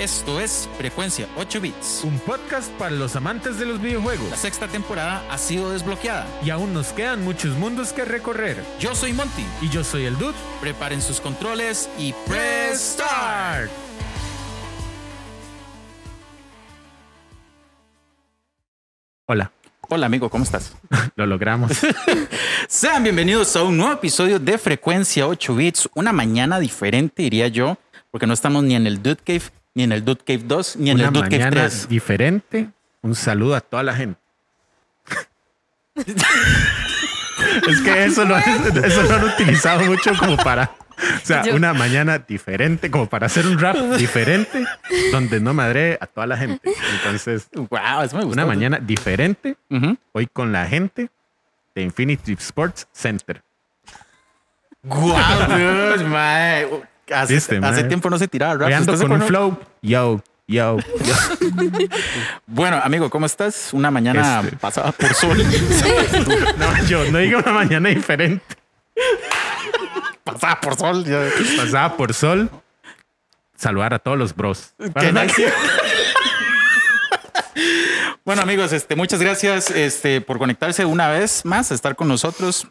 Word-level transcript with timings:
Esto 0.00 0.40
es 0.40 0.66
Frecuencia 0.78 1.28
8 1.36 1.60
Bits. 1.60 2.04
Un 2.04 2.18
podcast 2.20 2.72
para 2.78 2.90
los 2.92 3.16
amantes 3.16 3.58
de 3.58 3.66
los 3.66 3.76
La 3.76 3.82
videojuegos. 3.82 4.34
sexta 4.34 4.66
temporada 4.66 5.22
ha 5.30 5.36
sido 5.36 5.72
desbloqueada. 5.72 6.26
Y 6.42 6.48
aún 6.48 6.72
nos 6.72 6.94
quedan 6.94 7.22
muchos 7.22 7.54
mundos 7.58 7.92
que 7.92 8.06
recorrer. 8.06 8.64
Yo 8.78 8.94
soy 8.94 9.12
Monty. 9.12 9.44
Y 9.60 9.68
yo 9.68 9.84
soy 9.84 10.06
el 10.06 10.16
Dude. 10.16 10.38
Preparen 10.58 11.02
sus 11.02 11.20
controles 11.20 11.90
y 11.98 12.14
press 12.26 12.94
start. 12.94 13.70
Hola, 19.26 19.52
Hola 19.90 20.06
amigo, 20.06 20.30
¿cómo 20.30 20.44
estás? 20.44 20.72
lo 21.14 21.26
logramos. 21.26 21.72
Sean 22.68 23.02
bienvenidos 23.02 23.54
a 23.54 23.64
un 23.64 23.76
nuevo 23.76 23.92
episodio 23.92 24.38
de 24.38 24.56
Frecuencia 24.56 25.28
8 25.28 25.54
Bits. 25.54 25.90
Una 25.94 26.12
mañana 26.14 26.58
diferente, 26.58 27.24
diría 27.24 27.48
yo, 27.48 27.76
porque 28.10 28.26
no 28.26 28.32
estamos 28.32 28.64
ni 28.64 28.76
en 28.76 28.86
el 28.86 29.02
Dude 29.02 29.16
Cave, 29.16 29.42
ni 29.74 29.82
en 29.84 29.92
el 29.92 30.04
Dude 30.04 30.22
Cave 30.26 30.42
2, 30.44 30.76
ni 30.76 30.90
en 30.90 30.96
Una 30.98 31.06
el 31.08 31.12
Dude 31.12 31.28
Cave 31.28 31.38
mañana 31.44 31.60
3. 31.68 31.88
diferente. 31.88 32.70
Un 33.02 33.14
saludo 33.14 33.54
a 33.54 33.60
toda 33.60 33.82
la 33.82 33.94
gente. 33.94 34.20
es 37.68 37.80
que 37.82 38.04
eso 38.04 38.24
no, 38.24 38.36
es- 38.36 38.46
eso 38.84 39.02
lo 39.02 39.14
han 39.14 39.24
utilizado 39.24 39.84
mucho 39.84 40.12
como 40.18 40.36
para... 40.36 40.70
O 41.00 41.26
sea, 41.26 41.42
Yo- 41.44 41.54
una 41.56 41.72
mañana 41.72 42.18
diferente, 42.18 42.90
como 42.90 43.08
para 43.08 43.24
hacer 43.26 43.46
un 43.46 43.58
rap 43.58 43.74
diferente, 43.96 44.66
donde 45.12 45.40
no 45.40 45.54
madre 45.54 45.96
a 45.98 46.06
toda 46.06 46.26
la 46.26 46.36
gente. 46.36 46.70
Entonces, 46.98 47.48
Wow, 47.54 48.02
eso 48.04 48.18
me 48.18 48.24
gusta. 48.24 48.42
una 48.42 48.46
mañana 48.46 48.78
diferente, 48.78 49.56
hoy 50.12 50.26
con 50.26 50.52
la 50.52 50.66
gente 50.66 51.08
de 51.74 51.82
Infinity 51.82 52.32
Sports 52.34 52.86
Center. 52.92 53.42
Guau, 54.82 55.56
Dios. 55.56 56.02
Hace, 57.12 57.34
Viste, 57.34 57.56
hace 57.56 57.80
mae. 57.82 57.84
tiempo 57.84 58.08
no 58.10 58.18
se 58.18 58.28
tiraba 58.28 58.54
rap. 58.54 58.66
Hoy 58.68 58.72
ando 58.72 58.92
¿Usted 58.92 59.04
se 59.04 59.08
con 59.08 59.20
un 59.20 59.26
flow. 59.28 59.58
Yo, 59.82 60.22
yo, 60.46 60.76
yo. 60.78 61.14
Bueno, 62.46 62.80
amigo, 62.82 63.10
¿cómo 63.10 63.26
estás? 63.26 63.70
Una 63.72 63.90
mañana 63.90 64.40
Este. 64.44 64.56
pasada 64.56 64.92
por 64.92 65.12
sol. 65.14 65.38
No, 66.58 66.84
yo 66.86 67.10
no 67.10 67.18
diga 67.18 67.38
una 67.38 67.52
mañana 67.52 67.88
diferente. 67.88 68.44
pasada 70.24 70.60
por 70.60 70.76
sol. 70.76 71.04
ya. 71.04 71.28
Pasada 71.56 71.96
por 71.96 72.14
sol. 72.14 72.50
Saludar 73.56 73.92
a 73.94 73.98
todos 73.98 74.16
los 74.18 74.34
bros. 74.34 74.74
Qué 74.98 75.12
nice. 75.12 75.52
Bueno, 78.24 78.42
amigos, 78.42 78.72
este, 78.72 78.94
muchas 78.96 79.20
gracias 79.20 79.70
este, 79.70 80.20
por 80.20 80.38
conectarse 80.38 80.84
una 80.84 81.08
vez 81.08 81.44
más, 81.44 81.72
estar 81.72 81.96
con 81.96 82.06
nosotros. 82.06 82.66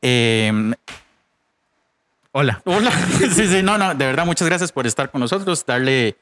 Eh, 0.00 0.72
Hola. 2.32 2.62
hola. 2.64 2.90
Sí, 3.32 3.46
sí, 3.46 3.62
no, 3.62 3.78
no, 3.78 3.94
de 3.94 4.06
verdad, 4.06 4.24
muchas 4.26 4.48
gracias 4.48 4.72
por 4.72 4.86
estar 4.86 5.10
con 5.10 5.20
nosotros, 5.20 5.64
darle 5.66 6.16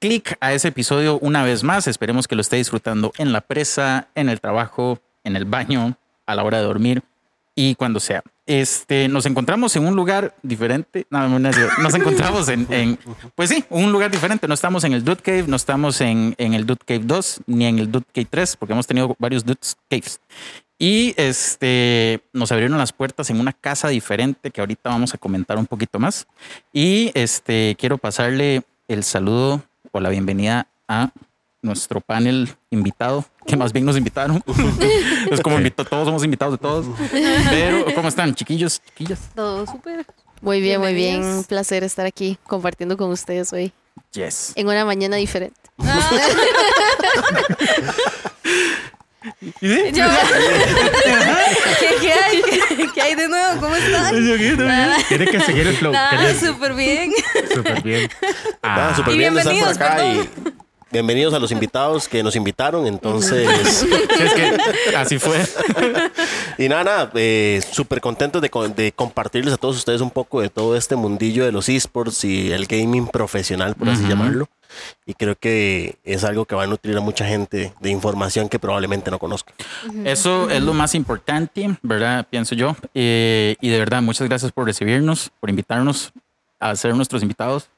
clic 0.00 0.36
a 0.40 0.52
ese 0.52 0.68
episodio 0.68 1.18
una 1.20 1.42
vez 1.44 1.62
más. 1.62 1.86
Esperemos 1.86 2.26
que 2.28 2.34
lo 2.34 2.40
esté 2.40 2.56
disfrutando 2.56 3.12
en 3.18 3.32
la 3.32 3.40
presa, 3.40 4.08
en 4.14 4.28
el 4.28 4.40
trabajo, 4.40 4.98
en 5.22 5.36
el 5.36 5.44
baño, 5.44 5.96
a 6.26 6.34
la 6.34 6.42
hora 6.44 6.58
de 6.58 6.64
dormir 6.64 7.02
y 7.54 7.74
cuando 7.76 8.00
sea. 8.00 8.22
Este, 8.46 9.08
nos 9.08 9.24
encontramos 9.26 9.74
en 9.76 9.86
un 9.86 9.94
lugar 9.96 10.34
diferente. 10.42 11.06
No, 11.08 11.28
no, 11.28 11.38
no, 11.38 11.50
nos 11.78 11.94
encontramos 11.94 12.48
en, 12.48 12.66
en- 12.70 12.98
pues 13.34 13.48
sí, 13.48 13.64
un 13.70 13.90
lugar 13.92 14.10
diferente. 14.10 14.46
No 14.48 14.54
estamos 14.54 14.84
en 14.84 14.92
el 14.92 15.04
Dude 15.04 15.22
Cave, 15.22 15.44
no 15.46 15.56
estamos 15.56 16.00
en, 16.00 16.34
en 16.36 16.52
el 16.52 16.66
Dude 16.66 16.80
Cave 16.86 17.00
2 17.04 17.42
ni 17.46 17.64
en 17.66 17.78
el 17.78 17.90
Dude 17.90 18.04
Cave 18.14 18.26
3, 18.30 18.56
porque 18.56 18.72
hemos 18.72 18.86
tenido 18.86 19.14
varios 19.18 19.44
Dude 19.44 19.58
Caves. 19.88 20.20
Y 20.84 21.14
este, 21.16 22.20
nos 22.34 22.52
abrieron 22.52 22.76
las 22.76 22.92
puertas 22.92 23.30
en 23.30 23.40
una 23.40 23.54
casa 23.54 23.88
diferente 23.88 24.50
que 24.50 24.60
ahorita 24.60 24.90
vamos 24.90 25.14
a 25.14 25.16
comentar 25.16 25.56
un 25.56 25.64
poquito 25.64 25.98
más. 25.98 26.26
Y 26.74 27.10
este, 27.14 27.74
quiero 27.78 27.96
pasarle 27.96 28.64
el 28.86 29.02
saludo 29.02 29.62
o 29.92 30.00
la 30.00 30.10
bienvenida 30.10 30.66
a 30.86 31.10
nuestro 31.62 32.02
panel 32.02 32.50
invitado, 32.68 33.24
que 33.46 33.56
más 33.56 33.72
bien 33.72 33.86
nos 33.86 33.96
invitaron. 33.96 34.44
es 35.30 35.40
como 35.40 35.56
invito, 35.56 35.86
todos 35.86 36.04
somos 36.04 36.22
invitados 36.22 36.52
de 36.52 36.58
todos. 36.58 36.84
Pero, 37.48 37.86
¿cómo 37.94 38.08
están, 38.08 38.34
chiquillos, 38.34 38.82
chiquillas? 38.84 39.20
Todo 39.34 39.64
súper. 39.64 40.04
Muy 40.42 40.60
bien, 40.60 40.82
muy 40.82 40.92
bien. 40.92 41.24
Un 41.24 41.44
placer 41.44 41.82
estar 41.82 42.04
aquí 42.04 42.36
compartiendo 42.46 42.98
con 42.98 43.08
ustedes 43.08 43.50
hoy 43.54 43.72
Yes. 44.12 44.52
en 44.54 44.68
una 44.68 44.84
mañana 44.84 45.16
diferente. 45.16 45.58
Yo- 49.60 50.04
¿Qué, 51.80 51.88
qué 52.00 52.12
hay? 52.12 52.42
¿Qué 52.94 53.00
hay 53.02 53.14
de 53.14 53.28
nuevo? 53.28 53.60
¿Cómo 53.60 53.74
están? 53.74 54.58
Nada, 54.58 54.96
Tiene 55.08 55.26
que 55.26 55.40
seguir 55.40 55.66
el 55.66 55.76
flow. 55.76 55.92
nada, 55.92 56.34
súper 56.38 56.74
bien. 56.74 57.12
Súper 57.54 57.82
bien. 57.82 58.10
Ah, 58.62 58.90
Ah, 58.90 58.96
súper 58.96 59.14
Y 59.14 59.18
bien 59.18 59.34
de 59.34 59.40
estar 59.40 59.52
por 59.54 59.62
bienvenidos, 59.62 59.76
acá 59.76 59.96
perdón. 59.96 60.28
y 60.46 60.64
bienvenidos 60.90 61.34
a 61.34 61.38
los 61.38 61.52
invitados 61.52 62.08
que 62.08 62.22
nos 62.22 62.34
invitaron. 62.36 62.86
Entonces, 62.86 63.46
Sí, 63.68 63.88
es 64.20 64.32
que 64.34 64.56
así 64.96 65.18
fue. 65.18 65.38
y 66.58 66.68
nada, 66.68 66.84
nada, 66.84 67.10
eh, 67.14 67.62
súper 67.72 68.00
contentos 68.00 68.40
de, 68.40 68.50
de 68.76 68.92
compartirles 68.92 69.52
a 69.54 69.56
todos 69.58 69.76
ustedes 69.76 70.00
un 70.00 70.10
poco 70.10 70.40
de 70.40 70.48
todo 70.50 70.76
este 70.76 70.96
mundillo 70.96 71.44
de 71.44 71.52
los 71.52 71.68
esports 71.68 72.24
y 72.24 72.52
el 72.52 72.66
gaming 72.66 73.06
profesional, 73.08 73.74
por 73.74 73.88
así 73.88 74.00
Ujú. 74.00 74.10
llamarlo. 74.10 74.48
Y 75.06 75.14
creo 75.14 75.36
que 75.36 75.96
es 76.04 76.24
algo 76.24 76.44
que 76.44 76.54
va 76.54 76.64
a 76.64 76.66
nutrir 76.66 76.96
a 76.96 77.00
mucha 77.00 77.26
gente 77.26 77.72
de 77.80 77.90
información 77.90 78.48
que 78.48 78.58
probablemente 78.58 79.10
no 79.10 79.18
conozca. 79.18 79.54
Eso 80.04 80.50
es 80.50 80.62
lo 80.62 80.74
más 80.74 80.94
importante, 80.94 81.76
¿verdad? 81.82 82.26
Pienso 82.28 82.54
yo. 82.54 82.76
Eh, 82.94 83.56
y 83.60 83.68
de 83.68 83.78
verdad, 83.78 84.02
muchas 84.02 84.28
gracias 84.28 84.52
por 84.52 84.66
recibirnos, 84.66 85.30
por 85.40 85.50
invitarnos 85.50 86.12
a 86.60 86.74
ser 86.76 86.94
nuestros 86.94 87.22
invitados, 87.22 87.68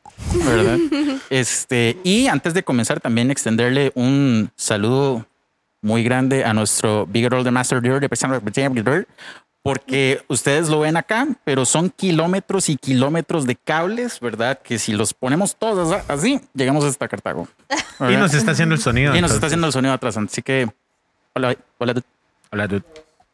¿verdad? 0.44 0.78
este, 1.30 1.96
y 2.04 2.28
antes 2.28 2.54
de 2.54 2.62
comenzar, 2.62 3.00
también 3.00 3.30
extenderle 3.30 3.92
un 3.94 4.50
saludo 4.54 5.26
muy 5.82 6.02
grande 6.02 6.44
a 6.44 6.52
nuestro 6.52 7.06
Bigger 7.06 7.34
Older 7.34 7.52
Master 7.52 7.80
Dealer 7.80 8.00
de 8.00 8.08
Persona 8.08 8.40
porque 9.66 10.22
ustedes 10.28 10.68
lo 10.68 10.78
ven 10.78 10.96
acá, 10.96 11.26
pero 11.42 11.66
son 11.66 11.90
kilómetros 11.90 12.68
y 12.68 12.76
kilómetros 12.76 13.46
de 13.46 13.56
cables, 13.56 14.20
¿verdad? 14.20 14.60
Que 14.62 14.78
si 14.78 14.92
los 14.92 15.12
ponemos 15.12 15.56
todos 15.56 15.92
así, 16.06 16.40
llegamos 16.54 16.84
hasta 16.84 17.08
Cartago. 17.08 17.48
y 17.98 18.02
¿verdad? 18.04 18.20
nos 18.20 18.34
está 18.34 18.52
haciendo 18.52 18.76
el 18.76 18.80
sonido. 18.80 19.16
Y 19.16 19.20
nos 19.20 19.32
está 19.32 19.46
haciendo 19.46 19.66
el 19.66 19.72
sonido 19.72 19.92
atrás, 19.92 20.16
así 20.16 20.40
que 20.40 20.68
hola, 21.34 21.56
hola. 21.78 21.94
Hola, 22.52 22.68
dude. 22.68 22.84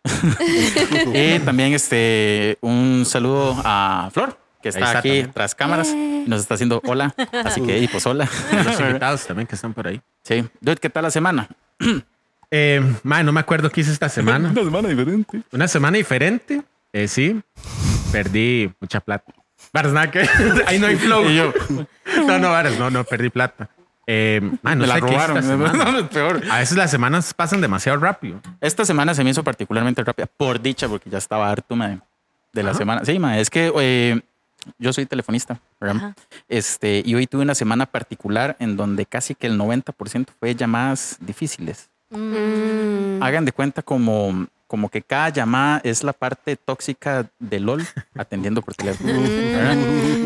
Y 1.15 1.39
también 1.41 1.75
este 1.75 2.57
un 2.63 3.05
saludo 3.07 3.55
a 3.63 4.09
Flor, 4.11 4.39
que 4.63 4.71
está 4.71 4.87
está 4.87 4.99
aquí 5.01 5.09
también. 5.09 5.33
tras 5.33 5.55
cámaras 5.55 5.89
y 5.89 6.25
nos 6.27 6.41
está 6.41 6.55
haciendo 6.55 6.81
hola. 6.87 7.15
Así 7.45 7.61
que, 7.61 7.79
y 7.79 7.89
pues 7.89 8.07
hola. 8.07 8.27
Los 8.65 8.81
invitados 8.81 9.27
también 9.27 9.47
que 9.47 9.55
están 9.55 9.75
por 9.75 9.87
ahí. 9.87 10.01
Sí. 10.23 10.49
Dude, 10.63 10.77
¿qué 10.77 10.89
tal 10.89 11.03
la 11.03 11.11
semana? 11.11 11.47
Eh, 12.55 12.83
man, 13.03 13.25
no 13.25 13.33
me 13.33 13.41
acuerdo 13.41 13.71
qué 13.71 13.81
hice 13.81 13.91
esta 13.93 14.09
semana. 14.11 14.53
semana 14.53 14.89
diferente. 14.89 15.43
Una 15.53 15.67
semana 15.67 15.97
diferente. 15.97 16.63
Eh, 16.93 17.09
sí. 17.09 17.41
Perdí 18.13 18.71
mucha 18.79 19.01
plata. 19.01 19.33
Varas, 19.73 19.93
nada 19.93 20.11
que. 20.11 20.21
Ahí 20.67 20.79
no 20.79 20.87
hay 20.87 20.97
flow. 20.97 21.29
Y 21.31 21.37
yo, 21.37 21.53
No, 22.27 22.39
no, 22.39 22.51
varas, 22.51 22.79
no, 22.79 22.91
no, 22.91 23.05
perdí 23.05 23.31
plata. 23.31 23.71
Eh, 24.07 24.41
man, 24.63 24.77
no 24.79 24.83
me 24.83 24.89
la 24.89 24.95
sé 24.97 25.01
qué 25.01 25.07
robaron. 25.07 25.37
esta 25.39 25.51
semana. 25.51 25.85
No, 25.93 25.99
es 26.01 26.09
peor. 26.09 26.43
A 26.51 26.59
veces 26.59 26.77
las 26.77 26.91
semanas 26.91 27.33
pasan 27.33 27.61
demasiado 27.63 27.99
rápido. 27.99 28.41
Esta 28.61 28.85
semana 28.85 29.15
se 29.15 29.25
me 29.25 29.31
hizo 29.31 29.43
particularmente 29.43 30.05
rápida, 30.05 30.27
por 30.27 30.61
dicha, 30.61 30.89
porque 30.89 31.09
ya 31.09 31.17
estaba 31.19 31.51
harto 31.51 31.75
mae, 31.75 32.01
de 32.53 32.63
la 32.63 32.71
Ajá. 32.71 32.79
semana. 32.79 33.05
Sí, 33.07 33.19
mae, 33.19 33.41
es 33.41 33.49
que 33.49 33.73
eh, 33.81 34.21
yo 34.79 34.93
soy 34.93 35.07
telefonista, 35.07 35.61
¿verdad? 35.81 36.15
Este, 36.49 37.03
y 37.07 37.15
hoy 37.15 37.27
tuve 37.27 37.43
una 37.43 37.55
semana 37.55 37.87
particular 37.87 38.57
en 38.59 38.77
donde 38.77 39.07
casi 39.07 39.35
que 39.35 39.47
el 39.47 39.59
90% 39.59 40.27
fue 40.39 40.55
llamadas 40.55 41.17
difíciles. 41.21 41.89
Mm. 42.13 43.23
hagan 43.23 43.45
de 43.45 43.53
cuenta 43.53 43.83
como, 43.83 44.47
como 44.67 44.89
que 44.89 45.03
cada 45.03 45.29
llamada 45.31 45.81
es 45.85 46.03
la 46.03 46.13
parte 46.13 46.57
tóxica 46.57 47.27
de 47.39 47.61
LOL 47.61 47.85
atendiendo 48.17 48.63
por 48.63 48.75
teléfono. 48.75 49.13
¿verdad? 49.21 49.77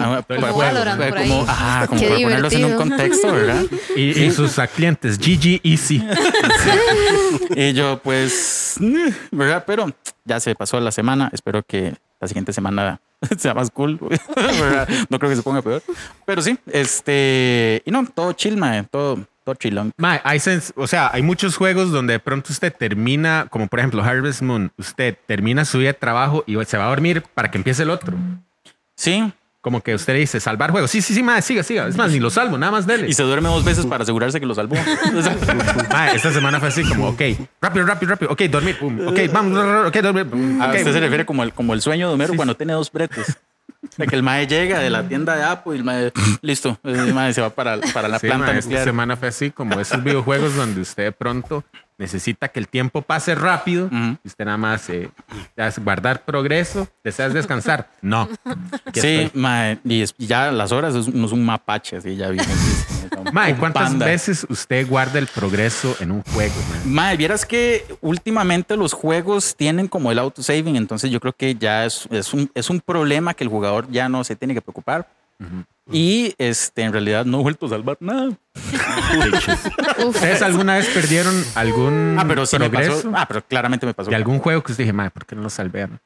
Ah, 0.01 0.23
Como 0.27 0.41
para- 0.41 0.53
Valorant 0.53 0.99
para- 1.01 1.11
por 1.11 1.21
como, 1.23 1.43
ajá, 1.43 1.87
como 1.87 2.01
para 2.03 2.15
ponerlos 2.15 2.53
en 2.53 2.65
un 2.65 2.75
contexto, 2.77 3.33
¿verdad? 3.33 3.65
Y, 3.97 4.23
y 4.25 4.31
sus 4.31 4.55
clientes, 4.75 5.19
GG 5.19 5.61
Easy. 5.65 6.07
Y 7.55 7.73
yo, 7.73 7.99
pues, 8.03 8.77
¿verdad? 9.31 9.65
Pero 9.67 9.91
ya 10.25 10.41
se 10.41 10.55
pasó 10.55 10.79
la 10.81 10.91
semana. 10.91 11.31
Espero 11.33 11.63
que 11.63 11.95
la 12.21 12.29
siguiente 12.29 12.53
semana 12.53 13.01
sea 13.39 13.55
más 13.55 13.71
cool. 13.71 13.99
¿verdad? 14.37 14.89
No 15.09 15.19
creo 15.19 15.31
que 15.31 15.37
se 15.37 15.43
ponga 15.43 15.63
peor. 15.63 15.83
Pero 16.25 16.43
sí, 16.43 16.59
este. 16.67 17.83
Y 17.87 17.91
no, 17.91 18.07
todo 18.07 18.33
chill, 18.33 18.57
mae. 18.57 18.83
Todo, 18.85 19.19
todo 19.47 19.55
chillón. 19.55 19.93
Ma, 19.97 20.21
hay 20.25 20.41
o 20.75 20.87
sea, 20.89 21.09
hay 21.13 21.23
muchos 21.23 21.57
juegos 21.57 21.93
donde 21.93 22.15
de 22.15 22.19
pronto 22.19 22.53
usted 22.53 22.75
termina, 22.77 23.47
como 23.49 23.69
por 23.69 23.79
ejemplo 23.79 24.03
Harvest 24.03 24.43
Moon, 24.43 24.73
usted 24.77 25.17
termina 25.27 25.65
su 25.65 25.79
día 25.79 25.91
de 25.91 25.95
trabajo 25.95 26.43
y 26.49 26.57
se 26.65 26.77
va 26.77 26.87
a 26.87 26.89
dormir 26.89 27.23
para 27.33 27.49
que 27.49 27.59
empiece 27.59 27.85
el 27.85 27.91
otro. 27.91 28.17
Sí. 28.97 29.33
Como 29.61 29.83
que 29.83 29.95
usted 29.95 30.15
dice, 30.15 30.41
salvar 30.41 30.73
juegos. 30.73 30.91
Sí, 30.91 31.01
sí, 31.01 31.15
sí, 31.15 31.25
siga, 31.43 31.63
siga. 31.63 31.87
Es 31.87 31.97
más, 31.97 32.11
ni 32.11 32.19
lo 32.19 32.31
salvo, 32.31 32.59
nada 32.59 32.73
más 32.73 32.87
dele. 32.87 33.09
Y 33.09 33.15
se 33.15 33.23
duerme 33.23 33.49
dos 33.49 33.65
veces 33.65 33.87
para 33.87 34.03
asegurarse 34.03 34.41
que 34.41 34.47
lo 34.47 34.55
salvó. 34.55 34.77
Ma, 35.93 36.11
esta 36.13 36.33
semana 36.33 36.59
fue 36.59 36.69
así 36.69 36.85
como, 36.85 37.09
ok, 37.09 37.21
rápido, 37.61 37.87
rápido, 37.87 38.11
rápido. 38.11 38.33
Ok, 38.33 38.43
dormir. 38.43 38.79
pum, 38.79 39.07
Ok, 39.07 39.21
vamos, 39.33 39.59
ok, 39.87 39.97
dormir. 39.99 40.27
A 40.61 40.67
usted 40.69 40.93
se 40.93 41.01
refiere 41.01 41.25
como 41.25 41.45
el, 41.45 41.53
como 41.53 41.73
el 41.75 41.81
sueño 41.81 42.09
de 42.09 42.15
Homero 42.15 42.33
Sí, 42.33 42.37
cuando 42.37 42.57
tiene 42.57 42.73
dos 42.73 42.91
bretes. 42.91 43.39
De 43.97 44.07
que 44.07 44.17
el 44.17 44.23
mae 44.23 44.47
llega 44.47 44.79
de 44.81 44.91
la 44.91 45.07
tienda 45.07 45.37
de 45.37 45.43
Apple 45.45 45.75
y 45.75 45.79
el 45.79 45.85
mae, 45.85 46.13
listo, 46.43 46.79
el 46.85 47.15
mae 47.15 47.33
se 47.35 47.41
va 47.41 47.51
para, 47.51 47.79
para 47.95 48.09
la 48.09 48.19
Sí, 48.19 48.27
planta 48.27 48.57
esta 48.57 48.85
semana 48.85 49.17
fue 49.17 49.29
así, 49.29 49.51
como 49.51 49.79
esos 49.81 50.03
videojuegos 50.03 50.55
donde 50.57 50.81
usted 50.81 51.05
de 51.05 51.13
pronto 51.13 51.65
necesita 51.99 52.49
que 52.49 52.61
el 52.61 52.69
tiempo 52.69 53.03
pase 53.03 53.35
rápido 53.35 53.87
Ujú. 53.87 54.19
y 54.23 54.29
usted 54.29 54.45
nada 54.45 54.59
más 54.59 54.89
eh, 54.91 55.11
guardar 55.83 56.25
progreso, 56.25 56.89
deseas 57.03 57.33
descansar. 57.33 57.89
No. 58.03 58.29
Sí, 58.95 59.31
mae, 59.35 59.79
y 59.85 60.05
ya 60.19 60.53
las 60.53 60.71
horas 60.73 60.95
es- 60.95 61.09
no 61.13 61.27
es 61.27 61.33
un 61.33 61.45
mapache, 61.45 61.97
así 61.97 62.15
ya 62.17 62.29
vimos. 62.29 62.47
Ma, 63.33 63.49
¿y 63.49 63.53
Un 63.53 63.59
¿cuántas 63.59 63.85
panda. 63.91 64.07
veces 64.07 64.47
usted 64.49 64.87
guarda 64.87 65.19
el 65.19 65.27
progreso 65.27 65.97
en 66.01 66.13
un 66.13 66.23
juego? 66.23 66.55
ma? 66.71 66.77
Mae, 66.85 67.17
vieras 67.17 67.45
que 67.45 67.85
últimamente 68.01 68.77
los 68.77 68.93
juegos 68.93 69.57
tienen 69.57 69.89
como 69.89 70.13
el 70.13 70.19
autosaving, 70.19 70.77
entonces 70.77 71.11
yo 71.11 71.19
creo 71.21 71.33
que 71.33 71.55
ya 71.57 71.85
es, 71.87 72.07
es, 72.11 72.33
un, 72.35 72.51
es 72.55 72.71
un 72.71 72.81
problema 72.81 73.35
que 73.35 73.43
el 73.45 73.51
jugador 73.51 73.91
ya 73.91 74.09
no 74.09 74.23
se 74.23 74.37
tiene 74.37 74.55
que 74.55 74.61
preocupar. 74.61 75.09
Y 75.91 76.35
este, 76.39 76.83
en 76.83 76.93
realidad 76.93 77.25
no 77.25 77.39
he 77.39 77.43
vuelto 77.43 77.67
a 77.67 77.69
salvar 77.69 77.97
nada. 78.01 78.31
¿Ustedes 80.05 80.43
alguna 80.43 80.77
vez 80.77 80.87
perdieron 80.89 81.45
algún 81.55 82.17
Ah, 82.19 82.25
pero 82.27 82.45
sí 82.47 82.59
me 82.59 82.69
progreso 82.69 82.97
pasó. 82.97 83.13
Ah, 83.15 83.27
pero 83.29 83.43
claramente 83.47 83.87
me 83.87 83.95
pasó. 83.95 84.11
de 84.11 84.17
algún 84.17 84.39
juego 84.41 84.63
que 84.63 84.73
usted 84.73 84.85
dije, 84.85 84.93
ma, 84.93 85.11
¿por 85.11 85.25
qué 85.27 85.37
no 85.37 85.43
lo 85.43 85.51
salvé 85.51 85.83
antes? 85.83 86.01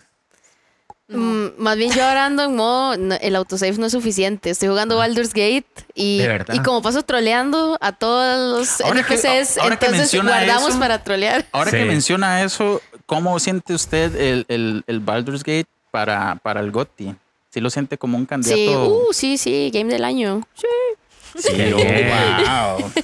Mm, 1.09 1.47
más 1.59 1.77
bien 1.77 1.91
yo 1.93 2.05
ahora 2.05 2.27
ando 2.27 2.45
en 2.45 2.55
modo, 2.55 2.97
no, 2.97 3.15
el 3.17 3.35
autosave 3.37 3.73
no 3.79 3.87
es 3.87 3.93
suficiente. 3.93 4.51
Estoy 4.51 4.69
jugando 4.69 4.97
Baldur's 4.97 5.31
Gate 5.33 5.67
y, 5.95 6.19
De 6.19 6.29
verdad. 6.29 6.55
y 6.55 6.61
como 6.61 6.83
paso 6.83 7.03
troleando 7.03 7.77
a 7.81 7.93
todos 7.93 8.59
los 8.59 8.81
Ahora 8.83 9.03
que- 9.03 9.15
NPCs, 9.15 9.59
ahora 9.59 9.77
que 9.77 9.87
entonces 9.87 10.13
menciona 10.13 10.31
guardamos 10.37 10.69
eso- 10.71 10.79
para 10.79 11.03
trolear. 11.03 11.47
Ahora 11.53 11.71
Sí. 11.71 11.79
que 11.79 11.85
menciona 11.87 12.43
eso, 12.43 12.81
¿cómo 13.07 13.39
siente 13.41 13.75
usted 13.75 14.15
el, 14.15 14.45
el, 14.49 14.85
el 14.87 15.01
Baldur's 15.01 15.43
Gate 15.43 15.67
para, 15.91 16.37
para 16.37 16.61
el 16.61 16.71
GOTY? 16.71 17.17
¿Sí 17.51 17.61
lo 17.61 17.69
siente 17.71 17.99
como 17.99 18.17
un 18.17 18.27
candidato? 18.27 18.57
Sí, 18.57 18.69
uh, 18.69 19.13
sí, 19.13 19.39
sí, 19.39 19.71
game 19.73 19.93
del 19.93 20.05
año. 20.05 20.43
Sí. 20.55 20.67
Sí, 21.39 21.73
oh, 21.73 21.79
wow. 21.79 22.91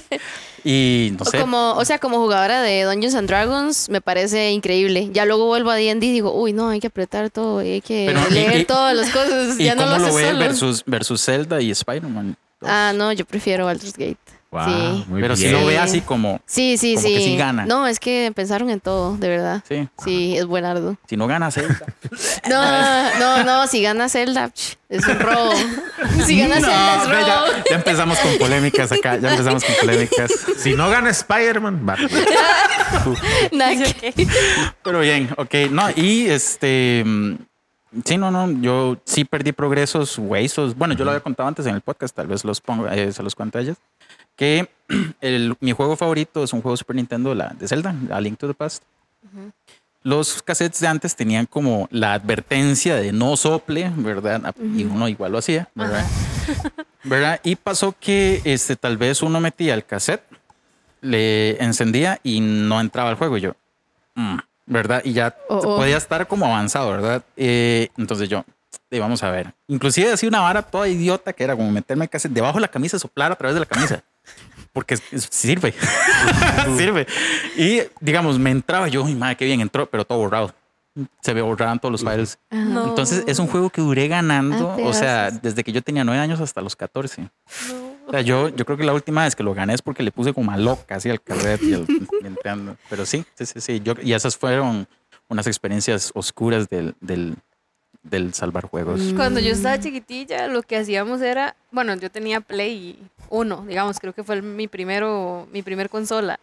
Y 0.63 1.11
no 1.17 1.19
O 1.21 1.25
sé. 1.25 1.39
como, 1.39 1.73
o 1.75 1.85
sea, 1.85 1.97
como 1.97 2.17
jugadora 2.17 2.61
de 2.61 2.83
Dungeons 2.83 3.15
and 3.15 3.29
Dragons, 3.29 3.87
me 3.89 4.01
parece 4.01 4.51
increíble. 4.51 5.09
Ya 5.13 5.23
luego 5.23 5.45
vuelvo 5.45 5.69
a 5.71 5.75
D&D 5.75 6.05
y 6.05 6.11
digo, 6.11 6.33
uy, 6.33 6.51
no, 6.51 6.67
hay 6.67 6.81
que 6.81 6.87
apretar 6.87 7.29
todo, 7.29 7.59
hay 7.59 7.79
que 7.79 8.05
Pero, 8.07 8.29
leer 8.29 8.61
y- 8.61 8.65
todas 8.65 8.93
las 8.93 9.09
cosas. 9.11 9.57
¿Y 9.57 9.63
Ya 9.63 9.75
no 9.75 9.85
lo 9.85 9.97
lo, 9.97 10.13
versus, 10.37 10.83
versus 10.85 11.23
Zelda 11.23 11.61
y 11.61 11.71
Spider-Man? 11.71 12.35
Ah, 12.63 12.91
no, 12.93 13.13
yo 13.13 13.23
prefiero 13.23 13.63
Baldur's 13.65 13.93
Gate. 13.93 14.17
Wow, 14.49 14.63
Sí. 14.65 15.05
muy 15.09 15.21
Pero 15.21 15.35
si 15.35 15.49
lo 15.49 15.65
ve 15.65 15.73
Sí. 15.73 15.77
así 15.77 16.01
como, 16.01 16.39
Sí, 16.45 16.77
sí, 16.77 16.95
Como 16.95 17.07
sí. 17.07 17.13
que 17.15 17.21
sí 17.21 17.35
gana. 17.37 17.65
No, 17.65 17.85
es 17.85 17.99
que 17.99 18.31
pensaron 18.33 18.69
en 18.69 18.79
todo, 18.79 19.17
de 19.17 19.27
verdad. 19.27 19.61
sí, 19.67 19.89
Sí, 20.03 20.37
es 20.37 20.45
buenardo. 20.45 20.95
si 21.09 21.17
no 21.17 21.27
gana 21.27 21.51
Zelda. 21.51 21.85
No, 22.49 23.19
no, 23.19 23.43
no, 23.43 23.67
si 23.67 23.81
gana 23.81 24.07
Zelda, 24.07 24.51
es 24.89 25.05
un 25.05 25.19
robo. 25.19 25.51
Si 26.25 26.39
gana 26.39 26.55
Zelda 26.55 26.95
es 27.03 27.09
robo. 27.09 27.27
ya, 27.27 27.63
ya 27.71 27.75
empezamos 27.75 28.17
con 28.19 28.37
polémicas 28.37 28.89
acá, 28.91 29.17
ya 29.17 29.31
empezamos 29.31 29.63
con 29.65 29.75
polémicas. 29.81 30.31
Si 30.57 30.73
no 30.75 30.89
gana 30.89 31.09
Spider-Man, 31.09 31.85
va. 31.87 31.97
Pero 34.83 34.99
bien, 35.01 35.29
ok. 35.37 35.53
No, 35.71 35.89
y 35.95 36.27
este. 36.27 37.03
mm, 37.05 37.35
Sí, 38.03 38.17
no, 38.17 38.29
no. 38.31 38.51
Yo 38.61 38.97
sí 39.05 39.23
perdí 39.25 39.53
progresos 39.53 40.17
huesos. 40.19 40.75
Bueno, 40.77 40.93
yo 40.93 41.03
lo 41.05 41.11
había 41.11 41.21
contado 41.21 41.47
antes 41.47 41.65
en 41.65 41.73
el 41.73 41.81
podcast, 41.81 42.15
tal 42.15 42.27
vez 42.27 42.43
los 42.43 42.59
pongo, 42.61 42.87
eh, 42.89 43.11
se 43.11 43.23
los 43.23 43.33
cuento 43.33 43.57
a 43.57 43.61
ellas. 43.61 43.77
Que 44.37 44.69
el- 45.21 45.55
mi 45.59 45.73
juego 45.73 45.97
favorito 45.97 46.43
es 46.45 46.53
un 46.53 46.61
juego 46.61 46.77
Super 46.77 46.95
Nintendo 46.95 47.35
la, 47.35 47.49
de 47.49 47.67
Zelda, 47.67 47.93
A 48.11 48.21
Link 48.21 48.37
to 48.39 48.47
the 48.47 48.53
Past. 48.53 48.83
Los 50.03 50.41
cassettes 50.41 50.79
de 50.79 50.87
antes 50.87 51.15
tenían 51.17 51.45
como 51.47 51.89
la 51.91 52.13
advertencia 52.13 52.95
de 52.95 53.11
no 53.11 53.35
sople, 53.35 53.91
¿verdad? 53.97 54.55
Y 54.57 54.85
uno 54.85 55.09
igual 55.09 55.33
lo 55.33 55.39
hacía, 55.39 55.67
¿verdad? 55.75 56.05
¿Verdad? 57.03 57.41
Y 57.43 57.55
pasó 57.57 57.93
que 57.99 58.41
este, 58.45 58.77
tal 58.77 58.95
vez 58.95 59.21
uno 59.21 59.41
metía 59.41 59.73
el 59.73 59.83
cassette, 59.85 60.23
le 61.01 61.61
encendía 61.61 62.19
y 62.23 62.39
no 62.39 62.79
entraba 62.79 63.09
al 63.09 63.15
juego. 63.17 63.37
Y 63.37 63.41
yo, 63.41 63.55
mm, 64.15 64.37
¿verdad? 64.67 65.01
Y 65.03 65.11
ya 65.13 65.35
Oh, 65.49 65.57
oh. 65.57 65.77
podía 65.77 65.97
estar 65.97 66.25
como 66.27 66.45
avanzado, 66.45 66.91
¿verdad? 66.91 67.23
Eh, 67.35 67.89
entonces 67.97 68.29
yo, 68.29 68.45
eh, 68.91 68.99
vamos 68.99 69.23
a 69.23 69.31
ver. 69.31 69.53
Inclusive 69.67 70.13
hacía 70.13 70.29
una 70.29 70.39
vara 70.41 70.61
toda 70.61 70.87
idiota 70.87 71.33
que 71.33 71.43
era 71.43 71.55
como 71.55 71.69
meterme 71.69 72.05
el 72.05 72.09
cassette 72.09 72.31
debajo 72.33 72.55
de 72.57 72.61
la 72.61 72.67
camisa, 72.69 72.97
soplar 72.97 73.31
a 73.31 73.35
través 73.35 73.55
de 73.55 73.59
la 73.61 73.65
camisa. 73.65 74.03
Porque 74.77 74.95
sirve. 74.95 75.73
sirve. 76.77 77.07
Y 77.57 77.81
digamos, 77.99 78.37
me 78.37 78.51
entraba 78.51 78.87
yo, 78.87 79.09
y 79.09 79.15
madre, 79.15 79.35
qué 79.35 79.45
bien 79.45 79.59
entró, 79.59 79.89
pero 79.89 80.05
todo 80.05 80.19
borrado. 80.19 80.53
Se 81.19 81.33
ve 81.33 81.41
borraban 81.41 81.79
todos 81.79 81.91
los 81.91 82.01
files. 82.01 82.37
No. 82.51 82.89
Entonces 82.89 83.23
es 83.25 83.39
un 83.39 83.47
juego 83.47 83.71
que 83.71 83.81
duré 83.81 84.07
ganando, 84.07 84.75
Ah, 84.77 84.83
o 84.83 84.93
sea, 84.93 85.31
desde 85.31 85.63
que 85.63 85.71
yo 85.71 85.81
tenía 85.81 86.03
nueve 86.03 86.21
años 86.21 86.39
hasta 86.41 86.61
los 86.61 86.75
14. 86.75 87.27
O 88.05 88.11
sea, 88.11 88.21
yo, 88.21 88.49
yo 88.49 88.65
creo 88.65 88.77
que 88.77 88.83
la 88.83 88.93
última 88.93 89.23
vez 89.23 89.35
que 89.35 89.41
lo 89.41 89.55
gané 89.55 89.73
es 89.73 89.81
porque 89.81 90.03
le 90.03 90.11
puse 90.11 90.31
como 90.31 90.51
a 90.51 90.57
loca 90.57 90.97
así 90.97 91.09
al 91.09 91.23
carret 91.23 91.63
y 91.63 91.73
al 91.73 91.87
entrando. 92.23 92.77
Pero 92.87 93.03
sí, 93.07 93.25
sí, 93.33 93.47
sí, 93.47 93.59
sí. 93.59 93.81
Yo, 93.83 93.95
y 93.99 94.13
esas 94.13 94.37
fueron 94.37 94.87
unas 95.27 95.47
experiencias 95.47 96.11
oscuras 96.13 96.69
del, 96.69 96.93
del, 97.01 97.35
del 98.09 98.33
salvar 98.33 98.65
juegos. 98.65 98.99
Mm. 98.99 99.15
Cuando 99.15 99.39
yo 99.39 99.51
estaba 99.51 99.79
chiquitilla, 99.79 100.47
lo 100.47 100.61
que 100.63 100.77
hacíamos 100.77 101.21
era, 101.21 101.55
bueno, 101.71 101.95
yo 101.95 102.09
tenía 102.09 102.41
Play 102.41 102.97
1, 103.29 103.65
digamos, 103.67 103.99
creo 103.99 104.13
que 104.13 104.23
fue 104.23 104.41
mi 104.41 104.67
primero, 104.67 105.47
mi 105.51 105.61
primer 105.61 105.89
consola. 105.89 106.39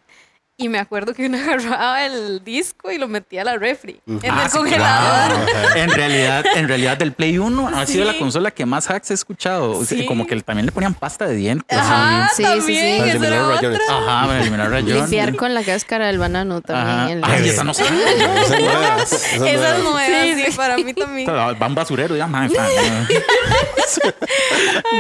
Y 0.57 0.69
me 0.69 0.79
acuerdo 0.79 1.15
que 1.15 1.27
uno 1.27 1.37
agarraba 1.43 2.07
el 2.07 2.45
disco 2.45 2.93
y 2.93 2.99
lo 2.99 3.09
metía 3.09 3.43
a 3.43 3.45
la 3.45 3.57
refri, 3.59 4.01
en 4.07 4.21
Ah, 4.31 4.43
el 4.45 4.51
sí, 4.51 4.57
congelador. 4.59 5.45
claro. 5.47 5.69
En 5.75 5.91
realidad, 5.91 6.45
en 6.55 6.69
realidad 6.69 6.97
del 6.97 7.13
Play 7.13 7.39
1 7.39 7.71
ha 7.75 7.85
sido 7.87 8.05
la 8.05 8.17
consola 8.17 8.53
que 8.53 8.65
más 8.65 8.89
hacks 8.89 9.11
he 9.11 9.15
escuchado. 9.15 9.73
O 9.73 9.85
sea, 9.85 9.99
Sí. 9.99 10.07
Como 10.07 10.27
que 10.29 10.41
también 10.43 10.67
le 10.67 10.73
ponían 10.73 10.95
pasta 10.95 11.27
de 11.27 11.35
dientes. 11.35 11.77
Ajá, 11.77 12.31
Sí, 12.35 12.43
sí, 12.45 12.49
también, 12.49 12.63
sí. 12.67 12.99
Para 12.99 13.11
eliminar 13.11 13.47
rayones. 13.49 13.81
Ajá, 13.91 14.27
para 14.27 14.41
eliminar 14.41 14.71
rayones. 14.71 14.95
Limpiar 14.97 15.35
con 15.37 15.55
la 15.55 15.63
cáscara 15.65 16.07
del 16.07 16.19
banano 16.19 16.55
Ajá. 16.57 16.63
también. 16.63 17.19
el- 17.19 17.25
Ay, 17.25 17.49
esa 17.49 17.65
no 17.65 17.75
sé. 17.75 17.83
Esa 17.85 18.43
es 18.57 18.63
nueva. 18.63 18.97
Esa 19.03 19.17
es 19.17 19.25
Esa 19.35 19.49
es 19.49 19.61
nueva. 19.61 19.79
nueva, 19.81 20.47
sí, 20.47 20.57
para 20.57 20.77
mí 20.77 20.95
también. 20.95 21.29
Va 21.29 21.51
a 21.51 21.67
un 21.67 21.75
basurero, 21.75 22.15
ya, 22.17 22.27
man. 22.29 22.49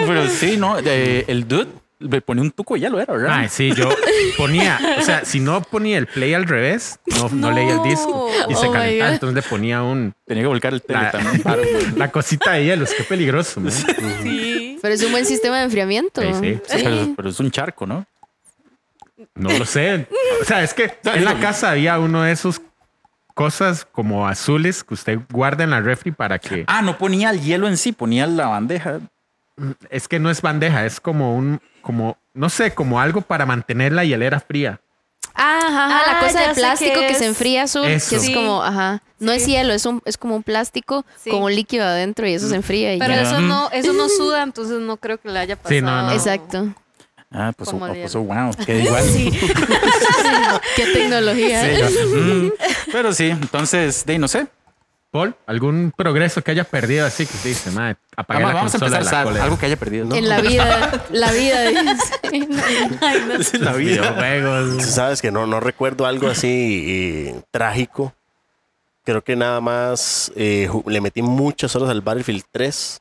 Pero 0.06 0.28
sí, 0.28 0.56
¿no? 0.56 0.78
Eh, 0.84 1.24
el 1.28 1.46
dude 1.46 1.68
le 2.04 2.20
ponía 2.20 2.42
un 2.42 2.50
tuco 2.50 2.76
y 2.76 2.80
ya 2.80 2.90
lo 2.90 3.00
era, 3.00 3.12
¿verdad? 3.14 3.30
Ay, 3.32 3.48
sí, 3.48 3.72
yo 3.74 3.88
ponía, 4.36 4.78
o 4.98 5.02
sea, 5.02 5.24
si 5.24 5.40
no 5.40 5.60
ponía 5.62 5.98
el 5.98 6.06
play 6.06 6.34
al 6.34 6.44
revés, 6.46 6.98
no, 7.06 7.28
no, 7.30 7.48
No. 7.48 7.50
leía 7.52 7.74
el 7.74 7.82
disco 7.82 8.28
y 8.48 8.54
se 8.54 8.66
Oh 8.66 8.72
calentaba, 8.72 9.12
entonces 9.12 9.34
le 9.34 9.42
ponía 9.48 9.82
un 9.82 10.14
Tenía 10.26 10.42
que 10.44 10.48
volcar 10.48 10.72
el 10.74 10.82
tele 10.82 11.00
la, 11.02 11.10
también. 11.10 11.42
la 11.96 12.10
cosita 12.10 12.52
de 12.52 12.64
hielos, 12.64 12.90
qué 12.96 13.04
peligroso. 13.04 13.60
man. 13.60 13.72
Sí. 13.72 14.78
Pero 14.80 14.94
es 14.94 15.02
un 15.02 15.12
buen 15.12 15.24
sistema 15.26 15.58
de 15.58 15.64
enfriamiento. 15.64 16.20
Sí, 16.22 16.28
sí. 16.42 16.60
Pero, 16.68 17.14
pero 17.16 17.28
es 17.30 17.40
un 17.40 17.50
charco, 17.50 17.86
¿no? 17.86 18.06
No 19.34 19.50
lo 19.58 19.64
sé. 19.64 20.06
O 20.42 20.44
sea, 20.44 20.62
es 20.62 20.74
que 20.74 20.92
en 21.04 21.24
la 21.24 21.38
casa 21.38 21.70
había 21.70 21.98
uno 21.98 22.22
de 22.22 22.32
esos 22.32 22.60
cosas 23.34 23.84
como 23.90 24.28
azules 24.28 24.84
que 24.84 24.94
usted 24.94 25.18
guarda 25.30 25.64
en 25.64 25.70
la 25.70 25.80
refri 25.80 26.12
para 26.12 26.38
que 26.38 26.64
Ah, 26.68 26.82
no 26.82 26.98
ponía 26.98 27.30
el 27.30 27.40
hielo 27.40 27.66
en 27.66 27.76
sí, 27.76 27.92
ponía 27.92 28.26
la 28.26 28.46
bandeja. 28.48 29.00
Es 29.90 30.08
que 30.08 30.18
no 30.18 30.30
es 30.30 30.42
bandeja, 30.42 30.84
es 30.86 31.00
como 31.00 31.34
un 31.36 31.60
como 31.82 32.16
no 32.32 32.48
sé, 32.48 32.74
como 32.74 32.98
algo 33.00 33.20
para 33.20 33.46
mantener 33.46 33.92
la 33.92 34.04
hielera 34.04 34.40
fría. 34.40 34.80
Ah, 35.36 35.58
ajá, 35.66 35.86
ajá, 35.86 36.12
la 36.12 36.18
Ah, 36.18 36.20
cosa 36.20 36.40
ya 36.42 36.48
de 36.48 36.54
plástico 36.54 37.00
qué 37.00 37.06
que 37.08 37.14
se 37.14 37.26
enfría 37.26 37.64
azul, 37.64 37.84
Eso. 37.86 38.10
que 38.10 38.16
es 38.16 38.22
Sí. 38.22 38.34
como, 38.34 38.62
ajá, 38.62 39.02
no 39.18 39.32
es 39.32 39.46
hielo, 39.46 39.72
es 39.72 39.84
un, 39.84 40.00
es 40.04 40.16
como 40.16 40.36
un 40.36 40.42
plástico 40.44 41.04
Sí. 41.22 41.30
con 41.30 41.42
un 41.42 41.54
líquido 41.54 41.84
adentro 41.84 42.26
y 42.28 42.34
eso 42.34 42.48
se 42.48 42.54
enfría 42.56 42.94
y 42.94 42.98
Pero 42.98 43.14
ya. 43.14 43.22
eso 43.22 43.40
no, 43.40 43.68
eso 43.72 43.92
no 43.92 44.08
suda, 44.16 44.42
entonces 44.42 44.78
no 44.80 44.96
creo 44.96 45.18
que 45.18 45.28
le 45.28 45.38
haya 45.40 45.56
pasado. 45.56 45.74
Sí, 45.74 45.82
no, 45.82 46.02
no. 46.02 46.12
Exacto. 46.12 46.74
Ah, 47.32 47.52
pues, 47.56 47.68
oh, 47.72 47.78
pues 47.78 48.14
oh, 48.14 48.20
wow, 48.22 48.54
que 48.64 48.78
igual. 48.84 49.02
Sí. 49.02 49.30
Qué 50.76 50.86
tecnología. 50.92 51.62
Sí, 51.62 51.66
¿eh? 51.68 51.78
yo, 51.80 52.16
mm, 52.16 52.52
pero 52.92 53.12
sí, 53.12 53.30
entonces, 53.30 54.04
de 54.06 54.18
no 54.18 54.28
sé. 54.28 54.46
Paul, 55.14 55.36
algún 55.46 55.92
progreso 55.96 56.42
que 56.42 56.50
haya 56.50 56.64
perdido 56.64 57.06
así 57.06 57.24
que 57.24 57.38
dice, 57.48 57.70
madre, 57.70 57.98
apagar 58.16 58.42
Vamos, 58.42 58.52
la 58.54 58.58
vamos 58.58 58.74
a 58.74 58.76
empezar 58.78 58.98
de 58.98 59.04
la 59.04 59.10
Sar, 59.10 59.24
cólera". 59.26 59.44
algo 59.44 59.58
que 59.60 59.66
haya 59.66 59.76
perdido. 59.76 60.06
¿no? 60.06 60.14
En 60.16 60.28
la 60.28 60.40
vida, 60.40 61.04
la 61.12 61.30
vida. 61.30 61.70
dice. 63.38 63.58
la 63.60 63.70
Los 63.70 63.78
vida. 63.78 64.10
videojuegos. 64.10 64.78
Tú 64.78 64.90
sabes 64.90 65.22
que 65.22 65.30
no, 65.30 65.46
no 65.46 65.60
recuerdo 65.60 66.04
algo 66.04 66.26
así 66.26 66.84
eh, 67.28 67.42
trágico. 67.52 68.12
Creo 69.04 69.22
que 69.22 69.36
nada 69.36 69.60
más 69.60 70.32
eh, 70.34 70.68
le 70.86 71.00
metí 71.00 71.22
muchas 71.22 71.76
horas 71.76 71.90
al 71.90 72.00
Battlefield 72.00 72.42
3 72.50 73.00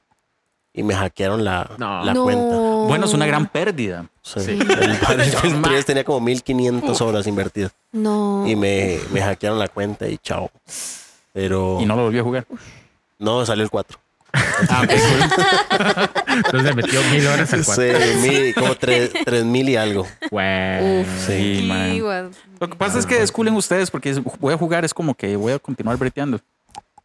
y 0.76 0.84
me 0.84 0.94
hackearon 0.94 1.44
la, 1.44 1.68
No. 1.80 2.04
la 2.06 2.14
No. 2.14 2.26
cuenta. 2.26 2.56
Bueno, 2.90 3.06
es 3.06 3.14
una 3.16 3.26
gran 3.26 3.48
pérdida. 3.48 4.06
Sí. 4.22 4.52
El 4.52 4.98
Battlefield 5.02 5.64
3 5.68 5.84
tenía 5.88 6.04
como 6.04 6.20
1500 6.20 7.02
horas 7.02 7.26
invertidas 7.26 7.72
No. 7.92 8.46
y 8.48 8.56
me, 8.56 9.00
me 9.12 9.20
hackearon 9.22 9.58
la 9.58 9.68
cuenta 9.68 10.08
y 10.08 10.20
chao. 10.20 10.52
Pero 11.34 11.80
Y 11.82 11.86
no 11.86 11.96
lo 11.96 12.04
volví 12.04 12.20
a 12.20 12.24
jugar. 12.24 12.46
no 13.20 13.46
salió 13.46 13.64
el 13.64 13.70
4. 13.70 14.00
Ah, 14.70 14.88
cool. 14.88 16.10
Entonces 16.38 16.64
le 16.64 16.74
metió 16.74 17.00
mil 17.12 17.28
horas 17.28 17.54
al 17.54 17.64
cuarto. 17.64 17.84
Sí, 17.84 18.28
mil- 18.28 18.54
como 18.56 18.76
3000 18.76 19.70
y 19.70 19.76
algo. 19.76 20.08
Uf. 20.32 21.28
Sí, 21.28 21.66
man. 21.68 22.32
Lo 22.60 22.70
que 22.70 22.76
pasa 22.76 22.98
es 22.98 23.06
que 23.06 23.20
desculen 23.20 23.54
ustedes 23.56 23.92
porque 23.92 24.14
voy 24.40 24.54
a 24.54 24.58
jugar, 24.58 24.86
es 24.86 24.94
como 24.94 25.14
que 25.14 25.36
voy 25.36 25.54
a 25.54 25.60
continuar 25.60 25.98
breteando. 25.98 26.40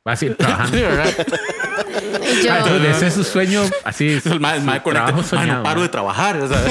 Va 0.09 0.12
a 0.12 0.17
seguir 0.17 0.37
trabajando. 0.37 0.77
Sí, 0.77 0.83
yo, 2.45 2.53
Ah, 2.53 2.59
entonces 2.59 2.97
ese 2.97 3.07
es 3.09 3.15
su 3.15 3.25
sueño 3.25 3.62
así. 3.85 4.09
Es 4.09 4.25
el 4.27 4.41
mae- 4.41 4.61
mae 4.61 4.79
su 4.79 4.83
conecta, 4.85 5.07
trabajo 5.07 5.17
"Mae, 5.19 5.29
soñado, 5.29 5.59
no 5.59 5.62
paro 5.65 5.83
de 5.83 5.88
trabajar. 5.91 6.37
o 6.38 6.49
sea. 6.49 6.62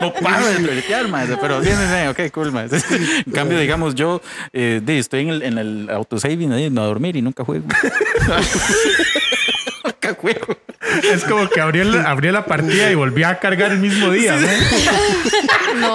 no 0.00 0.12
paro 0.14 0.46
de 0.46 0.54
tuerquear, 0.56 1.08
mae, 1.08 1.26
Pero 1.40 1.60
bien, 1.60 1.76
bien, 1.78 2.08
ok, 2.08 2.20
cool, 2.32 2.52
mae. 2.52 2.68
En 3.26 3.32
cambio, 3.32 3.58
digamos, 3.58 3.94
yo 3.94 4.20
eh, 4.52 4.80
estoy 4.98 5.20
en 5.22 5.28
el, 5.30 5.42
en 5.42 5.58
el 5.58 5.90
autosaving 5.90 6.48
no 6.48 6.56
a 6.82 6.86
dormir 6.86 7.16
y 7.16 7.22
nunca 7.22 7.44
juego. 7.44 7.64
nunca 9.84 10.14
juego. 10.14 10.56
Es 11.12 11.24
como 11.24 11.48
que 11.48 11.60
abrió, 11.60 11.82
el- 11.82 12.06
abrió 12.06 12.32
la 12.32 12.44
partida 12.46 12.90
y 12.90 12.94
volvió 12.94 13.28
a 13.28 13.36
cargar 13.38 13.72
el 13.72 13.78
mismo 13.78 14.10
día. 14.10 14.36
¿no? 14.36 14.46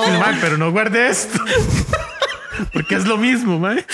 Sí, 0.04 0.12
mae, 0.20 0.36
pero 0.42 0.58
no 0.58 0.72
guarde 0.72 1.10
esto. 1.10 1.40
Porque 2.74 2.96
es 2.96 3.08
lo 3.08 3.18
mismo, 3.18 3.60
mae. 3.60 3.86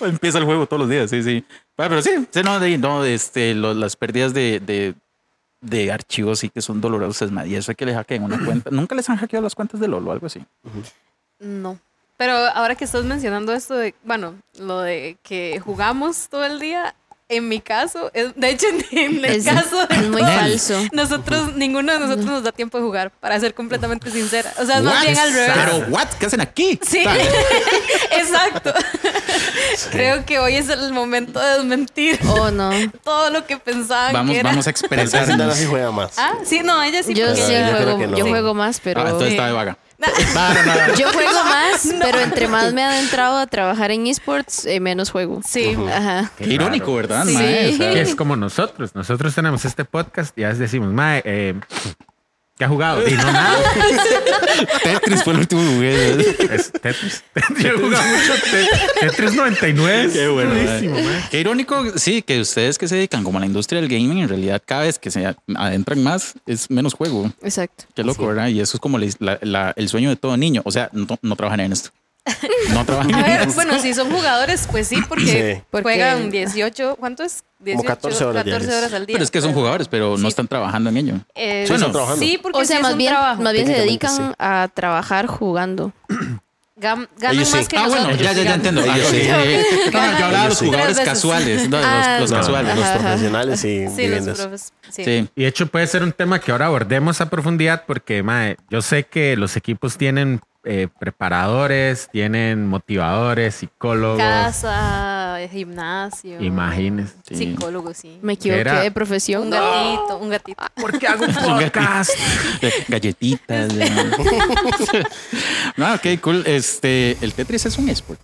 Empieza 0.00 0.38
el 0.38 0.44
juego 0.44 0.66
todos 0.66 0.80
los 0.80 0.90
días, 0.90 1.10
sí, 1.10 1.22
sí. 1.22 1.44
Ah, 1.76 1.86
Pero 1.88 2.02
sí, 2.02 2.10
sí, 2.30 2.42
no, 2.42 2.58
de, 2.60 2.76
no, 2.78 3.04
este, 3.04 3.54
lo- 3.54 3.74
las 3.74 3.96
pérdidas 3.96 4.34
de, 4.34 4.60
de, 4.60 4.94
de 5.60 5.92
archivos 5.92 6.40
sí 6.40 6.48
que 6.50 6.60
son 6.62 6.80
dolorosas, 6.80 7.30
mae. 7.30 7.48
Y 7.48 7.54
eso 7.54 7.70
es 7.70 7.76
que 7.76 7.86
le 7.86 7.94
hackeen 7.94 8.22
una 8.22 8.44
cuenta. 8.44 8.70
¿Nunca 8.72 8.94
les 8.94 9.08
han 9.10 9.16
hackeado 9.16 9.42
las 9.42 9.54
cuentas 9.54 9.80
de 9.80 9.88
Lolo 9.88 10.10
o 10.10 10.12
algo 10.12 10.26
así? 10.26 10.44
No. 11.38 11.78
Pero 12.16 12.32
ahora 12.34 12.74
que 12.74 12.84
estás 12.84 13.04
mencionando 13.04 13.52
esto 13.54 13.74
de, 13.76 13.94
bueno, 14.04 14.34
lo 14.58 14.80
de 14.80 15.16
que 15.22 15.58
jugamos 15.64 16.28
todo 16.28 16.44
el 16.44 16.60
día, 16.60 16.94
en 17.30 17.48
mi 17.48 17.60
caso, 17.60 18.10
es- 18.12 18.34
de 18.36 18.50
hecho, 18.50 18.66
en 18.90 19.24
el 19.24 19.24
es, 19.24 19.44
caso 19.44 19.86
de 19.86 19.94
es 19.94 20.08
muy 20.08 20.20
todos, 20.20 20.34
falso. 20.34 20.80
nosotros, 20.92 21.54
ninguno 21.56 21.92
de 21.92 21.98
nosotros 22.00 22.26
nos 22.26 22.42
da 22.42 22.52
tiempo 22.52 22.76
de 22.78 22.84
jugar, 22.84 23.10
para 23.20 23.38
ser 23.40 23.54
completamente 23.54 24.10
sincera. 24.10 24.52
O 24.58 24.66
sea, 24.66 24.78
es 24.78 24.82
más 24.82 25.00
bien 25.02 25.18
al 25.18 25.32
revés. 25.32 25.52
Pero, 25.54 25.76
¿what? 25.88 26.08
¿Qué 26.18 26.26
hacen 26.26 26.40
aquí? 26.40 26.78
Sí, 26.82 27.02
exacto. 28.12 28.72
Creo 29.90 30.24
que 30.26 30.38
hoy 30.38 30.56
es 30.56 30.68
el 30.68 30.92
momento 30.92 31.40
de 31.40 31.54
desmentir 31.54 32.18
Oh, 32.28 32.50
no. 32.50 32.70
todo 33.04 33.30
lo 33.30 33.46
que 33.46 33.56
pensaban 33.56 34.12
Vamos, 34.12 34.32
que 34.32 34.40
era. 34.40 34.50
vamos 34.50 34.66
a 34.66 34.70
expresarnos. 34.70 35.54
sí 35.56 35.66
juega 35.66 35.90
más. 35.90 36.12
Ah, 36.18 36.34
sí, 36.44 36.60
no, 36.62 36.82
ella 36.82 37.02
sí. 37.02 37.14
Yo 37.14 37.34
sí 37.34 37.42
juego, 37.42 37.98
que 37.98 38.06
no. 38.06 38.16
yo 38.16 38.24
Sí. 38.24 38.30
juego 38.30 38.54
más, 38.54 38.80
pero... 38.80 39.00
Ah, 39.00 39.04
entonces 39.04 39.30
está 39.32 39.46
de 39.46 39.52
vaga. 39.52 39.76
No, 40.00 40.54
no, 40.54 40.88
no. 40.88 40.94
Yo 40.96 41.12
juego 41.12 41.44
más, 41.44 41.88
pero 42.00 42.20
entre 42.20 42.48
más 42.48 42.72
me 42.72 42.80
he 42.80 42.84
adentrado 42.84 43.38
a 43.38 43.46
trabajar 43.46 43.90
en 43.90 44.06
esports, 44.06 44.64
eh, 44.64 44.80
menos 44.80 45.10
juego. 45.10 45.40
Sí. 45.46 45.76
Ajá. 45.92 46.30
Qué 46.38 46.54
irónico, 46.54 46.94
¿verdad? 46.94 47.24
Sí. 47.26 47.34
mae? 47.34 47.74
O 47.74 47.76
sea, 47.76 47.92
Que 47.92 48.00
es 48.00 48.14
como 48.14 48.36
nosotros. 48.36 48.94
Nosotros 48.94 49.34
tenemos 49.34 49.64
este 49.64 49.84
podcast 49.84 50.36
y 50.38 50.42
ya 50.42 50.52
decimos, 50.54 50.92
mae, 50.92 51.22
eh, 51.24 51.54
¿qué 52.60 52.64
ha 52.66 52.68
jugado? 52.68 53.08
Y 53.08 53.12
no 53.12 53.24
nada. 53.24 53.56
Tetris 54.82 55.24
fue 55.24 55.32
el 55.32 55.38
último 55.40 55.62
jugué. 55.62 56.10
Es 56.54 56.70
Tetris. 56.70 57.24
Yo 57.58 57.68
he 57.68 57.72
jugado 57.72 58.02
mucho 58.04 58.34
Te- 59.00 59.00
Tetris 59.08 59.34
99. 59.34 60.10
Qué 60.12 60.28
bueno. 60.28 60.50
Buenísimo. 60.54 60.96
Qué 61.30 61.40
irónico, 61.40 61.84
sí, 61.96 62.20
que 62.20 62.38
ustedes 62.40 62.76
que 62.76 62.86
se 62.86 62.96
dedican 62.96 63.24
como 63.24 63.38
a 63.38 63.40
la 63.40 63.46
industria 63.46 63.80
del 63.80 63.88
gaming, 63.90 64.18
en 64.18 64.28
realidad 64.28 64.62
cada 64.64 64.82
vez 64.82 64.98
que 64.98 65.10
se 65.10 65.34
adentran 65.56 66.02
más 66.02 66.34
es 66.46 66.68
menos 66.70 66.92
juego. 66.92 67.32
Exacto. 67.42 67.84
Qué 67.94 68.04
loco, 68.04 68.26
¿verdad? 68.26 68.48
Y 68.48 68.60
eso 68.60 68.76
es 68.76 68.80
como 68.80 68.98
la- 68.98 69.06
la- 69.20 69.38
la- 69.40 69.72
el 69.76 69.88
sueño 69.88 70.10
de 70.10 70.16
todo 70.16 70.36
niño. 70.36 70.60
O 70.66 70.70
sea, 70.70 70.90
no, 70.92 71.06
no 71.22 71.36
trabajan 71.36 71.60
en 71.60 71.72
esto. 71.72 71.88
No 72.72 72.84
trabajan 72.84 73.14
A 73.14 73.18
en 73.20 73.24
ver, 73.46 73.54
bueno, 73.54 73.78
si 73.80 73.94
son 73.94 74.10
jugadores, 74.10 74.68
pues 74.70 74.86
sí, 74.88 75.00
porque 75.08 75.54
Sí. 75.56 75.62
Porque- 75.70 75.82
juegan 75.82 76.30
18, 76.30 76.96
¿cuánto 76.98 77.22
es? 77.24 77.42
18, 77.60 77.86
14 77.86 78.24
horas 78.24 78.44
14 78.44 78.66
diarias. 78.66 78.78
horas 78.82 78.92
al 78.94 79.06
día. 79.06 79.14
Pero 79.14 79.24
es 79.24 79.30
que 79.30 79.40
son 79.40 79.52
jugadores, 79.52 79.88
pero 79.88 80.16
no 80.16 80.28
están 80.28 80.48
trabajando 80.48 80.90
en 80.90 80.96
ello. 80.96 81.14
Eh, 81.34 81.64
Sí, 81.66 81.72
Bueno, 81.72 81.90
trabajando. 81.92 82.24
sí, 82.24 82.38
porque 82.40 82.58
O 82.58 82.64
sea, 82.64 82.68
sí 82.68 82.74
es 82.76 82.82
más 82.82 82.92
un 82.92 82.98
bien, 82.98 83.12
trabajo. 83.12 83.42
más 83.42 83.52
bien 83.52 83.66
se 83.66 83.72
dedican 83.72 84.16
sí. 84.16 84.22
a 84.38 84.68
trabajar 84.72 85.26
jugando. 85.26 85.92
Gam- 86.80 87.06
ganan 87.18 87.36
Ellos 87.36 87.48
sí. 87.48 87.56
más 87.56 87.68
que 87.68 87.76
Ah, 87.76 87.88
bueno, 87.88 88.04
nosotros. 88.06 88.22
ya, 88.22 88.32
ya, 88.32 88.32
ya 88.32 88.56
digamos. 88.56 88.66
entiendo. 88.66 88.80
Ah. 88.80 88.96
No, 89.92 89.92
yo 89.92 89.98
hablaba 90.24 90.42
de 90.44 90.48
los 90.48 90.58
jugadores 90.58 91.00
casuales. 91.00 91.68
no, 91.68 91.76
Ah, 91.82 92.16
los, 92.20 92.20
los 92.22 92.30
no. 92.30 92.36
casuales. 92.38 92.76
Los 92.76 92.88
profesionales 92.88 93.58
y 93.60 93.62
Sí, 93.62 93.84
los 93.84 93.96
viviendas. 93.96 94.38
profes. 94.40 94.72
Sí. 94.88 95.04
Sí. 95.04 95.28
Y 95.36 95.42
de 95.42 95.48
hecho 95.48 95.66
puede 95.66 95.86
ser 95.86 96.02
un 96.02 96.12
tema 96.12 96.38
que 96.40 96.52
ahora 96.52 96.66
abordemos 96.66 97.20
a 97.20 97.28
profundidad 97.28 97.84
porque, 97.86 98.22
mae, 98.22 98.56
yo 98.70 98.80
sé 98.80 99.04
que 99.04 99.36
los 99.36 99.56
equipos 99.58 99.98
tienen 99.98 100.40
eh, 100.64 100.88
preparadores, 100.98 102.08
tienen 102.12 102.66
motivadores, 102.66 103.54
psicólogos. 103.54 104.18
Casa, 104.18 105.38
gimnasio. 105.50 106.40
Imagínense. 106.42 107.14
Sí. 107.28 107.36
Psicólogo, 107.36 107.94
sí. 107.94 108.18
Me 108.22 108.34
equivoqué 108.34 108.60
Era- 108.60 108.80
de 108.82 108.90
profesión. 108.90 109.44
Un 109.44 109.50
gatito, 109.50 110.18
un 110.18 110.28
gatito. 110.28 110.62
¿Por 110.80 110.98
qué 110.98 111.06
hago 111.08 111.24
un 111.24 111.34
podcast? 111.34 112.10
Galletitas. 112.88 113.72
no, 115.76 115.94
ok, 115.94 116.06
cool. 116.20 116.42
Este, 116.46 117.16
el 117.20 117.32
Tetris 117.32 117.66
es 117.66 117.78
un 117.78 117.88
esport. 117.88 118.20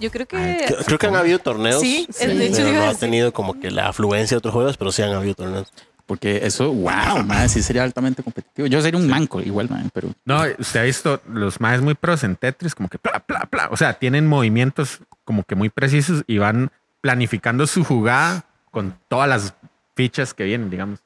Yo 0.00 0.10
creo 0.10 0.26
que. 0.26 0.64
Creo- 0.66 0.84
Creo 0.84 0.98
que 0.98 1.06
han 1.06 1.16
habido 1.16 1.38
torneos. 1.38 1.80
Sí, 1.80 2.08
el 2.20 2.38
de 2.38 2.46
hecho 2.46 2.72
no 2.72 2.82
ha 2.88 2.94
tenido 2.94 3.32
como 3.32 3.58
que 3.60 3.70
la 3.70 3.88
afluencia 3.88 4.34
de 4.34 4.38
otros 4.38 4.54
juegos, 4.54 4.76
pero 4.76 4.92
sí 4.92 5.02
han 5.02 5.12
habido 5.12 5.34
torneos. 5.34 5.72
Porque 6.06 6.46
eso, 6.46 6.72
wow, 6.72 7.24
man, 7.24 7.48
sí 7.48 7.62
sería 7.62 7.82
altamente 7.82 8.22
competitivo. 8.22 8.68
Yo 8.68 8.80
sería 8.80 8.98
un 8.98 9.08
manco 9.08 9.40
igual, 9.40 9.68
man, 9.68 9.90
pero 9.92 10.10
No, 10.24 10.42
usted 10.58 10.80
ha 10.80 10.84
visto 10.84 11.20
los 11.28 11.60
más 11.60 11.80
muy 11.82 11.94
pros 11.94 12.22
en 12.22 12.36
Tetris, 12.36 12.74
como 12.76 12.88
que 12.88 12.98
bla, 13.02 13.24
bla, 13.26 13.48
bla. 13.50 13.68
O 13.72 13.76
sea, 13.76 13.94
tienen 13.94 14.26
movimientos 14.28 15.00
como 15.24 15.42
que 15.42 15.56
muy 15.56 15.68
precisos 15.68 16.22
y 16.28 16.38
van 16.38 16.70
planificando 17.00 17.66
su 17.66 17.82
jugada 17.84 18.44
con 18.70 18.96
todas 19.08 19.28
las 19.28 19.54
fichas 19.96 20.32
que 20.32 20.44
vienen, 20.44 20.70
digamos. 20.70 21.00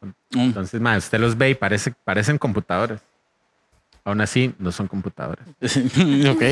mm, 0.00 0.38
Entonces, 0.38 0.80
mae, 0.80 0.96
usted 0.96 1.20
los 1.20 1.36
ve 1.36 1.50
y 1.50 1.54
parece, 1.54 1.92
parecen 2.04 2.38
computadores. 2.38 3.00
Aún 4.04 4.20
así, 4.20 4.52
no 4.58 4.72
son 4.72 4.88
computadores. 4.88 5.46
ok. 5.60 6.42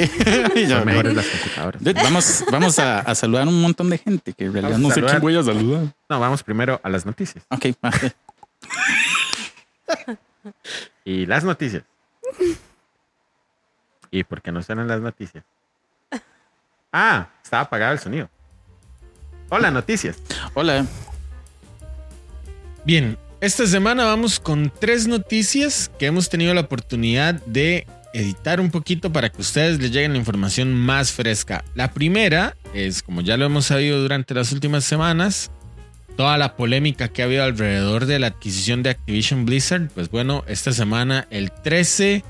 Son 0.69 0.85
mejores 0.85 1.15
las 1.15 1.27
computadoras. 1.27 1.83
Vamos, 1.83 2.45
vamos 2.51 2.79
a, 2.79 3.01
a 3.01 3.15
saludar 3.15 3.47
a 3.47 3.51
un 3.51 3.61
montón 3.61 3.91
de 3.91 3.99
gente 3.99 4.33
que 4.33 4.45
en 4.45 4.53
realidad 4.53 4.73
Vamos 4.75 4.89
no 4.89 4.95
sé 4.95 5.03
quién 5.03 5.21
voy 5.21 5.37
a 5.37 5.43
saludar. 5.43 5.95
No, 6.09 6.21
vamos 6.21 6.43
primero 6.45 6.81
a 6.83 6.89
las 6.89 7.05
noticias. 7.05 7.45
Ok. 7.51 7.67
Y 11.05 11.27
las 11.27 11.45
noticias. 11.45 11.83
¿Y 14.13 14.25
por 14.25 14.43
qué 14.43 14.53
no 14.53 14.63
suenan 14.63 14.87
las 14.89 15.01
noticias? 15.01 15.45
Ah, 16.93 17.29
estaba 17.43 17.65
apagado 17.65 17.93
el 17.93 17.99
sonido. 17.99 18.29
Hola, 19.49 19.71
noticias. 19.71 20.19
Hola. 20.55 20.87
Bien, 22.85 23.19
esta 23.41 23.67
semana 23.67 24.05
vamos 24.05 24.39
con 24.39 24.71
tres 24.81 25.07
noticias 25.07 25.91
que 25.99 26.07
hemos 26.07 26.29
tenido 26.29 26.53
la 26.53 26.61
oportunidad 26.61 27.35
de 27.47 27.87
editar 28.13 28.61
un 28.61 28.71
poquito 28.71 29.13
para 29.13 29.31
que 29.31 29.41
ustedes 29.41 29.79
les 29.81 29.93
lleguen 29.93 30.13
la 30.13 30.19
información 30.19 30.75
más 30.75 31.13
fresca. 31.13 31.65
La 31.75 31.93
primera 31.93 32.55
es, 32.75 33.03
como 33.03 33.23
ya 33.23 33.39
lo 33.39 33.47
hemos 33.47 33.67
sabido 33.67 34.03
durante 34.03 34.35
las 34.35 34.53
últimas 34.53 34.85
semanas, 34.85 35.51
toda 36.17 36.37
la 36.37 36.55
polémica 36.55 37.09
que 37.09 37.23
ha 37.23 37.25
habido 37.25 37.45
alrededor 37.45 38.05
de 38.05 38.19
la 38.19 38.27
adquisición 38.27 38.83
de 38.83 38.91
Activision 38.91 39.47
Blizzard. 39.47 39.89
Pues 39.95 40.11
bueno, 40.11 40.45
esta 40.47 40.73
semana, 40.73 41.27
el 41.31 41.51
13 41.51 42.23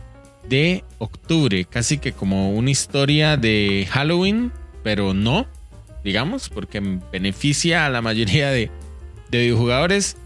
de 0.49 0.85
octubre, 0.99 1.65
casi 1.65 1.99
que 1.99 2.13
como 2.13 2.53
una 2.53 2.71
historia 2.71 3.37
de 3.37 3.89
Halloween, 3.91 4.53
pero 4.85 5.13
no, 5.13 5.49
digamos, 6.05 6.49
porque 6.51 6.81
beneficia 7.11 7.87
a 7.87 7.91
la 7.91 8.01
mayoría 8.01 8.51
de, 8.51 8.71
de 9.31 9.39
videojugadores. 9.39 10.17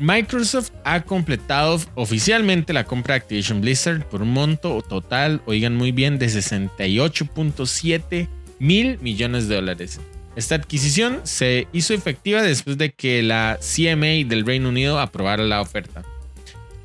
Microsoft 0.00 0.70
ha 0.84 1.02
completado 1.02 1.78
oficialmente 1.94 2.72
la 2.72 2.84
compra 2.84 3.14
de 3.14 3.20
Activision 3.20 3.60
Blizzard 3.60 4.08
por 4.08 4.22
un 4.22 4.32
monto 4.32 4.80
total, 4.80 5.42
oigan 5.44 5.76
muy 5.76 5.92
bien, 5.92 6.18
de 6.18 6.26
68.7 6.26 8.26
mil 8.58 8.98
millones 9.00 9.46
de 9.46 9.56
dólares. 9.56 10.00
Esta 10.36 10.54
adquisición 10.54 11.20
se 11.24 11.68
hizo 11.74 11.92
efectiva 11.92 12.40
después 12.40 12.78
de 12.78 12.92
que 12.92 13.22
la 13.22 13.58
CMA 13.60 14.26
del 14.26 14.46
Reino 14.46 14.70
Unido 14.70 14.98
aprobara 14.98 15.44
la 15.44 15.60
oferta. 15.60 16.02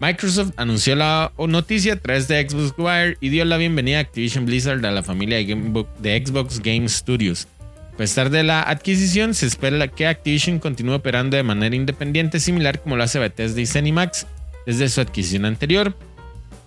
Microsoft 0.01 0.51
anunció 0.57 0.95
la 0.95 1.31
noticia 1.37 1.93
a 1.93 1.95
través 1.95 2.27
de 2.27 2.47
Xbox 2.47 2.73
Wire 2.77 3.17
y 3.21 3.29
dio 3.29 3.45
la 3.45 3.55
bienvenida 3.55 3.99
a 3.99 4.01
Activision 4.01 4.45
Blizzard 4.45 4.85
a 4.85 4.91
la 4.91 5.03
familia 5.03 5.37
de, 5.37 6.25
Xbox 6.25 6.61
Game 6.61 6.89
Studios. 6.89 7.47
A 7.95 7.97
pesar 7.97 8.29
de 8.29 8.43
la 8.43 8.61
adquisición, 8.61 9.33
se 9.33 9.45
espera 9.45 9.87
que 9.87 10.05
Activision 10.05 10.59
continúe 10.59 10.95
operando 10.95 11.37
de 11.37 11.43
manera 11.43 11.77
independiente, 11.77 12.41
similar 12.41 12.81
como 12.81 12.97
lo 12.97 13.03
hace 13.03 13.19
Bethesda 13.19 13.61
y 13.61 13.65
Zenimax 13.65 14.27
desde 14.65 14.89
su 14.89 14.99
adquisición 14.99 15.45
anterior. 15.45 15.95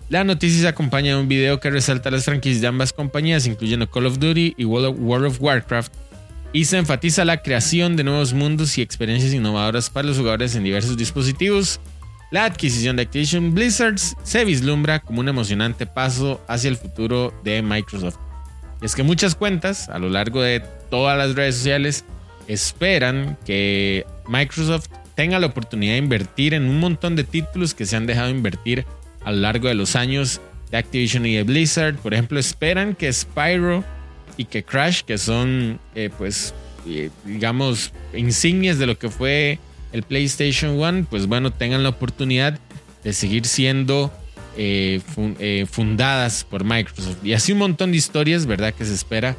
La 0.09 0.23
noticia 0.23 0.61
se 0.61 0.67
acompaña 0.67 1.13
de 1.13 1.21
un 1.21 1.27
video 1.27 1.59
que 1.59 1.69
resalta 1.69 2.09
las 2.09 2.25
franquicias 2.25 2.61
de 2.61 2.67
ambas 2.67 2.93
compañías, 2.93 3.45
incluyendo 3.45 3.91
Call 3.91 4.07
of 4.07 4.17
Duty 4.17 4.55
y 4.57 4.65
World 4.65 5.27
of, 5.27 5.39
Warcraft, 5.39 5.93
y 6.51 6.65
se 6.65 6.79
enfatiza 6.79 7.23
la 7.25 7.43
creación 7.43 7.95
de 7.95 8.05
nuevos 8.05 8.33
mundos 8.33 8.75
y 8.79 8.81
experiencias 8.81 9.31
innovadoras 9.31 9.91
para 9.91 10.07
los 10.07 10.17
jugadores 10.17 10.55
en 10.55 10.63
diversos 10.63 10.97
dispositivos. 10.97 11.79
La 12.31 12.45
adquisición 12.45 12.95
de 12.95 13.03
Activision 13.03 13.53
Blizzard 13.53 13.99
se 13.99 14.45
vislumbra 14.45 14.97
como 14.97 15.19
un 15.19 15.29
emocionante 15.29 15.85
paso 15.85 16.43
hacia 16.47 16.69
el 16.69 16.77
futuro 16.77 17.39
de 17.43 17.61
Microsoft. 17.61 18.17
Y 18.81 18.85
es 18.87 18.95
que 18.95 19.03
muchas 19.03 19.35
cuentas 19.35 19.89
a 19.89 19.99
lo 19.99 20.09
largo 20.09 20.41
de 20.41 20.63
todas 20.89 21.17
las 21.17 21.35
redes 21.35 21.55
sociales 21.55 22.05
esperan 22.47 23.37
que 23.45 24.05
Microsoft 24.27 24.87
tenga 25.15 25.37
la 25.39 25.47
oportunidad 25.47 25.93
de 25.93 25.99
invertir 25.99 26.53
en 26.53 26.63
un 26.63 26.79
montón 26.79 27.15
de 27.15 27.23
títulos 27.23 27.73
que 27.73 27.85
se 27.85 27.95
han 27.95 28.05
dejado 28.05 28.29
invertir 28.29 28.85
a 29.23 29.31
lo 29.31 29.39
largo 29.39 29.67
de 29.67 29.75
los 29.75 29.95
años 29.95 30.41
de 30.71 30.77
Activision 30.77 31.25
y 31.25 31.35
de 31.35 31.43
Blizzard. 31.43 31.95
Por 31.97 32.13
ejemplo, 32.13 32.39
esperan 32.39 32.95
que 32.95 33.11
Spyro 33.11 33.83
y 34.37 34.45
que 34.45 34.63
Crash, 34.63 35.01
que 35.01 35.17
son 35.17 35.79
eh, 35.93 36.09
pues 36.17 36.53
eh, 36.87 37.09
digamos, 37.25 37.91
insignias 38.13 38.79
de 38.79 38.87
lo 38.87 38.97
que 38.97 39.09
fue 39.09 39.59
el 39.91 40.03
PlayStation 40.03 40.79
1, 40.79 41.07
pues 41.09 41.27
bueno, 41.27 41.51
tengan 41.51 41.83
la 41.83 41.89
oportunidad 41.89 42.57
de 43.03 43.13
seguir 43.13 43.45
siendo 43.45 44.11
eh, 44.57 45.01
fundadas 45.69 46.43
por 46.43 46.63
Microsoft. 46.63 47.17
Y 47.23 47.33
así 47.33 47.51
un 47.51 47.59
montón 47.59 47.91
de 47.91 47.97
historias, 47.97 48.45
¿verdad? 48.45 48.73
Que 48.73 48.85
se 48.85 48.93
espera 48.93 49.35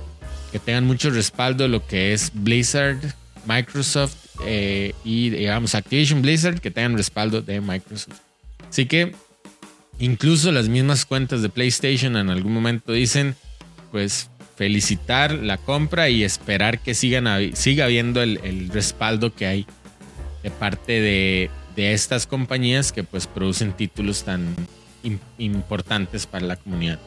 que 0.53 0.59
tengan 0.59 0.87
mucho 0.87 1.11
respaldo 1.11 1.69
lo 1.69 1.87
que 1.87 2.13
es 2.13 2.31
Blizzard, 2.35 2.99
Microsoft 3.47 4.17
eh, 4.45 4.95
y 5.05 5.31
digamos 5.31 5.75
Activision 5.75 6.23
Blizzard, 6.23 6.61
que 6.61 6.71
tengan 6.71 6.97
respaldo 6.97 7.43
de 7.43 7.61
Microsoft. 7.61 8.19
Así 8.69 8.87
que 8.87 9.15
incluso 9.99 10.53
las 10.53 10.69
mismas 10.69 11.05
cuentas 11.05 11.43
de 11.43 11.49
PlayStation 11.49 12.17
en 12.17 12.31
algún 12.31 12.53
momento 12.53 12.93
dicen, 12.93 13.35
pues 13.91 14.31
felicitar 14.57 15.33
la 15.33 15.57
compra 15.57 16.11
y 16.11 16.23
esperar 16.23 16.81
que 16.81 16.95
sigan 16.95 17.57
siga 17.57 17.87
habiendo 17.87 18.23
el, 18.23 18.41
el 18.45 18.69
respaldo 18.69 19.35
que 19.35 19.47
hay 19.47 19.67
de 20.43 20.51
parte 20.51 21.01
de, 21.01 21.51
de 21.77 21.93
estas 21.95 22.27
compañías 22.27 22.93
que 22.93 23.05
pues 23.05 23.27
producen 23.27 23.73
títulos 23.73 24.25
tan 24.25 24.55
im- 25.03 25.19
importantes 25.39 26.27
para 26.27 26.45
la 26.47 26.57
comunidad. 26.57 26.99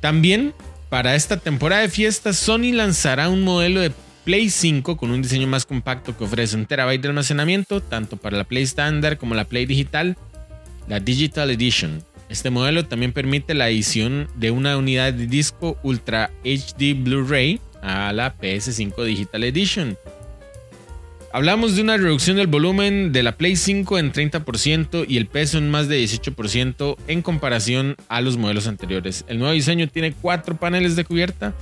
También 0.00 0.54
para 0.88 1.14
esta 1.14 1.36
temporada 1.36 1.82
de 1.82 1.88
fiestas, 1.88 2.36
Sony 2.36 2.72
lanzará 2.72 3.28
un 3.28 3.42
modelo 3.42 3.80
de 3.80 3.92
Play 4.24 4.50
5 4.50 4.96
con 4.96 5.10
un 5.10 5.22
diseño 5.22 5.46
más 5.46 5.64
compacto 5.66 6.16
que 6.16 6.24
ofrece 6.24 6.56
un 6.56 6.66
terabyte 6.66 7.02
de 7.02 7.08
almacenamiento, 7.08 7.80
tanto 7.80 8.16
para 8.16 8.36
la 8.36 8.44
Play 8.44 8.62
estándar 8.62 9.18
como 9.18 9.34
la 9.34 9.44
Play 9.44 9.66
digital, 9.66 10.16
la 10.86 11.00
Digital 11.00 11.50
Edition. 11.50 12.02
Este 12.28 12.50
modelo 12.50 12.84
también 12.86 13.12
permite 13.12 13.54
la 13.54 13.70
edición 13.70 14.28
de 14.34 14.50
una 14.50 14.76
unidad 14.76 15.12
de 15.14 15.26
disco 15.26 15.78
Ultra 15.82 16.30
HD 16.44 16.94
Blu-ray 16.94 17.60
a 17.82 18.12
la 18.12 18.36
PS5 18.36 19.04
Digital 19.04 19.44
Edition. 19.44 19.96
Hablamos 21.30 21.76
de 21.76 21.82
una 21.82 21.98
reducción 21.98 22.38
del 22.38 22.46
volumen 22.46 23.12
de 23.12 23.22
la 23.22 23.36
Play 23.36 23.54
5 23.54 23.98
en 23.98 24.12
30% 24.12 25.04
y 25.06 25.18
el 25.18 25.26
peso 25.26 25.58
en 25.58 25.70
más 25.70 25.86
de 25.86 26.02
18% 26.02 26.96
en 27.06 27.20
comparación 27.20 27.96
a 28.08 28.22
los 28.22 28.38
modelos 28.38 28.66
anteriores. 28.66 29.26
El 29.28 29.38
nuevo 29.38 29.52
diseño 29.52 29.88
tiene 29.88 30.14
cuatro 30.14 30.56
paneles 30.56 30.96
de 30.96 31.04
cubierta 31.04 31.54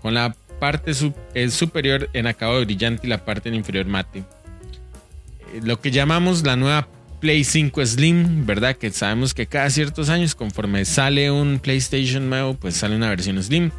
con 0.00 0.14
la 0.14 0.34
parte 0.58 0.92
eh, 1.34 1.50
superior 1.50 2.08
en 2.14 2.26
acabado 2.26 2.64
brillante 2.64 3.06
y 3.06 3.10
la 3.10 3.22
parte 3.22 3.50
en 3.50 3.56
inferior 3.56 3.84
mate. 3.84 4.20
Eh, 4.20 5.60
Lo 5.64 5.80
que 5.82 5.90
llamamos 5.90 6.42
la 6.42 6.56
nueva 6.56 6.88
Play 7.20 7.44
5 7.44 7.84
Slim, 7.84 8.46
¿verdad? 8.46 8.76
Que 8.76 8.90
sabemos 8.90 9.34
que 9.34 9.46
cada 9.46 9.68
ciertos 9.68 10.08
años, 10.08 10.34
conforme 10.34 10.86
sale 10.86 11.30
un 11.30 11.58
PlayStation 11.58 12.30
nuevo, 12.30 12.54
pues 12.54 12.76
sale 12.76 12.96
una 12.96 13.10
versión 13.10 13.42
Slim. 13.42 13.70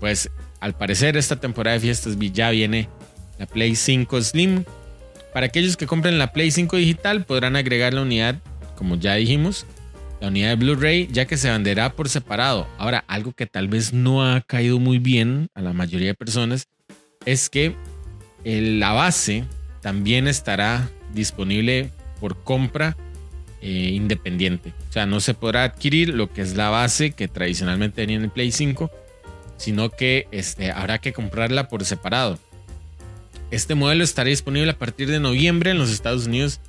Pues 0.00 0.30
al 0.58 0.74
parecer 0.74 1.16
esta 1.16 1.36
temporada 1.36 1.74
de 1.74 1.80
fiestas 1.80 2.16
ya 2.18 2.50
viene 2.50 2.88
la 3.38 3.46
Play 3.46 3.76
5 3.76 4.20
Slim. 4.22 4.64
Para 5.32 5.46
aquellos 5.46 5.76
que 5.76 5.86
compren 5.86 6.18
la 6.18 6.32
Play 6.32 6.50
5 6.50 6.76
digital 6.76 7.24
podrán 7.24 7.56
agregar 7.56 7.94
la 7.94 8.02
unidad, 8.02 8.36
como 8.76 8.96
ya 8.96 9.14
dijimos, 9.14 9.66
la 10.20 10.28
unidad 10.28 10.50
de 10.50 10.56
Blu-ray, 10.56 11.08
ya 11.10 11.26
que 11.26 11.36
se 11.36 11.50
venderá 11.50 11.92
por 11.92 12.08
separado. 12.08 12.66
Ahora, 12.78 13.04
algo 13.06 13.32
que 13.32 13.46
tal 13.46 13.68
vez 13.68 13.92
no 13.92 14.24
ha 14.24 14.40
caído 14.42 14.78
muy 14.78 14.98
bien 14.98 15.48
a 15.54 15.62
la 15.62 15.72
mayoría 15.72 16.08
de 16.08 16.14
personas 16.14 16.68
es 17.24 17.48
que 17.48 17.74
la 18.44 18.92
base 18.92 19.44
también 19.80 20.26
estará 20.26 20.90
disponible 21.14 21.90
por 22.20 22.42
compra 22.42 22.96
eh, 23.62 23.90
independiente. 23.94 24.72
O 24.88 24.92
sea, 24.92 25.06
no 25.06 25.20
se 25.20 25.34
podrá 25.34 25.64
adquirir 25.64 26.10
lo 26.10 26.32
que 26.32 26.42
es 26.42 26.56
la 26.56 26.70
base 26.70 27.12
que 27.12 27.28
tradicionalmente 27.28 28.02
venía 28.02 28.16
en 28.16 28.24
el 28.24 28.30
Play 28.30 28.52
5, 28.52 28.90
sino 29.56 29.90
que 29.90 30.26
este, 30.32 30.70
habrá 30.72 30.98
que 30.98 31.12
comprarla 31.12 31.68
por 31.68 31.84
separado. 31.84 32.38
Este 33.50 33.74
modelo 33.74 34.04
estará 34.04 34.28
disponible 34.28 34.70
a 34.70 34.78
partir 34.78 35.10
de 35.10 35.20
noviembre 35.20 35.70
en 35.72 35.78
los 35.78 35.90
Estados 35.90 36.26
Unidos 36.26 36.60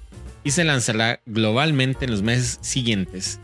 y 0.44 0.52
se 0.52 0.64
lanzará 0.64 1.22
globalmente 1.26 2.06
en 2.06 2.12
los 2.12 2.22
meses 2.24 2.58
siguientes. 2.62 3.40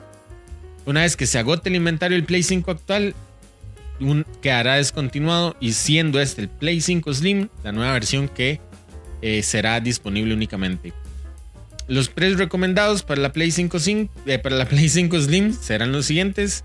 Una 0.85 1.01
vez 1.01 1.15
que 1.15 1.27
se 1.27 1.37
agote 1.37 1.69
el 1.69 1.75
inventario 1.75 2.17
del 2.17 2.25
Play 2.25 2.41
5 2.43 2.71
actual, 2.71 3.13
quedará 4.41 4.75
descontinuado 4.75 5.55
y 5.59 5.73
siendo 5.73 6.19
este 6.19 6.41
el 6.41 6.49
Play 6.49 6.81
5 6.81 7.13
Slim, 7.13 7.49
la 7.63 7.71
nueva 7.71 7.93
versión 7.93 8.27
que 8.29 8.59
eh, 9.21 9.43
será 9.43 9.79
disponible 9.81 10.33
únicamente. 10.33 10.93
Los 11.87 12.09
precios 12.09 12.39
recomendados 12.39 13.03
para 13.03 13.21
la 13.21 13.31
Play 13.31 13.51
5, 13.51 13.77
Slim- 13.79 14.09
eh, 14.25 14.39
para 14.39 14.55
la 14.55 14.65
Play 14.69 14.89
5 14.89 15.19
Slim 15.21 15.53
serán 15.53 15.91
los 15.91 16.05
siguientes. 16.05 16.63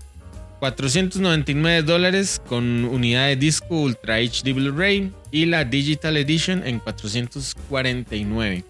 499 0.63 1.81
dólares 1.81 2.41
con 2.47 2.85
unidad 2.85 3.27
de 3.27 3.35
disco 3.35 3.81
Ultra 3.81 4.19
HD 4.19 4.53
Blu-ray 4.53 5.11
y 5.29 5.45
la 5.45 5.65
Digital 5.65 6.15
Edition 6.15 6.65
en 6.65 6.79
449. 6.79 8.63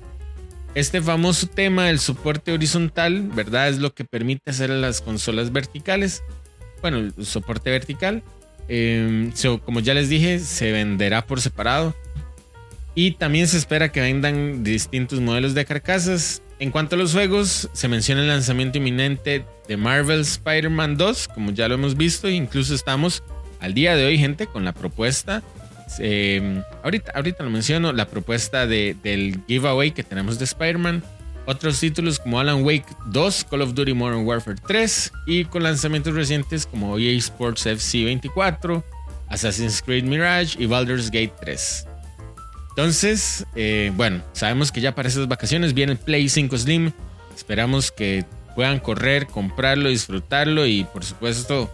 Este 0.74 1.02
famoso 1.04 1.46
tema 1.46 1.86
del 1.86 2.00
soporte 2.00 2.52
horizontal, 2.52 3.30
¿verdad? 3.36 3.70
Es 3.70 3.78
lo 3.78 3.94
que 3.94 4.06
permite 4.06 4.50
hacer 4.50 4.72
las 4.72 5.02
consolas 5.02 5.52
verticales. 5.52 6.24
Bueno, 6.82 6.98
el 6.98 7.14
soporte 7.24 7.70
vertical. 7.70 8.24
Eh, 8.70 9.30
so, 9.36 9.62
como 9.62 9.80
ya 9.80 9.94
les 9.94 10.10
dije, 10.10 10.40
se 10.40 10.72
venderá 10.72 11.28
por 11.28 11.42
separado. 11.42 11.94
Y 12.96 13.12
también 13.12 13.48
se 13.48 13.58
espera 13.58 13.92
que 13.92 14.02
vendan 14.02 14.64
distintos 14.64 15.20
modelos 15.22 15.54
de 15.54 15.64
carcasas. 15.66 16.42
En 16.60 16.72
cuanto 16.72 16.96
a 16.96 16.98
los 17.00 17.12
juegos, 17.13 17.70
se 17.74 17.88
menciona 17.88 18.22
el 18.22 18.28
lanzamiento 18.28 18.78
inminente 18.78 19.46
de 19.68 19.78
Marvel 19.78 20.22
Spider-Man 20.22 20.98
2, 20.98 21.28
como 21.30 21.52
ya 21.52 21.68
lo 21.68 21.76
hemos 21.76 21.98
visto, 21.98 22.28
e 22.28 22.32
incluso 22.34 22.74
estamos 22.74 23.24
al 23.60 23.74
día 23.74 23.96
de 23.96 24.06
hoy, 24.06 24.18
gente, 24.18 24.48
con 24.48 24.63
la 24.66 24.72
propuesta. 24.74 25.42
eh, 26.00 26.63
ahorita, 26.84 27.12
ahorita 27.13 27.44
lo 27.44 27.52
menciono, 27.52 27.92
la 27.94 28.08
propuesta 28.08 28.66
de- 28.66 28.96
del 29.04 29.42
giveaway 29.48 29.92
que 29.92 30.02
tenemos 30.04 30.39
de 30.39 30.46
Spider-Man. 30.46 31.04
Otros 31.46 31.80
títulos 31.80 32.18
como 32.20 32.39
Alan 32.39 32.63
Wake 32.63 32.86
2, 33.08 33.44
Call 33.44 33.62
of 33.62 33.74
Duty 33.76 33.94
Modern 33.94 34.26
Warfare 34.26 34.58
3 34.66 35.12
y 35.28 35.44
con 35.46 35.62
lanzamientos 35.62 36.16
recientes 36.16 36.66
como 36.66 36.98
EA 36.98 37.12
Sports 37.18 37.66
FC 37.68 38.06
24, 38.06 38.84
Assassin's 39.28 39.84
Creed 39.84 40.06
Mirage 40.06 40.56
y 40.58 40.66
Baldur's 40.66 41.12
Gate 41.12 41.34
3. 41.42 41.86
Entonces, 42.76 43.46
eh, 43.56 43.92
bueno, 43.96 44.24
sabemos 44.34 44.72
que 44.72 44.82
ya 44.82 44.96
para 44.96 45.08
esas 45.08 45.28
vacaciones 45.28 45.76
viene 45.76 45.92
el 45.92 46.00
Play 46.00 46.28
5 46.28 46.58
Slim. 46.58 46.92
Esperamos 47.36 47.92
que 47.92 48.26
puedan 48.56 48.80
correr, 48.80 49.28
comprarlo, 49.28 49.90
disfrutarlo 49.90 50.66
y 50.66 50.84
por 50.84 51.06
supuesto 51.06 51.72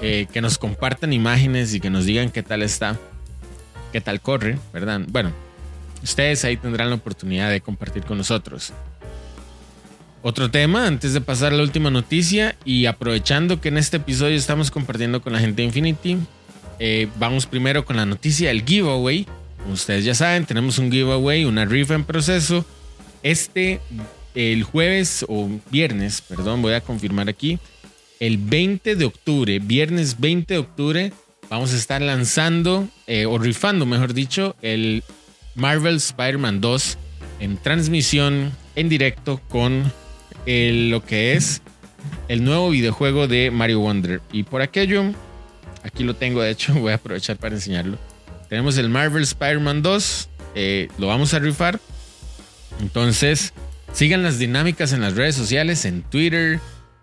eh, 0.00 0.26
que 0.32 0.40
nos 0.40 0.58
compartan 0.58 1.12
imágenes 1.12 1.74
y 1.74 1.80
que 1.80 1.90
nos 1.90 2.06
digan 2.06 2.30
qué 2.30 2.42
tal 2.42 2.62
está, 2.62 2.98
qué 3.92 4.00
tal 4.00 4.20
corre, 4.20 4.58
¿verdad? 4.72 5.02
Bueno, 5.08 5.30
ustedes 6.02 6.44
ahí 6.44 6.56
tendrán 6.56 6.90
la 6.90 6.96
oportunidad 6.96 7.48
de 7.48 7.60
compartir 7.60 8.02
con 8.02 8.18
nosotros. 8.18 8.72
Otro 10.24 10.50
tema, 10.50 10.88
antes 10.88 11.12
de 11.14 11.20
pasar 11.20 11.52
a 11.52 11.56
la 11.56 11.62
última 11.62 11.90
noticia 11.90 12.56
y 12.64 12.86
aprovechando 12.86 13.60
que 13.60 13.68
en 13.68 13.78
este 13.78 13.98
episodio 13.98 14.36
estamos 14.36 14.72
compartiendo 14.72 15.22
con 15.22 15.32
la 15.32 15.38
gente 15.38 15.62
de 15.62 15.66
Infinity, 15.66 16.18
eh, 16.80 17.08
vamos 17.16 17.46
primero 17.46 17.84
con 17.84 17.94
la 17.94 18.06
noticia 18.06 18.48
del 18.48 18.64
giveaway. 18.64 19.26
Ustedes 19.70 20.04
ya 20.04 20.14
saben, 20.14 20.44
tenemos 20.44 20.78
un 20.78 20.90
giveaway, 20.90 21.44
una 21.44 21.64
rifa 21.64 21.94
en 21.94 22.04
proceso. 22.04 22.64
Este, 23.22 23.80
el 24.34 24.64
jueves 24.64 25.24
o 25.28 25.48
viernes, 25.70 26.20
perdón, 26.20 26.62
voy 26.62 26.74
a 26.74 26.80
confirmar 26.80 27.28
aquí. 27.28 27.58
El 28.20 28.38
20 28.38 28.96
de 28.96 29.04
octubre, 29.04 29.58
viernes 29.60 30.18
20 30.20 30.54
de 30.54 30.58
octubre, 30.60 31.12
vamos 31.48 31.72
a 31.72 31.76
estar 31.76 32.02
lanzando 32.02 32.88
eh, 33.06 33.26
o 33.26 33.38
rifando, 33.38 33.86
mejor 33.86 34.14
dicho, 34.14 34.56
el 34.62 35.02
Marvel 35.54 35.96
Spider-Man 35.96 36.60
2 36.60 36.98
en 37.40 37.56
transmisión 37.56 38.52
en 38.76 38.88
directo 38.88 39.40
con 39.48 39.92
el- 40.46 40.90
lo 40.90 41.04
que 41.04 41.34
es 41.34 41.62
el 42.28 42.42
nuevo 42.44 42.70
videojuego 42.70 43.28
de 43.28 43.50
Mario 43.50 43.80
Wonder. 43.80 44.20
Y 44.32 44.42
por 44.44 44.62
aquello, 44.62 45.04
aquí 45.84 46.02
lo 46.04 46.14
tengo, 46.14 46.42
de 46.42 46.50
hecho, 46.50 46.74
voy 46.80 46.92
a 46.92 46.96
aprovechar 46.96 47.36
para 47.36 47.54
enseñarlo. 47.54 47.98
Tenemos 48.52 48.76
el 48.76 48.90
Marvel 48.90 49.22
Spider-Man 49.22 49.80
2, 49.80 50.28
eh, 50.56 50.88
lo 50.98 51.06
vamos 51.06 51.32
a 51.32 51.38
rifar. 51.38 51.80
Entonces, 52.82 53.54
sigan 53.94 54.22
las 54.22 54.38
dinámicas 54.38 54.92
en 54.92 55.00
las 55.00 55.14
redes 55.16 55.34
sociales, 55.36 55.86
en 55.86 56.02
Twitter, 56.02 56.60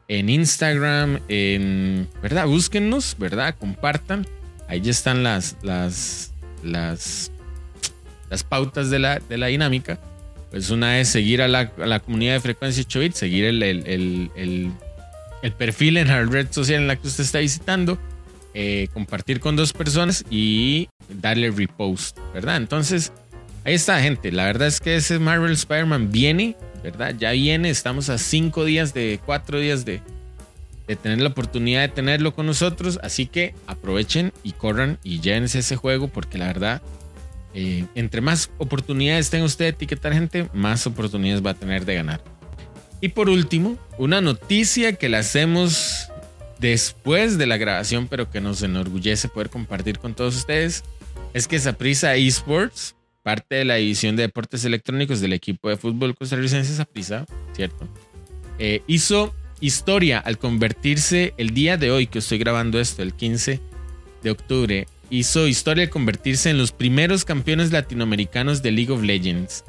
en 0.07 0.29
Instagram, 0.29 1.21
en, 1.27 2.07
¿verdad? 2.21 2.45
Búsquennos, 2.45 3.15
¿verdad? 3.17 3.55
Compartan. 3.57 4.27
Ahí 4.67 4.81
ya 4.81 4.91
están 4.91 5.23
las, 5.23 5.57
las, 5.63 6.33
las, 6.61 7.31
las 8.29 8.43
pautas 8.43 8.91
de 8.91 8.99
la, 8.99 9.17
de 9.17 9.39
la 9.39 9.47
dinámica. 9.47 9.99
Pues 10.51 10.69
una 10.69 10.99
es 10.99 11.09
seguir 11.09 11.41
a 11.41 11.47
la, 11.47 11.71
la 11.77 11.99
comunidad 11.99 12.33
de 12.33 12.41
frecuencia 12.41 12.83
8 12.85 12.99
bits, 12.99 13.17
seguir 13.17 13.45
el, 13.45 13.63
el, 13.63 14.29
el- 14.35 14.71
el 15.41 15.51
perfil 15.53 15.97
en 15.97 16.09
la 16.09 16.21
red 16.25 16.45
social 16.51 16.81
en 16.81 16.87
la 16.87 16.95
que 16.95 17.07
usted 17.07 17.23
está 17.23 17.39
visitando, 17.39 17.97
eh, 18.53 18.87
compartir 18.93 19.39
con 19.39 19.55
dos 19.55 19.73
personas 19.73 20.25
y 20.29 20.89
darle 21.09 21.51
repost, 21.51 22.17
¿verdad? 22.33 22.57
Entonces, 22.57 23.11
ahí 23.63 23.73
está, 23.73 24.01
gente. 24.01 24.31
La 24.31 24.45
verdad 24.45 24.67
es 24.67 24.79
que 24.79 24.95
ese 24.95 25.19
Marvel 25.19 25.51
Spider-Man 25.51 26.11
viene, 26.11 26.55
¿verdad? 26.83 27.15
Ya 27.17 27.31
viene. 27.31 27.69
Estamos 27.69 28.09
a 28.09 28.17
cinco 28.17 28.65
días 28.65 28.93
de 28.93 29.19
cuatro 29.25 29.59
días 29.59 29.85
de, 29.85 30.01
de 30.87 30.95
tener 30.95 31.21
la 31.21 31.29
oportunidad 31.29 31.81
de 31.81 31.89
tenerlo 31.89 32.33
con 32.33 32.45
nosotros. 32.45 32.99
Así 33.03 33.25
que 33.25 33.53
aprovechen 33.67 34.33
y 34.43 34.53
corran 34.53 34.99
y 35.03 35.19
llévense 35.19 35.59
ese 35.59 35.75
juego 35.75 36.07
porque 36.07 36.37
la 36.37 36.47
verdad 36.47 36.81
eh, 37.53 37.85
entre 37.95 38.21
más 38.21 38.51
oportunidades 38.57 39.29
tenga 39.29 39.45
usted 39.45 39.65
de 39.65 39.69
etiquetar 39.69 40.13
gente, 40.13 40.47
más 40.53 40.85
oportunidades 40.85 41.43
va 41.43 41.51
a 41.51 41.55
tener 41.55 41.85
de 41.85 41.95
ganar. 41.95 42.21
Y 43.01 43.09
por 43.09 43.29
último, 43.29 43.77
una 43.97 44.21
noticia 44.21 44.93
que 44.93 45.09
la 45.09 45.19
hacemos 45.19 46.11
después 46.59 47.37
de 47.37 47.47
la 47.47 47.57
grabación, 47.57 48.07
pero 48.07 48.29
que 48.29 48.41
nos 48.41 48.61
enorgullece 48.61 49.29
poder 49.29 49.49
compartir 49.49 49.99
con 49.99 50.13
todos 50.13 50.35
ustedes, 50.35 50.83
es 51.33 51.47
que 51.47 51.59
Saprissa 51.59 52.15
Esports, 52.15 52.95
parte 53.23 53.55
de 53.55 53.65
la 53.65 53.75
división 53.75 54.15
de 54.15 54.23
deportes 54.23 54.65
electrónicos 54.65 55.21
del 55.21 55.33
equipo 55.33 55.69
de 55.69 55.77
fútbol 55.77 56.15
costarricense 56.15 56.75
Saprissa, 56.75 57.25
¿cierto? 57.53 57.87
Eh, 58.57 58.81
hizo 58.87 59.33
historia 59.61 60.19
al 60.19 60.37
convertirse 60.37 61.33
el 61.37 61.53
día 61.53 61.77
de 61.77 61.91
hoy 61.91 62.07
que 62.07 62.19
estoy 62.19 62.37
grabando 62.37 62.79
esto, 62.79 63.03
el 63.03 63.13
15 63.13 63.59
de 64.23 64.31
octubre, 64.31 64.87
hizo 65.09 65.47
historia 65.47 65.85
al 65.85 65.89
convertirse 65.89 66.49
en 66.49 66.57
los 66.57 66.71
primeros 66.71 67.25
campeones 67.25 67.71
latinoamericanos 67.71 68.61
de 68.61 68.71
League 68.71 68.91
of 68.91 69.03
Legends. 69.03 69.63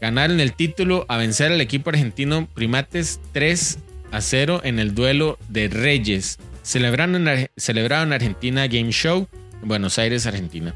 Ganaron 0.00 0.40
el 0.40 0.52
título 0.54 1.06
a 1.08 1.16
vencer 1.16 1.52
al 1.52 1.60
equipo 1.60 1.90
argentino 1.90 2.48
Primates 2.54 3.20
3 3.32 3.78
a 4.12 4.20
0 4.20 4.60
en 4.62 4.78
el 4.78 4.94
duelo 4.94 5.38
de 5.48 5.68
Reyes, 5.68 6.38
celebrado 6.62 7.16
en, 7.16 7.50
celebrado 7.56 8.04
en 8.04 8.12
Argentina 8.12 8.68
Game 8.68 8.92
Show, 8.92 9.26
en 9.60 9.68
Buenos 9.68 9.98
Aires, 9.98 10.26
Argentina. 10.26 10.74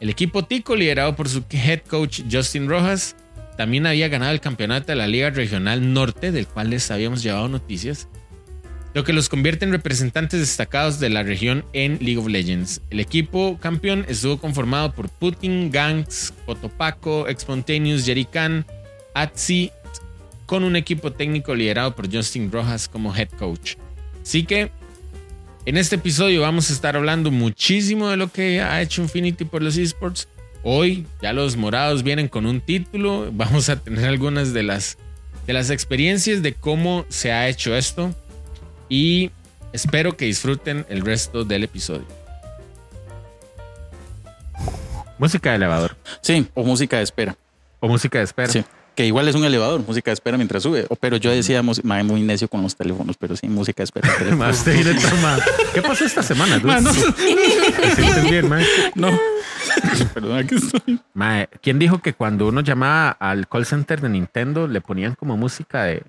El 0.00 0.10
equipo 0.10 0.44
Tico, 0.44 0.76
liderado 0.76 1.16
por 1.16 1.28
su 1.28 1.42
head 1.50 1.80
coach 1.80 2.20
Justin 2.30 2.68
Rojas, 2.68 3.16
también 3.56 3.86
había 3.86 4.08
ganado 4.08 4.32
el 4.32 4.40
campeonato 4.40 4.88
de 4.88 4.96
la 4.96 5.06
Liga 5.06 5.30
Regional 5.30 5.92
Norte, 5.92 6.30
del 6.30 6.46
cual 6.46 6.70
les 6.70 6.90
habíamos 6.90 7.22
llevado 7.22 7.48
noticias, 7.48 8.08
lo 8.92 9.02
que 9.02 9.12
los 9.12 9.28
convierte 9.28 9.64
en 9.64 9.72
representantes 9.72 10.40
destacados 10.40 11.00
de 11.00 11.10
la 11.10 11.22
región 11.22 11.64
en 11.72 11.98
League 12.00 12.18
of 12.18 12.28
Legends. 12.28 12.80
El 12.90 13.00
equipo 13.00 13.58
campeón 13.60 14.04
estuvo 14.08 14.38
conformado 14.38 14.92
por 14.92 15.08
Putin, 15.08 15.70
Gangs, 15.70 16.32
Cotopaco, 16.46 17.28
Expontaneous, 17.28 18.04
Jerrycan, 18.04 18.66
Atsi, 19.14 19.70
con 20.46 20.64
un 20.64 20.76
equipo 20.76 21.12
técnico 21.12 21.54
liderado 21.54 21.94
por 21.94 22.12
Justin 22.12 22.50
Rojas 22.50 22.88
como 22.88 23.14
head 23.14 23.28
coach. 23.38 23.76
Así 24.22 24.44
que 24.44 24.70
en 25.66 25.78
este 25.78 25.96
episodio 25.96 26.42
vamos 26.42 26.68
a 26.68 26.74
estar 26.74 26.94
hablando 26.94 27.30
muchísimo 27.30 28.10
de 28.10 28.18
lo 28.18 28.30
que 28.30 28.60
ha 28.60 28.82
hecho 28.82 29.00
Infinity 29.00 29.46
por 29.46 29.62
los 29.62 29.78
esports. 29.78 30.28
Hoy 30.62 31.06
ya 31.22 31.32
los 31.32 31.56
morados 31.56 32.02
vienen 32.02 32.28
con 32.28 32.44
un 32.44 32.60
título. 32.60 33.28
Vamos 33.32 33.68
a 33.68 33.76
tener 33.76 34.04
algunas 34.06 34.52
de 34.52 34.62
las, 34.62 34.98
de 35.46 35.52
las 35.52 35.70
experiencias 35.70 36.42
de 36.42 36.54
cómo 36.54 37.06
se 37.08 37.32
ha 37.32 37.48
hecho 37.48 37.74
esto. 37.76 38.14
Y 38.88 39.30
espero 39.72 40.16
que 40.16 40.26
disfruten 40.26 40.84
el 40.90 41.02
resto 41.02 41.44
del 41.44 41.64
episodio. 41.64 42.06
Música 45.18 45.50
de 45.50 45.56
elevador. 45.56 45.96
Sí, 46.20 46.46
o 46.54 46.64
música 46.64 46.98
de 46.98 47.04
espera. 47.04 47.36
O 47.80 47.88
música 47.88 48.18
de 48.18 48.24
espera. 48.24 48.48
Sí. 48.48 48.64
Que 48.94 49.06
igual 49.06 49.26
es 49.26 49.34
un 49.34 49.44
elevador, 49.44 49.82
música 49.86 50.10
de 50.10 50.14
espera 50.14 50.36
mientras 50.36 50.62
sube. 50.62 50.86
Pero 51.00 51.16
yo 51.16 51.30
decía, 51.32 51.62
mae, 51.82 52.04
muy 52.04 52.22
necio 52.22 52.46
con 52.48 52.62
los 52.62 52.76
teléfonos, 52.76 53.16
pero 53.18 53.34
sí, 53.34 53.48
música 53.48 53.82
de 53.82 53.84
espera. 53.84 54.36
Más 54.36 54.64
directo, 54.64 55.08
ma. 55.20 55.36
¿Qué 55.74 55.82
pasó 55.82 56.04
esta 56.04 56.22
semana, 56.22 56.58
dude? 56.58 56.74
Ma, 56.74 56.80
no. 56.80 56.92
¿Me 57.80 57.94
sienten 57.96 58.30
bien, 58.30 58.48
no. 58.94 59.08
Perdón, 60.12 60.38
aquí 60.38 60.54
estoy. 60.54 61.00
¿Quién 61.60 61.78
dijo 61.78 61.98
que 61.98 62.12
cuando 62.12 62.46
uno 62.46 62.60
llamaba 62.60 63.10
al 63.10 63.48
call 63.48 63.66
center 63.66 64.00
de 64.00 64.08
Nintendo 64.08 64.68
le 64.68 64.80
ponían 64.80 65.14
como 65.16 65.36
música 65.36 65.84
de 65.84 66.02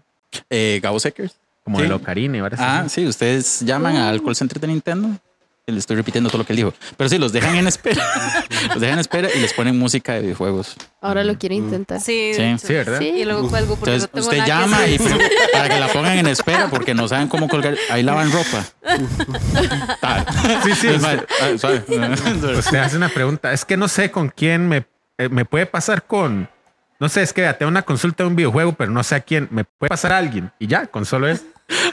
Eh, 0.49 0.79
Gabo 0.83 0.99
Seckers. 0.99 1.35
como 1.63 1.79
Sí. 1.79 1.87
de 1.87 2.41
varias 2.41 2.61
Ah, 2.61 2.85
sí, 2.87 3.07
ustedes 3.07 3.61
llaman 3.61 3.95
al 3.95 4.21
call 4.21 4.35
center 4.35 4.59
de 4.59 4.67
Nintendo. 4.67 5.09
Le 5.67 5.79
estoy 5.79 5.95
repitiendo 5.95 6.29
todo 6.29 6.37
lo 6.39 6.45
que 6.45 6.53
él 6.53 6.57
dijo. 6.57 6.73
Pero 6.95 7.09
sí, 7.09 7.17
los 7.17 7.33
dejan 7.33 7.55
en 7.55 7.65
espera. 7.65 8.03
los 8.69 8.79
dejan 8.79 8.93
en 8.93 8.99
espera 8.99 9.29
y 9.35 9.39
les 9.39 9.51
ponen 9.51 9.75
música 9.79 10.13
de 10.13 10.21
videojuegos. 10.21 10.75
Ahora 11.01 11.23
lo 11.23 11.39
quiero 11.39 11.55
intentar. 11.55 11.99
Sí, 11.99 12.33
Sí. 12.35 12.73
¿verdad? 12.73 12.99
Sí. 12.99 13.05
Y 13.07 13.25
luego 13.25 13.49
cuelgo 13.49 13.75
porque 13.75 13.95
Entonces, 13.95 14.09
no 14.13 14.21
tengo 14.21 14.27
usted 14.27 14.37
nada 14.37 14.85
que 14.85 14.97
llama 14.97 15.17
y 15.17 15.49
para 15.53 15.69
que 15.69 15.79
la 15.79 15.87
pongan 15.87 16.17
en 16.19 16.27
espera 16.27 16.67
porque 16.69 16.93
no 16.93 17.07
saben 17.07 17.27
cómo 17.29 17.47
colgar. 17.49 17.75
Ahí 17.89 18.03
lavan 18.03 18.31
ropa. 18.31 18.63
Tal. 20.01 20.25
Sí, 20.65 20.75
sí, 20.75 20.87
usted- 20.89 21.25
ah. 21.41 22.57
Usted 22.59 22.77
hace 22.77 22.97
una 22.97 23.09
pregunta. 23.09 23.51
Es 23.51 23.65
que 23.65 23.75
no 23.75 23.87
sé 23.87 24.11
con 24.11 24.29
quién 24.29 24.67
me, 24.67 24.85
eh, 25.17 25.29
me 25.29 25.45
puede 25.45 25.65
pasar 25.65 26.03
con. 26.05 26.47
No 26.99 27.09
sé, 27.09 27.23
es 27.23 27.33
que 27.33 27.41
tengo 27.53 27.69
una 27.71 27.81
consulta 27.81 28.23
de 28.23 28.29
un 28.29 28.35
videojuego, 28.35 28.73
pero 28.73 28.91
no 28.91 29.01
sé 29.03 29.15
a 29.15 29.19
quién. 29.21 29.47
Me 29.49 29.63
puede 29.63 29.89
pasar 29.89 30.13
a 30.13 30.19
alguien. 30.19 30.51
Y 30.59 30.67
ya, 30.67 30.85
con 30.85 31.05
solo 31.07 31.27
eso. 31.27 31.43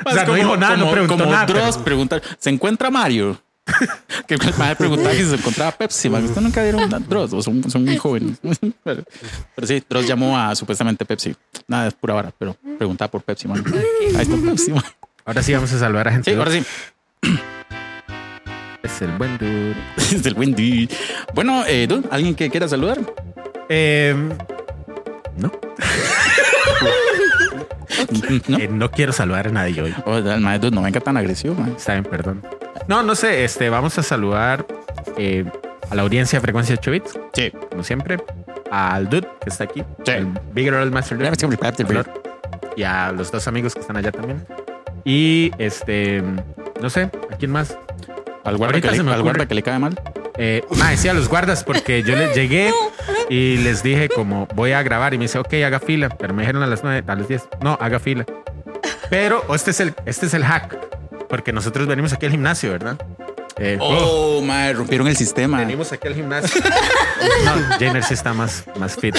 O 0.04 0.10
sea, 0.12 0.24
no 0.26 0.34
dijo 0.34 0.58
nada, 0.58 0.76
no 0.76 0.80
como- 0.84 0.92
preguntó 0.92 1.16
como 1.16 1.32
nada. 1.32 1.46
pero- 1.46 1.84
preguntar, 1.84 2.22
¿se 2.38 2.50
encuentra 2.50 2.90
Mario? 2.90 3.40
que 4.26 4.34
el 4.34 4.40
padre 4.40 4.76
preguntaba 4.76 5.14
si 5.14 5.24
se 5.24 5.34
encontraba 5.36 5.72
Pepsi. 5.72 6.10
man. 6.10 6.24
¿Usted 6.24 6.40
nunca 6.40 6.62
vieron 6.62 6.82
a 6.94 6.98
Dross? 6.98 7.30
Son, 7.44 7.70
son 7.70 7.84
muy 7.84 7.96
jóvenes. 7.96 8.38
pero, 8.84 9.04
pero 9.54 9.66
sí, 9.66 9.82
Dross 9.88 10.06
llamó 10.06 10.38
a 10.38 10.54
supuestamente 10.54 11.04
Pepsi. 11.04 11.34
Nada, 11.68 11.88
es 11.88 11.94
pura 11.94 12.14
vara, 12.14 12.32
pero 12.36 12.56
preguntaba 12.76 13.10
por 13.10 13.22
Pepsi, 13.22 13.48
man. 13.48 13.64
Ahí 14.16 14.22
está 14.22 14.36
Pepsi, 14.36 14.72
man. 14.72 14.84
Ahora 15.24 15.42
sí 15.42 15.52
vamos 15.54 15.72
a 15.72 15.78
salvar 15.78 16.08
a 16.08 16.12
gente. 16.12 16.32
Sí, 16.32 16.36
ahora 16.36 16.50
sí. 16.50 16.62
Es 18.82 19.00
el 19.00 19.12
buen 19.12 19.38
dude. 19.38 19.76
Es 19.96 20.26
el 20.26 20.34
buen 20.34 20.54
día. 20.56 20.88
Bueno, 21.34 21.64
eh, 21.68 21.86
dude, 21.86 22.08
¿alguien 22.10 22.34
que 22.34 22.50
quiera 22.50 22.66
saludar? 22.66 22.98
Eh, 23.68 24.12
no, 25.38 25.52
¿No? 28.48 28.58
eh, 28.58 28.68
no 28.68 28.90
quiero 28.90 29.12
saludar 29.12 29.46
a 29.46 29.50
nadie 29.52 29.80
hoy. 29.82 29.94
Oh, 30.04 30.16
el 30.16 30.40
mae, 30.40 30.58
dude, 30.58 30.72
no 30.74 30.82
venga 30.82 30.98
tan 31.00 31.16
agresivo, 31.16 31.54
man. 31.54 31.74
Está 31.76 31.92
bien, 31.92 32.04
perdón. 32.04 32.42
No, 32.88 33.02
no 33.02 33.14
sé. 33.14 33.44
Este, 33.44 33.68
vamos 33.70 33.98
a 33.98 34.02
saludar 34.02 34.66
eh, 35.16 35.44
a 35.90 35.94
la 35.94 36.02
audiencia 36.02 36.38
de 36.38 36.40
frecuencia 36.42 36.76
8 36.78 36.90
bits, 36.90 37.18
Sí. 37.34 37.50
como 37.70 37.82
siempre. 37.82 38.18
Al 38.70 39.08
dude 39.08 39.28
que 39.42 39.50
está 39.50 39.64
aquí. 39.64 39.84
Sí. 40.04 40.12
El 40.12 40.28
Big 40.52 40.64
Girl 40.64 40.90
Master 40.90 41.18
Dude. 41.18 42.04
y 42.76 42.82
a 42.84 43.12
los 43.12 43.30
dos 43.30 43.46
amigos 43.46 43.74
que 43.74 43.80
están 43.80 43.96
allá 43.96 44.10
también. 44.12 44.44
Y 45.04 45.50
este, 45.58 46.22
no 46.80 46.88
sé, 46.88 47.10
¿a 47.30 47.36
quién 47.36 47.50
más? 47.50 47.76
Al 48.44 48.56
guarda, 48.56 48.80
que 48.80 48.90
le, 48.90 48.98
al 49.12 49.22
guarda 49.22 49.46
que 49.46 49.54
le 49.54 49.62
cae 49.62 49.78
mal. 49.78 50.00
Eh, 50.38 50.64
ah, 50.82 50.90
decía 50.90 51.10
a 51.10 51.14
los 51.14 51.28
guardas 51.28 51.62
porque 51.64 52.02
yo 52.02 52.16
les 52.16 52.34
llegué 52.34 52.72
y 53.28 53.58
les 53.58 53.82
dije 53.82 54.08
como 54.08 54.46
voy 54.54 54.72
a 54.72 54.82
grabar 54.82 55.12
y 55.12 55.18
me 55.18 55.24
dice, 55.24 55.38
ok, 55.38 55.52
haga 55.64 55.78
fila, 55.78 56.08
pero 56.08 56.32
me 56.32 56.42
dijeron 56.42 56.62
a 56.62 56.66
las 56.66 56.82
9, 56.82 57.04
a 57.06 57.14
las 57.14 57.28
10, 57.28 57.48
no, 57.60 57.76
haga 57.80 57.98
fila. 57.98 58.24
Pero 59.10 59.44
oh, 59.48 59.54
este 59.54 59.72
es 59.72 59.80
el, 59.80 59.94
este 60.06 60.26
es 60.26 60.34
el 60.34 60.44
hack, 60.44 60.78
porque 61.32 61.50
nosotros 61.50 61.86
venimos 61.86 62.12
aquí 62.12 62.26
al 62.26 62.32
gimnasio, 62.32 62.72
¿verdad? 62.72 62.98
Eh, 63.56 63.78
oh, 63.80 64.36
Oh, 64.38 64.42
mae, 64.42 64.74
rompieron 64.74 65.08
el 65.08 65.16
sistema. 65.16 65.58
venimos 65.60 65.90
aquí 65.90 66.06
al 66.08 66.14
gimnasio. 66.14 66.60
No, 67.44 67.78
Jenner 67.78 68.02
sí 68.04 68.12
está 68.14 68.34
más, 68.34 68.64
más 68.76 68.96
fit. 68.96 69.16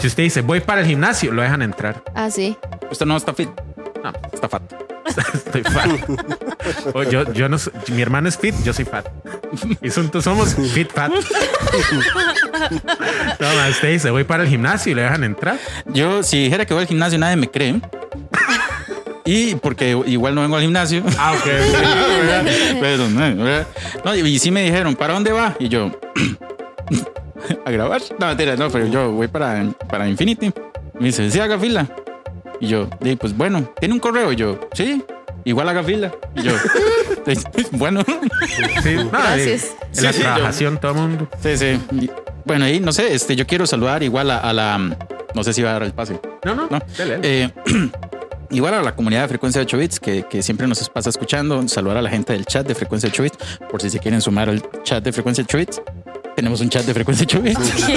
Si 0.00 0.06
usted 0.08 0.24
dice, 0.24 0.42
voy 0.42 0.60
para 0.60 0.82
el 0.82 0.86
gimnasio, 0.86 1.32
lo 1.32 1.40
dejan 1.40 1.62
entrar. 1.62 2.02
Ah, 2.14 2.30
sí. 2.30 2.54
Usted 2.90 3.06
no 3.06 3.16
está 3.16 3.32
fit. 3.32 3.48
No, 4.04 4.12
Está 4.30 4.46
fat. 4.48 4.62
Estoy 5.34 5.62
fat. 5.62 5.88
O 6.92 7.02
yo, 7.04 7.32
yo 7.32 7.48
no 7.48 7.56
mi 7.94 8.02
hermano 8.02 8.28
es 8.28 8.36
fit, 8.36 8.54
yo 8.62 8.74
soy 8.74 8.84
fat. 8.84 9.06
Y 9.80 9.88
son- 9.90 10.10
somos 10.20 10.54
fit 10.74 10.90
fat. 10.92 11.12
Toma, 13.38 13.68
usted 13.70 13.92
dice, 13.92 14.10
voy 14.10 14.24
para 14.24 14.42
el 14.42 14.48
gimnasio 14.50 14.92
y 14.92 14.94
le 14.96 15.02
dejan 15.02 15.24
entrar. 15.24 15.58
Yo, 15.86 16.22
si 16.22 16.44
dijera 16.44 16.66
que 16.66 16.74
voy 16.74 16.82
al 16.82 16.88
gimnasio, 16.88 17.18
nadie 17.18 17.36
me 17.36 17.50
cree. 17.50 17.80
Y 19.24 19.54
porque 19.56 19.90
igual 20.06 20.34
no 20.34 20.42
vengo 20.42 20.56
al 20.56 20.62
gimnasio. 20.62 21.02
Ah, 21.18 21.34
ok. 21.34 21.44
Pero, 22.80 23.08
no. 23.08 23.64
No, 24.04 24.14
y 24.16 24.38
sí 24.38 24.50
me 24.50 24.62
dijeron, 24.64 24.94
¿para 24.96 25.14
dónde 25.14 25.30
va? 25.32 25.54
Y 25.60 25.68
yo, 25.68 25.90
a 27.64 27.70
grabar. 27.70 28.00
No, 28.18 28.26
mentira, 28.26 28.56
no, 28.56 28.68
pero 28.70 28.86
yo 28.86 29.12
voy 29.12 29.28
para, 29.28 29.64
para 29.88 30.08
Infinity. 30.08 30.52
Me 30.98 31.06
dice, 31.06 31.30
sí, 31.30 31.38
haga 31.40 31.58
fila. 31.58 31.86
Y 32.60 32.66
yo, 32.68 32.88
"Di, 33.00 33.16
pues 33.16 33.36
bueno, 33.36 33.68
¿tiene 33.80 33.94
un 33.94 34.00
correo? 34.00 34.32
Y 34.32 34.36
yo, 34.36 34.58
sí, 34.72 35.02
igual 35.44 35.68
haga 35.68 35.82
fila. 35.82 36.12
Y 36.36 36.42
yo, 36.42 36.52
bueno, 37.72 38.02
Sí, 38.82 38.94
Gracias. 39.10 39.70
En 39.96 40.04
la 40.04 40.12
sí, 40.12 40.18
yo- 40.18 40.24
trabajación, 40.24 40.78
todo 40.78 40.92
el 40.92 40.98
mundo. 40.98 41.28
sí, 41.42 41.56
sí. 41.56 41.80
Y, 41.92 42.10
Bueno, 42.44 42.68
y 42.68 42.80
no 42.80 42.92
sé, 42.92 43.14
este, 43.14 43.36
yo 43.36 43.46
quiero 43.46 43.66
saludar 43.66 44.02
igual 44.02 44.30
a, 44.30 44.38
a 44.38 44.52
la, 44.52 44.78
no 45.34 45.44
sé 45.44 45.52
si 45.52 45.62
va 45.62 45.70
a 45.70 45.72
dar 45.74 45.82
el 45.84 45.92
pase. 45.92 46.20
No, 46.44 46.54
no, 46.56 46.66
No. 46.70 46.78
dele, 46.98 47.18
dele. 47.18 47.44
Eh, 47.44 47.50
igual 48.52 48.74
a 48.74 48.82
la 48.82 48.94
comunidad 48.94 49.22
de 49.22 49.28
Frecuencia 49.28 49.60
8 49.62 49.78
Bits 49.78 50.00
que, 50.00 50.24
que 50.24 50.42
siempre 50.42 50.66
nos 50.66 50.88
pasa 50.88 51.10
escuchando. 51.10 51.66
Saludar 51.68 51.96
a 51.96 52.02
la 52.02 52.10
gente 52.10 52.32
del 52.32 52.46
chat 52.46 52.66
de 52.66 52.74
Frecuencia 52.74 53.08
8 53.08 53.22
Bits 53.22 53.38
por 53.70 53.80
si 53.82 53.90
se 53.90 53.98
quieren 53.98 54.20
sumar 54.20 54.48
al 54.48 54.62
chat 54.82 55.02
de 55.02 55.12
Frecuencia 55.12 55.44
8 55.44 55.58
Bits. 55.58 55.82
Tenemos 56.36 56.60
un 56.60 56.70
chat 56.70 56.84
de 56.84 56.94
Frecuencia 56.94 57.26
8 57.28 57.42
Bits. 57.42 57.88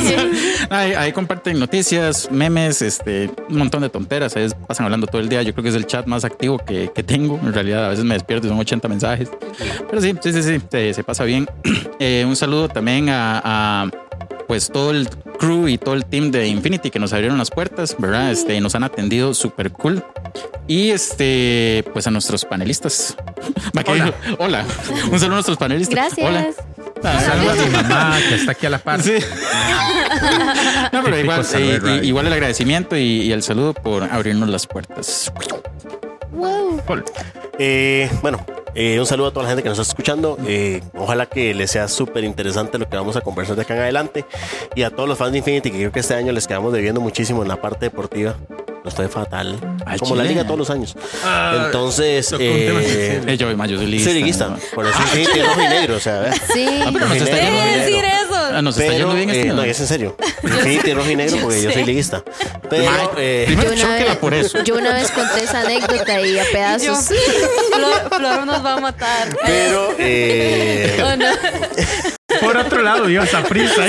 ahí, 0.69 0.93
ahí 0.93 1.11
comparten 1.11 1.59
noticias, 1.59 2.29
memes, 2.31 2.81
este, 2.81 3.29
un 3.49 3.57
montón 3.57 3.81
de 3.81 3.89
tonteras. 3.89 4.35
Ahí 4.35 4.47
pasan 4.67 4.85
hablando 4.85 5.07
todo 5.07 5.21
el 5.21 5.29
día. 5.29 5.41
Yo 5.41 5.53
creo 5.53 5.63
que 5.63 5.69
es 5.69 5.75
el 5.75 5.85
chat 5.85 6.05
más 6.05 6.25
activo 6.25 6.57
que, 6.57 6.91
que 6.93 7.03
tengo. 7.03 7.39
En 7.43 7.53
realidad, 7.53 7.85
a 7.85 7.89
veces 7.89 8.05
me 8.05 8.13
despierto 8.13 8.47
y 8.47 8.49
son 8.49 8.59
80 8.59 8.87
mensajes. 8.87 9.29
Pero 9.89 10.01
sí, 10.01 10.13
sí, 10.21 10.33
sí, 10.33 10.43
sí, 10.43 10.61
se, 10.69 10.93
se 10.93 11.03
pasa 11.03 11.23
bien. 11.23 11.47
Eh, 11.97 12.25
un 12.27 12.35
saludo 12.35 12.67
también 12.67 13.07
a, 13.07 13.41
a, 13.41 13.89
pues 14.47 14.69
todo 14.71 14.91
el 14.91 15.09
crew 15.39 15.67
y 15.67 15.77
todo 15.77 15.95
el 15.95 16.05
team 16.05 16.31
de 16.31 16.47
Infinity 16.47 16.89
que 16.91 16.99
nos 16.99 17.13
abrieron 17.13 17.37
las 17.37 17.49
puertas, 17.51 17.95
¿verdad? 17.97 18.31
Este, 18.31 18.59
nos 18.61 18.75
han 18.75 18.83
atendido 18.83 19.33
súper 19.33 19.71
cool. 19.71 20.03
Y 20.67 20.89
este, 20.91 21.83
pues 21.93 22.07
a 22.07 22.11
nuestros 22.11 22.45
panelistas. 22.45 23.15
Hola. 23.87 24.13
Hola. 24.39 24.65
Un 25.11 25.19
saludo 25.19 25.25
a 25.25 25.35
nuestros 25.35 25.57
panelistas. 25.57 25.95
Gracias. 26.15 26.27
Hola. 26.27 27.19
Saludos 27.21 27.59
a 27.59 27.65
mi 27.65 27.69
mamá 27.71 28.17
que 28.29 28.35
está 28.35 28.51
aquí 28.53 28.65
a 28.65 28.69
la 28.71 28.79
par. 28.79 29.01
Sí. 29.01 29.13
No, 30.91 31.03
pero 31.03 31.19
igual, 31.19 31.45
eh, 31.55 31.99
y- 32.03 32.07
igual 32.07 32.27
el 32.27 32.33
agradecimiento 32.33 32.95
y, 32.95 33.01
y 33.23 33.31
el 33.31 33.43
saludo 33.43 33.73
por 33.73 34.03
abrirnos 34.03 34.47
las 34.49 34.65
puertas. 34.65 35.31
Wow. 36.31 36.81
Eh, 37.59 38.09
bueno, 38.21 38.45
eh, 38.75 38.99
un 38.99 39.05
saludo 39.05 39.27
a 39.27 39.31
toda 39.31 39.43
la 39.43 39.49
gente 39.49 39.63
que 39.63 39.69
nos 39.69 39.79
está 39.79 39.91
escuchando. 39.91 40.37
Eh, 40.45 40.81
ojalá 40.95 41.25
que 41.25 41.53
les 41.53 41.71
sea 41.71 41.87
súper 41.87 42.23
interesante 42.23 42.77
lo 42.77 42.87
que 42.87 42.97
vamos 42.97 43.15
a 43.15 43.21
conversar 43.21 43.55
de 43.55 43.63
acá 43.63 43.75
en 43.75 43.81
adelante. 43.81 44.25
Y 44.75 44.83
a 44.83 44.89
todos 44.89 45.07
los 45.07 45.17
fans 45.17 45.31
de 45.31 45.39
Infinity, 45.39 45.71
que 45.71 45.77
creo 45.77 45.91
que 45.91 46.01
este 46.01 46.13
año 46.13 46.31
les 46.31 46.45
quedamos 46.45 46.73
debiendo 46.73 47.01
muchísimo 47.01 47.41
en 47.41 47.47
la 47.47 47.61
parte 47.61 47.85
deportiva. 47.85 48.35
Nos 48.85 48.93
fue 48.93 49.09
fatal. 49.09 49.57
Al 49.85 49.99
como 49.99 50.15
la 50.15 50.21
Chile. 50.21 50.35
liga 50.35 50.43
todos 50.45 50.59
los 50.59 50.69
años. 50.69 50.95
Ah, 51.23 51.63
Entonces, 51.65 52.31
eh. 52.33 52.37
Eh, 53.27 53.35
yo, 53.37 53.49
yo 53.51 53.77
soy 53.77 53.87
liguista. 53.87 54.11
soy 54.11 54.19
liguista. 54.19 54.47
¿no? 54.49 54.57
Por 54.75 54.85
eso 54.85 54.97
Infinity 55.01 55.39
es 55.39 55.47
rojo 55.47 55.61
y 55.61 55.67
negro. 55.67 55.95
O 55.95 55.99
sea. 55.99 56.31
Sí. 56.53 56.79
Ah, 56.85 56.89
pero 56.93 57.07
nos 57.07 57.17
está 57.17 57.35
Deje 57.35 57.45
yendo 57.47 57.63
bien. 57.63 57.79
decir 57.79 58.05
eso. 58.05 58.35
Ah, 58.53 58.61
nos 58.61 58.77
está 58.77 58.91
Pero, 58.91 58.97
yendo 58.99 59.15
bien 59.15 59.29
eh, 59.31 59.33
este 59.41 59.47
no, 59.53 59.61
año. 59.63 59.71
es 59.71 59.79
en 59.79 59.87
serio. 59.87 60.15
Infinity 60.43 60.93
rojo 60.93 61.09
y 61.09 61.15
negro 61.15 61.35
Yo 61.37 61.41
porque 61.41 61.61
yo 61.63 61.71
soy 61.71 61.83
liguista. 61.83 62.23
Pero, 62.69 63.11
eh, 63.17 63.43
Primero 63.47 63.73
Yo 63.73 63.87
vez, 63.87 64.15
por 64.17 64.33
eso. 64.35 64.63
yo 64.63 64.75
una 64.75 64.93
vez 64.93 65.09
conté 65.09 65.43
esa 65.45 65.61
anécdota 65.61 66.21
y 66.21 66.37
a 66.37 66.43
Yo, 66.45 66.51
pedazos. 66.51 67.05
Flor, 67.73 68.09
Flor 68.19 68.45
nos 68.45 68.63
va 68.63 68.73
a 68.75 68.79
matar. 68.81 69.35
pero, 69.43 69.95
eh, 69.97 71.03
Oh, 71.03 71.15
no. 71.15 72.39
Por 72.39 72.55
otro 72.57 72.81
lado, 72.83 73.07
Dios, 73.07 73.33
a 73.33 73.41
prisa. 73.43 73.81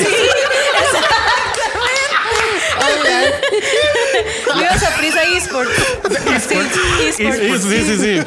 Viva 4.57 4.79
Saprissa 4.79 5.23
eSport. 5.25 5.69
Sí, 6.49 6.55
eSport. 7.09 7.61
Sí, 7.63 7.83
sí, 7.83 7.97
sí. 7.99 8.23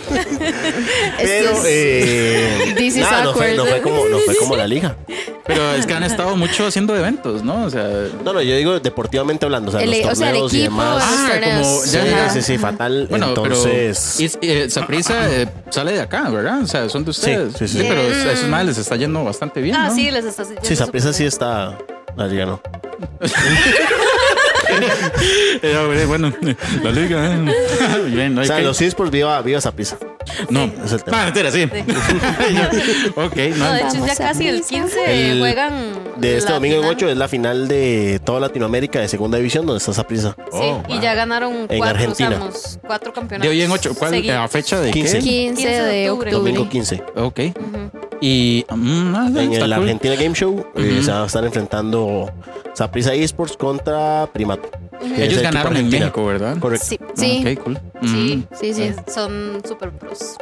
pero, 1.18 1.52
eh, 1.66 2.74
This 2.78 2.96
is 2.98 3.02
nada, 3.04 3.24
no 3.26 3.34
fue, 3.34 3.56
no 3.56 3.66
fue 3.66 3.82
como, 3.82 4.06
no 4.08 4.18
fue 4.20 4.36
como 4.38 4.56
la 4.56 4.68
liga. 4.68 4.96
Pero 5.46 5.74
es 5.74 5.86
que 5.88 5.94
han 5.96 6.04
estado 6.04 6.36
mucho 6.36 6.68
haciendo 6.68 6.96
eventos, 6.96 7.44
¿no? 7.44 7.66
O 7.66 7.70
sea, 7.70 7.84
No, 8.24 8.34
no, 8.34 8.42
yo 8.42 8.56
digo 8.56 8.80
deportivamente 8.80 9.46
hablando, 9.46 9.70
o 9.70 9.72
sea, 9.72 9.82
El- 9.82 9.90
los 9.90 10.00
o 10.12 10.16
sea, 10.16 10.28
el 10.30 10.34
torneos 10.36 10.54
y 10.54 10.62
demás. 10.62 11.04
Ah, 11.08 11.30
como- 11.44 11.86
ya, 11.86 12.04
Sí, 12.04 12.10
ya. 12.10 12.30
sí, 12.30 12.42
sí, 12.44 12.58
fatal. 12.60 13.08
bueno, 13.10 13.30
Entonces, 13.30 14.16
pero 14.42 14.52
y- 14.54 14.66
y, 14.66 14.70
Saprissa 14.70 15.28
eh, 15.32 15.48
sale 15.72 15.94
de 15.94 16.02
acá, 16.02 16.30
¿verdad? 16.30 16.62
O 16.64 16.68
sea, 16.68 16.88
son 16.90 17.04
de 17.04 17.10
ustedes. 17.12 17.54
sí, 17.58 17.68
sí. 17.68 17.86
pero 17.88 18.02
a 18.02 18.32
esos 18.32 18.48
más 18.48 18.64
les 18.66 18.78
está 18.78 18.96
yendo 18.96 19.24
bastante 19.24 19.60
bien. 19.62 19.76
Ah, 19.76 19.88
¿no? 19.88 19.96
sí, 19.96 20.12
les 20.12 20.26
está 20.26 20.44
yendo 20.44 20.62
sí, 20.64 20.76
Saprissa 20.76 21.08
súper 21.08 21.18
sí 21.18 21.26
está. 21.26 21.78
La 22.16 22.28
liga 22.28 22.46
no. 22.46 22.62
Eh, 25.62 26.06
bueno, 26.08 26.32
la 26.84 26.92
liga. 26.92 27.36
eh. 27.36 27.40
Bien, 28.08 28.34
no 28.36 28.42
O 28.42 28.46
sea, 28.46 28.58
que- 28.58 28.64
los 28.64 28.80
esports, 28.82 29.12
viva, 29.12 29.42
viva 29.42 29.60
Saprissa. 29.62 29.98
No, 30.50 30.72
Es 30.86 30.92
el 30.92 31.04
tema. 31.04 31.22
Ah, 31.22 31.26
mentira, 31.26 31.52
sí. 31.52 31.64
ok, 33.16 33.36
no. 33.58 33.58
No, 33.58 33.74
de 33.74 33.80
hecho, 33.82 34.06
ya 34.06 34.16
casi 34.16 34.48
el 34.48 34.56
pensar. 34.62 34.80
15 34.82 35.32
El- 35.32 35.40
juegan. 35.40 35.74
De 36.18 36.38
este 36.38 36.52
domingo 36.52 36.76
en 36.76 36.82
final. 36.82 36.96
8 36.96 37.10
es 37.10 37.18
la 37.18 37.28
final 37.28 37.68
de 37.68 38.20
toda 38.24 38.40
Latinoamérica 38.40 39.00
de 39.00 39.08
segunda 39.08 39.38
división 39.38 39.66
donde 39.66 39.80
está 39.80 39.94
Saprissa. 39.94 40.36
Sí, 40.38 40.44
Oh, 40.52 40.84
y 40.88 40.94
wow. 40.94 41.02
ya 41.02 41.14
ganaron 41.16 41.54
En 41.70 41.78
cuatro, 41.80 41.88
Argentina. 41.98 42.30
usamos 42.32 42.80
cuatro 42.86 43.14
campeonatos. 43.14 43.50
de 43.52 43.58
hoy 43.58 43.62
en 43.64 43.72
8, 43.72 43.94
¿cuál 43.98 44.30
a 44.30 44.48
fecha 44.48 44.80
de 44.80 44.92
15. 44.92 45.18
qué? 45.20 45.24
15 45.24 45.68
de 45.68 46.10
octubre. 46.10 46.32
Domingo 46.32 46.70
15. 46.70 47.04
Ok. 47.16 47.40
Y 48.22 48.66
mm, 48.70 49.16
ah, 49.16 49.28
En 49.30 49.54
el 49.54 49.60
cool. 49.60 49.74
Argentina 49.74 50.16
Game 50.16 50.36
Show 50.36 50.66
eh, 50.76 51.02
se 51.04 51.12
a 51.12 51.26
estar 51.26 51.44
enfrentando 51.46 52.32
Saprissa 52.74 53.14
Esports 53.14 53.56
contra 53.58 54.28
Primato. 54.34 54.70
que 55.00 55.06
es 55.06 55.12
el 55.18 55.22
Ellos 55.24 55.42
ganaron 55.44 55.78
en. 55.78 55.90
México, 55.90 56.26
¿verdad? 56.26 56.58
Correcto. 56.60 56.86
Sí, 56.86 57.00
Sí. 57.16 57.44
Ah, 57.46 57.62
cool. 57.64 57.80
sí, 58.04 58.36
Mm. 58.52 58.56
Sí, 58.60 58.74
sí. 58.74 58.84
es- 58.84 59.14
son 59.14 59.62
super 59.68 59.92
pros. 59.92 60.36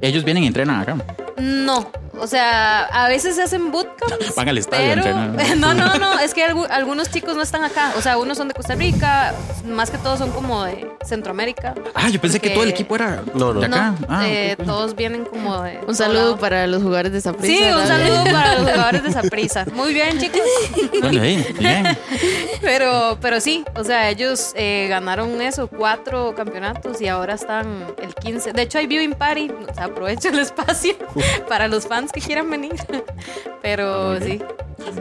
Ellos 0.00 0.24
vienen 0.24 0.44
y 0.44 0.46
entrenan 0.46 0.80
acá. 0.80 0.96
No, 1.36 1.90
o 2.20 2.26
sea, 2.26 2.84
a 2.84 3.08
veces 3.08 3.36
se 3.36 3.42
hacen 3.42 3.70
bootcamps. 3.70 4.34
Van 4.34 4.48
al 4.48 4.58
estadio 4.58 4.92
a 4.92 4.94
Pero, 4.94 5.06
entrenar. 5.06 5.56
no, 5.58 5.74
no, 5.74 5.94
no, 5.98 6.18
es 6.18 6.34
que 6.34 6.46
algu- 6.46 6.66
algunos 6.70 7.10
chicos 7.10 7.36
no 7.36 7.42
están 7.42 7.64
acá. 7.64 7.92
O 7.96 8.02
sea, 8.02 8.18
unos 8.18 8.36
son 8.38 8.48
de 8.48 8.54
Costa 8.54 8.74
Rica, 8.74 9.34
más 9.66 9.90
que 9.90 9.98
todos 9.98 10.18
son 10.18 10.30
como 10.32 10.64
de 10.64 10.88
Centroamérica. 11.04 11.74
Ah, 11.94 12.08
yo 12.08 12.20
pensé 12.20 12.40
que 12.40 12.50
todo 12.50 12.64
el 12.64 12.70
equipo 12.70 12.94
era 12.96 13.22
No, 13.34 13.52
no. 13.54 13.60
de 13.60 13.66
acá. 13.66 13.94
No, 14.00 14.06
Ah, 14.08 14.26
eh, 14.28 14.56
todos 14.64 14.94
vienen 14.96 15.24
como 15.24 15.62
de. 15.62 15.80
Un 15.86 15.94
saludo 15.94 16.20
lado. 16.20 16.38
para 16.38 16.66
los 16.66 16.82
jugadores 16.82 17.12
de 17.12 17.20
Saprissa. 17.20 17.64
Sí, 17.64 17.72
un 17.72 17.86
saludo 17.86 18.24
para 18.32 18.54
los 18.58 18.70
jugadores 18.70 19.02
de 19.04 19.12
Saprissa. 19.12 19.64
Muy 19.72 19.92
bien, 19.94 20.18
chicos. 20.18 20.40
Bueno, 21.00 21.22
ahí, 21.22 21.46
bien. 21.58 21.96
Pero, 22.60 23.18
pero 23.20 23.40
sí, 23.40 23.64
o 23.76 23.84
sea, 23.84 24.10
ellos 24.10 24.52
eh, 24.56 24.86
ganaron 24.90 25.40
eso, 25.40 25.68
cuatro 25.68 26.34
campeonatos 26.34 27.00
y 27.00 27.06
ahora 27.06 27.34
están 27.34 27.86
el 28.02 28.14
15. 28.14 28.52
De 28.52 28.62
hecho, 28.62 28.78
hay 28.78 28.86
viewing 28.86 29.14
party. 29.14 29.50
O 29.70 29.74
sea, 29.74 29.84
aprovecho 29.84 30.28
el 30.28 30.40
espacio 30.40 30.94
para 31.48 31.68
los 31.68 31.86
fans 31.86 32.07
que 32.12 32.20
quieran 32.20 32.50
venir. 32.50 32.72
Pero 33.62 34.18
sí. 34.20 34.40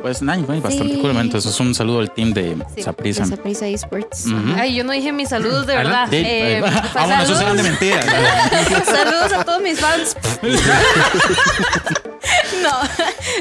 Pues 0.01 0.21
nada, 0.21 0.39
güey, 0.41 0.59
bastante 0.59 0.95
Sí. 0.95 0.99
cool. 1.01 1.13
man. 1.13 1.25
Entonces, 1.27 1.57
un 1.59 1.73
saludo 1.75 1.99
al 1.99 2.11
team 2.11 2.33
de 2.33 2.57
Sí, 2.75 2.81
Saprissa. 2.81 3.23
De 3.23 3.29
Saprissa 3.29 3.67
Esports. 3.67 4.25
Ay, 4.57 4.75
yo 4.75 4.83
no 4.83 4.91
dije 4.91 5.11
mis 5.11 5.29
saludos 5.29 5.67
de 5.67 5.75
verdad. 5.75 6.07
Sí, 6.09 6.17
Eh, 6.25 6.61
ah, 6.65 6.81
pues, 6.93 7.05
bueno, 7.05 7.23
esos 7.23 7.41
eran 7.41 7.57
de 7.57 7.63
mentira. 7.63 8.01
saludos 8.85 9.33
a 9.33 9.43
todos 9.43 9.61
mis 9.61 9.79
fans. 9.79 10.17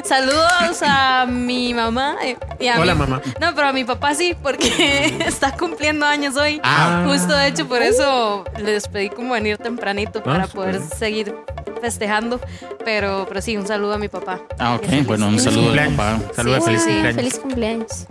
Saludos 0.04 0.82
a 0.82 1.26
mi 1.26 1.74
mamá 1.74 2.16
eh, 2.22 2.36
y 2.60 2.68
a 2.68 2.80
Hola, 2.80 2.94
mi- 2.94 3.00
mamá. 3.00 3.22
No, 3.40 3.54
pero 3.54 3.68
a 3.68 3.72
mi 3.72 3.84
papá 3.84 4.14
sí, 4.14 4.34
porque 4.42 5.16
está 5.26 5.52
cumpliendo 5.56 6.06
años 6.06 6.36
hoy. 6.36 6.60
Ah. 6.62 7.04
Justo 7.06 7.34
de 7.34 7.48
hecho 7.48 7.66
por 7.66 7.82
eso 7.82 8.44
les 8.58 8.88
pedí 8.88 9.08
como 9.10 9.34
venir 9.34 9.58
tempranito 9.58 10.22
para 10.22 10.44
Ah, 10.44 10.48
poder 10.48 10.80
súper. 10.82 10.98
seguir 10.98 11.34
festejando. 11.80 12.40
Pero, 12.84 13.26
pero 13.28 13.40
sí, 13.42 13.56
un 13.56 13.66
saludo 13.66 13.94
a 13.94 13.98
mi 13.98 14.08
papá. 14.08 14.40
Ah, 14.58 14.76
ok. 14.76 14.84
Feliz 14.84 15.06
Bueno, 15.06 15.26
un 15.26 15.38
Feliz 15.38 15.44
saludo 15.44 15.70
al 15.72 15.86
cumpleaños. 15.86 15.96
papá. 16.22 16.34
Saludos, 16.34 16.58
Sí, 16.58 16.64
feliz 16.64 16.82
sí. 16.82 16.88
cumpleaños. 16.90 17.16
Feliz 17.16 17.38
cumpleaños. 17.40 18.06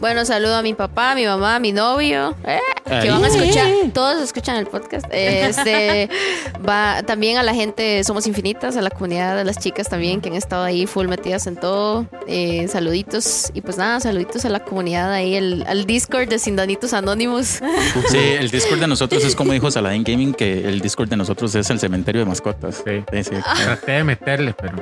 Bueno, 0.00 0.24
saludo 0.24 0.56
a 0.56 0.62
mi 0.62 0.74
papá, 0.74 1.12
a 1.12 1.14
mi 1.14 1.24
mamá, 1.26 1.56
a 1.56 1.58
mi 1.60 1.72
novio, 1.72 2.34
eh, 2.44 2.58
que 3.00 3.08
van 3.10 3.24
a 3.24 3.28
escuchar, 3.28 3.66
todos 3.94 4.20
escuchan 4.22 4.56
el 4.56 4.66
podcast. 4.66 5.06
Este 5.10 6.10
va 6.68 7.02
también 7.04 7.38
a 7.38 7.42
la 7.42 7.54
gente 7.54 8.02
Somos 8.04 8.26
Infinitas, 8.26 8.76
a 8.76 8.82
la 8.82 8.90
comunidad 8.90 9.36
de 9.36 9.44
las 9.44 9.58
chicas 9.58 9.88
también 9.88 10.20
que 10.20 10.28
han 10.28 10.34
estado 10.34 10.64
ahí 10.64 10.86
full 10.86 11.06
metidas 11.06 11.25
en 11.26 11.56
todo. 11.56 12.06
Eh, 12.28 12.68
saluditos 12.68 13.50
y 13.52 13.60
pues 13.60 13.76
nada, 13.76 13.98
saluditos 14.00 14.44
a 14.44 14.48
la 14.48 14.60
comunidad 14.60 15.12
ahí, 15.12 15.34
el, 15.34 15.64
al 15.66 15.84
Discord 15.84 16.28
de 16.28 16.38
Sindanitos 16.38 16.92
Anónimos. 16.92 17.60
Sí, 18.10 18.18
el 18.18 18.50
Discord 18.50 18.78
de 18.80 18.86
nosotros 18.86 19.24
es 19.24 19.34
como 19.34 19.52
dijo 19.52 19.70
Saladin 19.70 20.04
Gaming, 20.04 20.32
que 20.34 20.68
el 20.68 20.80
Discord 20.80 21.08
de 21.08 21.16
nosotros 21.16 21.54
es 21.56 21.68
el 21.70 21.80
cementerio 21.80 22.20
de 22.20 22.26
mascotas. 22.26 22.82
Sí. 22.84 23.02
Sí, 23.12 23.24
sí. 23.24 23.30
Traté 23.64 23.92
de 23.92 24.04
meterle, 24.04 24.54
pero. 24.54 24.76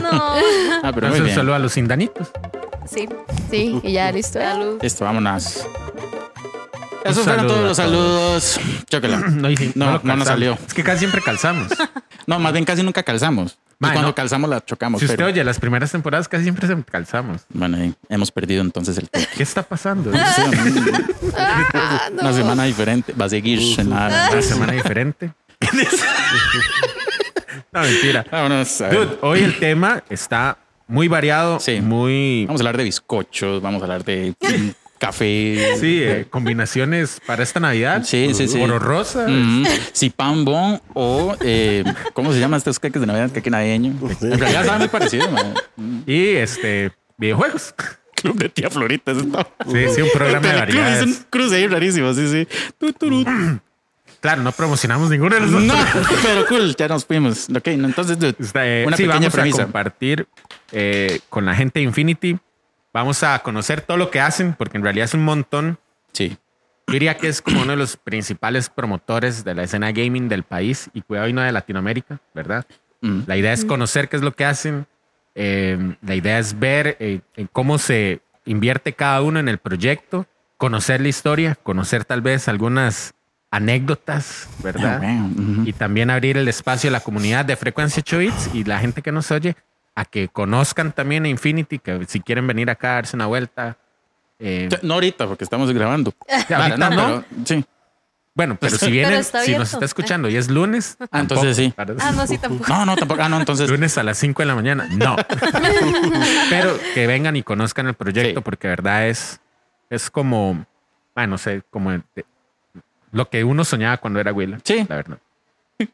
No, 0.00 0.08
Ah, 0.82 0.90
pero 0.94 1.08
Entonces, 1.08 1.34
saludo 1.34 1.54
a 1.54 1.58
los 1.58 1.76
indanitos. 1.76 2.28
sí. 2.90 3.08
Sí, 3.50 3.80
y 3.82 3.92
ya 3.92 4.10
listo. 4.12 4.38
Salud. 4.40 4.78
Listo, 4.80 5.04
vámonos. 5.04 5.66
Un 7.04 7.10
Esos 7.10 7.24
fueron 7.24 7.46
todos 7.46 7.64
los 7.64 7.76
saludos. 7.76 8.60
Chóquela. 8.88 9.18
No, 9.28 9.48
No, 9.74 9.92
lo 9.92 10.00
no 10.04 10.16
nos 10.16 10.28
salió. 10.28 10.56
Es 10.66 10.72
que 10.74 10.82
casi 10.84 11.00
siempre 11.00 11.20
calzamos. 11.22 11.68
No, 12.26 12.38
más 12.38 12.52
bien 12.52 12.64
casi 12.64 12.82
nunca 12.84 13.02
calzamos. 13.02 13.58
Y 13.82 13.84
cuando 13.92 14.02
no. 14.08 14.14
calzamos 14.14 14.50
la 14.50 14.62
chocamos. 14.64 15.00
Si 15.00 15.06
usted 15.06 15.24
oye 15.24 15.42
las 15.42 15.58
primeras 15.58 15.90
temporadas, 15.90 16.28
casi 16.28 16.42
siempre 16.44 16.66
se 16.68 16.76
calzamos. 16.84 17.42
Bueno, 17.48 17.78
hemos 18.10 18.30
perdido 18.30 18.60
entonces 18.60 18.98
el 18.98 19.08
toque. 19.08 19.26
¿Qué 19.36 19.42
está 19.42 19.62
pasando? 19.62 20.12
Sí, 20.12 20.18
Ah, 21.36 22.10
no. 22.12 22.20
Una 22.22 22.32
semana 22.34 22.64
diferente. 22.64 23.12
Va 23.18 23.24
a 23.24 23.28
seguir. 23.30 23.60
nada. 23.86 24.30
Una 24.32 24.42
semana 24.42 24.72
diferente. 24.74 25.32
no, 27.72 27.80
mentira. 27.82 28.26
Vámonos. 28.30 28.80
a 28.80 28.88
ver. 28.88 28.98
Dude, 28.98 29.18
hoy 29.22 29.40
el 29.42 29.58
tema 29.58 30.02
está 30.10 30.58
muy 30.88 31.08
variado, 31.08 31.60
Sí. 31.60 31.80
muy... 31.80 32.44
Vamos 32.46 32.60
a 32.60 32.62
hablar 32.62 32.76
de 32.76 32.84
bizcochos, 32.84 33.62
vamos 33.62 33.80
a 33.80 33.84
hablar 33.84 34.04
de 34.04 34.34
café. 35.00 35.76
Sí, 35.80 36.00
eh, 36.02 36.26
combinaciones 36.30 37.20
para 37.26 37.42
esta 37.42 37.58
Navidad. 37.58 38.02
Sí, 38.04 38.30
sí, 38.34 38.46
sí. 38.46 38.60
Oro 38.62 38.78
rosa. 38.78 39.26
Mm, 39.26 39.64
si 39.92 40.10
pan 40.10 40.44
bon 40.44 40.80
o 40.94 41.34
eh, 41.40 41.82
¿cómo 42.12 42.32
se 42.32 42.38
llaman 42.38 42.58
estos 42.58 42.78
queques 42.78 43.00
de 43.00 43.06
Navidad? 43.08 43.30
Queque 43.32 43.50
navideño. 43.50 43.94
En 44.20 44.38
realidad 44.38 44.64
sabe 44.66 44.78
muy 44.80 44.88
parecido. 44.88 45.28
man. 45.30 45.54
Y 46.06 46.28
este, 46.36 46.92
videojuegos. 47.16 47.74
Club 48.14 48.36
de 48.36 48.48
tía 48.50 48.68
Florita. 48.70 49.12
eso 49.12 49.22
está- 49.22 49.46
Sí, 49.66 49.86
sí, 49.94 50.02
un 50.02 50.10
programa 50.12 50.46
de 50.46 50.52
Teleclub, 50.52 50.68
Es 50.68 50.84
variedades. 50.84 51.16
un 51.16 51.24
cruce 51.30 51.56
ahí 51.56 51.66
rarísimo, 51.66 52.12
sí, 52.12 52.28
sí. 52.28 52.46
Tu. 52.98 53.24
Claro, 54.20 54.42
no 54.42 54.52
promocionamos 54.52 55.08
ninguno 55.08 55.34
de 55.34 55.40
los. 55.40 55.50
No, 55.50 55.72
pero 56.22 56.44
cool, 56.46 56.76
ya 56.76 56.88
nos 56.88 57.06
fuimos. 57.06 57.48
Ok, 57.48 57.68
entonces, 57.68 58.18
dude, 58.18 58.34
Está, 58.38 58.66
eh, 58.68 58.84
una 58.86 58.94
sí, 58.98 59.04
pequeña 59.04 59.18
vamos 59.20 59.32
premisa. 59.32 59.62
a 59.62 59.64
compartir 59.64 60.26
eh, 60.72 61.20
con 61.30 61.46
la 61.46 61.54
gente 61.54 61.80
de 61.80 61.84
Infinity. 61.84 62.36
Vamos 62.92 63.22
a 63.22 63.38
conocer 63.40 63.80
todo 63.82 63.96
lo 63.96 64.10
que 64.10 64.20
hacen, 64.20 64.54
porque 64.54 64.76
en 64.78 64.82
realidad 64.84 65.04
es 65.04 65.14
un 65.14 65.24
montón. 65.24 65.78
Sí. 66.12 66.36
Yo 66.86 66.92
diría 66.94 67.16
que 67.16 67.28
es 67.28 67.40
como 67.40 67.62
uno 67.62 67.70
de 67.70 67.76
los 67.76 67.96
principales 67.96 68.68
promotores 68.68 69.44
de 69.44 69.54
la 69.54 69.62
escena 69.62 69.92
gaming 69.92 70.28
del 70.28 70.42
país 70.42 70.90
y 70.92 71.02
cuidado 71.02 71.28
y 71.28 71.32
no 71.32 71.40
de 71.42 71.52
Latinoamérica, 71.52 72.18
¿verdad? 72.34 72.66
Mm. 73.00 73.20
La 73.26 73.36
idea 73.36 73.52
es 73.52 73.64
conocer 73.64 74.08
qué 74.08 74.16
es 74.16 74.22
lo 74.22 74.32
que 74.34 74.44
hacen. 74.44 74.86
eh, 75.36 75.96
la 76.02 76.16
idea 76.16 76.38
es 76.40 76.58
ver 76.58 76.96
eh, 76.98 77.20
en 77.36 77.46
cómo 77.52 77.78
se 77.78 78.20
invierte 78.44 78.94
cada 78.94 79.22
uno 79.22 79.38
en 79.38 79.48
el 79.48 79.58
proyecto, 79.58 80.26
conocer 80.56 81.00
la 81.00 81.08
historia, 81.08 81.54
conocer 81.62 82.04
tal 82.04 82.20
vez 82.22 82.48
algunas 82.48 83.14
anécdotas, 83.52 84.48
Ah, 84.48 84.60
¿verdad? 84.64 85.00
ujú. 85.36 85.62
Y 85.66 85.72
también 85.72 86.10
abrir 86.10 86.36
el 86.36 86.48
espacio 86.48 86.88
a 86.90 86.92
la 86.92 87.00
comunidad 87.00 87.44
de 87.44 87.54
Frecuencia 87.56 88.00
8 88.00 88.18
Bits 88.18 88.50
y 88.54 88.64
la 88.64 88.78
gente 88.80 89.02
que 89.02 89.12
nos 89.12 89.30
oye 89.30 89.54
a 89.94 90.04
que 90.04 90.28
conozcan 90.28 90.92
también 90.92 91.24
a 91.24 91.28
Infinity, 91.28 91.78
que 91.78 92.04
si 92.06 92.20
quieren 92.20 92.46
venir 92.46 92.70
acá 92.70 92.92
a 92.92 92.94
darse 92.96 93.16
una 93.16 93.26
vuelta. 93.26 93.76
eh, 94.38 94.68
No 94.82 94.94
ahorita, 94.94 95.26
porque 95.26 95.44
estamos 95.44 95.70
grabando. 95.72 96.12
ahorita 96.28 96.76
Claro, 96.76 96.90
no. 96.90 97.24
pero 97.28 97.44
sí. 97.44 97.64
bueno, 98.34 98.56
pero 98.58 98.76
si 98.78 98.90
vienen, 98.90 99.22
si 99.22 99.54
nos 99.56 99.72
está 99.74 99.84
escuchando 99.84 100.28
y 100.30 100.36
es 100.36 100.48
lunes, 100.48 100.96
Ah, 101.10 101.20
entonces 101.20 101.56
sí. 101.56 101.72
para- 101.76 101.94
Ah, 102.00 102.12
no, 102.12 102.26
sí, 102.26 102.38
tampoco. 102.38 102.72
No, 102.72 102.86
no, 102.86 102.96
tampoco. 102.96 103.20
Ah, 103.22 103.28
no, 103.28 103.38
entonces. 103.38 103.68
lunes 103.68 103.98
a 103.98 104.02
las 104.02 104.16
5 104.18 104.40
de 104.42 104.46
la 104.46 104.54
mañana, 104.54 104.88
no. 104.92 105.16
pero 106.50 106.78
que 106.94 107.06
vengan 107.06 107.36
y 107.36 107.42
conozcan 107.42 107.86
el 107.88 107.94
proyecto, 107.94 108.40
Sí. 108.40 108.44
porque 108.44 108.68
de 108.68 108.72
verdad 108.76 109.08
es, 109.08 109.40
es 109.90 110.10
como, 110.10 110.64
bueno, 111.14 111.30
no 111.32 111.38
sé, 111.38 111.62
como 111.70 111.90
de- 111.90 112.02
lo 113.12 113.28
que 113.28 113.42
uno 113.44 113.64
soñaba 113.64 113.96
cuando 113.98 114.20
era 114.20 114.32
Willa. 114.32 114.58
Sí. 114.64 114.86
La 114.88 114.96
verdad. 114.96 115.18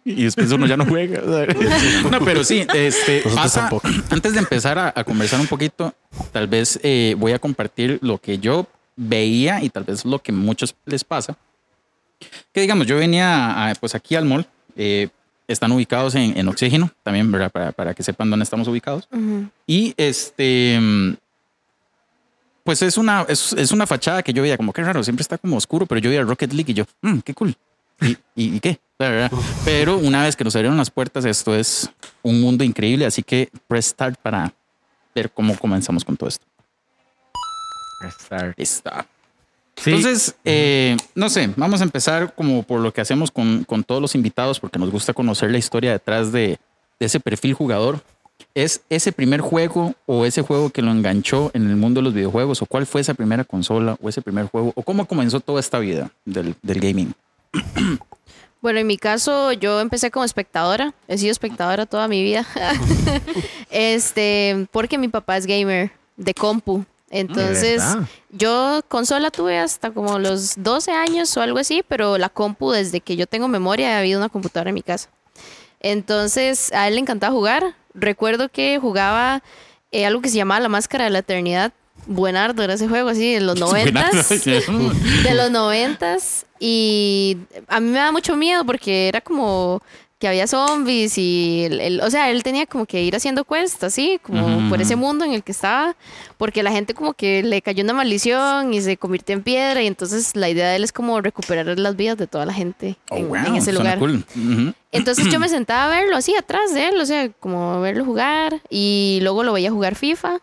Y 0.05 0.25
después 0.25 0.51
uno 0.53 0.67
ya 0.67 0.77
no 0.77 0.85
juega. 0.87 1.21
no, 2.11 2.21
pero 2.25 2.45
sí, 2.45 2.67
este, 2.75 3.23
pasa- 3.35 3.71
antes 4.11 4.33
de 4.33 4.39
empezar 4.39 4.79
a, 4.79 4.93
a 4.95 5.05
conversar 5.05 5.41
un 5.41 5.47
poquito, 5.47 5.95
tal 6.33 6.47
vez 6.47 6.79
eh, 6.83 7.15
voy 7.19 7.33
a 7.33 7.39
compartir 7.39 7.99
lo 8.03 8.19
que 8.19 8.39
yo 8.39 8.67
veía 8.97 9.63
y 9.63 9.69
tal 9.71 9.85
vez 9.85 10.05
lo 10.05 10.19
que 10.21 10.33
a 10.33 10.35
muchos 10.35 10.75
les 10.87 11.05
pasa. 11.05 11.37
Que 12.53 12.63
digamos, 12.63 12.87
yo 12.87 12.97
venía 12.97 13.69
a- 13.71 13.75
pues 13.75 13.95
aquí 13.95 14.15
al 14.15 14.25
mall, 14.25 14.47
eh, 14.77 15.09
están 15.49 15.71
ubicados 15.73 16.15
en, 16.15 16.37
en 16.37 16.49
Oxígeno, 16.49 16.91
también 17.03 17.31
¿verdad? 17.31 17.51
Para, 17.53 17.73
para 17.73 17.95
que 17.95 18.03
sepan 18.03 18.29
dónde 18.31 18.43
estamos 18.45 18.67
ubicados. 18.69 19.07
Ujú. 19.13 19.49
Y 19.67 19.95
este, 19.97 20.79
mm, 20.81 21.15
pues 22.65 22.83
es 22.83 22.99
una, 22.99 23.25
es, 23.29 23.53
es 23.53 23.71
una 23.71 23.87
fachada 23.87 24.23
que 24.23 24.33
yo 24.33 24.43
veía 24.43 24.57
como 24.57 24.73
que 24.73 24.83
raro, 24.83 25.05
siempre 25.05 25.23
está 25.23 25.39
como 25.39 25.57
oscuro, 25.57 25.87
pero 25.87 26.01
yo 26.01 26.11
veía 26.11 26.23
Rocket 26.23 26.53
League 26.53 26.73
y 26.73 26.75
yo, 26.75 26.85
"Mm, 27.01 27.19
qué 27.21 27.33
cool. 27.35 27.55
¿Y, 28.01 28.09
y, 28.35 28.57
y 28.57 28.61
qué? 28.61 28.79
Verdad. 28.99 29.31
Pero 29.65 29.99
una 29.99 30.23
vez 30.23 30.37
que 30.37 30.45
nos 30.45 30.57
abrieron 30.57 30.77
las 30.79 30.91
puertas, 30.91 31.25
esto 31.25 31.55
es 31.55 31.91
un 32.23 32.41
mundo 32.41 32.65
increíble, 32.65 33.05
así 33.07 33.23
que 33.23 33.51
press 33.69 33.87
start 33.87 34.19
para 34.23 34.53
ver 35.15 35.31
cómo 35.31 35.57
comenzamos 35.59 36.05
con 36.05 36.17
todo 36.17 36.29
esto. 36.29 36.45
Estar- 38.07 38.55
Está. 38.57 39.07
Sí, 39.77 39.91
Entonces, 39.91 40.35
eh, 40.45 40.97
no 41.15 41.29
sé, 41.29 41.51
vamos 41.57 41.83
a 41.83 41.85
empezar 41.85 42.35
como 42.35 42.63
por 42.63 42.81
lo 42.81 42.93
que 42.95 43.03
hacemos 43.03 43.31
con, 43.31 43.65
con 43.65 43.85
todos 43.85 44.01
los 44.01 44.15
invitados, 44.15 44.59
porque 44.59 44.79
nos 44.79 44.91
gusta 44.91 45.13
conocer 45.13 45.51
la 45.51 45.59
historia 45.59 45.93
detrás 45.93 46.33
de, 46.33 46.59
de 46.99 47.07
ese 47.07 47.21
perfil 47.21 47.53
jugador. 47.53 48.03
¿Es 48.55 48.81
ese 48.89 49.13
primer 49.13 49.43
juego 49.43 49.95
o 50.07 50.25
ese 50.25 50.41
juego 50.41 50.71
que 50.71 50.81
lo 50.81 50.91
enganchó 50.91 51.51
en 51.53 51.69
el 51.69 51.77
mundo 51.77 52.01
de 52.01 52.05
los 52.05 52.15
videojuegos? 52.15 52.63
¿O 52.63 52.67
cuál 52.67 52.87
fue 52.87 53.03
esa 53.03 53.13
primera 53.13 53.45
consola 53.45 53.99
o 54.01 54.09
ese 54.09 54.23
primer 54.23 54.47
juego? 54.47 54.73
¿O 54.75 54.83
cómo 54.83 55.07
comenzó 55.07 55.41
toda 55.41 55.61
esta 55.61 55.79
vida 55.79 56.11
del, 56.25 56.55
del 56.63 56.81
gaming? 56.81 57.13
Bueno, 58.67 58.81
en 58.81 58.89
mi 58.89 58.99
caso, 58.99 59.53
yo 59.53 59.79
empecé 59.81 60.11
como 60.11 60.25
espectadora. 60.25 60.93
He 61.07 61.17
sido 61.19 61.31
espectadora 61.31 61.87
toda 61.87 62.09
mi 62.09 62.25
vida. 62.25 62.45
este, 63.71 64.67
porque 64.73 64.99
mi 64.99 65.07
papá 65.07 65.37
es 65.37 65.47
gamer 65.47 65.93
de 66.17 66.35
compu. 66.35 66.85
Entonces, 67.09 67.81
yo 68.31 68.81
consola 68.89 69.31
tuve 69.31 69.61
hasta 69.61 69.93
como 69.93 70.19
los 70.19 70.55
12 70.57 70.91
años 70.91 71.37
o 71.37 71.43
algo 71.43 71.61
así, 71.61 71.85
pero 71.87 72.19
la 72.19 72.29
compu, 72.29 72.73
desde 72.73 73.01
que 73.01 73.15
yo 73.15 73.29
tengo 73.29 73.47
memoria, 73.47 73.95
ha 73.95 74.01
habido 74.01 74.19
una 74.19 74.31
computadora 74.31 74.71
en 74.71 74.75
mi 74.75 74.83
casa. 74.83 75.11
Entonces, 75.79 76.73
a 76.73 76.89
él 76.89 76.95
le 76.95 77.03
encantaba 77.03 77.33
jugar. 77.33 77.77
Recuerdo 77.95 78.49
que 78.49 78.81
jugaba 78.81 79.45
eh, 79.93 80.07
algo 80.07 80.23
que 80.23 80.29
se 80.29 80.39
llamaba 80.39 80.59
La 80.59 80.69
Máscara 80.69 81.05
de 81.05 81.11
la 81.11 81.21
Eternidad. 81.21 81.73
Buenardo 82.07 82.63
era 82.63 82.75
ese 82.75 82.89
juego 82.89 83.09
así, 83.11 83.35
en 83.35 83.47
los 83.47 83.59
noventas. 83.61 84.29
de 84.45 85.35
los 85.35 85.51
noventas. 85.51 86.47
Y 86.59 87.37
a 87.69 87.81
mí 87.81 87.91
me 87.91 87.99
da 87.99 88.13
mucho 88.13 88.37
miedo 88.37 88.65
porque 88.65 89.09
era 89.09 89.21
como 89.21 89.83
que 90.19 90.27
había 90.29 90.47
zombies 90.47 91.19
y, 91.19 91.65
el- 91.67 91.79
el- 91.79 92.01
o 92.01 92.09
sea, 92.11 92.31
él 92.31 92.43
tenía 92.43 92.65
como 92.65 92.87
que 92.87 93.03
ir 93.03 93.15
haciendo 93.15 93.45
cuestas, 93.45 93.93
así, 93.93 94.19
como 94.23 94.71
por 94.71 94.81
ese 94.81 94.97
mundo 94.97 95.27
en 95.27 95.33
el 95.35 95.43
que 95.43 95.53
estaba, 95.53 95.95
porque 96.39 96.63
la 96.63 96.73
gente 96.73 96.95
como 96.95 97.13
que 97.13 97.43
le 97.43 97.61
cayó 97.61 97.85
una 97.85 97.93
maldición 97.93 98.73
y 98.73 98.81
se 98.81 98.97
convirtió 98.97 99.35
en 99.35 99.43
piedra 99.43 99.83
y 99.83 99.87
entonces 99.87 100.35
la 100.35 100.49
idea 100.49 100.71
de 100.71 100.77
él 100.77 100.85
es 100.85 100.93
como 100.93 101.21
recuperar 101.21 101.67
las 101.79 101.97
vidas 101.97 102.17
de 102.17 102.27
toda 102.27 102.47
la 102.47 102.55
gente 102.55 102.97
Oh, 103.11 103.17
en, 103.19 103.29
wow, 103.29 103.37
en 103.45 103.57
ese 103.57 103.75
lugar. 103.75 103.99
cool. 103.99 104.25
Ujú. 104.35 104.73
Entonces 104.91 105.27
yo 105.31 105.39
me 105.39 105.51
sentaba 105.51 105.85
a 105.93 106.01
verlo 106.01 106.17
así 106.17 106.35
atrás 106.35 106.73
de 106.73 106.89
él, 106.89 106.99
o 106.99 107.05
sea, 107.05 107.29
como 107.39 107.79
verlo 107.83 108.07
jugar 108.07 108.63
y 108.71 109.19
luego 109.21 109.43
lo 109.43 109.53
veía 109.53 109.71
jugar 109.71 109.97
FIFA. 109.97 110.39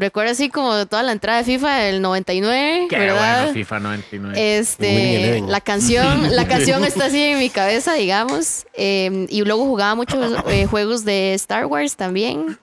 Recuerdo 0.00 0.32
así 0.32 0.48
como 0.48 0.86
toda 0.86 1.02
la 1.02 1.12
entrada 1.12 1.40
de 1.40 1.44
FIFA 1.44 1.76
del 1.76 2.00
99, 2.00 2.86
Qué 2.88 2.98
¿verdad? 2.98 3.42
bueno, 3.42 3.52
FIFA 3.52 3.80
99. 3.80 4.34
Winning 4.34 4.58
Este, 4.58 5.40
la 5.46 5.60
canción, 5.60 6.34
la 6.36 6.48
canción 6.48 6.84
está 6.84 7.04
así 7.04 7.22
en 7.22 7.38
mi 7.38 7.50
cabeza, 7.50 7.92
digamos. 7.92 8.66
Eh, 8.72 9.26
y 9.28 9.42
luego 9.42 9.66
jugaba 9.66 9.94
muchos 9.94 10.42
eh, 10.48 10.64
juegos 10.64 11.04
de 11.04 11.34
Star 11.34 11.66
Wars 11.66 11.96
también. 11.96 12.58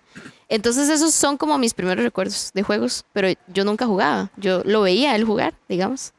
Entonces 0.49 0.89
esos 0.89 1.13
son 1.13 1.37
como 1.37 1.59
mis 1.59 1.75
primeros 1.75 2.03
recuerdos 2.03 2.49
de 2.55 2.63
juegos, 2.63 3.05
pero 3.13 3.27
yo 3.53 3.63
nunca 3.63 3.85
jugaba. 3.85 4.31
Yo 4.37 4.63
lo 4.65 4.81
veía 4.81 5.15
él 5.15 5.23
jugar, 5.23 5.53
digamos. 5.69 6.13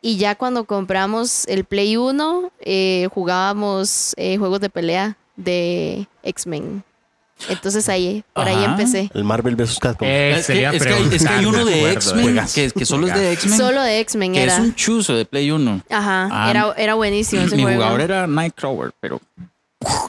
Y 0.00 0.16
ya 0.16 0.36
cuando 0.36 0.62
compramos 0.62 1.44
el 1.48 1.64
Play 1.64 1.96
1, 1.96 2.52
eh, 2.60 3.08
jugábamos 3.12 4.14
eh, 4.16 4.36
juegos 4.36 4.60
de 4.60 4.70
pelea 4.70 5.16
de 5.34 6.06
X-Men. 6.22 6.84
Entonces 7.48 7.88
ahí, 7.88 8.22
por 8.32 8.46
ahí 8.48 8.62
empecé. 8.64 9.10
El 9.14 9.24
Marvel 9.24 9.56
vs. 9.56 9.78
Capcom. 9.80 10.06
Eh, 10.08 10.30
Es 10.30 10.36
que, 10.38 10.42
sería 10.44 10.70
es 10.72 10.82
que 10.82 10.88
hay, 10.88 11.02
es 11.02 11.08
que 11.08 11.28
hay 11.28 11.40
preguntar, 11.40 11.46
uno 11.46 11.64
de 11.64 11.92
X-Men 11.92 12.40
que, 12.54 12.70
que 12.70 12.84
solo 12.86 13.06
es 13.08 13.14
de 13.14 13.32
X-Men. 13.32 13.58
Solo 13.58 13.82
de 13.82 14.00
X-Men 14.00 14.34
era. 14.36 14.52
es 14.54 14.58
un 14.60 14.74
chuzo 14.74 15.14
de 15.14 15.24
Play 15.24 15.50
1. 15.50 15.82
Ajá, 15.90 16.28
Ah, 16.30 16.50
era, 16.50 16.74
era 16.76 16.94
buenísimo 16.94 17.42
ese 17.42 17.56
Mi 17.56 17.62
juego. 17.62 17.78
jugador 17.78 18.00
era 18.00 18.26
Nightcrawler, 18.26 18.92
pero 19.00 19.20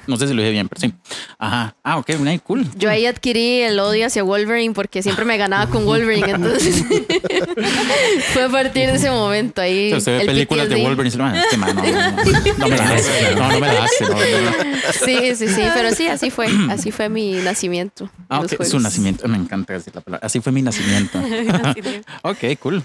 no 0.07 0.17
sé 0.17 0.27
si 0.27 0.33
lo 0.33 0.41
dije 0.41 0.51
bien, 0.51 0.69
pero 0.69 0.81
sí. 0.81 0.93
Ajá. 1.37 1.75
Ah, 1.83 1.97
ok, 1.97 2.11
cool. 2.43 2.65
Yo 2.75 2.89
ahí 2.89 3.05
adquirí 3.05 3.61
el 3.61 3.79
odio 3.79 4.07
hacia 4.07 4.23
Wolverine 4.23 4.73
porque 4.73 5.01
siempre 5.01 5.25
me 5.25 5.37
ganaba 5.37 5.69
con 5.69 5.85
Wolverine, 5.85 6.31
entonces 6.31 6.83
fue 8.33 8.43
a 8.43 8.49
partir 8.49 8.87
de 8.87 8.95
ese 8.95 9.09
momento 9.09 9.61
ahí. 9.61 9.87
O 9.87 9.89
sea, 9.89 9.97
usted 9.99 10.11
ve 10.13 10.21
el 10.21 10.27
películas 10.27 10.69
de. 10.69 10.75
Wolverine 10.83 11.07
y 11.07 11.11
se 11.11 11.17
lo 11.17 11.23
van, 11.23 11.35
este 11.35 11.57
man, 11.57 11.75
no, 11.75 11.83
no, 11.83 11.91
no, 11.91 12.57
no 12.57 12.67
me 12.67 12.77
la 12.77 12.89
hace, 12.89 13.35
no, 13.35 13.51
no 13.51 13.59
me 13.59 13.67
la 13.67 13.83
hace. 13.83 14.03
no, 14.03 14.09
no, 14.09 14.17
no. 14.17 14.77
Sí, 15.05 15.35
sí, 15.35 15.47
sí, 15.47 15.61
pero 15.73 15.93
sí, 15.93 16.07
así 16.07 16.29
fue, 16.29 16.47
así 16.69 16.91
fue 16.91 17.09
mi 17.09 17.33
nacimiento. 17.33 18.09
Ah, 18.29 18.41
los 18.41 18.53
ok, 18.53 18.63
su 18.63 18.79
nacimiento. 18.79 19.27
Me 19.27 19.37
encanta 19.37 19.73
decir 19.73 19.93
la 19.95 20.01
palabra. 20.01 20.25
Así 20.25 20.39
fue 20.41 20.51
mi 20.51 20.61
nacimiento. 20.61 21.19
ok, 22.23 22.37
cool. 22.59 22.83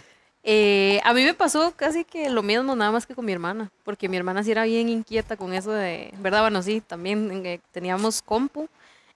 Eh, 0.51 0.99
a 1.05 1.13
mí 1.13 1.25
me 1.25 1.35
pasó 1.35 1.75
casi 1.77 2.07
que 2.07 2.31
lo 2.31 2.43
mismo, 2.43 2.75
nada 2.75 2.91
más 2.91 3.05
que 3.05 3.15
con 3.15 3.27
mi 3.27 3.33
hermana, 3.33 3.71
porque 3.85 4.09
mi 4.09 4.17
hermana 4.17 4.43
sí 4.43 4.51
era 4.51 4.65
bien 4.65 4.89
inquieta 4.89 5.37
con 5.37 5.53
eso 5.53 5.71
de, 5.73 6.15
¿verdad? 6.21 6.41
Bueno, 6.41 6.63
sí, 6.63 6.81
también 6.81 7.45
eh, 7.45 7.61
teníamos 7.71 8.23
compu, 8.23 8.67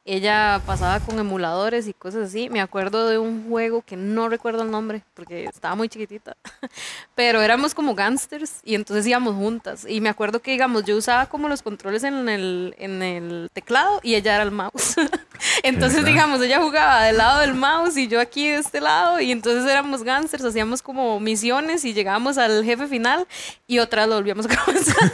ella 0.04 0.60
pasaba 0.66 0.98
con 1.00 1.18
emuladores 1.18 1.86
y 1.86 1.94
cosas 1.94 2.28
así. 2.28 2.50
Me 2.50 2.60
acuerdo 2.60 3.08
de 3.08 3.18
un 3.18 3.48
juego 3.48 3.82
que 3.82 3.96
no 3.96 4.28
recuerdo 4.28 4.62
el 4.62 4.70
nombre, 4.70 5.02
porque 5.14 5.44
estaba 5.44 5.76
muy 5.76 5.88
chiquitita, 5.88 6.36
pero 7.14 7.40
éramos 7.40 7.74
como 7.74 7.94
gangsters 7.94 8.60
y 8.64 8.74
entonces 8.74 9.06
íbamos 9.06 9.36
juntas. 9.36 9.86
Y 9.88 10.00
me 10.00 10.08
acuerdo 10.08 10.40
que, 10.40 10.50
digamos, 10.50 10.84
yo 10.84 10.96
usaba 10.96 11.26
como 11.26 11.48
los 11.48 11.62
controles 11.62 12.02
en 12.04 12.28
el, 12.28 12.74
en 12.78 13.02
el 13.02 13.50
teclado 13.52 14.00
y 14.02 14.16
ella 14.16 14.34
era 14.34 14.44
el 14.44 14.50
mouse. 14.50 14.96
entonces, 15.62 16.04
digamos, 16.04 16.42
ella 16.42 16.60
jugaba 16.60 17.04
del 17.04 17.18
lado 17.18 17.40
del 17.40 17.54
mouse 17.54 17.96
y 17.96 18.08
yo 18.08 18.20
aquí 18.20 18.48
de 18.48 18.56
este 18.56 18.80
lado 18.80 19.20
y 19.20 19.30
entonces 19.30 19.70
éramos 19.70 20.02
gangsters, 20.02 20.44
hacíamos 20.44 20.82
como 20.82 21.20
misiones 21.20 21.84
y 21.84 21.94
llegábamos 21.94 22.38
al 22.38 22.64
jefe 22.64 22.88
final 22.88 23.26
y 23.68 23.78
otra 23.78 24.06
lo 24.06 24.16
volvíamos 24.16 24.46
a 24.46 24.56
comenzar. 24.64 25.10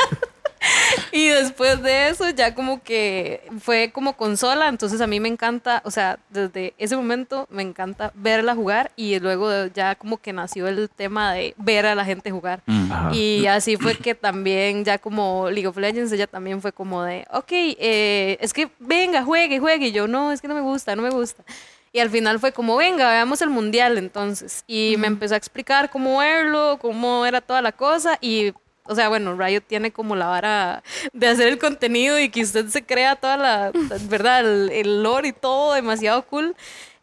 Y 1.12 1.28
después 1.28 1.82
de 1.82 2.08
eso 2.08 2.28
ya 2.30 2.54
como 2.54 2.82
que 2.82 3.42
fue 3.60 3.90
como 3.92 4.16
consola, 4.16 4.68
entonces 4.68 5.00
a 5.00 5.06
mí 5.06 5.20
me 5.20 5.28
encanta, 5.28 5.82
o 5.84 5.90
sea, 5.90 6.18
desde 6.28 6.74
ese 6.78 6.96
momento 6.96 7.46
me 7.50 7.62
encanta 7.62 8.12
verla 8.14 8.54
jugar 8.54 8.92
y 8.94 9.18
luego 9.18 9.66
ya 9.66 9.94
como 9.94 10.18
que 10.18 10.32
nació 10.32 10.68
el 10.68 10.88
tema 10.90 11.32
de 11.32 11.54
ver 11.56 11.86
a 11.86 11.94
la 11.94 12.04
gente 12.04 12.30
jugar. 12.30 12.62
Mm. 12.66 12.92
Ajá. 12.92 13.14
Y 13.14 13.46
así 13.46 13.76
fue 13.76 13.96
que 13.96 14.14
también, 14.14 14.84
ya 14.84 14.98
como 14.98 15.50
League 15.50 15.66
of 15.66 15.76
Legends, 15.76 16.12
ella 16.12 16.26
también 16.26 16.60
fue 16.60 16.72
como 16.72 17.02
de, 17.02 17.26
ok, 17.32 17.50
eh, 17.50 18.38
es 18.40 18.52
que 18.52 18.70
venga, 18.78 19.24
juegue, 19.24 19.58
juegue. 19.58 19.88
Y 19.88 19.92
yo, 19.92 20.06
no, 20.06 20.32
es 20.32 20.40
que 20.40 20.48
no 20.48 20.54
me 20.54 20.60
gusta, 20.60 20.94
no 20.96 21.02
me 21.02 21.10
gusta. 21.10 21.44
Y 21.92 22.00
al 22.00 22.10
final 22.10 22.38
fue 22.38 22.52
como, 22.52 22.76
venga, 22.76 23.10
veamos 23.10 23.40
el 23.42 23.50
mundial 23.50 23.98
entonces. 23.98 24.64
Y 24.66 24.96
me 24.98 25.06
empezó 25.06 25.34
a 25.34 25.38
explicar 25.38 25.90
cómo 25.90 26.18
verlo, 26.18 26.78
cómo 26.80 27.24
era 27.24 27.40
toda 27.40 27.62
la 27.62 27.72
cosa. 27.72 28.18
Y, 28.20 28.52
o 28.88 28.94
sea, 28.94 29.08
bueno, 29.08 29.36
Riot 29.36 29.62
tiene 29.66 29.92
como 29.92 30.16
la 30.16 30.26
vara 30.26 30.82
de 31.12 31.28
hacer 31.28 31.48
el 31.48 31.58
contenido 31.58 32.18
y 32.18 32.30
que 32.30 32.42
usted 32.42 32.66
se 32.68 32.82
crea 32.84 33.16
toda 33.16 33.36
la, 33.36 33.72
¿verdad? 34.08 34.40
El, 34.40 34.70
el 34.70 35.02
lore 35.02 35.28
y 35.28 35.32
todo 35.32 35.74
demasiado 35.74 36.22
cool. 36.26 36.56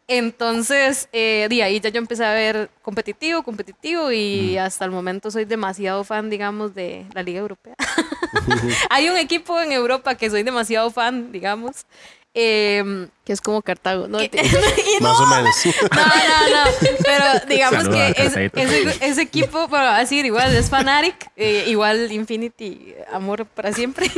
Entonces, 0.08 1.08
eh, 1.12 1.48
de 1.50 1.62
ahí 1.64 1.80
ya 1.80 1.88
yo 1.88 1.98
empecé 1.98 2.24
a 2.24 2.32
ver 2.32 2.70
competitivo, 2.82 3.42
competitivo 3.42 4.12
y 4.12 4.56
hasta 4.56 4.84
el 4.84 4.92
momento 4.92 5.32
soy 5.32 5.44
demasiado 5.44 6.04
fan, 6.04 6.30
digamos, 6.30 6.74
de 6.74 7.06
la 7.12 7.24
Liga 7.24 7.40
Europea. 7.40 7.74
Hay 8.90 9.08
un 9.08 9.16
equipo 9.16 9.60
en 9.60 9.72
Europa 9.72 10.14
que 10.14 10.30
soy 10.30 10.42
demasiado 10.42 10.90
fan, 10.90 11.32
digamos. 11.32 11.86
Em, 12.38 13.08
Que 13.24 13.32
es 13.32 13.40
como 13.40 13.62
Cartago, 13.62 14.08
¿no? 14.08 14.18
que- 14.18 14.28
no, 15.00 15.08
Más 15.08 15.18
o 15.20 15.26
menos. 15.26 15.56
no, 15.64 16.04
no, 16.04 16.64
no. 16.64 16.70
Pero 17.02 17.24
digamos 17.48 17.84
Saluda 17.84 18.12
que 18.12 18.22
es- 18.26 18.36
ese, 18.36 19.06
ese 19.06 19.22
equipo, 19.22 19.66
bueno, 19.68 19.86
así 19.86 20.18
igual 20.20 20.54
es 20.54 20.68
Fanatic, 20.68 21.30
eh, 21.34 21.64
igual 21.66 22.12
Infinity, 22.12 22.94
amor 23.10 23.46
para 23.46 23.72
siempre. 23.72 24.10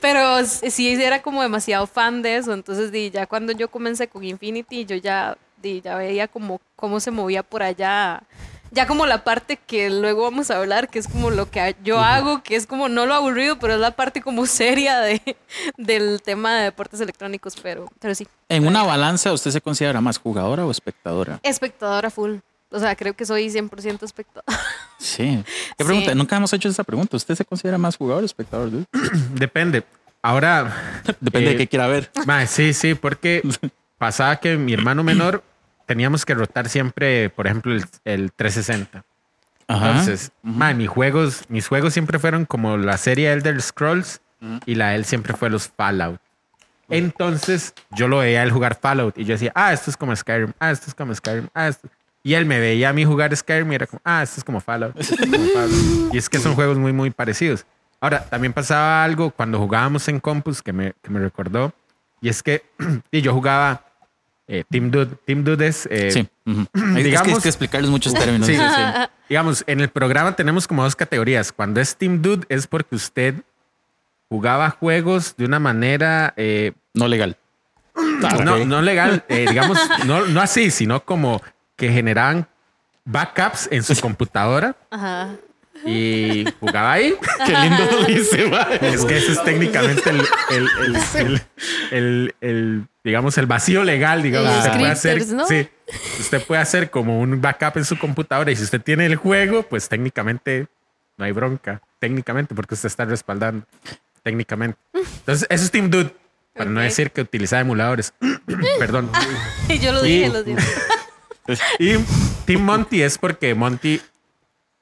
Pero 0.00 0.44
sí 0.44 1.00
era 1.00 1.22
como 1.22 1.42
demasiado 1.42 1.86
fan 1.86 2.22
de 2.22 2.36
eso. 2.38 2.52
Entonces, 2.52 2.90
di, 2.90 3.10
ya 3.10 3.26
cuando 3.26 3.52
yo 3.52 3.68
comencé 3.70 4.08
con 4.08 4.24
Infinity, 4.24 4.84
yo 4.84 4.96
ya, 4.96 5.38
di, 5.62 5.80
ya 5.80 5.94
veía 5.94 6.26
como 6.26 6.60
cómo 6.74 6.98
se 6.98 7.12
movía 7.12 7.44
por 7.44 7.62
allá. 7.62 8.22
Ya 8.72 8.86
como 8.86 9.04
la 9.06 9.24
parte 9.24 9.56
que 9.66 9.90
luego 9.90 10.22
vamos 10.22 10.50
a 10.50 10.58
hablar, 10.58 10.88
que 10.88 10.98
es 11.00 11.08
como 11.08 11.30
lo 11.30 11.50
que 11.50 11.74
yo 11.82 11.98
hago, 11.98 12.42
que 12.42 12.54
es 12.56 12.66
como 12.66 12.88
no 12.88 13.04
lo 13.06 13.14
aburrido, 13.14 13.58
pero 13.58 13.74
es 13.74 13.80
la 13.80 13.90
parte 13.92 14.20
como 14.22 14.46
seria 14.46 15.00
de, 15.00 15.36
del 15.76 16.22
tema 16.22 16.54
de 16.54 16.64
deportes 16.64 17.00
electrónicos, 17.00 17.54
pero, 17.60 17.90
pero 18.00 18.14
sí. 18.14 18.26
En 18.48 18.66
una 18.66 18.82
balanza, 18.84 19.32
¿usted 19.32 19.50
se 19.50 19.60
considera 19.60 20.00
más 20.00 20.18
jugadora 20.18 20.64
o 20.64 20.70
espectadora? 20.70 21.40
Espectadora 21.42 22.10
full. 22.10 22.36
O 22.72 22.78
sea, 22.78 22.94
creo 22.94 23.14
que 23.14 23.26
soy 23.26 23.48
100% 23.48 24.04
espectadora. 24.04 24.46
Sí. 24.98 25.42
¿Qué 25.76 25.84
pregunta? 25.84 26.12
Sí. 26.12 26.16
Nunca 26.16 26.36
hemos 26.36 26.52
hecho 26.52 26.68
esa 26.68 26.84
pregunta. 26.84 27.16
¿Usted 27.16 27.34
se 27.34 27.44
considera 27.44 27.78
más 27.78 27.96
jugador 27.96 28.22
o 28.22 28.26
espectador? 28.26 28.70
dude? 28.70 28.86
Depende. 29.34 29.82
Ahora, 30.22 31.02
Depende 31.20 31.50
Eh, 31.50 31.52
de 31.54 31.58
qué 31.58 31.66
quiera 31.66 31.88
ver. 31.88 32.10
sí, 32.46 32.72
sí, 32.72 32.94
porque 32.94 33.42
pasaba 33.98 34.36
que 34.36 34.56
mi 34.56 34.72
hermano 34.72 35.02
menor 35.02 35.42
teníamos 35.90 36.24
que 36.24 36.34
rotar 36.34 36.68
siempre, 36.68 37.30
por 37.30 37.48
ejemplo, 37.48 37.72
el, 37.72 37.84
el 38.04 38.30
360. 38.30 39.04
Ajá. 39.66 39.88
Entonces, 39.88 40.30
mae, 40.40 40.72
mis 40.72 40.88
juegos, 40.88 41.42
mis 41.48 41.66
juegos 41.66 41.94
siempre 41.94 42.20
fueron 42.20 42.44
como 42.44 42.76
la 42.76 42.96
serie 42.96 43.32
Elder 43.32 43.60
Scrolls 43.60 44.20
y 44.66 44.76
la 44.76 44.94
él 44.94 45.04
siempre 45.04 45.34
fue 45.34 45.50
los 45.50 45.66
Fallout. 45.66 46.20
Entonces, 46.90 47.74
yo 47.90 48.06
lo 48.06 48.18
veía 48.18 48.44
él 48.44 48.52
jugar 48.52 48.78
Fallout 48.80 49.18
y 49.18 49.24
yo 49.24 49.34
decía, 49.34 49.50
ah, 49.56 49.72
esto 49.72 49.90
es 49.90 49.96
como 49.96 50.14
Skyrim, 50.14 50.52
ah, 50.60 50.70
esto 50.70 50.86
es 50.86 50.94
como 50.94 51.12
Skyrim, 51.12 51.48
ah, 51.54 51.66
esto. 51.66 51.88
Y 52.22 52.34
él 52.34 52.46
me 52.46 52.60
veía 52.60 52.90
a 52.90 52.92
mí 52.92 53.04
jugar 53.04 53.36
Skyrim 53.36 53.72
y 53.72 53.74
era 53.74 53.88
como, 53.88 54.00
ah, 54.04 54.22
esto 54.22 54.38
es 54.38 54.44
como 54.44 54.60
Fallout. 54.60 54.96
esto 54.96 55.16
es 55.16 55.28
como 55.28 55.44
Fallout". 55.54 56.14
Y 56.14 56.18
es 56.18 56.28
que 56.28 56.38
son 56.38 56.54
juegos 56.54 56.78
muy, 56.78 56.92
muy 56.92 57.10
parecidos. 57.10 57.66
Ahora, 58.00 58.24
también 58.26 58.52
pasaba 58.52 59.02
algo 59.02 59.32
cuando 59.32 59.58
jugábamos 59.58 60.06
en 60.06 60.20
Compus 60.20 60.62
que 60.62 60.72
me, 60.72 60.92
que 61.02 61.10
me 61.10 61.18
recordó. 61.18 61.72
Y 62.20 62.28
es 62.28 62.44
que 62.44 62.62
y 63.10 63.22
yo 63.22 63.34
jugaba 63.34 63.89
eh, 64.52 64.64
Team 64.68 64.90
Dude. 64.90 65.14
Team 65.24 65.44
Dude 65.44 65.66
es, 65.66 65.86
eh, 65.90 66.10
Sí. 66.10 66.28
ujú. 66.44 66.62
Es 66.74 66.80
que 66.96 67.02
digamos- 67.04 67.34
hay 67.36 67.42
que 67.42 67.48
explicarles 67.48 67.90
muchos 67.90 68.12
términos. 68.12 68.46
Sí, 68.46 68.54
Sí, 68.56 68.60
sí. 68.60 68.82
digamos, 69.28 69.64
en 69.66 69.80
el 69.80 69.88
programa 69.88 70.34
tenemos 70.36 70.66
como 70.66 70.82
dos 70.82 70.96
categorías. 70.96 71.52
Cuando 71.52 71.80
es 71.80 71.96
Team 71.96 72.20
Dude 72.20 72.46
es 72.48 72.66
porque 72.66 72.96
usted 72.96 73.34
jugaba 74.28 74.70
juegos 74.70 75.34
de 75.36 75.44
una 75.44 75.58
manera 75.58 76.34
eh, 76.36 76.72
No 76.94 77.08
legal. 77.08 77.36
no, 78.44 78.64
no 78.64 78.82
legal, 78.82 79.24
eh, 79.28 79.46
digamos, 79.50 79.78
no, 80.06 80.26
no 80.26 80.40
así, 80.40 80.70
sino 80.70 81.04
como 81.04 81.40
que 81.76 81.90
generaban 81.92 82.46
backups 83.04 83.68
en 83.70 83.82
su 83.82 83.94
computadora 84.00 84.76
Ajá. 84.90 85.30
Y 85.84 86.44
jugaba 86.60 86.92
ahí. 86.92 87.14
Qué 87.46 87.52
lindo 87.52 87.88
lo 87.90 88.04
dice, 88.04 88.46
mae. 88.48 88.78
Es 88.94 89.04
que 89.04 89.16
ese 89.16 89.32
es 89.32 89.44
técnicamente 89.44 90.10
el, 90.10 90.20
el, 90.50 90.68
el, 90.84 90.96
el- 91.14 91.42
el- 91.90 92.34
el, 92.40 92.84
digamos, 93.04 93.38
el 93.38 93.46
vacío 93.46 93.82
legal, 93.84 94.22
digamos. 94.22 94.56
Usted 94.58 94.72
puede 94.78 94.90
hacer, 94.92 95.22
sí, 95.24 95.68
usted 96.20 96.42
puede 96.44 96.60
hacer 96.60 96.90
como 96.90 97.20
un 97.20 97.40
backup 97.40 97.76
en 97.78 97.84
su 97.84 97.98
computadora 97.98 98.50
y 98.52 98.56
si 98.56 98.62
usted 98.64 98.80
tiene 98.80 99.06
el 99.06 99.16
juego, 99.16 99.62
pues 99.64 99.88
técnicamente 99.88 100.66
no 101.16 101.24
hay 101.24 101.32
bronca, 101.32 101.80
técnicamente, 101.98 102.54
porque 102.54 102.74
usted 102.74 102.86
está 102.88 103.04
respaldando, 103.04 103.66
técnicamente. 104.22 104.78
Entonces, 104.94 105.46
eso 105.50 105.64
es 105.64 105.70
Team 105.70 105.90
Dude, 105.90 106.14
para 106.54 106.70
no 106.70 106.80
decir 106.80 107.10
que 107.10 107.20
utilizaba 107.22 107.60
emuladores. 107.60 108.12
Perdón. 108.78 109.10
yo 109.80 109.92
lo 109.92 110.04
Y- 110.04 110.08
dije, 110.10 110.28
lo 110.28 110.42
dije. 110.42 110.58
Y 111.80 111.94
Team 112.44 112.60
Monty 112.62 113.02
es 113.02 113.18
porque 113.18 113.54
Monty, 113.56 114.00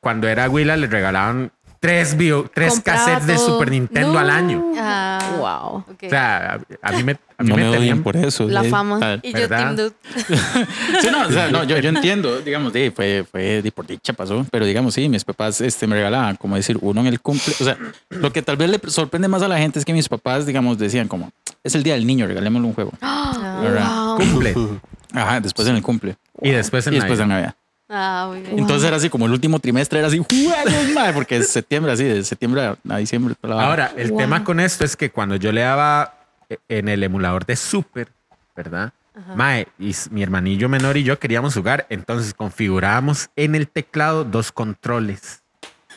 cuando 0.01 0.29
era 0.29 0.49
Willa, 0.49 0.77
le 0.77 0.87
regalaban 0.87 1.51
tres, 1.81 2.17
bio, 2.17 2.51
tres 2.53 2.75
Compraba 2.75 2.99
cassettes 3.05 3.27
de 3.29 3.35
todo. 3.37 3.47
Super 3.47 3.71
Nintendo 3.71 4.13
No. 4.15 4.19
al 4.19 4.31
año. 4.31 4.73
Ah, 4.77 5.19
Wow. 5.39 5.85
ok. 5.95 6.03
O 6.07 6.11
sea, 6.11 6.55
a, 6.83 6.89
a 6.89 6.93
mí 6.93 7.05
me, 7.05 7.13
a 7.13 7.43
mí 7.45 7.49
No 7.51 7.55
me 7.57 7.63
me 7.63 7.69
odien 7.69 7.81
tenían 7.81 8.03
por 8.03 8.17
eso. 8.17 8.49
La 8.49 8.65
sí. 8.65 8.69
fama. 8.71 8.99
Ah, 9.01 9.19
y 9.23 9.33
yo 9.33 9.39
¿verdad? 9.49 9.75
Dude. 9.75 9.93
Sí, 11.01 11.09
no, 11.13 11.27
o 11.27 11.31
sea, 11.31 11.49
no, 11.53 11.63
yo, 11.65 11.79
yo 11.79 11.89
entiendo, 11.91 12.41
digamos, 12.41 12.73
sí, 12.73 12.91
fue, 12.95 13.25
fue 13.31 13.63
de 13.63 13.71
por 13.71 13.87
dicha 13.87 14.13
pasó, 14.13 14.45
pero 14.51 14.67
digamos, 14.67 14.95
sí, 14.95 15.09
mis 15.09 15.25
papás 15.25 15.61
este, 15.61 15.87
me 15.87 15.95
regalaban, 15.95 16.35
como 16.37 16.57
decir, 16.57 16.77
uno 16.81 17.01
en 17.03 17.07
el 17.07 17.21
cumple, 17.21 17.55
o 17.61 17.65
sea, 17.65 17.77
lo 18.11 18.33
que 18.33 18.43
tal 18.43 18.57
vez 18.57 18.69
le 18.71 18.81
sorprende 18.91 19.29
más 19.29 19.43
a 19.43 19.49
la 19.49 19.59
gente 19.59 19.79
es 19.79 19.85
que 19.85 19.93
mis 19.93 20.09
papás, 20.09 20.47
digamos, 20.47 20.79
decían 20.79 21.07
como, 21.07 21.31
es 21.63 21.75
el 21.77 21.85
día 21.85 21.95
del 21.95 22.07
niño, 22.07 22.27
regalémosle 22.27 22.67
un 22.67 22.75
juego. 22.75 22.91
cumple. 24.17 24.55
Ajá, 25.15 25.41
después 25.41 25.67
en 25.69 25.77
el 25.77 25.83
cumple. 25.83 26.17
Y 26.43 26.51
después 26.51 26.87
en 26.89 26.95
Y 26.95 26.97
después 26.97 27.21
en 27.21 27.29
Navidad. 27.29 27.55
Ah, 27.89 28.27
muy 28.29 28.41
bien. 28.43 28.59
Entonces 28.59 28.87
era 28.87 28.97
así 28.99 29.09
como 29.09 29.27
el 29.27 29.33
último 29.33 29.59
trimestre, 29.61 29.99
era 29.99 30.09
así, 30.09 30.19
juegos, 30.19 30.89
madre, 30.95 31.13
porque 31.15 31.37
es 31.39 31.49
septiembre, 31.49 31.93
así, 31.93 32.05
de 32.05 32.23
septiembre 32.25 32.63
a- 32.89 32.97
diciembre. 32.99 33.35
Ahora, 33.43 33.93
el 33.97 34.11
Wow. 34.11 34.19
tema 34.19 34.45
con 34.45 34.61
esto 34.61 34.85
es 34.85 34.97
que 34.97 35.11
cuando 35.11 35.37
yo 35.37 35.53
le 35.53 35.63
daba 35.63 36.15
eh, 36.51 36.59
en 36.69 36.89
el 36.89 37.03
emulador 37.03 37.47
de 37.47 37.57
Super, 37.57 38.09
¿verdad? 38.55 38.93
Mae, 39.35 39.67
y 39.81 39.93
mi 40.11 40.23
hermanillo 40.23 40.69
menor 40.69 40.97
y 40.97 41.03
yo 41.03 41.19
queríamos 41.19 41.53
jugar, 41.55 41.87
entonces 41.91 42.35
configurábamos 42.35 43.31
en 43.35 43.57
el 43.57 43.67
teclado 43.67 44.23
dos 44.25 44.53
controles. 44.53 45.43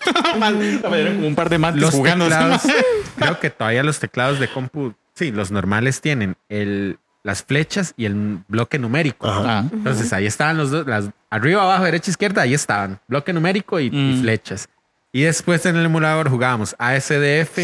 Eran 0.35 1.15
como 1.15 1.27
un 1.27 1.35
par 1.35 1.49
de 1.49 1.57
mantes 1.59 1.81
Los 1.81 1.91
jugando. 1.93 2.25
teclados, 2.25 2.61
creo 3.17 3.39
que 3.39 3.49
todavía 3.51 3.83
los 3.83 3.99
teclados 3.99 4.39
de 4.39 4.47
compu, 4.47 4.93
sí, 5.13 5.31
los 5.31 5.51
normales 5.51 6.01
tienen 6.01 6.35
el, 6.49 6.97
las 7.23 7.43
flechas 7.43 7.93
y 7.95 8.05
el 8.05 8.39
bloque 8.47 8.79
numérico. 8.79 9.27
Ajá. 9.27 9.65
Entonces 9.71 10.11
ahí 10.13 10.25
estaban 10.25 10.57
los 10.57 10.71
dos, 10.71 10.87
las, 10.87 11.09
arriba, 11.31 11.63
abajo, 11.63 11.85
derecha, 11.85 12.11
izquierda, 12.11 12.43
ahí 12.43 12.53
estaban, 12.53 12.99
bloque 13.07 13.33
numérico 13.33 13.79
y, 13.79 13.87
y 13.87 13.89
Mm. 13.91 14.21
flechas. 14.21 14.69
Y 15.11 15.23
después 15.23 15.65
en 15.65 15.75
el 15.77 15.85
emulador 15.85 16.29
jugábamos 16.29 16.75
ASDF 16.77 17.57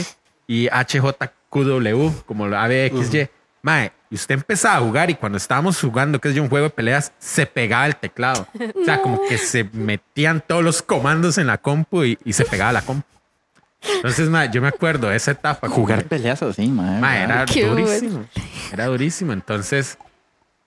y 0.47 0.68
HJQW, 0.70 2.09
como 2.26 2.47
la 2.47 2.63
ABXY. 2.63 3.30
Mae, 3.61 3.91
y 4.09 4.15
usted 4.15 4.36
empezaba 4.36 4.78
a 4.78 4.80
jugar 4.82 5.09
y 5.09 5.15
cuando 5.15 5.38
estábamos 5.38 5.80
jugando, 5.80 6.20
que 6.20 6.30
es 6.30 6.38
un 6.38 6.47
juego 6.49 6.65
de 6.65 6.70
peleas, 6.70 7.11
se 7.20 7.45
pegaba 7.45 7.86
el 7.86 7.95
teclado. 7.95 8.47
O 8.82 8.86
sea, 8.86 9.01
como 9.01 9.20
que 9.28 9.38
se 9.38 9.63
metían 9.74 10.41
todos 10.45 10.63
los 10.63 10.82
comandos 10.82 11.38
en 11.38 11.47
la 11.47 11.57
compu 11.57 12.03
y, 12.03 12.18
y 12.24 12.34
se 12.34 12.45
pegaba 12.45 12.72
la 12.72 12.82
compu. 12.82 13.05
Entonces, 13.95 14.28
mae, 14.30 14.49
yo 14.51 14.61
me 14.61 14.68
acuerdo 14.70 15.07
de 15.09 15.15
esa 15.15 15.32
etapa. 15.32 15.70
Jugar 15.70 16.03
peleas 16.05 16.41
así, 16.41 16.68
madre. 16.68 16.99
Mae, 16.99 17.24
era 17.24 17.45
Qué 17.45 17.65
durísimo. 17.65 18.26
Era 18.74 18.86
durísimo. 18.88 19.34
Entonces, 19.34 19.97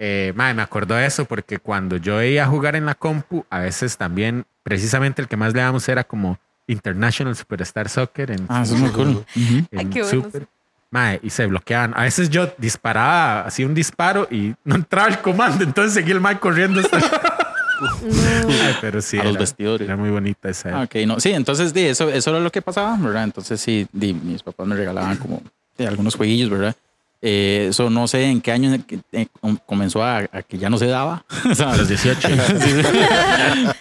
eh, 0.00 0.32
mae, 0.34 0.54
me 0.54 0.62
acuerdo 0.62 0.94
de 0.96 1.06
eso 1.06 1.26
porque 1.26 1.58
cuando 1.58 1.96
yo 1.98 2.20
iba 2.22 2.42
a 2.42 2.46
jugar 2.48 2.74
en 2.74 2.86
la 2.86 2.94
compu, 2.96 3.44
a 3.50 3.58
veces 3.60 3.96
también, 3.96 4.44
precisamente 4.64 5.22
el 5.22 5.28
que 5.28 5.36
más 5.36 5.54
le 5.54 5.60
damos 5.60 5.88
era 5.88 6.02
como 6.04 6.38
International 6.66 7.36
Superstar 7.36 7.88
Soccer 7.88 8.30
en, 8.32 8.46
Ah, 8.48 8.62
eso 8.64 8.74
es 8.74 8.80
muy 8.80 8.90
cool. 8.90 9.24
En 9.36 9.66
Ay, 9.78 9.86
qué 9.86 10.02
bueno. 10.02 10.22
Super. 10.24 10.46
Mae, 10.92 11.20
y 11.22 11.30
se 11.30 11.46
bloqueaban. 11.46 11.92
A 11.96 12.02
veces 12.02 12.30
yo 12.30 12.52
disparaba, 12.58 13.42
hacía 13.42 13.64
un 13.66 13.74
disparo 13.74 14.26
y 14.28 14.54
no 14.64 14.74
entraba 14.74 15.06
el 15.08 15.18
comando, 15.20 15.62
entonces 15.62 15.94
seguía 15.94 16.14
el 16.14 16.20
mae 16.20 16.38
corriendo 16.40 16.80
hasta. 16.84 16.98
Ay, 16.98 18.76
pero 18.80 19.00
sí, 19.00 19.18
A 19.18 19.22
los 19.24 19.32
era- 19.32 19.40
vestidores. 19.40 19.86
Era 19.86 19.96
muy 19.96 20.10
bonita 20.10 20.48
esa. 20.48 20.82
Ok, 20.82 20.96
no. 21.06 21.20
Sí, 21.20 21.30
entonces 21.30 21.72
di, 21.72 21.82
eso, 21.82 22.08
eso 22.08 22.30
era 22.30 22.40
lo 22.40 22.50
que 22.50 22.62
pasaba, 22.62 22.96
¿verdad? 22.96 23.24
Entonces 23.24 23.60
sí, 23.60 23.86
di, 23.92 24.12
mis 24.14 24.42
papás 24.42 24.66
me 24.66 24.76
regalaban 24.76 25.16
como 25.16 25.42
de 25.78 25.86
algunos 25.86 26.14
jueguillos, 26.16 26.50
¿verdad? 26.50 26.74
Eh, 27.22 27.66
eso 27.70 27.90
no 27.90 28.08
sé 28.08 28.24
en 28.24 28.40
qué 28.40 28.50
año 28.50 28.74
eh, 29.12 29.26
com- 29.40 29.58
comenzó 29.66 30.02
a, 30.02 30.18
a 30.32 30.42
que 30.42 30.56
ya 30.56 30.70
no 30.70 30.78
se 30.78 30.86
daba. 30.86 31.24
O 31.50 31.54
sea, 31.54 31.72
A 31.72 31.76
los 31.76 31.88
18. 31.88 32.28
Sí, 32.28 32.34
sí. 32.82 32.82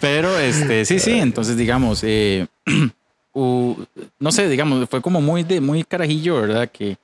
Pero 0.02 0.38
este, 0.40 0.84
sí, 0.86 1.00
sí, 1.00 1.12
entonces 1.12 1.56
digamos, 1.56 2.02
eh, 2.04 2.48
no 3.34 4.32
sé, 4.32 4.50
digamos, 4.50 4.90
fue 4.90 5.02
como 5.02 5.22
muy 5.22 5.44
de 5.44 5.62
muy 5.62 5.84
carajillo, 5.84 6.42
¿verdad? 6.42 6.70
Que, 6.70 6.98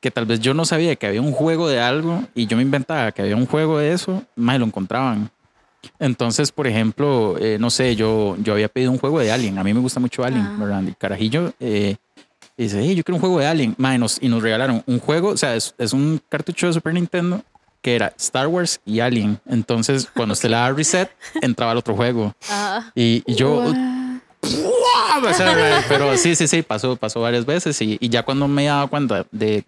que 0.00 0.10
tal 0.10 0.26
vez 0.26 0.40
yo 0.40 0.54
no 0.54 0.64
sabía 0.64 0.96
que 0.96 1.06
había 1.06 1.20
un 1.20 1.32
juego 1.32 1.68
de 1.68 1.80
algo 1.80 2.24
y 2.34 2.46
yo 2.46 2.56
me 2.56 2.62
inventaba 2.62 3.12
que 3.12 3.22
había 3.22 3.36
un 3.36 3.46
juego 3.46 3.78
de 3.78 3.92
eso, 3.92 4.22
más 4.36 4.58
lo 4.58 4.64
encontraban. 4.66 5.30
Entonces, 6.00 6.50
por 6.50 6.66
ejemplo, 6.66 7.36
eh, 7.38 7.56
no 7.60 7.70
sé, 7.70 7.94
yo, 7.96 8.36
yo 8.42 8.52
había 8.52 8.68
pedido 8.68 8.90
un 8.90 8.98
juego 8.98 9.20
de 9.20 9.30
Alien. 9.30 9.58
A 9.58 9.64
mí 9.64 9.72
me 9.74 9.80
gusta 9.80 10.00
mucho 10.00 10.24
Alien, 10.24 10.42
Ah. 10.44 10.56
¿verdad? 10.58 10.82
Y 10.82 10.92
Carajillo 10.92 11.52
eh, 11.60 11.96
dice, 12.64 12.80
hey, 12.82 12.94
yo 12.94 13.04
quiero 13.04 13.16
un 13.16 13.20
juego 13.20 13.38
de 13.38 13.46
Alien. 13.46 13.74
Ma, 13.78 13.94
y, 13.94 13.98
nos, 13.98 14.18
y 14.20 14.28
nos 14.28 14.42
regalaron 14.42 14.82
un 14.86 14.98
juego, 15.00 15.30
o 15.30 15.36
sea, 15.36 15.56
es, 15.56 15.74
es 15.78 15.92
un 15.92 16.20
cartucho 16.28 16.66
de 16.66 16.72
Super 16.72 16.94
Nintendo 16.94 17.42
que 17.80 17.94
era 17.94 18.12
Star 18.18 18.48
Wars 18.48 18.80
y 18.84 19.00
Alien. 19.00 19.40
Entonces, 19.46 20.08
cuando 20.14 20.32
usted 20.32 20.48
le 20.48 20.56
daba 20.56 20.72
reset, 20.72 21.10
entraba 21.42 21.72
al 21.72 21.78
otro 21.78 21.94
juego. 21.94 22.34
Y, 22.94 23.22
y 23.26 23.34
yo, 23.34 23.72
Wow. 24.40 25.32
pero 25.88 26.16
sí, 26.16 26.36
sí, 26.36 26.46
sí, 26.46 26.62
pasó, 26.62 26.96
pasó 26.96 27.20
varias 27.20 27.44
veces. 27.44 27.80
Y, 27.82 27.98
y 28.00 28.08
ya 28.08 28.22
cuando 28.22 28.46
me 28.48 28.66
daba 28.66 28.86
cuenta 28.86 29.26
de 29.30 29.64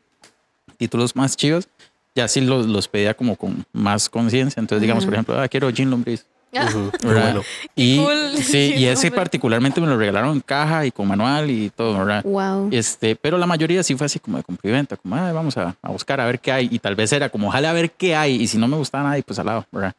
títulos 0.76 1.16
más 1.16 1.36
chivos, 1.36 1.68
ya 2.14 2.28
sí 2.28 2.40
los, 2.40 2.66
los 2.66 2.88
pedía 2.88 3.14
como 3.14 3.36
con 3.36 3.64
más 3.72 4.08
conciencia. 4.08 4.60
Entonces, 4.60 4.82
digamos, 4.82 5.04
por 5.04 5.14
ejemplo, 5.14 5.40
ah, 5.40 5.48
quiero 5.48 5.70
Jean 5.70 5.90
Lombriz. 5.90 6.26
Qué 6.52 7.06
¿verdad? 7.06 7.32
bueno. 7.34 7.42
Y, 7.76 7.96
cool. 7.98 8.36
sí, 8.42 8.74
y 8.76 8.86
ese 8.86 9.10
particularmente 9.10 9.80
me 9.80 9.86
lo 9.86 9.96
regalaron 9.96 10.32
en 10.34 10.40
caja 10.40 10.84
y 10.86 10.90
con 10.90 11.06
manual 11.08 11.50
y 11.50 11.70
todo, 11.70 11.98
¿verdad? 11.98 12.22
Wow. 12.24 12.68
Este, 12.72 13.14
pero 13.16 13.38
la 13.38 13.46
mayoría 13.46 13.82
sí 13.82 13.94
fue 13.96 14.06
así 14.06 14.18
como 14.18 14.36
de 14.36 14.42
cumplimiento, 14.42 14.96
como 14.96 15.16
"Ay, 15.16 15.32
vamos 15.32 15.56
a, 15.56 15.76
a 15.80 15.90
buscar 15.90 16.20
a 16.20 16.26
ver 16.26 16.40
qué 16.40 16.52
hay. 16.52 16.68
Y 16.70 16.78
tal 16.78 16.96
vez 16.96 17.12
era 17.12 17.28
como, 17.28 17.48
ojalá 17.48 17.70
a 17.70 17.72
ver 17.72 17.90
qué 17.92 18.16
hay. 18.16 18.36
Y 18.42 18.46
si 18.48 18.58
no 18.58 18.66
me 18.68 18.76
gustaba 18.76 19.04
nada, 19.04 19.18
y 19.18 19.22
pues 19.22 19.38
al 19.38 19.46
lado, 19.46 19.66
¿verdad? 19.70 19.94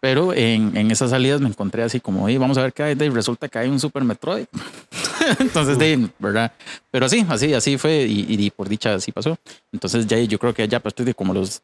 Pero 0.00 0.34
en, 0.34 0.76
en 0.76 0.90
esas 0.90 1.10
salidas 1.10 1.40
me 1.40 1.48
encontré 1.48 1.84
así 1.84 2.00
como, 2.00 2.28
"Ey, 2.28 2.36
vamos 2.38 2.58
a 2.58 2.62
ver 2.62 2.72
qué 2.72 2.82
hay. 2.82 2.96
Y 2.98 3.08
resulta 3.10 3.48
que 3.48 3.58
hay 3.58 3.68
un 3.68 3.78
Super 3.78 4.02
Metroid. 4.02 4.46
Entonces, 5.38 5.78
de, 5.78 6.08
¿verdad? 6.18 6.50
Pero 6.90 7.08
sí, 7.08 7.24
así, 7.28 7.54
así 7.54 7.78
fue. 7.78 8.02
Y, 8.06 8.26
y 8.28 8.50
por 8.50 8.68
dicha 8.68 8.94
así 8.94 9.12
pasó. 9.12 9.38
Entonces, 9.72 10.06
ya 10.08 10.18
yo 10.18 10.38
creo 10.40 10.52
que 10.52 10.66
ya 10.66 10.80
pues, 10.80 10.94
de 10.96 11.14
como 11.14 11.32
los, 11.34 11.62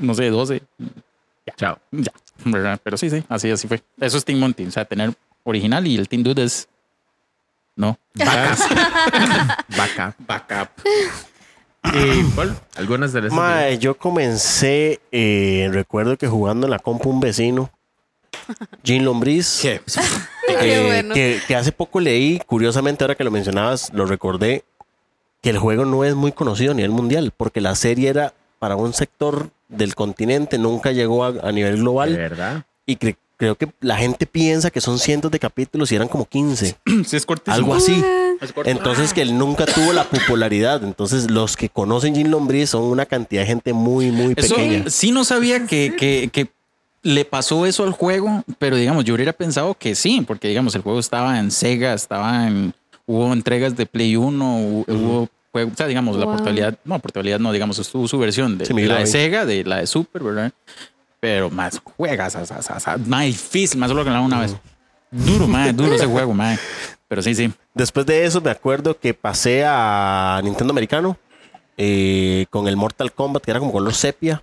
no 0.00 0.14
sé, 0.14 0.30
12, 0.30 0.62
Chao. 1.56 1.78
ya, 1.90 2.12
¿verdad? 2.44 2.80
Pero 2.82 2.96
sí, 2.96 3.10
sí, 3.10 3.22
así, 3.28 3.50
así 3.50 3.68
fue. 3.68 3.82
Eso 4.00 4.18
es 4.18 4.24
Team 4.24 4.38
Monty, 4.38 4.66
o 4.66 4.70
sea, 4.70 4.84
tener 4.84 5.14
original 5.44 5.86
y 5.86 5.96
el 5.96 6.08
Team 6.08 6.22
Dude 6.22 6.44
es. 6.44 6.68
No. 7.76 7.98
Backup. 8.14 10.14
Backup. 10.26 10.68
Y 11.92 12.22
Paul, 12.34 12.56
algunas 12.76 13.12
de 13.12 13.22
las. 13.22 13.32
Mae, 13.32 13.78
yo 13.78 13.96
comencé, 13.98 15.00
eh, 15.12 15.68
recuerdo 15.70 16.16
que 16.16 16.26
jugando 16.26 16.66
en 16.66 16.70
la 16.70 16.78
compu 16.78 17.10
un 17.10 17.20
vecino, 17.20 17.70
Jean 18.82 19.04
Lombriz, 19.04 19.58
¿Qué? 19.60 19.74
eh, 19.74 19.82
Qué 20.60 20.84
bueno. 20.86 21.14
que, 21.14 21.40
que 21.46 21.56
hace 21.56 21.72
poco 21.72 22.00
leí, 22.00 22.40
curiosamente 22.46 23.04
ahora 23.04 23.16
que 23.16 23.24
lo 23.24 23.30
mencionabas, 23.30 23.92
lo 23.92 24.06
recordé, 24.06 24.64
que 25.42 25.50
el 25.50 25.58
juego 25.58 25.84
no 25.84 26.04
es 26.04 26.14
muy 26.14 26.32
conocido 26.32 26.72
a 26.72 26.74
nivel 26.74 26.90
mundial, 26.90 27.32
porque 27.36 27.60
la 27.60 27.74
serie 27.74 28.08
era 28.08 28.32
para 28.64 28.76
un 28.76 28.94
sector 28.94 29.50
del 29.68 29.94
continente, 29.94 30.56
nunca 30.56 30.90
llegó 30.90 31.22
a, 31.22 31.34
a 31.42 31.52
nivel 31.52 31.74
De 31.74 31.80
global, 31.82 32.16
verdad. 32.16 32.64
y 32.86 32.96
cre- 32.96 33.16
creo 33.36 33.56
que 33.56 33.68
la 33.80 33.98
gente 33.98 34.24
piensa 34.24 34.70
que 34.70 34.80
son 34.80 34.98
cientos 34.98 35.30
de 35.30 35.38
capítulos 35.38 35.92
y 35.92 35.96
eran 35.96 36.08
como 36.08 36.24
15, 36.24 36.76
Sí, 37.04 37.14
es 37.16 37.26
cortísimo. 37.26 37.54
algo 37.54 37.74
así. 37.74 38.02
Entonces 38.64 39.12
que 39.12 39.20
él 39.20 39.36
nunca 39.36 39.66
tuvo 39.66 39.92
la 39.92 40.04
popularidad. 40.04 40.82
Entonces 40.82 41.30
los 41.30 41.58
que 41.58 41.68
conocen 41.68 42.14
Jean 42.14 42.30
Lombriz 42.30 42.70
son 42.70 42.84
una 42.84 43.04
cantidad 43.04 43.42
de 43.42 43.48
gente 43.48 43.74
muy, 43.74 44.10
muy 44.10 44.32
Eso 44.34 44.54
pequeña. 44.56 44.88
sí 44.88 45.10
no 45.12 45.24
sabía 45.24 45.66
que, 45.66 45.94
que, 45.98 46.30
que 46.32 46.48
le 47.02 47.26
pasó 47.26 47.66
eso 47.66 47.84
al 47.84 47.92
juego, 47.92 48.44
pero 48.58 48.76
digamos, 48.76 49.04
yo 49.04 49.14
hubiera 49.14 49.34
pensado 49.34 49.74
que 49.74 49.94
sí, 49.94 50.22
porque 50.26 50.48
digamos, 50.48 50.74
el 50.74 50.80
juego 50.80 51.00
estaba 51.00 51.38
en 51.38 51.50
Sega, 51.50 51.92
estaba 51.92 52.46
en. 52.46 52.72
Hubo 53.06 53.30
entregas 53.34 53.76
de 53.76 53.84
Play 53.84 54.16
1, 54.16 54.58
hu- 54.58 54.84
hubo 54.88 55.28
juegos, 55.54 55.74
o 55.74 55.76
sea, 55.76 55.86
digamos, 55.86 56.16
la 56.16 56.24
Wow. 56.24 56.34
portabilidad, 56.34 56.74
no, 56.84 56.98
portabilidad 56.98 57.38
no, 57.38 57.52
digamos, 57.52 57.78
estuvo 57.78 58.08
su 58.08 58.18
versión 58.18 58.58
de, 58.58 58.66
Sí, 58.66 58.72
la 58.74 58.98
de 58.98 59.06
Sega, 59.06 59.46
de 59.46 59.62
la 59.64 59.76
de 59.78 59.86
Super, 59.86 60.22
¿verdad? 60.24 60.52
Pero 61.20 61.48
más 61.48 61.80
juegas, 61.82 62.34
o 62.34 62.44
sea, 62.44 62.58
o 62.58 62.62
sea, 62.62 62.76
o 62.76 62.80
sea, 62.80 62.96
más 62.98 63.24
difícil, 63.26 63.78
más 63.78 63.88
solo 63.88 64.02
que 64.04 64.10
la 64.10 64.20
una 64.20 64.40
vez. 64.40 64.56
Duro, 65.12 65.46
más 65.46 65.74
duro 65.76 65.94
ese 65.94 66.06
juego, 66.06 66.34
más. 66.42 66.58
Pero 67.06 67.22
sí, 67.22 67.34
sí. 67.36 67.52
Después 67.72 68.04
de 68.04 68.24
eso 68.24 68.40
me 68.40 68.50
acuerdo 68.50 68.98
que 68.98 69.14
pasé 69.14 69.64
a 69.64 70.40
Nintendo 70.42 70.72
Americano 70.72 71.16
eh, 71.76 72.46
con 72.50 72.66
el 72.66 72.76
Mortal 72.76 73.12
Kombat, 73.12 73.44
que 73.44 73.50
era 73.52 73.60
como 73.60 73.70
color 73.72 73.94
sepia. 73.94 74.42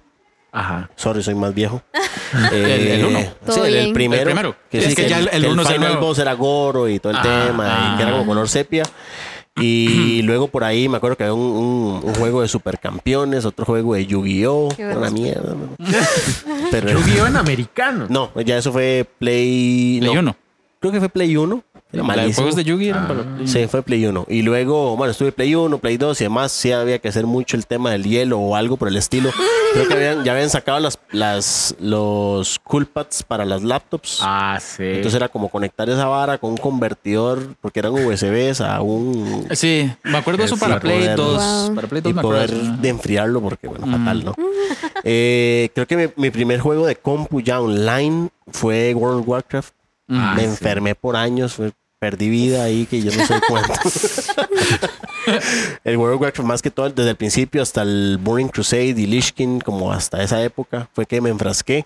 Ajá. 0.54 0.90
Sorry, 0.96 1.22
soy 1.24 1.36
más 1.36 1.54
viejo. 1.54 1.82
El- 2.52 2.88
el 2.88 3.06
uno. 3.06 3.20
Sí, 3.50 3.60
el, 3.66 3.76
el 3.76 3.94
primero. 3.94 4.22
El 4.22 4.28
primero. 4.28 4.56
Es 4.72 4.86
sí, 4.86 4.96
que 4.96 5.08
ya 5.10 5.20
el- 5.20 5.30
el 5.34 5.46
uno 5.48 5.62
es 5.64 5.70
el 5.70 5.76
final 5.76 5.98
boss 5.98 6.20
era 6.20 6.34
Goro 6.34 6.88
y 6.90 7.00
todo 7.00 7.12
el 7.12 7.18
Ah, 7.20 7.22
tema, 7.48 7.92
y 7.94 7.98
que 7.98 8.04
era 8.04 8.12
como 8.12 8.24
ah. 8.24 8.28
color 8.28 8.50
sepia. 8.50 8.84
Y 9.58 10.22
luego 10.24 10.48
por 10.48 10.64
ahí 10.64 10.88
me 10.88 10.98
acuerdo 10.98 11.18
que 11.18 11.24
había 11.24 11.34
un, 11.34 11.42
un- 11.42 12.02
un 12.04 12.16
juego 12.16 12.42
de 12.42 12.48
supercampeones, 12.48 13.46
otro 13.46 13.66
juego 13.66 13.94
de 13.96 14.06
Yu-Gi-Oh! 14.06 14.70
Qué 14.76 14.86
Una 14.86 15.10
mierda. 15.10 15.54
¿no? 15.56 15.76
Pero 16.72 16.92
Yu-Gi-Oh 16.92 17.28
en 17.28 17.36
americano. 17.38 18.06
no, 18.10 18.32
ya 18.42 18.58
eso 18.58 18.72
fue 18.72 19.06
Play. 19.20 20.00
Play 20.00 20.14
no, 20.14 20.20
1. 20.20 20.36
Creo 20.80 20.92
que 20.94 21.00
fue 21.00 21.10
Play 21.10 21.36
1. 21.38 21.64
Era 21.94 22.04
La 22.04 22.14
de 22.14 22.18
malísimo. 22.22 22.36
juegos 22.44 22.56
de 22.56 22.64
Yugi 22.64 22.88
eran 22.90 23.04
Ah. 23.04 23.08
para 23.08 23.24
Play 23.36 23.48
Sí, 23.48 23.68
fue 23.68 23.82
Play 23.84 24.06
1. 24.06 24.26
Y 24.30 24.42
luego, 24.44 24.96
bueno, 24.96 25.12
estuve 25.12 25.32
Play 25.32 25.56
1, 25.56 25.78
Play 25.80 25.98
2 25.98 26.22
y 26.22 26.24
además 26.24 26.52
sí 26.54 26.72
había 26.72 27.00
que 27.00 27.10
hacer 27.10 27.26
mucho 27.26 27.58
el 27.58 27.66
tema 27.68 27.92
del 27.92 28.04
hielo 28.06 28.40
o 28.40 28.56
algo 28.56 28.78
por 28.78 28.88
el 28.88 28.96
estilo. 28.98 29.30
Creo 29.74 29.88
que 29.88 29.94
habían, 29.94 30.24
ya 30.24 30.32
habían 30.34 30.50
sacado 30.50 30.80
las, 30.80 31.00
las, 31.12 31.76
los 31.80 32.60
cool 32.60 32.86
pads 32.86 33.24
para 33.24 33.44
las 33.46 33.64
laptops. 33.64 34.20
Ah, 34.22 34.58
sí. 34.62 34.84
Entonces 34.84 35.16
era 35.16 35.28
como 35.30 35.50
conectar 35.50 35.90
esa 35.90 36.06
vara 36.08 36.38
con 36.38 36.52
un 36.52 36.58
convertidor, 36.58 37.56
porque 37.62 37.80
eran 37.80 37.94
USBs 37.94 38.62
a 38.62 38.82
un... 38.82 39.48
Sí, 39.54 39.92
me 40.04 40.18
acuerdo 40.18 40.44
eso 40.44 40.56
Es 40.56 40.60
para 40.62 40.76
la 40.76 40.80
Play 40.82 41.00
poder- 41.00 41.16
2. 41.18 41.38
Wow. 41.68 41.76
Para 41.76 41.88
Play 41.88 42.02
2 42.02 42.12
Y 42.12 42.14
me 42.16 42.22
poder 42.22 42.52
acuerdo. 42.52 42.78
de 42.82 42.90
enfriarlo, 42.90 43.42
porque 43.42 43.68
bueno, 43.68 43.86
Mm. 43.88 43.92
fatal, 43.92 44.26
¿no? 44.26 44.36
Eh, 45.04 45.70
creo 45.74 45.88
que 45.88 45.98
mi, 45.98 46.06
mi 46.16 46.30
primer 46.30 46.60
juego 46.60 46.86
de 46.86 46.96
compu 46.96 47.42
ya 47.42 47.60
online 47.60 48.30
fue 48.52 48.94
World 48.94 49.22
of 49.22 49.28
Warcraft. 49.28 49.74
Ah, 50.10 50.34
Me 50.36 50.42
sí. 50.44 50.48
enfermé 50.50 50.94
por 50.96 51.16
años, 51.16 51.54
fue- 51.54 51.72
perdí 52.02 52.30
vida 52.32 52.64
ahí 52.64 52.88
que 52.88 53.00
yo 53.00 53.12
no 53.16 53.24
sé 53.28 53.36
cuánto. 53.48 53.74
el 55.84 55.98
World 55.98 56.16
of 56.16 56.22
Warcraft, 56.22 56.48
más 56.48 56.62
que 56.64 56.72
todo, 56.72 56.90
desde 56.90 57.12
el 57.12 57.16
principio 57.16 57.62
hasta 57.62 57.84
el 57.84 58.18
Burning 58.20 58.48
Crusade 58.48 58.88
y 58.98 59.06
Lich 59.06 59.34
King, 59.34 59.60
como 59.60 59.92
hasta 59.92 60.24
esa 60.24 60.42
época, 60.44 60.90
fue 60.94 61.06
que 61.06 61.22
me 61.22 61.30
enfrasqué. 61.30 61.86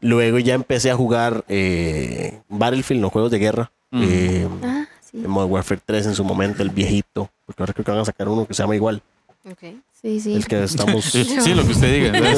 Luego 0.00 0.38
ya 0.38 0.54
empecé 0.54 0.90
a 0.90 0.96
jugar 0.96 1.44
eh, 1.48 2.40
Battlefield, 2.48 3.02
los 3.02 3.12
juegos 3.12 3.30
de 3.30 3.38
guerra. 3.38 3.70
Mm. 3.90 4.02
Eh, 4.02 4.48
Ah, 4.64 4.86
sí. 5.02 5.18
el 5.18 5.28
Modern 5.28 5.52
Warfare 5.52 5.80
3 5.84 6.06
en 6.06 6.14
su 6.14 6.24
momento, 6.24 6.62
el 6.62 6.70
viejito, 6.70 7.30
porque 7.44 7.62
ahora 7.62 7.74
creo 7.74 7.84
que 7.84 7.90
van 7.90 8.00
a 8.00 8.04
sacar 8.06 8.28
uno 8.30 8.46
que 8.46 8.54
se 8.54 8.62
llama 8.62 8.74
igual, 8.74 9.02
Ok. 9.44 9.74
Sí, 10.02 10.18
sí. 10.20 10.34
el 10.34 10.46
que 10.46 10.64
estamos... 10.64 11.04
Sí, 11.12 11.54
lo 11.54 11.64
que 11.64 11.70
usted 11.72 12.10
diga. 12.10 12.18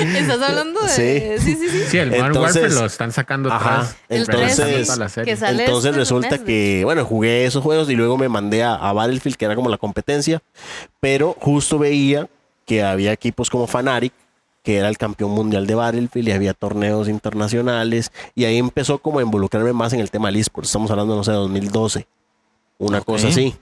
¿Estás 0.00 0.42
hablando 0.42 0.80
de.? 0.80 1.38
Sí. 1.38 1.44
Sí, 1.44 1.54
sí, 1.56 1.68
sí. 1.68 1.84
Sí, 1.90 1.98
el 1.98 2.10
Modern 2.10 2.26
Entonces- 2.26 2.62
Warfare 2.62 2.80
lo 2.80 2.86
están 2.86 3.12
sacando 3.12 3.52
Ajá. 3.52 3.74
atrás. 3.82 3.96
Entonces, 4.08 4.56
tres, 4.56 4.86
toda 4.86 4.98
la 4.98 5.08
serie. 5.08 5.32
que 5.32 5.38
sale 5.38 5.64
Entonces 5.64 5.90
este 5.90 5.98
resulta 6.00 6.30
mes, 6.30 6.40
que, 6.40 6.80
bueno, 6.84 7.04
jugué 7.04 7.44
esos 7.46 7.62
juegos 7.62 7.88
y 7.90 7.94
luego 7.94 8.16
me 8.18 8.28
mandé 8.28 8.62
a, 8.64 8.74
a 8.74 8.92
Battlefield, 8.92 9.36
que 9.36 9.44
era 9.44 9.54
como 9.54 9.68
la 9.70 9.78
competencia, 9.78 10.42
pero 11.00 11.36
justo 11.40 11.78
veía 11.78 12.28
que 12.64 12.82
había 12.82 13.12
equipos 13.12 13.48
como 13.48 13.66
Fanatic, 13.68 14.12
que 14.64 14.78
era 14.78 14.88
el 14.88 14.98
campeón 14.98 15.30
mundial 15.30 15.68
de 15.68 15.76
Battlefield 15.76 16.28
y 16.28 16.32
había 16.32 16.52
torneos 16.52 17.08
internacionales 17.08 18.10
y 18.34 18.44
ahí 18.44 18.58
empezó 18.58 18.98
como 18.98 19.20
a 19.20 19.22
involucrarme 19.22 19.72
más 19.72 19.92
en 19.92 20.00
el 20.00 20.10
tema 20.10 20.26
del 20.28 20.36
eSports. 20.40 20.68
Estamos 20.70 20.90
hablando, 20.90 21.14
no 21.14 21.22
sé, 21.22 21.30
de 21.30 21.36
2012, 21.36 22.08
una 22.78 23.00
cosa 23.00 23.28
así. 23.28 23.54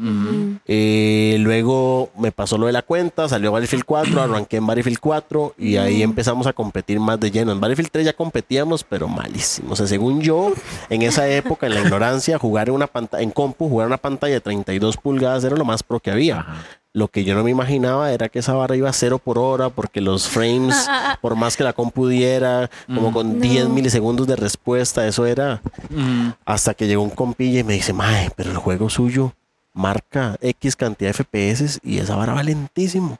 Eh, 0.67 1.37
luego 1.41 2.11
me 2.19 2.33
pasó 2.33 2.59
lo 2.59 2.67
de 2.67 2.73
la 2.73 2.83
cuenta, 2.83 3.29
salió 3.29 3.53
Battlefield 3.53 3.85
4, 3.85 4.23
arranqué 4.23 4.57
en 4.57 4.67
Battlefield 4.67 4.99
4 4.99 5.55
y 5.59 5.77
ahí 5.77 6.03
empezamos 6.03 6.47
a 6.47 6.53
competir 6.53 6.99
más 6.99 7.21
de 7.21 7.31
lleno. 7.31 7.53
En 7.53 7.61
Battlefield 7.61 7.91
3 7.93 8.07
ya 8.07 8.13
competíamos, 8.13 8.85
pero 8.85 9.09
malísimo. 9.09 9.73
O 9.73 9.77
sea, 9.77 9.87
según 9.87 10.21
yo, 10.21 10.53
en 10.91 11.03
esa 11.03 11.29
época, 11.29 11.67
en 11.67 11.75
la 11.75 11.81
ignorancia, 11.81 12.39
jugar 12.39 12.69
en 12.69 12.75
una 12.75 12.87
pantalla, 12.87 13.23
en 13.23 13.31
compu, 13.31 13.69
jugar 13.69 13.87
en 13.87 13.93
una 13.93 13.99
pantalla 13.99 14.35
de 14.35 14.41
32 14.41 14.97
pulgadas 14.97 15.45
era 15.45 15.57
lo 15.57 15.65
más 15.65 15.83
pro 15.83 16.01
que 16.01 16.11
había. 16.11 16.41
Ajá. 16.41 16.65
Lo 16.97 17.09
que 17.09 17.25
yo 17.25 17.35
no 17.35 17.43
me 17.43 17.51
imaginaba 17.51 18.13
era 18.13 18.29
que 18.29 18.39
esa 18.39 18.55
barra 18.55 18.77
iba 18.77 18.89
a 18.89 18.93
cero 18.93 19.19
por 19.19 19.37
hora 19.37 19.69
porque 19.69 20.01
los 20.01 20.29
frames, 20.29 20.89
por 21.21 21.35
más 21.35 21.57
que 21.57 21.65
la 21.65 21.73
compu 21.73 22.07
diera, 22.07 22.71
como 22.87 23.13
con 23.13 23.41
10 23.41 23.69
milisegundos 23.69 24.29
de 24.29 24.37
respuesta, 24.37 25.05
eso 25.07 25.27
era 25.27 25.61
Ujú. 25.91 26.35
hasta 26.45 26.73
que 26.73 26.87
llegó 26.87 27.03
un 27.03 27.11
compilla 27.11 27.59
y 27.61 27.65
me 27.65 27.73
dice, 27.75 27.93
mae, 27.93 28.31
pero 28.37 28.53
el 28.53 28.57
juego 28.59 28.89
suyo 28.89 29.33
marca 29.73 30.37
X 30.41 30.77
cantidad 30.77 31.13
de 31.13 31.25
FPS 31.25 31.81
y 31.83 31.99
esa 31.99 32.15
vara 32.15 32.33
va 32.33 32.43
lentísimo. 32.43 33.19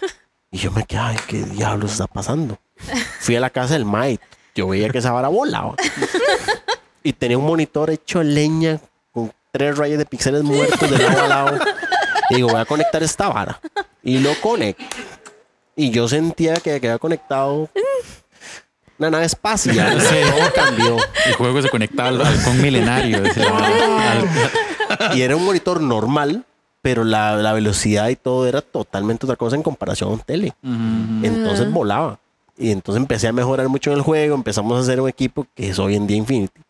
Y 0.50 0.56
yo 0.58 0.70
me 0.70 0.84
quedé, 0.84 1.00
ay, 1.00 1.16
¿qué 1.26 1.42
diablos 1.42 1.92
está 1.92 2.06
pasando? 2.06 2.56
Fui 3.20 3.36
a 3.36 3.40
la 3.40 3.50
casa 3.50 3.74
del 3.74 3.84
mae, 3.84 4.18
yo 4.54 4.66
veía 4.66 4.88
que 4.88 4.98
esa 4.98 5.10
vara 5.12 5.28
volaba. 5.28 5.74
Y 7.02 7.12
tenía 7.12 7.36
un 7.38 7.44
monitor 7.46 7.90
hecho 7.90 8.22
leña 8.22 8.80
con 9.12 9.32
tres 9.52 9.76
rayas 9.78 9.98
de 9.98 10.04
píxeles 10.06 10.42
muertos 10.42 10.90
de 10.90 10.98
lado 10.98 11.20
a 11.22 11.28
lado. 11.28 11.58
Y 12.30 12.36
digo, 12.36 12.48
voy 12.48 12.60
a 12.60 12.64
conectar 12.64 13.02
esta 13.02 13.28
vara. 13.28 13.60
Y 14.02 14.18
lo 14.18 14.34
conecto. 14.40 14.84
Y 15.76 15.90
yo 15.90 16.08
sentía 16.08 16.54
que 16.56 16.80
quedaba 16.80 16.98
conectado 16.98 17.68
una 18.98 19.10
nave 19.10 19.26
espacial. 19.26 19.98
Todo 19.98 20.52
cambió. 20.54 20.96
El 21.26 21.34
juego 21.34 21.62
se 21.62 21.70
conectaba 21.70 22.08
al 22.08 22.20
halcón 22.20 22.60
milenario. 22.60 23.22
y 25.14 25.22
era 25.22 25.36
un 25.36 25.44
monitor 25.44 25.80
normal, 25.80 26.44
pero 26.82 27.04
la, 27.04 27.36
la 27.36 27.52
velocidad 27.52 28.08
y 28.08 28.16
todo 28.16 28.46
era 28.48 28.60
totalmente 28.60 29.26
otra 29.26 29.36
cosa 29.36 29.56
en 29.56 29.62
comparación 29.62 30.10
a 30.10 30.12
un 30.14 30.20
tele. 30.20 30.54
Entonces 31.22 31.70
volaba. 31.70 32.18
Y 32.56 32.72
entonces 32.72 33.00
empecé 33.00 33.28
a 33.28 33.32
mejorar 33.32 33.68
mucho 33.68 33.92
en 33.92 33.98
el 33.98 34.02
juego, 34.02 34.34
empezamos 34.34 34.76
a 34.76 34.80
hacer 34.80 35.00
un 35.00 35.08
equipo 35.08 35.46
que 35.54 35.70
es 35.70 35.78
hoy 35.78 35.94
en 35.94 36.08
día 36.08 36.16
Infinity. 36.16 36.60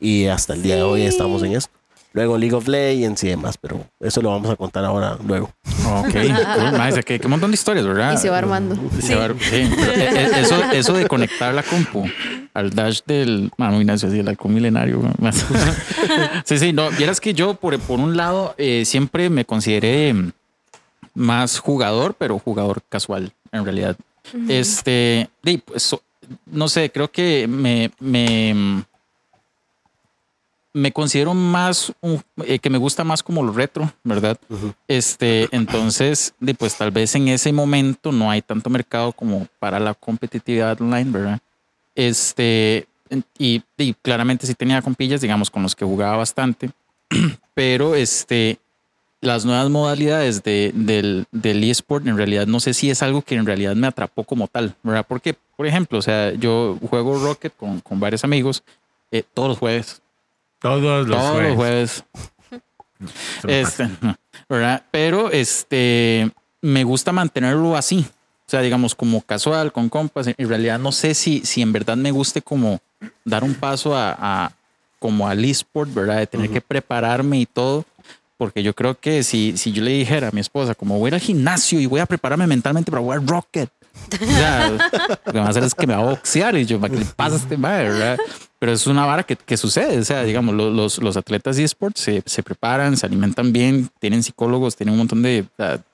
Y 0.00 0.26
hasta 0.26 0.54
el 0.54 0.62
día 0.64 0.74
de 0.74 0.82
hoy 0.82 1.02
estamos 1.02 1.44
en 1.44 1.52
esto. 1.54 1.72
Luego 2.14 2.36
League 2.36 2.54
of 2.54 2.68
Legends 2.68 3.24
y 3.24 3.28
demás, 3.28 3.56
pero 3.58 3.84
eso 4.00 4.20
lo 4.20 4.30
vamos 4.30 4.50
a 4.50 4.56
contar 4.56 4.84
ahora 4.84 5.16
luego. 5.26 5.50
Ok, 5.86 6.08
cool, 6.12 7.04
que, 7.04 7.18
que 7.18 7.28
montón 7.28 7.50
de 7.50 7.54
historias, 7.54 7.86
¿verdad? 7.86 8.14
Y 8.14 8.16
se 8.18 8.28
va 8.30 8.38
armando. 8.38 8.76
Y 8.98 9.02
se 9.02 9.14
va 9.14 9.24
ar- 9.26 9.34
sí, 9.40 9.68
pero, 9.74 9.92
eh, 9.92 10.10
eh, 10.14 10.30
eso, 10.40 10.62
eso 10.72 10.92
de 10.92 11.06
conectar 11.06 11.52
la 11.54 11.62
compu 11.62 12.06
al 12.54 12.70
dash 12.70 13.00
del 13.06 13.50
Manu 13.56 13.80
Ignacio, 13.80 14.08
así 14.08 14.18
el 14.18 14.28
halcón 14.28 14.52
milenario. 14.54 15.00
más. 15.18 15.44
sí, 16.44 16.58
sí, 16.58 16.72
no, 16.72 16.90
vieras 16.90 17.20
que 17.20 17.32
yo, 17.34 17.54
por, 17.54 17.78
por 17.80 17.98
un 17.98 18.16
lado, 18.16 18.54
eh, 18.58 18.84
siempre 18.84 19.30
me 19.30 19.44
consideré 19.46 20.12
mm, 20.12 20.32
más 21.14 21.58
jugador, 21.58 22.14
pero 22.18 22.38
jugador 22.38 22.82
casual, 22.88 23.32
en 23.52 23.64
realidad. 23.64 23.96
Este, 24.48 25.28
sí, 25.44 25.58
pues, 25.64 25.82
so- 25.82 26.02
no 26.46 26.68
sé, 26.68 26.90
creo 26.90 27.10
que 27.10 27.46
me, 27.48 27.90
me, 28.00 28.84
me 30.74 30.92
considero 30.92 31.34
más, 31.34 31.92
un- 32.00 32.22
eh, 32.46 32.58
que 32.58 32.70
me 32.70 32.78
gusta 32.78 33.04
más 33.04 33.22
como 33.22 33.42
lo 33.42 33.52
retro, 33.52 33.92
¿verdad? 34.04 34.38
Este, 34.88 35.48
entonces, 35.52 36.34
pues 36.58 36.76
tal 36.76 36.90
vez 36.90 37.14
en 37.14 37.28
ese 37.28 37.52
momento 37.52 38.10
no 38.12 38.30
hay 38.30 38.40
tanto 38.42 38.70
mercado 38.70 39.12
como 39.12 39.46
para 39.58 39.78
la 39.78 39.94
competitividad 39.94 40.80
online, 40.80 41.10
¿verdad? 41.10 41.40
Este, 41.94 42.86
y, 43.38 43.62
y 43.76 43.94
claramente 43.94 44.46
sí 44.46 44.54
tenía 44.54 44.80
compillas, 44.82 45.20
digamos, 45.20 45.50
con 45.50 45.62
los 45.62 45.76
que 45.76 45.84
jugaba 45.84 46.16
bastante, 46.16 46.70
pero 47.54 47.94
este, 47.94 48.58
las 49.20 49.44
nuevas 49.44 49.68
modalidades 49.70 50.42
de, 50.42 50.72
del, 50.74 51.26
del 51.30 51.62
eSport 51.64 52.06
en 52.06 52.16
realidad 52.16 52.46
no 52.46 52.60
sé 52.60 52.74
si 52.74 52.90
es 52.90 53.02
algo 53.02 53.22
que 53.22 53.34
en 53.34 53.46
realidad 53.46 53.76
me 53.76 53.86
atrapó 53.86 54.24
como 54.24 54.48
tal, 54.48 54.74
¿verdad? 54.82 55.04
Porque, 55.06 55.34
por 55.56 55.66
ejemplo, 55.66 55.98
o 55.98 56.02
sea, 56.02 56.32
yo 56.32 56.78
juego 56.88 57.18
Rocket 57.22 57.54
con, 57.56 57.80
con 57.80 58.00
varios 58.00 58.24
amigos 58.24 58.62
eh, 59.10 59.22
todos 59.34 59.50
los 59.50 59.58
jueves. 59.58 60.01
Todos 60.62 61.06
los 61.08 61.18
todos 61.18 61.42
los 61.42 61.54
jueves. 61.56 61.56
jueves. 61.56 62.04
Este, 63.46 63.88
¿verdad? 64.48 64.82
Pero 64.90 65.30
este, 65.30 66.30
me 66.60 66.84
gusta 66.84 67.12
mantenerlo 67.12 67.76
así. 67.76 68.06
O 68.46 68.50
sea, 68.52 68.60
digamos, 68.60 68.94
como 68.94 69.20
casual, 69.22 69.72
con 69.72 69.88
compas. 69.88 70.26
En 70.28 70.48
realidad 70.48 70.78
no 70.78 70.92
sé 70.92 71.14
si, 71.14 71.40
si 71.44 71.62
en 71.62 71.72
verdad 71.72 71.96
me 71.96 72.10
guste 72.10 72.42
como 72.42 72.80
dar 73.24 73.44
un 73.44 73.54
paso 73.54 73.96
a, 73.96 74.16
a- 74.18 74.52
como 74.98 75.26
al 75.26 75.44
eSport, 75.44 75.92
¿verdad? 75.92 76.18
De 76.18 76.26
tener 76.28 76.48
que 76.50 76.60
prepararme 76.60 77.40
y 77.40 77.46
todo. 77.46 77.84
Porque 78.36 78.62
yo 78.62 78.74
creo 78.74 78.98
que 78.98 79.22
si, 79.24 79.56
si 79.56 79.72
yo 79.72 79.82
le 79.82 79.90
dijera 79.92 80.28
a 80.28 80.30
mi 80.32 80.40
esposa, 80.40 80.74
como 80.74 80.98
voy 80.98 81.06
a 81.06 81.08
ir 81.08 81.14
al 81.14 81.20
gimnasio 81.20 81.80
y 81.80 81.86
voy 81.86 82.00
a 82.00 82.06
prepararme 82.06 82.46
mentalmente 82.46 82.90
para 82.90 83.02
jugar 83.02 83.24
Rocket, 83.26 83.68
o 84.22 84.26
sea, 84.26 84.68
lo 85.26 85.32
que 85.32 85.38
va 85.38 85.46
a 85.46 85.48
hacer 85.50 85.64
es 85.64 85.74
que 85.74 85.86
me 85.86 85.94
va 85.94 86.02
a 86.02 86.06
boxear 86.10 86.56
y 86.56 86.64
yo, 86.66 86.80
¿qué 86.80 86.88
le 86.96 87.04
pasa 87.04 87.34
a 87.36 87.38
este 87.38 87.56
madre, 87.56 87.88
verdad? 87.90 88.18
Pero 88.58 88.72
es 88.72 88.86
una 88.86 89.04
vara 89.06 89.22
que, 89.24 89.34
que 89.36 89.56
sucede. 89.56 89.98
O 89.98 90.04
sea, 90.04 90.22
digamos, 90.22 90.54
lo- 90.54 90.70
los, 90.70 90.98
los 90.98 91.16
atletas 91.16 91.56
de 91.56 91.64
esports 91.64 92.00
se, 92.00 92.22
se 92.26 92.42
preparan, 92.42 92.96
se 92.96 93.06
alimentan 93.06 93.52
bien, 93.52 93.90
tienen 93.98 94.22
psicólogos, 94.22 94.76
tienen 94.76 94.92
un 94.92 94.98
montón 94.98 95.22
de, 95.22 95.44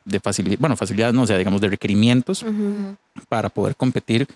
de 0.04 0.20
facilidades, 0.20 0.58
bueno, 0.60 0.76
facilidades, 0.76 1.14
no, 1.14 1.22
o 1.22 1.26
sea, 1.26 1.38
digamos, 1.38 1.60
de 1.60 1.68
requerimientos 1.68 2.44
para 3.28 3.48
poder 3.48 3.74
competir 3.76 4.26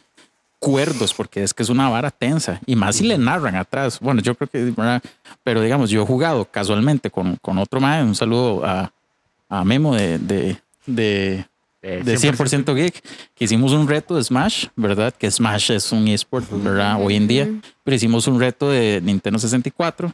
cuerdos, 0.58 1.12
porque 1.12 1.42
es 1.42 1.52
que 1.52 1.62
es 1.64 1.68
una 1.68 1.88
vara 1.88 2.10
tensa 2.10 2.60
y 2.66 2.76
más 2.76 2.96
si 2.96 3.04
le 3.04 3.18
narran 3.18 3.56
atrás. 3.56 3.98
Bueno, 4.00 4.20
yo 4.22 4.34
creo 4.36 4.48
que, 4.48 4.58
¿verdad? 4.70 5.02
pero 5.42 5.60
digamos, 5.60 5.90
yo 5.90 6.02
he 6.02 6.06
jugado 6.06 6.44
casualmente 6.44 7.10
con, 7.10 7.36
con 7.36 7.58
otro 7.58 7.80
más. 7.80 8.02
Un 8.04 8.14
saludo 8.14 8.64
a, 8.64 8.92
a 9.48 9.64
Memo 9.64 9.94
de, 9.96 10.18
de, 10.18 10.56
de, 10.86 11.44
de 11.82 12.16
100% 12.16 12.74
Geek, 12.74 13.02
que 13.34 13.44
hicimos 13.44 13.72
un 13.72 13.88
reto 13.88 14.14
de 14.14 14.22
Smash, 14.22 14.66
¿verdad? 14.76 15.12
Que 15.12 15.30
Smash 15.30 15.72
es 15.72 15.90
un 15.90 16.06
eSport, 16.06 16.48
¿verdad? 16.50 16.98
Hoy 17.02 17.16
en 17.16 17.26
día, 17.26 17.48
pero 17.82 17.96
hicimos 17.96 18.26
un 18.28 18.38
reto 18.38 18.70
de 18.70 19.00
Nintendo 19.02 19.38
64 19.38 20.12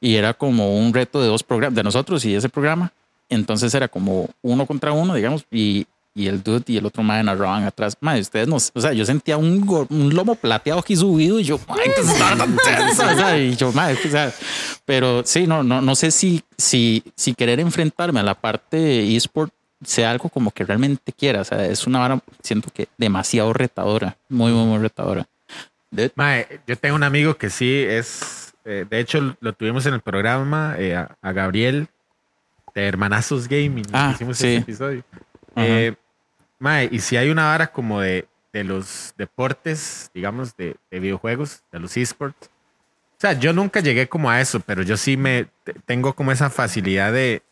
y 0.00 0.14
era 0.14 0.32
como 0.32 0.78
un 0.78 0.94
reto 0.94 1.20
de 1.20 1.26
dos 1.26 1.42
programas, 1.42 1.74
de 1.74 1.82
nosotros 1.82 2.24
y 2.24 2.34
ese 2.34 2.48
programa. 2.48 2.92
Entonces 3.28 3.74
era 3.74 3.88
como 3.88 4.28
uno 4.42 4.64
contra 4.66 4.92
uno, 4.92 5.14
digamos, 5.14 5.44
y, 5.50 5.86
y 6.14 6.28
el 6.28 6.42
dude 6.42 6.64
y 6.66 6.76
el 6.76 6.86
otro 6.86 7.02
madre 7.02 7.24
narraban 7.24 7.64
atrás. 7.64 7.96
Madre, 8.00 8.20
ustedes 8.20 8.46
no, 8.46 8.56
o 8.56 8.80
sea, 8.80 8.92
yo 8.92 9.04
sentía 9.04 9.36
un, 9.36 9.86
un 9.90 10.14
lomo 10.14 10.36
plateado 10.36 10.78
aquí 10.80 10.94
subido 10.94 11.40
y 11.40 11.44
yo, 11.44 11.58
madre, 11.66 11.90
que 11.96 12.00
estaba 12.02 12.36
tan 12.36 12.56
tensa", 12.56 13.12
o 13.12 13.16
sea, 13.16 13.38
y 13.38 13.56
yo, 13.56 13.72
madre, 13.72 13.98
o 14.04 14.10
sea, 14.10 14.32
pero 14.84 15.22
sí, 15.24 15.48
no, 15.48 15.64
no, 15.64 15.80
no 15.80 15.94
sé 15.96 16.12
si, 16.12 16.42
si, 16.56 17.02
si 17.16 17.34
querer 17.34 17.58
enfrentarme 17.58 18.20
a 18.20 18.24
la 18.24 18.34
parte 18.34 18.76
de 18.76 19.16
eSport 19.16 19.52
sea 19.84 20.10
algo 20.10 20.28
como 20.28 20.50
que 20.50 20.64
realmente 20.64 21.12
quiera. 21.12 21.40
O 21.40 21.44
sea, 21.44 21.64
es 21.66 21.86
una 21.86 21.98
vara, 21.98 22.20
siento 22.42 22.70
que 22.72 22.88
demasiado 22.98 23.52
retadora, 23.52 24.16
muy, 24.28 24.52
muy, 24.52 24.64
muy 24.66 24.78
retadora. 24.78 25.26
De- 25.90 26.10
Mae, 26.14 26.60
yo 26.66 26.76
tengo 26.76 26.96
un 26.96 27.02
amigo 27.02 27.36
que 27.36 27.50
sí 27.50 27.84
es, 27.86 28.54
eh, 28.64 28.86
de 28.88 28.98
hecho 29.00 29.36
lo 29.40 29.52
tuvimos 29.52 29.84
en 29.86 29.94
el 29.94 30.00
programa, 30.00 30.74
eh, 30.78 30.96
a, 30.96 31.16
a 31.20 31.32
Gabriel 31.32 31.88
de 32.74 32.86
Hermanazos 32.86 33.46
Gaming, 33.48 33.84
Ah, 33.92 34.12
hicimos 34.14 34.38
sí. 34.38 34.46
ese 34.46 34.56
episodio. 34.58 35.04
Eh, 35.56 35.94
mae, 36.58 36.88
y 36.90 37.00
si 37.00 37.16
hay 37.18 37.28
una 37.28 37.44
vara 37.46 37.66
como 37.72 38.00
de, 38.00 38.26
de 38.52 38.64
los 38.64 39.12
deportes, 39.18 40.10
digamos, 40.14 40.56
de, 40.56 40.76
de 40.90 41.00
videojuegos, 41.00 41.62
de 41.70 41.80
los 41.80 41.96
esports. 41.96 42.48
O 43.18 43.20
sea, 43.22 43.34
yo 43.34 43.52
nunca 43.52 43.80
llegué 43.80 44.08
como 44.08 44.30
a 44.30 44.40
eso, 44.40 44.58
pero 44.60 44.82
yo 44.82 44.96
sí 44.96 45.16
me 45.16 45.46
te- 45.64 45.74
tengo 45.86 46.12
como 46.14 46.32
esa 46.32 46.48
facilidad 46.50 47.12
de, 47.12 47.42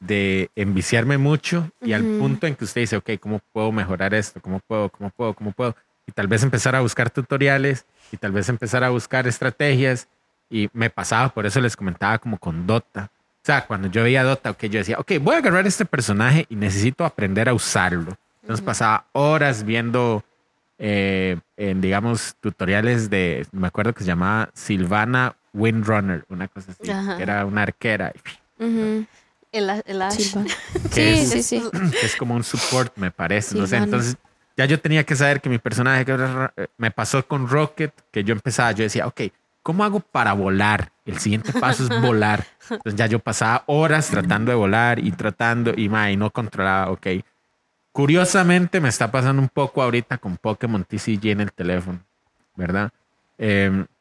de 0.00 0.50
enviciarme 0.56 1.18
mucho 1.18 1.70
y 1.80 1.92
al 1.92 2.04
punto 2.04 2.46
en 2.46 2.54
que 2.56 2.64
usted 2.64 2.82
dice, 2.82 2.96
ok, 2.96 3.10
¿cómo 3.20 3.40
puedo 3.52 3.72
mejorar 3.72 4.14
esto? 4.14 4.40
¿Cómo 4.40 4.60
puedo? 4.60 4.88
¿Cómo 4.90 5.10
puedo? 5.10 5.34
¿Cómo 5.34 5.52
puedo? 5.52 5.76
Y 6.06 6.12
tal 6.12 6.26
vez 6.26 6.42
empezar 6.42 6.74
a 6.76 6.80
buscar 6.80 7.10
tutoriales 7.10 7.86
y 8.12 8.16
tal 8.16 8.32
vez 8.32 8.48
empezar 8.48 8.84
a 8.84 8.90
buscar 8.90 9.26
estrategias. 9.26 10.08
Y 10.50 10.68
me 10.72 10.90
pasaba, 10.90 11.30
por 11.30 11.46
eso 11.46 11.60
les 11.60 11.76
comentaba 11.76 12.18
como 12.18 12.38
con 12.38 12.66
Dota. 12.66 13.10
O 13.42 13.46
sea, 13.46 13.66
cuando 13.66 13.88
yo 13.88 14.02
veía 14.02 14.22
Dota, 14.22 14.50
ok, 14.50 14.64
yo 14.64 14.78
decía, 14.78 14.98
ok, 14.98 15.12
voy 15.20 15.34
a 15.34 15.38
agarrar 15.38 15.66
este 15.66 15.84
personaje 15.84 16.46
y 16.48 16.56
necesito 16.56 17.04
aprender 17.04 17.48
a 17.48 17.54
usarlo. 17.54 18.16
Entonces 18.42 18.64
pasaba 18.64 19.06
horas 19.12 19.64
viendo, 19.64 20.22
eh, 20.78 21.38
en, 21.56 21.80
digamos, 21.80 22.36
tutoriales 22.40 23.08
de, 23.08 23.46
me 23.52 23.66
acuerdo 23.66 23.94
que 23.94 24.00
se 24.00 24.06
llamaba 24.06 24.50
Silvana 24.52 25.34
Windrunner, 25.54 26.24
una 26.28 26.48
cosa 26.48 26.72
así, 26.72 26.90
Ajá. 26.90 27.16
que 27.16 27.22
era 27.22 27.46
una 27.46 27.62
arquera. 27.62 28.12
Ujú. 28.58 29.06
El, 29.54 29.70
el 29.86 30.02
Ash. 30.02 30.34
¿Qué 30.94 31.12
Sí, 31.12 31.26
es? 31.26 31.44
sí, 31.44 31.60
sí. 31.60 31.70
que 32.00 32.06
es 32.06 32.16
como 32.16 32.34
un 32.34 32.44
support, 32.44 32.92
me 32.96 33.10
parece. 33.10 33.54
No 33.56 33.66
sé, 33.66 33.76
entonces 33.76 34.16
ya 34.56 34.64
yo 34.66 34.80
tenía 34.80 35.04
que 35.04 35.16
saber 35.16 35.40
que 35.40 35.48
mi 35.48 35.58
personaje 35.58 36.04
que 36.04 36.16
me 36.76 36.90
pasó 36.90 37.26
con 37.26 37.48
Rocket, 37.48 37.92
que 38.10 38.24
yo 38.24 38.32
empezaba, 38.32 38.72
yo 38.72 38.82
decía, 38.84 39.06
ok, 39.06 39.22
¿cómo 39.62 39.84
hago 39.84 40.00
para 40.00 40.32
volar? 40.32 40.92
El 41.06 41.18
siguiente 41.18 41.52
paso 41.52 41.84
es 41.84 42.00
volar. 42.00 42.44
Entonces 42.68 42.96
ya 42.96 43.06
yo 43.06 43.18
pasaba 43.18 43.62
horas 43.66 44.08
tratando 44.08 44.50
de 44.50 44.56
volar 44.56 44.98
y 44.98 45.10
tratando 45.12 45.72
y, 45.76 45.88
ma, 45.88 46.10
y 46.10 46.16
no 46.16 46.30
controlaba, 46.30 46.90
ok. 46.90 47.06
Curiosamente 47.92 48.80
me 48.80 48.88
está 48.88 49.10
pasando 49.10 49.40
un 49.40 49.48
poco 49.48 49.80
ahorita 49.82 50.18
con 50.18 50.36
Pokémon 50.36 50.84
TCG 50.84 51.26
en 51.30 51.40
el 51.42 51.52
teléfono, 51.52 52.00
¿verdad? 52.56 52.90
Co- 53.38 53.93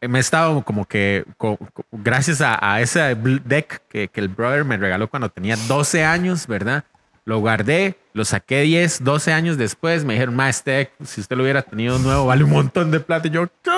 me 0.00 0.18
he 0.18 0.20
estado 0.20 0.62
como 0.62 0.86
que, 0.86 1.24
gracias 1.92 2.40
a, 2.40 2.58
a 2.60 2.80
ese 2.80 3.14
deck 3.44 3.82
que, 3.88 4.08
que 4.08 4.20
el 4.20 4.28
brother 4.28 4.64
me 4.64 4.76
regaló 4.76 5.08
cuando 5.08 5.28
tenía 5.28 5.56
12 5.68 6.04
años, 6.04 6.46
¿verdad? 6.46 6.84
Lo 7.24 7.38
guardé, 7.38 7.96
lo 8.12 8.24
saqué 8.24 8.62
10, 8.62 9.04
12 9.04 9.32
años 9.32 9.56
después. 9.56 10.04
Me 10.04 10.14
dijeron, 10.14 10.34
más 10.34 10.56
este 10.56 10.70
deck, 10.72 10.92
si 11.04 11.20
usted 11.20 11.36
lo 11.36 11.42
hubiera 11.42 11.62
tenido 11.62 11.98
nuevo, 11.98 12.26
vale 12.26 12.44
un 12.44 12.50
montón 12.50 12.90
de 12.90 13.00
plata. 13.00 13.28
Y 13.28 13.30
yo, 13.30 13.46
¿qué? 13.62 13.70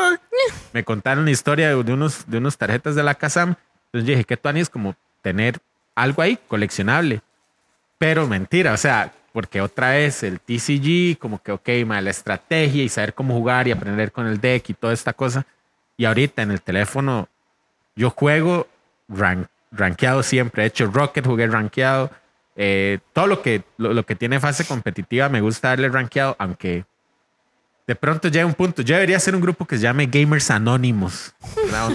Me 0.73 0.85
contaron 0.85 1.25
la 1.25 1.33
historia 1.33 1.69
de, 1.69 1.83
de 1.83 1.93
unos, 1.93 2.25
de 2.27 2.39
unos 2.39 2.57
tarjetas 2.57 2.95
de 2.95 3.03
la 3.03 3.15
Kazam. 3.15 3.57
Entonces 3.87 4.07
dije, 4.07 4.25
¿qué 4.25 4.37
tú 4.37 4.49
es 4.49 4.71
como 4.71 4.95
tener 5.21 5.59
algo 5.95 6.23
ahí 6.23 6.39
coleccionable? 6.49 7.21
Pero 7.99 8.27
mentira, 8.27 8.73
o 8.73 8.77
sea, 8.77 9.13
porque 9.33 9.61
otra 9.61 9.91
vez 9.91 10.23
el 10.23 10.41
TCG, 10.41 11.19
como 11.19 11.43
que, 11.43 11.53
ok, 11.53 11.69
ma, 11.87 12.01
la 12.01 12.11
estrategia 12.11 12.83
y 12.83 12.89
saber 12.89 13.15
cómo 13.15 13.35
jugar 13.35 13.69
y 13.69 13.73
aprender 13.73 14.13
con 14.13 14.27
el 14.27 14.41
deck 14.41 14.71
y 14.71 14.75
toda 14.75 14.93
esta 14.93 15.13
cosa. 15.13 15.47
Y 16.03 16.05
ahorita 16.05 16.43
en 16.43 16.51
el 16.51 16.61
teléfono, 16.61 17.29
yo 17.95 18.11
juego 18.11 18.67
ran- 19.09 19.47
rankeado 19.71 20.25
siempre. 20.25 20.65
He 20.65 20.67
hecho 20.67 20.89
Rocket, 20.89 21.25
jugué 21.25 21.47
rankeado. 21.47 22.11
Eh, 22.57 22.99
todo 23.13 23.29
lo 23.29 23.41
que, 23.41 23.63
lo, 23.77 23.95
lo 23.95 24.05
que 24.05 24.17
tiene 24.17 24.41
fase 24.41 24.65
competitiva 24.65 25.29
me 25.29 25.41
gusta 25.41 25.69
darle 25.69 25.89
rankeado, 25.89 26.35
aunque 26.41 26.85
de 27.87 27.95
pronto 27.95 28.27
llega 28.27 28.45
un 28.45 28.55
punto. 28.55 28.83
Yo 28.83 28.97
debería 28.97 29.17
hacer 29.17 29.37
un 29.37 29.43
grupo 29.43 29.65
que 29.65 29.77
se 29.77 29.83
llame 29.83 30.07
Gamers 30.07 30.51
Anónimos. 30.51 31.37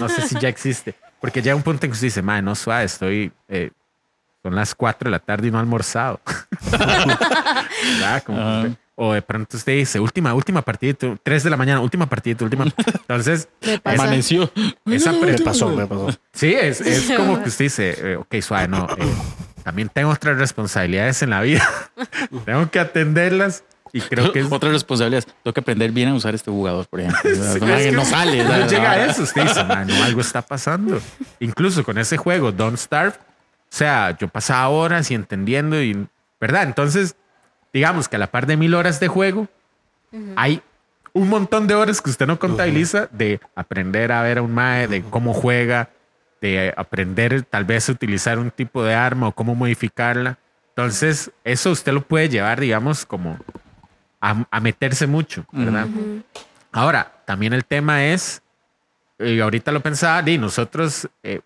no 0.00 0.08
sé 0.08 0.22
si 0.26 0.38
ya 0.40 0.48
existe. 0.48 0.94
Porque 1.20 1.42
llega 1.42 1.54
un 1.54 1.62
punto 1.62 1.84
en 1.84 1.92
que 1.92 1.94
usted 1.94 2.06
dice, 2.06 2.22
madre, 2.22 2.40
no 2.40 2.54
suave, 2.54 2.84
estoy. 2.84 3.30
eh, 3.46 3.70
son 4.42 4.54
las 4.54 4.74
4 4.74 5.08
de 5.08 5.10
la 5.10 5.18
tarde 5.18 5.48
y 5.48 5.50
no 5.50 5.58
he 5.58 5.60
almorzado. 5.60 6.18
Como 8.24 8.38
que 8.38 8.42
Ajá. 8.42 8.68
O 9.00 9.12
de 9.12 9.22
pronto 9.22 9.56
usted 9.56 9.74
dice, 9.74 10.00
última, 10.00 10.34
última 10.34 10.60
partida, 10.60 11.16
3 11.22 11.44
de 11.44 11.50
la 11.50 11.56
mañana, 11.56 11.80
última 11.80 12.08
partida, 12.08 12.44
última. 12.44 12.64
Entonces. 12.76 13.48
Amaneció. 13.84 14.50
esa 14.86 15.12
Me 15.12 15.38
pasó, 15.38 15.68
me 15.68 15.86
pasó. 15.86 16.10
Sí, 16.32 16.52
es, 16.52 16.80
es 16.80 17.12
como 17.16 17.40
que 17.40 17.48
usted 17.48 17.66
dice, 17.66 17.94
eh, 17.96 18.16
ok, 18.16 18.34
suave, 18.42 18.66
no. 18.66 18.88
eh, 18.98 19.04
también 19.62 19.88
tengo 19.88 20.10
otras 20.10 20.36
responsabilidades 20.36 21.22
en 21.22 21.30
la 21.30 21.42
vida. 21.42 21.62
tengo 22.44 22.68
que 22.72 22.80
atenderlas 22.80 23.62
y 23.92 24.00
creo 24.00 24.32
que 24.32 24.40
es. 24.40 24.50
Otra 24.50 24.70
responsabilidad. 24.70 25.22
Tengo 25.44 25.54
que 25.54 25.60
aprender 25.60 25.92
bien 25.92 26.08
a 26.08 26.14
usar 26.14 26.34
este 26.34 26.50
jugador, 26.50 26.88
por 26.88 26.98
ejemplo. 26.98 27.30
Es 27.30 27.56
Como 27.60 27.76
que 27.76 27.84
que 27.84 27.92
no 27.92 28.04
sale. 28.04 28.42
No 28.42 28.66
llega 28.66 28.90
a 28.90 29.06
eso. 29.06 29.22
Usted 29.22 29.42
dice, 29.44 29.62
"Man, 29.62 29.86
no, 29.86 30.02
algo 30.02 30.20
está 30.20 30.42
pasando. 30.42 31.00
Incluso 31.38 31.84
con 31.84 31.98
ese 31.98 32.16
juego, 32.16 32.50
Don't 32.50 32.76
Starve, 32.76 33.14
o 33.16 33.16
sea, 33.70 34.16
yo 34.18 34.26
pasaba 34.26 34.68
horas 34.70 35.08
y 35.12 35.14
entendiendo 35.14 35.80
y, 35.80 36.04
¿verdad? 36.40 36.64
Entonces, 36.64 37.14
digamos 37.72 38.08
que 38.08 38.16
a 38.16 38.18
la 38.18 38.30
par 38.30 38.46
de 38.46 38.56
mil 38.56 38.74
horas 38.74 39.00
de 39.00 39.08
juego, 39.08 39.48
hay 40.36 40.62
un 41.12 41.28
montón 41.28 41.66
de 41.66 41.74
horas 41.74 42.00
que 42.00 42.10
usted 42.10 42.26
no 42.26 42.38
contabiliza 42.38 43.08
de 43.12 43.40
aprender 43.54 44.12
a 44.12 44.22
ver 44.22 44.38
a 44.38 44.42
un 44.42 44.54
mae, 44.54 44.86
de 44.88 45.02
cómo 45.02 45.34
juega, 45.34 45.90
de 46.40 46.72
aprender 46.76 47.42
tal 47.42 47.64
vez 47.64 47.88
a 47.88 47.92
utilizar 47.92 48.38
un 48.38 48.50
tipo 48.50 48.84
de 48.84 48.94
arma 48.94 49.28
o 49.28 49.32
cómo 49.32 49.54
modificarla. 49.54 50.38
Entonces, 50.70 51.32
eso 51.42 51.72
usted 51.72 51.92
lo 51.92 52.02
puede 52.02 52.28
llevar, 52.28 52.60
digamos, 52.60 53.04
como 53.04 53.38
a, 54.20 54.46
a 54.50 54.60
meterse 54.60 55.06
mucho, 55.06 55.44
¿verdad? 55.50 55.86
Ujú. 55.86 56.22
Ahora, 56.70 57.12
también 57.24 57.52
el 57.52 57.64
tema 57.64 58.04
es, 58.04 58.42
y 59.18 59.40
ahorita 59.40 59.72
lo 59.72 59.80
pensaba, 59.80 60.28
y 60.30 60.38
nosotros 60.38 61.08
eh, 61.24 61.40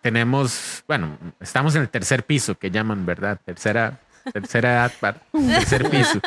tenemos, 0.00 0.84
bueno, 0.86 1.18
estamos 1.40 1.74
en 1.74 1.82
el 1.82 1.88
tercer 1.88 2.24
piso, 2.24 2.54
que 2.56 2.70
llaman, 2.70 3.04
¿verdad? 3.04 3.40
Tercera, 3.44 3.98
tercera 4.32 4.72
edad, 4.72 4.92
para- 5.00 5.20
tercer 5.32 5.88
piso. 5.90 6.20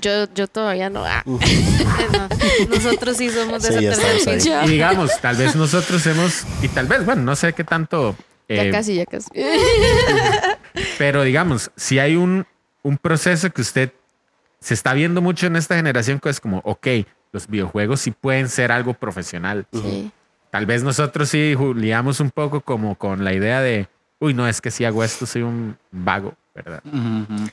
Yo, 0.00 0.26
yo 0.34 0.46
todavía 0.48 0.90
no. 0.90 1.04
ah. 1.04 1.22
No, 1.26 2.28
Nosotros 2.76 3.16
sí 3.16 3.30
somos 3.30 3.62
de 3.62 3.78
Sí, 3.78 3.86
ese 3.86 4.00
tercer 4.00 4.34
piso. 4.36 4.62
Y 4.64 4.68
digamos, 4.68 5.10
tal 5.20 5.36
vez 5.36 5.54
nosotros 5.56 6.06
hemos, 6.06 6.44
y 6.62 6.68
tal 6.68 6.86
vez, 6.86 7.04
bueno, 7.04 7.22
no 7.22 7.36
sé 7.36 7.52
qué 7.52 7.64
tanto, 7.64 8.16
Ya 8.48 8.64
eh, 8.64 8.70
casi, 8.70 8.94
ya 8.96 9.06
casi. 9.06 9.28
pero 10.98 11.22
digamos, 11.22 11.70
si 11.76 11.98
hay 11.98 12.16
un, 12.16 12.46
un 12.82 12.98
proceso 12.98 13.50
que 13.50 13.62
usted 13.62 13.92
se 14.60 14.74
está 14.74 14.94
viendo 14.94 15.20
mucho 15.20 15.46
en 15.46 15.56
esta 15.56 15.76
generación, 15.76 16.18
que 16.20 16.28
es 16.28 16.40
como, 16.40 16.60
ok, 16.64 16.86
los 17.32 17.46
videojuegos 17.48 18.00
sí 18.00 18.10
pueden 18.10 18.48
ser 18.48 18.72
algo 18.72 18.94
profesional. 18.94 19.66
Sí. 19.72 20.10
Tal 20.50 20.66
vez 20.66 20.82
nosotros 20.82 21.28
sí 21.28 21.54
juliamos 21.56 22.20
un 22.20 22.30
poco 22.30 22.60
como 22.60 22.94
con 22.96 23.24
la 23.24 23.32
idea 23.34 23.60
de, 23.60 23.88
uy, 24.20 24.32
no, 24.34 24.48
es 24.48 24.60
que 24.60 24.70
si 24.70 24.84
hago 24.84 25.04
esto 25.04 25.26
soy 25.26 25.42
un 25.42 25.76
vago, 25.90 26.34
¿verdad? 26.56 26.82
Ujú, 26.84 27.34
ujú. 27.34 27.48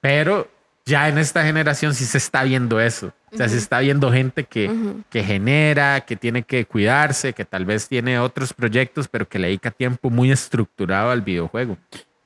Pero 0.00 0.48
ya 0.84 1.08
en 1.08 1.18
esta 1.18 1.44
generación 1.44 1.94
sí 1.94 2.04
se 2.04 2.18
está 2.18 2.42
viendo 2.42 2.80
eso. 2.80 3.12
O 3.32 3.36
sea, 3.36 3.48
se 3.48 3.58
está 3.58 3.78
viendo 3.78 4.10
gente 4.10 4.42
que, 4.44 4.68
Ujú. 4.68 5.02
que 5.08 5.22
genera, 5.22 6.00
que 6.00 6.16
tiene 6.16 6.42
que 6.42 6.64
cuidarse, 6.64 7.32
que 7.32 7.44
tal 7.44 7.64
vez 7.64 7.86
tiene 7.88 8.18
otros 8.18 8.52
proyectos, 8.52 9.06
pero 9.06 9.28
que 9.28 9.38
le 9.38 9.46
dedica 9.48 9.70
tiempo 9.70 10.10
muy 10.10 10.32
estructurado 10.32 11.10
al 11.12 11.20
videojuego. 11.22 11.76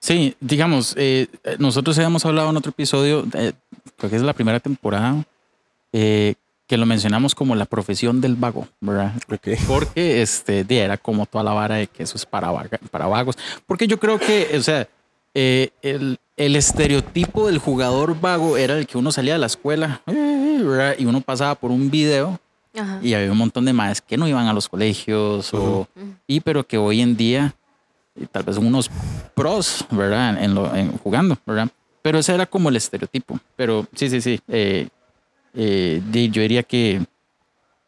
Sí, 0.00 0.34
digamos, 0.40 0.94
eh, 0.96 1.26
nosotros 1.58 1.98
habíamos 1.98 2.24
hablado 2.24 2.48
en 2.50 2.56
otro 2.56 2.70
episodio, 2.70 3.26
eh, 3.34 3.52
creo 3.98 4.10
que 4.10 4.16
es 4.16 4.22
la 4.22 4.32
primera 4.32 4.60
temporada, 4.60 5.24
eh, 5.92 6.34
que 6.66 6.76
lo 6.78 6.86
mencionamos 6.86 7.34
como 7.34 7.54
la 7.54 7.66
profesión 7.66 8.22
del 8.22 8.36
vago, 8.36 8.66
¿verdad? 8.80 9.12
Ok. 9.30 9.48
Porque 9.66 10.22
este, 10.22 10.64
era 10.70 10.96
como 10.96 11.26
toda 11.26 11.44
la 11.44 11.52
vara 11.52 11.74
de 11.76 11.86
que 11.86 12.02
eso 12.04 12.16
es 12.16 12.24
para, 12.24 12.50
vaga- 12.50 12.80
para 12.90 13.06
vagos. 13.06 13.36
Porque 13.66 13.86
yo 13.86 13.98
creo 14.00 14.18
que, 14.18 14.48
o 14.56 14.62
sea, 14.62 14.88
eh, 15.34 15.70
el, 15.82 16.18
el 16.36 16.56
estereotipo 16.56 17.48
del 17.48 17.58
jugador 17.58 18.20
vago 18.20 18.56
era 18.56 18.78
el 18.78 18.86
que 18.86 18.98
uno 18.98 19.12
salía 19.12 19.34
de 19.34 19.38
la 19.40 19.46
escuela 19.46 20.00
eh, 20.06 20.60
¿verdad? 20.62 20.94
y 20.98 21.06
uno 21.06 21.20
pasaba 21.20 21.54
por 21.54 21.70
un 21.70 21.90
video 21.90 22.40
Ajá. 22.74 23.00
y 23.02 23.14
había 23.14 23.30
un 23.30 23.38
montón 23.38 23.64
de 23.64 23.72
madres 23.72 24.00
que 24.00 24.16
no 24.16 24.26
iban 24.28 24.46
a 24.46 24.52
los 24.52 24.68
colegios 24.68 25.52
o, 25.54 25.86
y 26.26 26.40
pero 26.40 26.66
que 26.66 26.78
hoy 26.78 27.00
en 27.00 27.16
día 27.16 27.54
y 28.16 28.26
tal 28.26 28.44
vez 28.44 28.56
unos 28.58 28.90
pros, 29.34 29.84
¿verdad? 29.90 30.42
En, 30.42 30.54
lo, 30.54 30.74
en 30.74 30.96
jugando, 30.98 31.36
¿verdad? 31.44 31.68
Pero 32.02 32.18
ese 32.18 32.34
era 32.34 32.46
como 32.46 32.68
el 32.68 32.76
estereotipo. 32.76 33.38
Pero 33.56 33.86
sí, 33.94 34.08
sí, 34.08 34.20
sí. 34.20 34.40
eh, 34.48 34.88
eh, 35.54 36.00
yo 36.30 36.42
diría 36.42 36.62
que, 36.62 37.02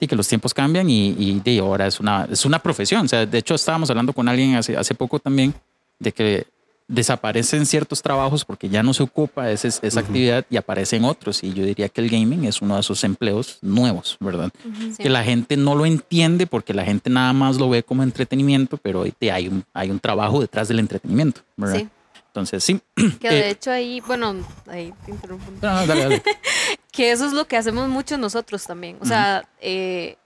di 0.00 0.06
que 0.06 0.16
los 0.16 0.26
tiempos 0.26 0.52
cambian 0.52 0.88
y, 0.90 1.40
y 1.44 1.58
ahora 1.58 1.86
es 1.86 2.00
una, 2.00 2.26
es 2.30 2.44
una 2.44 2.58
profesión. 2.58 3.04
O 3.04 3.08
sea, 3.08 3.24
de 3.26 3.38
hecho, 3.38 3.54
estábamos 3.54 3.88
hablando 3.90 4.12
con 4.12 4.28
alguien 4.28 4.56
hace, 4.56 4.76
hace 4.76 4.94
poco 4.94 5.18
también 5.18 5.54
de 5.98 6.12
que 6.12 6.46
desaparecen 6.88 7.66
ciertos 7.66 8.00
trabajos 8.02 8.44
porque 8.44 8.68
ya 8.68 8.82
no 8.82 8.94
se 8.94 9.02
ocupa 9.02 9.50
ese- 9.50 9.68
esa 9.82 10.00
actividad 10.00 10.44
y 10.50 10.56
aparecen 10.56 11.04
otros. 11.04 11.42
Y 11.42 11.52
yo 11.52 11.64
diría 11.64 11.88
que 11.88 12.00
el 12.00 12.08
gaming 12.08 12.44
es 12.44 12.62
uno 12.62 12.74
de 12.74 12.80
esos 12.80 13.02
empleos 13.04 13.58
nuevos, 13.62 14.16
¿verdad? 14.20 14.50
Que 14.96 15.08
la 15.10 15.24
gente 15.24 15.56
no 15.56 15.74
lo 15.74 15.84
entiende 15.86 16.46
porque 16.46 16.72
la 16.74 16.84
gente 16.84 17.10
nada 17.10 17.32
más 17.32 17.56
lo 17.56 17.68
ve 17.68 17.82
como 17.82 18.02
entretenimiento, 18.02 18.76
pero 18.76 19.02
ahí 19.02 19.12
te- 19.12 19.32
hay 19.32 19.48
un, 19.48 19.64
hay 19.74 19.90
un 19.90 19.98
trabajo 20.00 20.40
detrás 20.40 20.68
del 20.68 20.78
entretenimiento, 20.78 21.40
¿verdad? 21.56 21.76
Sí. 21.80 21.88
Entonces, 22.28 22.62
sí. 22.64 22.80
Que 23.20 23.30
de 23.30 23.38
Eh, 23.40 23.50
hecho 23.50 23.70
ahí, 23.70 24.00
bueno, 24.06 24.34
ahí 24.68 24.92
te 25.04 25.10
interrumpo. 25.10 25.50
no, 25.50 25.58
dale, 25.86 25.94
dale. 26.02 26.22
Que 26.92 27.10
eso 27.12 27.26
es 27.26 27.32
lo 27.32 27.46
que 27.46 27.56
hacemos 27.58 27.88
mucho 27.90 28.16
nosotros 28.16 28.64
también. 28.66 28.96
O 29.00 29.04
sea, 29.06 29.46
eh, 29.60 30.16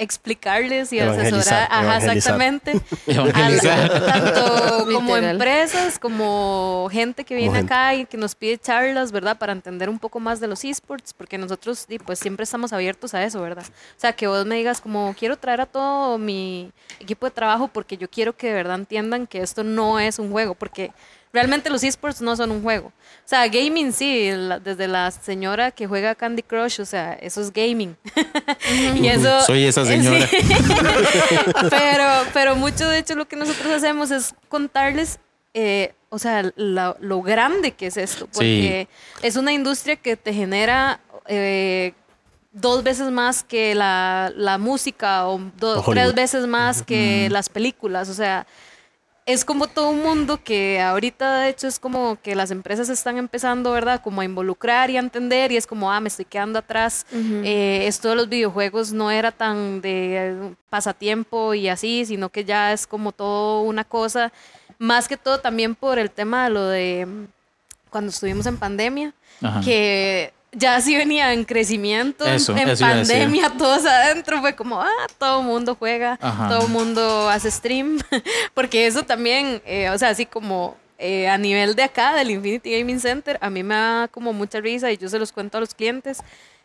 explicarles 0.00 0.92
y 0.92 1.00
asesorar. 1.00 1.68
Ajá, 1.70 1.98
exactamente. 1.98 2.80
Evangelizar. 3.06 3.92
Al- 3.92 4.06
tanto 4.34 4.84
como 4.92 5.14
Literal. 5.16 5.30
empresas 5.36 5.98
como 5.98 6.88
gente 6.90 7.24
que 7.24 7.34
viene 7.34 7.54
gente. 7.58 7.72
acá 7.72 7.94
y 7.94 8.06
que 8.06 8.16
nos 8.16 8.34
pide 8.34 8.58
charlas, 8.58 9.12
¿verdad? 9.12 9.38
Para 9.38 9.52
entender 9.52 9.88
un 9.88 9.98
poco 9.98 10.18
más 10.20 10.40
de 10.40 10.46
los 10.46 10.64
esports, 10.64 11.12
porque 11.12 11.38
nosotros 11.38 11.86
y, 11.88 11.98
pues 11.98 12.18
siempre 12.18 12.44
estamos 12.44 12.72
abiertos 12.72 13.14
a 13.14 13.22
eso, 13.22 13.40
¿verdad? 13.42 13.64
O 13.66 14.00
sea, 14.00 14.12
que 14.12 14.26
vos 14.26 14.44
me 14.46 14.56
digas 14.56 14.80
como 14.80 15.14
quiero 15.18 15.36
traer 15.36 15.60
a 15.60 15.66
todo 15.66 16.18
mi 16.18 16.72
equipo 16.98 17.26
de 17.26 17.32
trabajo 17.32 17.68
porque 17.68 17.96
yo 17.96 18.08
quiero 18.08 18.36
que 18.36 18.48
de 18.48 18.54
verdad 18.54 18.76
entiendan 18.76 19.26
que 19.26 19.42
esto 19.42 19.62
no 19.64 20.00
es 20.00 20.18
un 20.18 20.30
juego, 20.30 20.54
porque 20.54 20.92
realmente 21.32 21.70
los 21.70 21.82
esports 21.84 22.20
no 22.20 22.34
son 22.36 22.50
un 22.50 22.62
juego. 22.62 22.88
O 22.88 23.28
sea, 23.30 23.46
gaming 23.48 23.92
sí, 23.92 24.30
la- 24.32 24.58
desde 24.58 24.88
la 24.88 25.10
señora 25.10 25.70
que 25.70 25.86
juega 25.86 26.14
Candy 26.14 26.42
Crush, 26.42 26.80
o 26.80 26.84
sea, 26.84 27.12
eso 27.14 27.40
es 27.40 27.52
gaming. 27.52 27.96
y 28.96 29.06
eso 29.06 29.40
Soy 29.42 29.64
esa 29.64 29.84
señora. 29.84 30.26
Sí. 30.30 31.66
pero, 31.70 32.04
pero 32.32 32.56
mucho 32.56 32.88
de 32.88 32.98
hecho 32.98 33.14
lo 33.14 33.26
que 33.28 33.36
nosotros 33.36 33.72
hacemos 33.72 34.10
es 34.10 34.34
contarles, 34.48 35.18
eh, 35.54 35.94
o 36.08 36.18
sea, 36.18 36.50
la- 36.56 36.96
lo 37.00 37.22
grande 37.22 37.72
que 37.72 37.86
es 37.86 37.96
esto, 37.96 38.26
porque 38.32 38.88
es 39.22 39.36
una 39.36 39.52
industria 39.52 39.96
que 39.96 40.16
te 40.16 40.32
genera 40.34 41.00
eh, 41.26 41.92
dos 42.52 42.82
veces 42.82 43.10
más 43.12 43.44
que 43.44 43.74
la, 43.76 44.32
la 44.36 44.58
música 44.58 45.28
o 45.28 45.40
tres 45.92 46.14
veces 46.14 46.46
más 46.48 46.82
que 46.82 47.28
las 47.30 47.48
películas, 47.48 48.08
o 48.08 48.14
sea, 48.14 48.46
es 49.32 49.44
como 49.44 49.68
todo 49.68 49.90
un 49.90 50.02
mundo 50.02 50.42
que 50.42 50.80
ahorita 50.80 51.40
de 51.40 51.50
hecho 51.50 51.68
es 51.68 51.78
como 51.78 52.18
que 52.22 52.34
las 52.34 52.50
empresas 52.50 52.88
están 52.88 53.16
empezando, 53.16 53.72
¿verdad? 53.72 54.00
Como 54.02 54.20
a 54.20 54.24
involucrar 54.24 54.90
y 54.90 54.96
a 54.96 55.00
entender 55.00 55.52
y 55.52 55.56
es 55.56 55.66
como, 55.66 55.92
ah, 55.92 56.00
me 56.00 56.08
estoy 56.08 56.24
quedando 56.24 56.58
atrás. 56.58 57.06
Eh, 57.12 57.84
esto 57.86 58.08
de 58.08 58.16
los 58.16 58.28
videojuegos 58.28 58.92
no 58.92 59.10
era 59.10 59.30
tan 59.30 59.80
de 59.80 60.30
eh, 60.30 60.54
pasatiempo 60.68 61.54
y 61.54 61.68
así, 61.68 62.04
sino 62.06 62.28
que 62.28 62.44
ya 62.44 62.72
es 62.72 62.86
como 62.86 63.12
todo 63.12 63.62
una 63.62 63.84
cosa, 63.84 64.32
más 64.78 65.06
que 65.06 65.16
todo 65.16 65.38
también 65.38 65.74
por 65.74 65.98
el 65.98 66.10
tema 66.10 66.44
de 66.44 66.50
lo 66.50 66.66
de 66.66 67.06
mm, 67.06 67.24
cuando 67.90 68.10
estuvimos 68.10 68.46
en 68.46 68.56
pandemia, 68.56 69.14
Ajá. 69.42 69.60
que 69.60 70.32
ya 70.52 70.80
sí 70.80 70.96
venía 70.96 71.32
en 71.32 71.44
crecimiento, 71.44 72.26
en- 72.26 72.34
Eso, 72.34 72.54
eso 72.56 72.84
pandemia, 72.84 73.50
todos 73.58 73.84
adentro, 73.86 74.40
fue 74.40 74.54
como, 74.56 74.80
ah, 74.80 75.06
todo 75.18 75.40
el 75.40 75.46
mundo 75.46 75.76
juega, 75.78 76.18
Ajá. 76.20 76.48
todo 76.48 76.62
el 76.66 76.68
mundo 76.72 77.28
hace 77.28 77.50
stream, 77.50 77.98
porque 78.54 78.86
eso 78.86 79.02
también, 79.04 79.62
eh, 79.64 79.90
o 79.90 79.98
sea, 79.98 80.08
así 80.10 80.26
como 80.26 80.76
eh, 80.98 81.28
a 81.28 81.38
nivel 81.38 81.74
de 81.74 81.82
acá, 81.84 82.14
del 82.14 82.30
Infinity 82.30 82.78
Gaming 82.78 83.00
Center, 83.00 83.38
a 83.40 83.48
mí 83.48 83.62
me 83.62 83.74
da 83.74 84.08
como 84.08 84.32
mucha 84.32 84.60
risa 84.60 84.90
y 84.92 84.96
yo 84.98 85.08
se 85.08 85.18
los 85.18 85.32
cuento 85.32 85.56
a 85.58 85.60
los 85.60 85.74
clientes, 85.74 86.18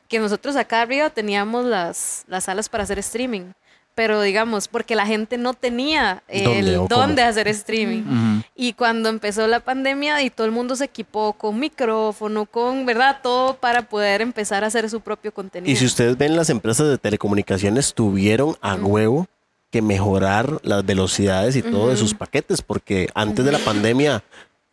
que 0.10 0.20
nosotros 0.20 0.56
acá 0.56 0.82
arriba 0.82 1.10
teníamos 1.10 1.66
las, 1.66 2.26
las 2.28 2.44
salas 2.46 2.70
para 2.70 2.84
hacer 2.84 3.00
streaming. 3.00 3.52
Pero 3.96 4.22
digamos, 4.22 4.68
porque 4.68 4.94
la 4.94 5.06
gente 5.08 5.38
no 5.38 5.54
tenía 5.54 6.22
¿Dónde 6.28 6.60
el 6.60 6.76
cómo? 6.76 6.88
dónde 6.90 7.24
hacer 7.24 7.48
streaming. 7.48 8.42
Y 8.54 8.74
cuando 8.74 9.08
empezó 9.10 9.48
la 9.48 9.62
pandemia 9.62 10.22
y 10.22 10.30
todo 10.30 10.46
el 10.46 10.52
mundo 10.52 10.76
se 10.76 10.84
equipó 10.86 11.32
con 11.34 11.58
micrófono, 11.60 12.46
con, 12.46 12.86
¿verdad? 12.86 13.20
Todo 13.24 13.56
para 13.56 13.84
poder 13.88 14.22
empezar 14.22 14.64
a 14.66 14.68
hacer 14.68 14.90
su 14.90 15.00
propio 15.00 15.34
contenido. 15.34 15.72
Y 15.72 15.78
si 15.78 15.86
ustedes 15.86 16.18
ven, 16.18 16.36
las 16.36 16.50
empresas 16.50 16.90
de 16.90 16.98
telecomunicaciones 16.98 17.94
tuvieron 17.94 18.58
a 18.62 18.76
huevo 18.76 19.28
que 19.72 19.82
mejorar 19.82 20.60
las 20.64 20.86
velocidades 20.86 21.56
y 21.56 21.62
todo 21.62 21.90
de 21.90 21.98
sus 21.98 22.14
paquetes, 22.14 22.62
porque 22.62 23.08
antes 23.16 23.44
de 23.46 23.52
la 23.52 23.60
pandemia, 23.60 24.24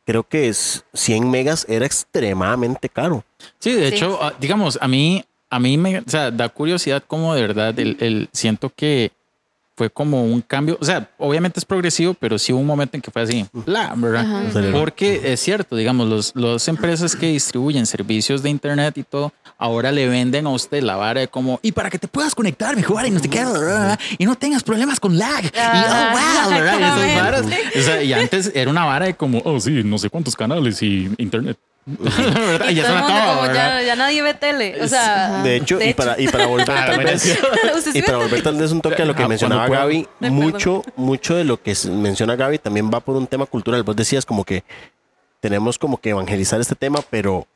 creo 0.05 0.25
que 0.25 0.49
es 0.49 0.85
100 0.95 1.31
megas 1.31 1.65
era 1.69 1.87
extremadamente 1.87 2.89
caro. 2.89 3.25
Sí, 3.61 3.73
de 3.73 3.89
Sí. 3.91 3.95
hecho, 3.97 4.19
ah, 4.21 4.33
digamos, 4.41 4.79
a 4.81 4.89
mí, 4.89 5.25
a 5.53 5.59
mí 5.61 5.77
me 5.77 5.99
o 5.99 6.03
sea, 6.07 6.31
da 6.31 6.49
curiosidad 6.49 7.03
como 7.07 7.35
de 7.35 7.43
verdad, 7.43 7.79
el, 7.79 7.97
el- 8.01 8.29
siento 8.33 8.73
que 8.75 9.13
fue 9.75 9.89
como 9.89 10.23
un 10.25 10.43
cambio, 10.43 10.77
o 10.81 10.85
sea, 10.85 11.09
obviamente 11.19 11.59
es 11.59 11.65
progresivo, 11.65 12.13
pero 12.15 12.39
sí 12.39 12.53
hubo 12.53 12.61
un 12.61 12.67
momento 12.67 12.97
en 12.97 13.01
que 13.01 13.11
fue 13.11 13.23
así, 13.23 13.47
bla, 13.53 13.95
¿verdad? 13.97 14.21
Ajá. 14.51 14.71
Porque 14.73 15.33
es 15.33 15.41
cierto, 15.41 15.77
digamos, 15.77 16.07
los, 16.09 16.33
las 16.37 16.69
empresas 16.69 17.17
que 17.17 17.29
distribuyen 17.29 17.87
servicios 17.87 18.43
de 18.43 18.51
internet 18.51 18.99
y 18.99 19.03
todo, 19.03 19.33
ahora 19.57 19.91
le 19.91 20.07
venden 20.09 20.47
a 20.47 20.51
usted 20.51 20.83
la 20.83 20.97
vara 20.97 21.21
de 21.21 21.29
como, 21.29 21.59
y 21.63 21.73
para 21.73 21.89
que 21.89 21.99
te 21.99 22.07
puedas 22.07 22.35
conectar 22.35 22.77
mejor 22.77 23.07
y 23.07 23.11
no 23.11 23.21
te 23.21 23.31
quedas, 23.31 23.99
y 24.19 24.27
no 24.27 24.35
tengas 24.37 24.63
problemas 24.63 25.01
con 25.01 25.17
lag. 25.19 25.43
y 25.45 25.51
Ah, 25.57 26.13
oh, 26.13 26.51
wow, 26.51 26.59
¿verdad? 26.59 26.79
Y 26.79 26.83
esas 26.83 27.05
exactamente. 27.05 27.23
varas. 27.23 27.77
O 27.79 27.81
sea, 27.83 28.03
y 28.03 28.13
antes 28.13 28.53
era 28.55 28.71
una 28.71 28.85
vara 28.85 29.07
de 29.07 29.15
como, 29.15 29.41
oh, 29.45 29.59
sí, 29.59 29.83
no 29.85 29.97
sé 29.99 30.11
cuántos 30.11 30.37
canales 30.37 30.83
y 30.83 31.11
internet. 31.17 31.57
Y 32.71 32.75
ya 32.75 32.87
suena 32.87 33.07
todo, 33.07 33.37
como 33.41 33.47
ya, 33.53 33.83
ya 33.83 33.97
nadie 33.97 34.23
ve 34.23 34.35
tele. 34.35 34.83
O 34.83 34.89
sea, 34.89 35.43
De 35.43 35.57
hecho, 35.57 35.79
de 35.79 35.91
y, 35.91 35.95
para, 35.95 36.21
y 36.21 36.29
para 36.29 36.47
volver 36.47 36.67
tal 36.67 37.05
vez... 37.05 37.39
¿usted 37.77 37.93
sí 37.93 37.99
Y 37.99 38.03
para 38.03 38.19
ve? 38.19 38.25
volver 38.25 38.43
tal 38.43 38.57
vez 38.57 38.71
un 38.71 38.81
toque 38.81 39.03
a 39.03 39.05
lo 39.05 39.15
que 39.15 39.25
Ah, 39.25 39.29
mencionaba. 39.29 39.69
Gaby, 39.69 40.07
mucho, 40.21 40.83
mucho 40.97 41.35
de 41.35 41.45
lo 41.45 41.61
que 41.61 41.75
menciona 41.91 42.37
Gaby 42.37 42.59
también 42.59 42.91
va 42.93 43.01
por 43.01 43.17
un 43.17 43.27
tema 43.27 43.47
cultural. 43.47 43.83
Vos 43.83 43.97
decías 43.97 44.25
como 44.25 44.45
que 44.45 44.63
tenemos 45.41 45.79
como 45.79 45.97
que 45.99 46.11
evangelizar 46.11 46.61
este 46.61 46.75
tema, 46.77 47.01
pero 47.11 47.47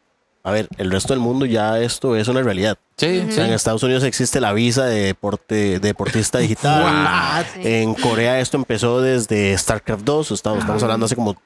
a 0.42 0.50
ver, 0.52 0.68
el 0.78 0.90
resto 0.90 1.12
del 1.12 1.20
mundo 1.20 1.44
ya 1.46 1.78
esto 1.80 2.14
es 2.16 2.26
una 2.28 2.42
realidad. 2.42 2.78
Sí, 2.96 3.20
O 3.24 3.26
sí. 3.26 3.32
sea, 3.32 3.46
en 3.46 3.52
Estados 3.52 3.82
Unidos 3.82 4.02
existe 4.04 4.40
la 4.40 4.52
visa 4.52 4.84
de 4.86 5.02
deporte, 5.06 5.54
de 5.54 5.78
deportista 5.80 6.38
digital. 6.38 6.82
What? 6.84 7.44
Sí. 7.54 7.60
En 7.64 7.94
Corea 7.94 8.40
esto 8.40 8.56
empezó 8.56 9.00
desde 9.00 9.56
StarCraft 9.58 10.02
2, 10.04 10.30
estamos, 10.32 10.60
estamos 10.60 10.82
hablando 10.82 11.06
hace 11.06 11.14
como 11.16 11.36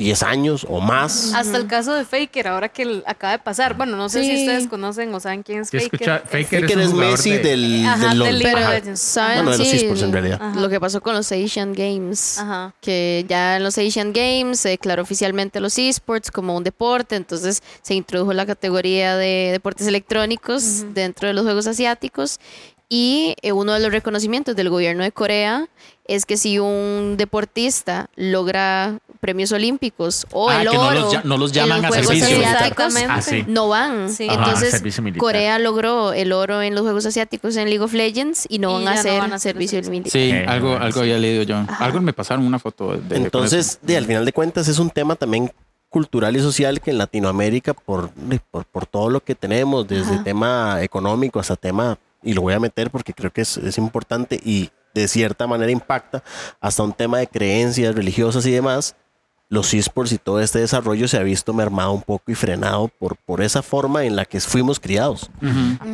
10 0.00 0.22
años 0.22 0.66
o 0.68 0.80
más. 0.80 1.34
Hasta 1.34 1.58
el 1.58 1.66
caso 1.66 1.92
de 1.94 2.04
Faker, 2.06 2.48
ahora 2.48 2.70
que 2.70 3.02
acaba 3.06 3.32
de 3.34 3.38
pasar. 3.38 3.74
Bueno, 3.76 3.96
no 3.96 4.08
sé 4.08 4.22
Sí. 4.24 4.30
si 4.30 4.40
ustedes 4.44 4.66
conocen 4.66 5.14
o 5.14 5.20
saben 5.20 5.42
quién 5.42 5.60
es 5.60 5.70
Faker. 5.70 5.82
escucha- 5.84 6.22
Faker 6.24 6.62
Faker 6.62 6.78
es 6.80 6.92
Messi 6.94 7.30
de- 7.32 7.38
del, 7.40 7.86
Ajá, 7.86 8.08
del 8.08 8.18
LOL. 8.18 8.28
del 8.28 8.38
League 8.38 8.54
of 8.54 8.60
Pero, 8.60 8.72
Legends. 8.72 9.00
¿saben? 9.00 9.34
Bueno, 9.44 9.50
de 9.52 9.58
los 9.58 9.68
Sí, 9.68 9.76
esports 9.76 10.02
en 10.02 10.12
realidad. 10.12 10.38
Ajá. 10.42 10.58
Lo 10.60 10.68
que 10.70 10.80
pasó 10.80 11.00
con 11.02 11.14
los 11.14 11.30
Asian 11.30 11.72
Games. 11.74 12.38
Ajá. 12.38 12.74
Que 12.80 13.26
ya 13.28 13.56
en 13.58 13.62
los 13.62 13.76
Asian 13.76 14.12
Games 14.14 14.58
se 14.60 14.70
declaró 14.70 15.02
oficialmente 15.02 15.60
los 15.60 15.76
esports 15.78 16.30
como 16.30 16.56
un 16.56 16.64
deporte, 16.64 17.16
entonces 17.16 17.62
se 17.82 17.94
introdujo 17.94 18.32
la 18.32 18.46
categoría 18.46 19.16
de 19.16 19.50
deportes 19.52 19.86
electrónicos 19.86 20.84
dentro 20.94 21.28
de 21.28 21.34
los 21.34 21.44
Juegos 21.44 21.66
Asiáticos. 21.66 22.38
Y 22.92 23.36
eh, 23.42 23.52
uno 23.52 23.72
de 23.72 23.78
los 23.78 23.92
reconocimientos 23.92 24.56
del 24.56 24.68
gobierno 24.68 25.04
de 25.04 25.12
Corea 25.12 25.68
es 26.06 26.26
que 26.26 26.36
si 26.36 26.58
un 26.58 27.14
deportista 27.16 28.10
logra 28.16 28.98
premios 29.20 29.52
olímpicos 29.52 30.26
o 30.32 30.50
Ah, 30.50 30.62
el 30.62 30.68
que 30.70 30.74
no 30.76 30.82
oro 30.88 31.00
los 31.00 31.24
no 31.24 31.36
los 31.38 31.50
en 31.50 31.54
llaman 31.54 31.82
los 31.82 31.90
a 31.96 32.02
servicio 32.02 32.36
Exactamente. 32.36 33.12
Ah, 33.12 33.22
sí. 33.22 33.44
no 33.46 33.68
van. 33.68 34.10
Sí. 34.12 34.26
Ajá, 34.28 34.38
Entonces, 34.42 34.70
servicio 34.72 35.04
militar. 35.04 35.20
Corea 35.20 35.58
logró 35.60 36.12
el 36.12 36.32
oro 36.32 36.62
en 36.62 36.74
los 36.74 36.82
Juegos 36.82 37.06
Asiáticos 37.06 37.56
en 37.56 37.66
League 37.68 37.84
of 37.84 37.92
Legends 37.92 38.46
y 38.48 38.58
no 38.58 38.80
Y 38.80 38.84
van 38.84 38.88
a 38.88 38.94
ya 38.94 38.94
no 38.94 38.98
hacer 39.00 39.20
van 39.20 39.32
a 39.32 39.36
hacer 39.36 39.52
servicio 39.52 39.82
militar. 39.88 40.10
Sí, 40.10 40.32
Ok, 40.42 40.48
algo, 40.48 40.76
algo 40.76 41.00
había 41.00 41.18
leído 41.18 41.44
yo. 41.44 41.62
Algo 41.78 42.00
me 42.00 42.12
pasaron 42.12 42.44
una 42.44 42.58
foto 42.58 42.96
de. 42.96 43.16
Entonces, 43.16 43.78
de, 43.82 43.96
al 43.96 44.06
final 44.06 44.24
de 44.24 44.32
cuentas, 44.32 44.66
es 44.66 44.80
un 44.80 44.90
tema 44.90 45.14
también 45.14 45.52
cultural 45.90 46.36
y 46.36 46.40
social 46.40 46.80
que 46.80 46.90
en 46.90 46.98
Latinoamérica, 46.98 47.72
por, 47.72 48.10
por, 48.50 48.64
por 48.64 48.86
todo 48.86 49.10
lo 49.10 49.20
que 49.22 49.36
tenemos, 49.36 49.86
desde 49.86 50.18
tema 50.24 50.82
económico 50.82 51.38
hasta 51.38 51.54
tema, 51.54 51.98
y 52.22 52.34
lo 52.34 52.42
voy 52.42 52.54
a 52.54 52.60
meter 52.60 52.90
porque 52.90 53.12
creo 53.12 53.32
que 53.32 53.42
es, 53.42 53.56
es 53.56 53.78
importante 53.78 54.40
y 54.44 54.70
de 54.94 55.08
cierta 55.08 55.46
manera 55.46 55.70
impacta, 55.70 56.22
hasta 56.60 56.82
un 56.82 56.92
tema 56.92 57.18
de 57.18 57.28
creencias 57.28 57.94
religiosas 57.94 58.44
y 58.46 58.50
demás, 58.50 58.96
los 59.48 59.74
esports 59.74 60.12
y 60.12 60.18
todo 60.18 60.40
este 60.40 60.60
desarrollo 60.60 61.08
se 61.08 61.16
ha 61.16 61.22
visto 61.22 61.52
mermado 61.52 61.92
un 61.92 62.02
poco 62.02 62.30
y 62.30 62.36
frenado 62.36 62.86
por, 62.86 63.16
por 63.16 63.42
esa 63.42 63.62
forma 63.62 64.04
en 64.04 64.14
la 64.14 64.24
que 64.24 64.40
fuimos 64.40 64.78
criados. 64.78 65.28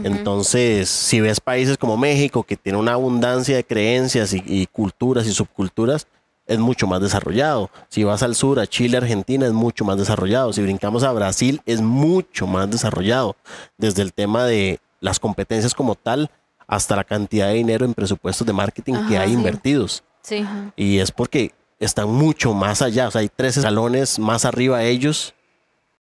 Entonces, 0.05 0.91
si 0.91 1.20
ves 1.20 1.41
países 1.41 1.79
como 1.79 1.97
México, 1.97 2.43
que 2.43 2.57
tiene 2.57 2.79
una 2.79 2.93
abundancia 2.93 3.57
de 3.57 3.64
creencias 3.64 4.35
y, 4.35 4.43
y 4.45 4.66
culturas 4.66 5.27
y 5.27 5.33
subculturas, 5.33 6.07
es 6.47 6.59
mucho 6.59 6.87
más 6.87 7.01
desarrollado. 7.01 7.70
Si 7.89 8.05
vas 8.05 8.22
al 8.22 8.35
sur, 8.35 8.61
a 8.61 8.66
Chile, 8.66 8.99
Argentina, 8.99 9.47
es 9.47 9.53
mucho 9.53 9.87
más 9.87 9.97
desarrollado. 9.97 10.53
Si 10.53 10.62
brincamos 10.62 11.03
a 11.03 11.12
Brasil, 11.12 11.62
es 11.64 11.81
mucho 11.81 12.47
más 12.47 12.70
desarrollado. 12.70 13.37
Desde 13.79 14.03
el 14.03 14.12
tema 14.12 14.45
de 14.45 14.81
las 15.01 15.20
competencias 15.20 15.74
como 15.74 15.94
tal, 15.94 16.30
hasta 16.66 16.97
la 16.97 17.05
cantidad 17.05 17.49
de 17.49 17.55
dinero 17.55 17.84
en 17.84 17.94
presupuestos 17.94 18.47
de 18.47 18.53
marketing 18.53 18.94
que 19.09 19.18
hay 19.18 19.28
sí. 19.28 19.34
invertidos. 19.34 20.03
Sí. 20.22 20.44
Y 20.74 20.99
es 20.99 21.12
porque 21.12 21.53
están 21.78 22.09
mucho 22.09 22.55
más 22.55 22.82
allá. 22.82 23.09
O 23.09 23.11
sea, 23.11 23.20
hay 23.20 23.30
tres 23.34 23.57
escalones 23.57 24.18
más 24.18 24.44
arriba 24.44 24.82
ellos 24.82 25.34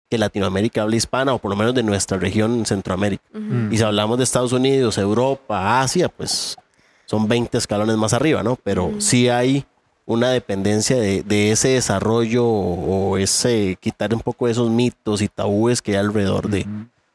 que 0.09 0.17
Latinoamérica 0.17 0.81
habla 0.81 0.97
hispana, 0.97 1.33
o 1.33 1.39
por 1.39 1.49
lo 1.51 1.55
menos 1.55 1.73
de 1.73 1.83
nuestra 1.83 2.17
región 2.17 2.53
en 2.55 2.65
Centroamérica. 2.65 3.23
Y 3.71 3.77
si 3.77 3.83
hablamos 3.83 4.17
de 4.17 4.25
Estados 4.25 4.51
Unidos, 4.51 4.97
Europa, 4.97 5.79
Asia, 5.79 6.09
pues 6.09 6.57
son 7.05 7.29
20 7.29 7.57
escalones 7.57 7.95
más 7.95 8.11
arriba, 8.11 8.43
¿no? 8.43 8.57
Pero 8.57 8.91
sí 8.99 9.29
hay 9.29 9.65
una 10.05 10.29
dependencia 10.29 10.97
de, 10.97 11.23
de 11.23 11.51
ese 11.51 11.69
desarrollo 11.69 12.45
o, 12.45 13.11
o 13.11 13.17
ese 13.17 13.77
quitar 13.79 14.13
un 14.13 14.19
poco 14.19 14.49
esos 14.49 14.69
mitos 14.69 15.21
y 15.21 15.29
tabúes 15.29 15.81
que 15.81 15.91
hay 15.91 15.97
alrededor 15.97 16.49
de, 16.49 16.67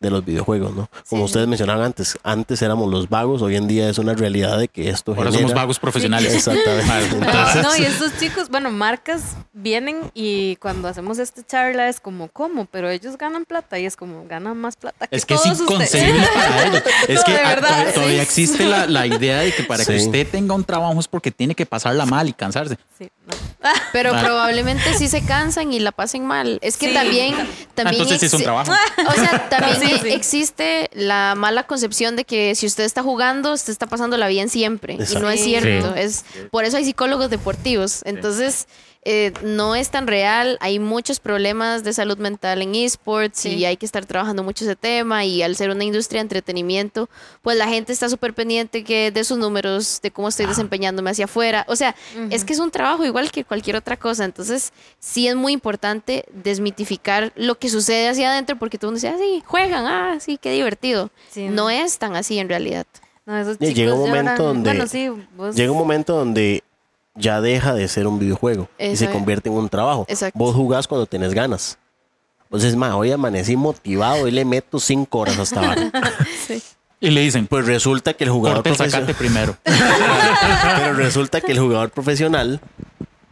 de 0.07 0.11
los 0.11 0.24
videojuegos, 0.24 0.74
¿no? 0.74 0.88
Como 1.09 1.22
Sí. 1.22 1.26
ustedes 1.26 1.46
mencionaban 1.48 1.84
antes, 1.84 2.18
antes 2.22 2.62
éramos 2.62 2.90
los 2.90 3.09
vagos, 3.09 3.42
hoy 3.42 3.57
en 3.57 3.66
día 3.68 3.88
es 3.88 3.98
una 3.98 4.14
realidad 4.14 4.59
de 4.59 4.68
que 4.68 4.88
esto 4.88 5.12
Ahora 5.12 5.24
genera- 5.30 5.40
somos 5.42 5.54
vagos 5.54 5.78
profesionales. 5.78 6.34
Exactamente. 6.34 7.16
Entonces, 7.16 7.62
No, 7.62 7.76
y 7.76 7.82
estos 7.84 8.18
chicos, 8.18 8.48
bueno, 8.48 8.70
marcas 8.70 9.36
vienen 9.52 10.11
y 10.14 10.57
cuando 10.57 10.88
hacemos 10.88 11.18
esta 11.18 11.42
charla 11.44 11.88
es 11.88 12.00
como, 12.00 12.28
¿cómo? 12.28 12.66
Pero 12.66 12.88
ellos 12.90 13.16
ganan 13.18 13.44
plata 13.44 13.78
y 13.78 13.86
es 13.86 13.96
como, 13.96 14.26
ganan 14.26 14.57
más 14.57 14.76
plata 14.76 15.07
que 15.07 15.16
Es 15.16 15.24
que 15.26 15.34
es 15.34 15.42
todos 15.42 15.61
ustedes. 15.61 15.92
inconcebible 15.94 16.26
para 16.34 16.66
ellos. 16.66 16.82
Es 17.09 17.14
No, 17.16 17.24
que 17.24 17.32
ah, 17.36 17.48
verdad, 17.48 17.94
todavía, 17.94 18.14
sí. 18.16 18.20
existe 18.20 18.64
la, 18.64 18.86
la 18.86 19.07
idea 19.07 19.38
de 19.40 19.52
que 19.52 19.62
para 19.64 19.84
que 19.84 19.98
Sí. 19.98 20.07
usted 20.07 20.26
tenga 20.28 20.54
un 20.54 20.64
trabajo 20.64 20.98
es 21.00 21.09
porque 21.09 21.30
tiene 21.30 21.54
que 21.54 21.66
pasarla 21.66 22.07
mal 22.07 22.28
y 22.28 22.32
cansarse. 22.32 22.76
Sí, 22.98 23.09
no. 23.26 23.34
Pero 23.92 24.12
Ah. 24.14 24.22
probablemente 24.22 24.94
sí 24.96 25.09
se 25.09 25.22
cansan 25.24 25.72
y 25.72 25.80
la 25.80 25.90
pasen 25.90 26.24
mal. 26.24 26.59
Es 26.62 26.76
que 26.76 26.88
Sí. 26.88 26.94
también, 26.94 27.34
Ah, 27.34 27.46
también 27.74 28.02
entonces 28.02 28.20
sí 28.20 28.26
es 28.26 28.34
un 28.34 28.42
trabajo. 28.42 28.70
O 29.09 29.12
sea, 29.12 29.48
también 29.48 29.80
Sí, 30.03 30.09
existe 30.11 30.90
la 30.92 31.34
mala 31.36 31.64
concepción 31.64 32.16
de 32.16 32.24
que 32.24 32.55
si 32.55 32.66
usted 32.66 32.84
está 32.84 33.03
jugando, 33.03 33.53
usted 33.53 33.72
está 33.72 33.86
pasándola 33.86 34.28
bien 34.28 34.49
siempre. 34.49 34.94
Y 34.94 35.14
no 35.16 35.30
es 35.30 35.42
cierto. 35.42 35.94
Sí. 35.94 36.01
Es, 36.01 36.24
por 36.51 36.64
eso 36.64 36.76
hay 36.76 36.84
psicólogos 36.84 37.30
deportivos. 37.30 38.03
Entonces, 38.05 38.66
eh, 39.09 39.32
no 39.44 39.76
es 39.76 39.90
tan 39.90 40.09
real. 40.09 40.59
Hay 40.61 40.80
muchos 40.80 41.20
problemas 41.20 41.84
de 41.84 41.92
salud 41.92 42.18
mental 42.18 42.61
en 42.61 42.74
esports 42.74 43.38
Sí. 43.40 43.50
y 43.54 43.64
hay 43.64 43.76
que 43.76 43.86
estar 43.86 44.04
trabajando 44.04 44.42
mucho 44.42 44.64
ese 44.64 44.74
tema. 44.74 45.24
Y 45.24 45.42
al 45.42 45.54
ser 45.54 45.70
una 45.70 45.84
industria 45.84 46.18
de 46.18 46.22
entretenimiento, 46.22 47.09
pues 47.40 47.57
la 47.57 47.68
gente 47.68 47.92
está 47.92 48.09
súper 48.09 48.34
pendiente 48.34 48.82
que 48.82 49.12
de 49.12 49.22
sus 49.22 49.38
números, 49.38 50.00
de 50.02 50.11
cómo 50.11 50.28
estoy 50.28 50.46
desempeñándome 50.46 51.11
hacia 51.11 51.26
afuera. 51.26 51.64
O 51.68 51.76
sea, 51.76 51.94
es 52.30 52.44
que 52.44 52.52
es 52.52 52.59
un 52.59 52.70
trabajo 52.72 53.04
igual 53.04 53.30
que 53.30 53.44
cualquier 53.44 53.76
otra 53.76 53.96
cosa. 53.96 54.24
Entonces, 54.24 54.72
sí 54.98 55.28
es 55.28 55.36
muy 55.36 55.52
importante 55.52 56.24
desmitificar 56.32 57.32
lo 57.36 57.59
que 57.59 57.68
sucede 57.68 58.09
hacia 58.09 58.30
adentro 58.32 58.57
porque 58.59 58.76
todo 58.78 58.90
el 58.90 58.94
mundo 58.96 59.07
dice, 59.07 59.14
ah, 59.14 59.18
sí, 59.24 59.42
juegan, 59.46 59.86
ah, 59.86 60.16
sí, 60.18 60.36
qué 60.40 60.50
divertido. 60.50 61.11
Sí, 61.30 61.48
no 61.48 61.70
es 61.70 61.98
tan 61.98 62.16
así 62.16 62.38
en 62.38 62.48
realidad. 62.48 62.86
No, 63.24 63.36
esos 63.38 63.57
Y 63.57 63.59
chicos 63.66 63.74
llega 63.76 63.94
un 63.94 64.00
momento 64.00 64.30
lloran. 64.30 64.36
donde- 64.38 64.70
Bueno, 64.70 64.86
sí, 64.86 65.09
vos- 65.36 65.54
llega 65.57 65.70
un 65.72 65.78
momento 65.78 66.14
donde 66.16 66.62
ya 67.16 67.40
deja 67.40 67.74
de 67.74 67.88
ser 67.88 68.06
un 68.06 68.18
videojuego 68.18 68.68
y 68.78 68.96
se 68.96 69.06
es. 69.06 69.10
convierte 69.10 69.48
en 69.48 69.56
un 69.56 69.68
trabajo. 69.68 70.06
Exacto. 70.08 70.38
Vos 70.38 70.54
jugás 70.54 70.86
cuando 70.86 71.06
tenés 71.06 71.34
ganas. 71.34 71.78
Entonces, 72.44 72.76
ma, 72.76 72.96
hoy 72.96 73.10
amanecí 73.10 73.56
motivado 73.56 74.28
y 74.28 74.30
le 74.30 74.44
meto 74.44 74.78
cinco 74.78 75.18
horas 75.18 75.38
hasta 75.38 75.60
ahora. 75.60 75.90
Y 76.98 77.10
le 77.10 77.20
dicen, 77.20 77.46
Pues 77.46 77.66
resulta 77.66 78.14
que 78.14 78.24
el 78.24 78.30
jugador 78.30 78.62
profesional, 78.62 79.14
primero. 79.14 79.56
pero 79.64 80.94
resulta 80.94 81.42
que 81.42 81.52
el 81.52 81.58
jugador 81.58 81.90
profesional 81.90 82.58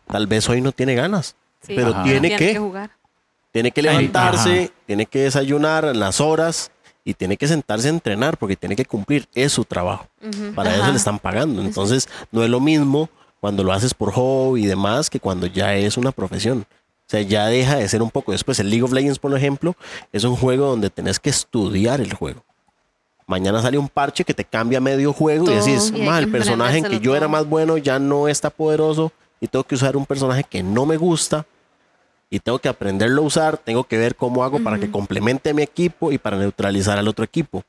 tal 0.06 0.26
vez 0.26 0.46
hoy 0.50 0.60
no 0.60 0.72
tiene 0.72 0.94
ganas, 0.94 1.34
sí, 1.62 1.72
pero 1.74 1.88
Ajá. 1.90 2.02
tiene 2.04 2.36
que 2.36 2.58
jugar. 2.58 2.90
tiene 3.52 3.70
que 3.70 3.80
levantarse, 3.80 4.64
ajá. 4.64 4.72
tiene 4.86 5.06
que 5.06 5.20
desayunar 5.20 5.86
en 5.86 5.98
las 5.98 6.20
horas 6.20 6.72
y 7.04 7.14
tiene 7.14 7.38
que 7.38 7.48
sentarse 7.48 7.88
a 7.88 7.90
entrenar 7.90 8.36
porque 8.36 8.54
tiene 8.56 8.76
que 8.76 8.84
cumplir, 8.84 9.28
es 9.34 9.52
su 9.52 9.64
trabajo. 9.64 10.06
Para 10.54 10.74
eso 10.74 10.90
le 10.90 10.96
están 10.96 11.18
pagando. 11.18 11.62
Entonces, 11.62 12.08
no 12.32 12.44
es 12.44 12.50
lo 12.50 12.60
mismo 12.60 13.08
cuando 13.44 13.62
lo 13.62 13.74
haces 13.74 13.92
por 13.92 14.10
hobby 14.12 14.64
y 14.64 14.66
demás 14.66 15.10
que 15.10 15.20
cuando 15.20 15.46
ya 15.46 15.74
es 15.74 15.98
una 15.98 16.12
profesión. 16.12 16.64
O 16.70 17.08
sea, 17.08 17.20
ya 17.20 17.44
deja 17.48 17.76
de 17.76 17.86
ser 17.90 18.00
un 18.00 18.10
poco. 18.10 18.32
Después, 18.32 18.58
el 18.58 18.70
League 18.70 18.82
of 18.82 18.90
Legends, 18.94 19.18
por 19.18 19.36
ejemplo, 19.36 19.76
es 20.14 20.24
un 20.24 20.34
juego 20.34 20.66
donde 20.68 20.88
tenés 20.88 21.20
que 21.20 21.28
estudiar 21.28 22.00
el 22.00 22.14
juego. 22.14 22.42
Mañana 23.26 23.60
sale 23.60 23.76
un 23.76 23.90
parche 23.90 24.24
que 24.24 24.32
te 24.32 24.46
cambia 24.46 24.80
medio 24.80 25.12
juego 25.12 25.44
y 25.44 25.48
Todo. 25.48 25.56
decís, 25.62 25.92
Y 25.94 26.00
hay 26.00 26.06
"Ma, 26.06 26.16
que 26.20 26.24
el 26.24 26.30
personaje 26.30 26.78
en 26.78 26.84
que 26.84 27.00
yo 27.00 27.12
era 27.14 27.26
todo". 27.26 27.32
más 27.32 27.46
bueno 27.46 27.76
ya 27.76 27.98
no 27.98 28.28
está 28.28 28.48
poderoso 28.48 29.12
y 29.42 29.46
tengo 29.46 29.64
que 29.64 29.74
usar 29.74 29.94
un 29.94 30.06
personaje 30.06 30.42
que 30.44 30.62
no 30.62 30.86
me 30.86 30.96
gusta 30.96 31.44
y 32.30 32.40
tengo 32.40 32.58
que 32.58 32.70
aprenderlo 32.70 33.20
a 33.20 33.26
usar, 33.26 33.58
tengo 33.58 33.84
que 33.84 33.98
ver 33.98 34.16
cómo 34.16 34.42
hago 34.42 34.58
para 34.60 34.78
que 34.80 34.90
complemente 34.90 35.50
a 35.50 35.52
mi 35.54 35.60
equipo 35.62 36.12
y 36.12 36.16
para 36.16 36.38
neutralizar 36.38 36.96
al 36.96 37.08
otro 37.08 37.26
equipo. 37.26 37.62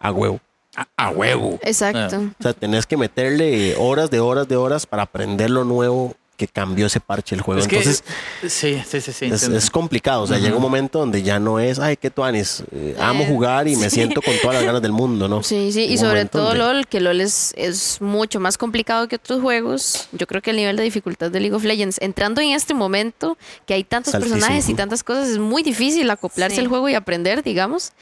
A 0.00 0.10
huevo. 0.10 0.40
A, 0.76 0.86
a 0.96 1.10
huevo. 1.10 1.58
Exacto. 1.62 2.18
O 2.38 2.42
sea, 2.42 2.52
tenés 2.52 2.86
que 2.86 2.96
meterle 2.96 3.74
horas 3.76 4.10
de 4.10 4.20
horas 4.20 4.46
de 4.46 4.56
horas 4.56 4.86
para 4.86 5.04
aprender 5.04 5.48
lo 5.50 5.64
nuevo 5.64 6.14
que 6.36 6.46
cambió 6.46 6.84
ese 6.84 7.00
parche 7.00 7.34
el 7.34 7.40
juego. 7.40 7.62
Es 7.62 7.66
que- 7.66 7.78
Entonces, 7.78 8.04
sí, 8.46 8.82
sí, 8.86 9.00
sí, 9.00 9.10
sí. 9.10 9.24
es, 9.54 9.70
complicado. 9.70 10.20
O 10.22 10.26
sea, 10.26 10.36
llega 10.36 10.54
un 10.54 10.60
momento 10.60 10.98
donde 10.98 11.22
ya 11.22 11.38
no 11.38 11.58
es, 11.58 11.78
ay, 11.78 11.96
qué 11.96 12.10
tuanis, 12.10 12.62
eh, 12.72 12.94
amo 13.00 13.22
Eh, 13.24 13.26
jugar 13.26 13.66
y 13.68 13.76
me 13.76 13.88
siento 13.88 14.20
con 14.20 14.34
todas 14.42 14.56
las 14.56 14.64
ganas 14.64 14.82
del 14.82 14.92
mundo, 14.92 15.28
¿no? 15.28 15.42
Sí, 15.42 15.72
sí, 15.72 15.84
y 15.84 15.96
sobre 15.96 16.26
todo 16.26 16.42
donde- 16.48 16.58
LOL, 16.58 16.86
que 16.88 17.00
LOL 17.00 17.22
es, 17.22 17.54
es 17.56 18.02
mucho 18.02 18.38
más 18.38 18.58
complicado 18.58 19.08
que 19.08 19.16
otros 19.16 19.40
juegos. 19.40 20.08
Yo 20.12 20.26
creo 20.26 20.42
que 20.42 20.50
el 20.50 20.56
nivel 20.58 20.76
de 20.76 20.82
dificultad 20.82 21.30
de 21.30 21.40
League 21.40 21.56
of 21.56 21.64
Legends, 21.64 21.96
entrando 22.02 22.42
en 22.42 22.50
este 22.50 22.74
momento, 22.74 23.38
que 23.64 23.72
hay 23.72 23.84
tantos 23.84 24.12
personajes 24.12 24.68
y 24.68 24.74
tantas 24.74 25.02
cosas, 25.02 25.28
es 25.30 25.38
muy 25.38 25.62
difícil 25.62 26.10
acoplarse 26.10 26.56
Sí. 26.56 26.60
al 26.60 26.68
juego 26.68 26.86
y 26.90 26.94
aprender, 26.94 27.42
digamos. 27.42 27.92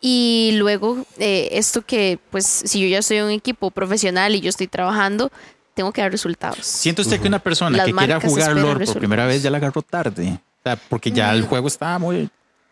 Y 0.00 0.52
luego, 0.54 1.04
eh, 1.18 1.48
esto 1.52 1.82
que, 1.82 2.18
pues, 2.30 2.46
si 2.46 2.80
yo 2.80 2.86
ya 2.86 3.02
soy 3.02 3.20
un 3.20 3.30
equipo 3.30 3.70
profesional 3.70 4.34
y 4.34 4.40
yo 4.40 4.48
estoy 4.48 4.68
trabajando, 4.68 5.30
tengo 5.74 5.92
que 5.92 6.00
dar 6.00 6.10
resultados. 6.10 6.64
¿Siente 6.64 7.02
usted 7.02 7.20
que 7.20 7.28
una 7.28 7.38
persona 7.40 7.76
Las 7.76 7.86
que 7.86 7.92
quiera 7.92 8.20
jugar 8.20 8.52
LOL 8.52 8.62
por 8.62 8.78
resultados. 8.78 8.98
primera 8.98 9.26
vez 9.26 9.42
ya 9.42 9.50
la 9.50 9.58
agarró 9.58 9.82
tarde? 9.82 10.40
O 10.60 10.62
sea, 10.62 10.76
porque 10.76 11.10
ya 11.10 11.32
el 11.32 11.42
juego 11.42 11.68
está 11.68 11.98
muy... 11.98 12.28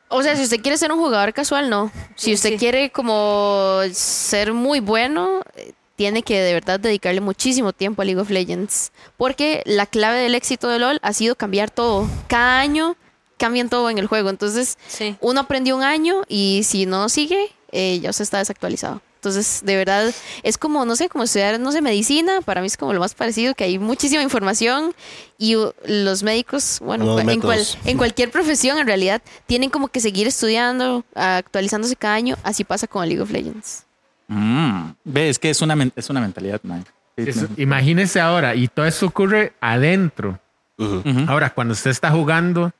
O 0.08 0.22
sea, 0.22 0.36
si 0.36 0.44
usted 0.44 0.60
quiere 0.60 0.78
ser 0.78 0.92
un 0.92 0.98
jugador 0.98 1.32
casual, 1.32 1.68
no. 1.68 1.90
Si 2.14 2.32
usted 2.32 2.50
sí. 2.50 2.56
quiere 2.58 2.90
como 2.90 3.80
ser 3.92 4.52
muy 4.52 4.78
bueno, 4.78 5.40
eh, 5.56 5.72
tiene 5.96 6.22
que 6.22 6.40
de 6.40 6.52
verdad 6.52 6.78
dedicarle 6.78 7.20
muchísimo 7.20 7.72
tiempo 7.72 8.02
a 8.02 8.04
League 8.04 8.20
of 8.20 8.30
Legends. 8.30 8.92
Porque 9.16 9.62
la 9.66 9.86
clave 9.86 10.18
del 10.18 10.36
éxito 10.36 10.68
de 10.68 10.78
LOL 10.78 11.00
ha 11.02 11.12
sido 11.12 11.34
cambiar 11.34 11.70
todo. 11.70 12.08
Cada 12.28 12.60
año 12.60 12.96
cambian 13.38 13.68
todo 13.68 13.90
en 13.90 13.98
el 13.98 14.06
juego. 14.06 14.30
Entonces, 14.30 14.78
Sí. 14.88 15.16
uno 15.20 15.40
aprendió 15.40 15.76
un 15.76 15.82
año 15.82 16.22
y 16.28 16.62
si 16.64 16.86
no 16.86 17.08
sigue, 17.08 17.50
eh, 17.72 18.00
ya 18.00 18.10
usted 18.10 18.22
está 18.22 18.38
desactualizado. 18.38 19.00
Entonces, 19.16 19.62
de 19.64 19.76
verdad, 19.76 20.14
es 20.44 20.56
como, 20.56 20.84
no 20.84 20.94
sé, 20.94 21.08
como 21.08 21.24
estudiar, 21.24 21.58
no 21.58 21.72
sé, 21.72 21.82
medicina, 21.82 22.42
para 22.42 22.60
mí 22.60 22.68
es 22.68 22.76
como 22.76 22.92
lo 22.92 23.00
más 23.00 23.14
parecido, 23.14 23.54
que 23.54 23.64
hay 23.64 23.76
muchísima 23.78 24.22
información 24.22 24.94
y 25.36 25.56
uh, 25.56 25.72
los 25.84 26.22
médicos, 26.22 26.78
bueno, 26.80 27.18
en, 27.18 27.40
cual- 27.40 27.66
en 27.86 27.96
cualquier 27.98 28.30
profesión 28.30 28.78
en 28.78 28.86
realidad, 28.86 29.20
tienen 29.46 29.68
como 29.70 29.88
que 29.88 29.98
seguir 29.98 30.28
estudiando, 30.28 31.04
actualizándose 31.16 31.96
cada 31.96 32.14
año, 32.14 32.36
así 32.44 32.62
pasa 32.62 32.86
con 32.86 33.02
el 33.02 33.08
League 33.08 33.22
of 33.22 33.30
Legends. 33.32 33.84
Mm. 34.28 34.90
Ve, 35.04 35.28
es 35.28 35.38
que 35.40 35.50
es 35.50 35.60
una, 35.60 35.76
es 35.96 36.08
una 36.08 36.20
mentalidad, 36.20 36.60
man. 36.62 36.84
Eso- 37.16 37.48
imagínese 37.56 38.20
ahora, 38.20 38.54
y 38.54 38.68
todo 38.68 38.86
eso 38.86 39.06
ocurre 39.06 39.54
adentro. 39.60 40.38
Ujú. 40.78 41.02
Ujú. 41.04 41.24
Ahora, 41.26 41.50
cuando 41.50 41.72
usted 41.72 41.90
está 41.90 42.10
jugando, 42.12 42.70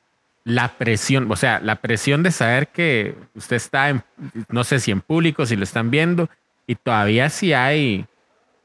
la 0.47 0.77
presión, 0.77 1.29
o 1.29 1.35
sea, 1.35 1.59
la 1.59 1.75
presión 1.75 2.23
de 2.23 2.31
saber 2.31 2.69
que 2.69 3.15
usted 3.35 3.57
está 3.57 3.89
en, 3.89 4.01
no 4.49 4.63
sé 4.63 4.79
si 4.79 4.91
en 4.91 5.01
público, 5.01 5.45
si 5.45 5.55
lo 5.57 5.63
están 5.65 5.91
viendo, 5.91 6.29
y 6.65 6.75
todavía 6.75 7.29
sí 7.29 7.51
hay 7.53 8.05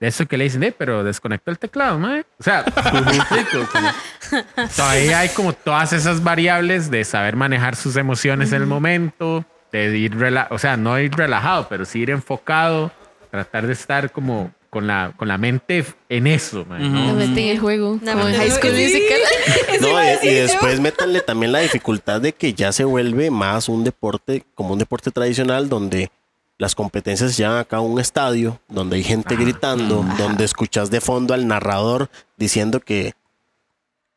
de 0.00 0.08
eso 0.08 0.26
que 0.26 0.36
le 0.36 0.44
dicen, 0.44 0.62
eh, 0.62 0.72
pero 0.76 1.04
desconectó 1.04 1.50
el 1.50 1.58
teclado, 1.58 1.98
mae. 1.98 2.24
O 2.38 2.42
sea, 2.42 2.64
todavía 4.76 5.20
hay 5.20 5.28
como 5.30 5.52
todas 5.52 5.92
esas 5.92 6.22
variables 6.22 6.90
de 6.90 7.04
saber 7.04 7.36
manejar 7.36 7.76
sus 7.76 7.96
emociones 7.96 8.52
en 8.52 8.62
el 8.62 8.66
momento, 8.68 9.44
de 9.70 9.96
ir, 9.98 10.16
rela- 10.16 10.48
o 10.50 10.58
sea, 10.58 10.76
no 10.76 10.98
ir 10.98 11.12
relajado, 11.14 11.68
pero 11.68 11.84
sí 11.84 12.00
ir 12.00 12.10
enfocado, 12.10 12.90
tratar 13.30 13.66
de 13.66 13.72
estar 13.72 14.10
como 14.12 14.52
con 14.72 14.86
la, 14.86 15.12
con 15.18 15.28
la 15.28 15.36
mente 15.36 15.84
en 16.08 16.26
eso, 16.26 16.64
mae, 16.64 16.80
¿no? 16.80 17.20
En 17.20 17.38
el 17.38 17.58
juego, 17.58 17.98
La 18.02 18.12
como 18.12 18.26
en 18.26 18.32
meten 18.32 18.40
High 18.40 18.48
en 18.48 18.56
School 18.56 18.72
Musical. 18.72 19.20
No, 19.82 20.28
y, 20.30 20.34
después 20.34 20.80
métanle 20.80 21.20
también 21.20 21.52
la 21.52 21.58
dificultad 21.58 22.22
de 22.22 22.32
que 22.32 22.54
ya 22.54 22.72
se 22.72 22.84
vuelve 22.84 23.30
más 23.30 23.68
un 23.68 23.84
deporte, 23.84 24.44
como 24.54 24.72
un 24.72 24.78
deporte 24.78 25.10
tradicional, 25.10 25.68
donde 25.68 26.10
las 26.56 26.74
competencias 26.74 27.32
se 27.32 27.42
llevan 27.42 27.58
acá 27.58 27.76
a 27.76 27.80
un 27.80 28.00
estadio, 28.00 28.60
donde 28.66 28.96
hay 28.96 29.02
gente 29.04 29.36
gritando, 29.36 30.06
donde 30.16 30.44
escuchas 30.44 30.90
de 30.90 31.02
fondo 31.02 31.34
al 31.34 31.46
narrador 31.46 32.08
diciendo 32.38 32.80
que, 32.80 33.12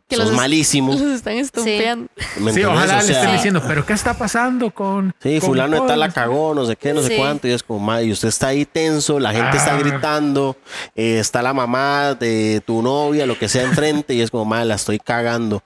Que 0.07 0.17
sos 0.17 0.25
los- 0.27 0.35
malísimo. 0.35 0.91
Los 0.93 1.01
están 1.01 1.33
estompeando. 1.37 2.07
¿me 2.39 2.53
Sí, 2.53 2.63
ojalá 2.63 2.99
O 2.99 3.01
le 3.01 3.11
estén 3.11 3.31
diciendo, 3.33 3.61
pero 3.67 3.85
¿qué 3.85 3.93
está 3.93 4.13
pasando 4.13 4.69
con. 4.71 5.15
Sí, 5.19 5.39
con 5.39 5.49
fulano 5.49 5.81
de 5.81 5.87
tal 5.87 5.99
la 5.99 6.05
Paul?" 6.09 6.13
cagó, 6.13 6.53
no 6.53 6.65
sé 6.65 6.75
qué, 6.75 6.93
no 6.93 7.01
sé 7.01 7.17
cuánto. 7.17 7.47
Y 7.47 7.51
es 7.51 7.63
como, 7.63 7.79
"Ma, 7.79 8.01
y 8.03 8.11
usted 8.11 8.27
está 8.27 8.47
ahí 8.49 8.65
tenso, 8.65 9.19
la 9.19 9.31
gente 9.33 9.57
está 9.57 9.75
Ah. 9.75 9.79
gritando, 9.79 10.57
eh, 10.95 11.17
está 11.19 11.41
la 11.41 11.53
mamá 11.55 12.13
de 12.13 12.61
tu 12.65 12.83
novia, 12.83 13.25
lo 13.25 13.37
que 13.39 13.49
sea 13.49 13.63
enfrente, 13.63 14.13
y 14.13 14.21
es 14.21 14.29
como, 14.29 14.45
madre, 14.45 14.65
la 14.65 14.75
estoy 14.75 14.99
cagando. 14.99 15.63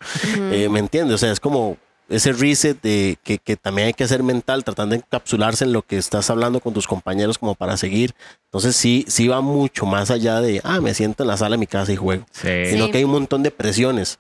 Eh, 0.52 0.70
¿Me 0.72 0.80
entiendes? 0.80 1.16
O 1.16 1.18
sea, 1.18 1.32
es 1.34 1.40
como 1.42 1.76
ese 2.10 2.34
reset 2.34 2.82
de, 2.82 3.18
que, 3.24 3.38
que 3.38 3.56
también 3.56 3.88
hay 3.88 3.94
que 3.94 4.04
hacer 4.04 4.24
mental, 4.24 4.64
tratando 4.64 4.94
de 4.94 4.98
encapsularse 4.98 5.64
en 5.66 5.74
lo 5.74 5.82
que 5.84 5.98
estás 5.98 6.30
hablando 6.30 6.60
con 6.60 6.74
tus 6.74 6.88
compañeros 6.88 7.38
como 7.38 7.56
para 7.56 7.78
seguir. 7.78 8.14
Entonces 8.46 8.76
sí, 8.76 9.06
sí 9.08 9.28
va 9.28 9.42
mucho 9.42 9.86
más 9.86 10.10
allá 10.12 10.42
de, 10.42 10.60
ah, 10.64 10.82
me 10.82 10.94
siento 10.94 11.24
en 11.24 11.28
la 11.28 11.38
sala 11.38 11.52
de 11.56 11.60
mi 11.60 11.68
casa 11.68 11.92
y 11.94 11.96
juego 11.96 12.26
Sí. 12.32 12.48
sino 12.72 12.86
Sí. 12.86 12.92
que 12.92 12.98
hay 12.98 13.04
un 13.04 13.12
montón 13.12 13.44
de 13.44 13.52
presiones. 13.52 14.20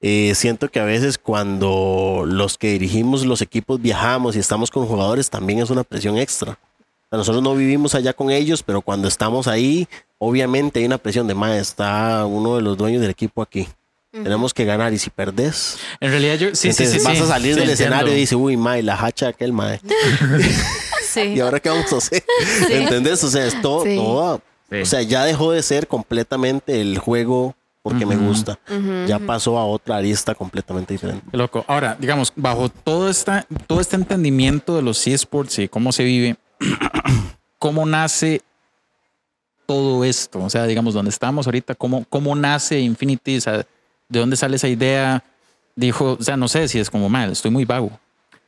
Eh, 0.00 0.32
siento 0.34 0.68
que 0.68 0.80
a 0.80 0.84
veces 0.84 1.16
cuando 1.18 2.24
los 2.26 2.58
que 2.58 2.68
dirigimos 2.72 3.24
los 3.24 3.40
equipos 3.40 3.80
viajamos 3.80 4.36
y 4.36 4.38
estamos 4.38 4.70
con 4.70 4.86
jugadores 4.86 5.30
también 5.30 5.60
es 5.60 5.70
una 5.70 5.82
presión 5.82 6.18
extra. 6.18 6.52
O 6.52 7.06
sea, 7.10 7.18
nosotros 7.18 7.42
no 7.42 7.54
vivimos 7.54 7.94
allá 7.94 8.12
con 8.12 8.30
ellos, 8.30 8.62
pero 8.62 8.82
cuando 8.82 9.08
estamos 9.08 9.46
ahí, 9.48 9.88
obviamente 10.18 10.80
hay 10.80 10.86
una 10.86 10.98
presión 10.98 11.26
de 11.26 11.34
más. 11.34 11.56
Está 11.56 12.26
uno 12.26 12.56
de 12.56 12.62
los 12.62 12.76
dueños 12.76 13.00
del 13.00 13.10
equipo 13.10 13.40
aquí. 13.40 13.66
Tenemos 14.22 14.54
que 14.54 14.64
ganar 14.64 14.92
y 14.92 14.98
si 14.98 15.10
perdés, 15.10 15.76
En 16.00 16.10
realidad 16.10 16.36
yo 16.36 16.48
sí, 16.50 16.56
sí, 16.56 16.68
entonces 16.68 17.02
sí. 17.02 17.08
vas 17.08 17.16
sí, 17.18 17.24
a 17.24 17.26
salir 17.26 17.54
sí, 17.54 17.60
del 17.60 17.70
entiendo. 17.70 17.94
escenario 17.96 18.12
y 18.16 18.20
dice, 18.20 18.36
uy, 18.36 18.56
mae, 18.56 18.82
la 18.82 18.94
hacha 18.94 19.28
aquel 19.28 19.52
mae. 19.52 19.80
Sí. 21.14 21.20
¿Y 21.20 21.40
ahora 21.40 21.60
qué 21.60 21.68
vamos 21.68 21.92
a 21.92 21.98
hacer? 21.98 22.24
¿Entendés? 22.70 23.22
O 23.22 23.30
sea, 23.30 23.46
es 23.46 23.60
todo, 23.62 23.84
Sí. 23.84 23.94
todo- 23.96 24.40
Sí. 24.70 24.80
o 24.80 24.86
sea, 24.86 25.02
ya 25.02 25.24
dejó 25.24 25.52
de 25.52 25.62
ser 25.62 25.86
completamente 25.86 26.80
el 26.80 26.98
juego 26.98 27.54
porque 27.82 28.04
me 28.06 28.16
gusta. 28.16 28.58
Ya 29.06 29.18
pasó 29.20 29.58
a 29.58 29.64
otra 29.66 29.96
arista 29.98 30.34
completamente 30.34 30.94
diferente. 30.94 31.24
Qué 31.30 31.36
loco. 31.36 31.64
Ahora, 31.68 31.96
digamos, 32.00 32.32
bajo 32.34 32.68
todo, 32.68 33.08
esta, 33.10 33.46
todo 33.68 33.80
este 33.80 33.94
entendimiento 33.96 34.74
de 34.74 34.82
los 34.82 35.06
eSports 35.06 35.58
y 35.60 35.68
cómo 35.68 35.92
se 35.92 36.02
vive, 36.02 36.36
¿cómo 37.60 37.84
nace 37.86 38.40
todo 39.66 40.04
esto? 40.04 40.40
O 40.42 40.50
sea, 40.50 40.66
digamos, 40.66 40.94
donde 40.94 41.10
estamos 41.10 41.46
ahorita, 41.46 41.74
¿cómo, 41.74 42.04
cómo 42.08 42.34
nace 42.34 42.80
Infinity? 42.80 43.36
O 43.36 43.40
sea, 43.40 43.66
¿de 44.14 44.20
dónde 44.20 44.36
sale 44.36 44.56
esa 44.56 44.68
idea? 44.68 45.22
Dijo, 45.76 46.16
o 46.18 46.22
sea, 46.22 46.36
no 46.38 46.48
sé 46.48 46.68
si 46.68 46.78
es 46.78 46.88
como 46.88 47.08
mal, 47.10 47.32
estoy 47.32 47.50
muy 47.50 47.64
vago. 47.66 47.90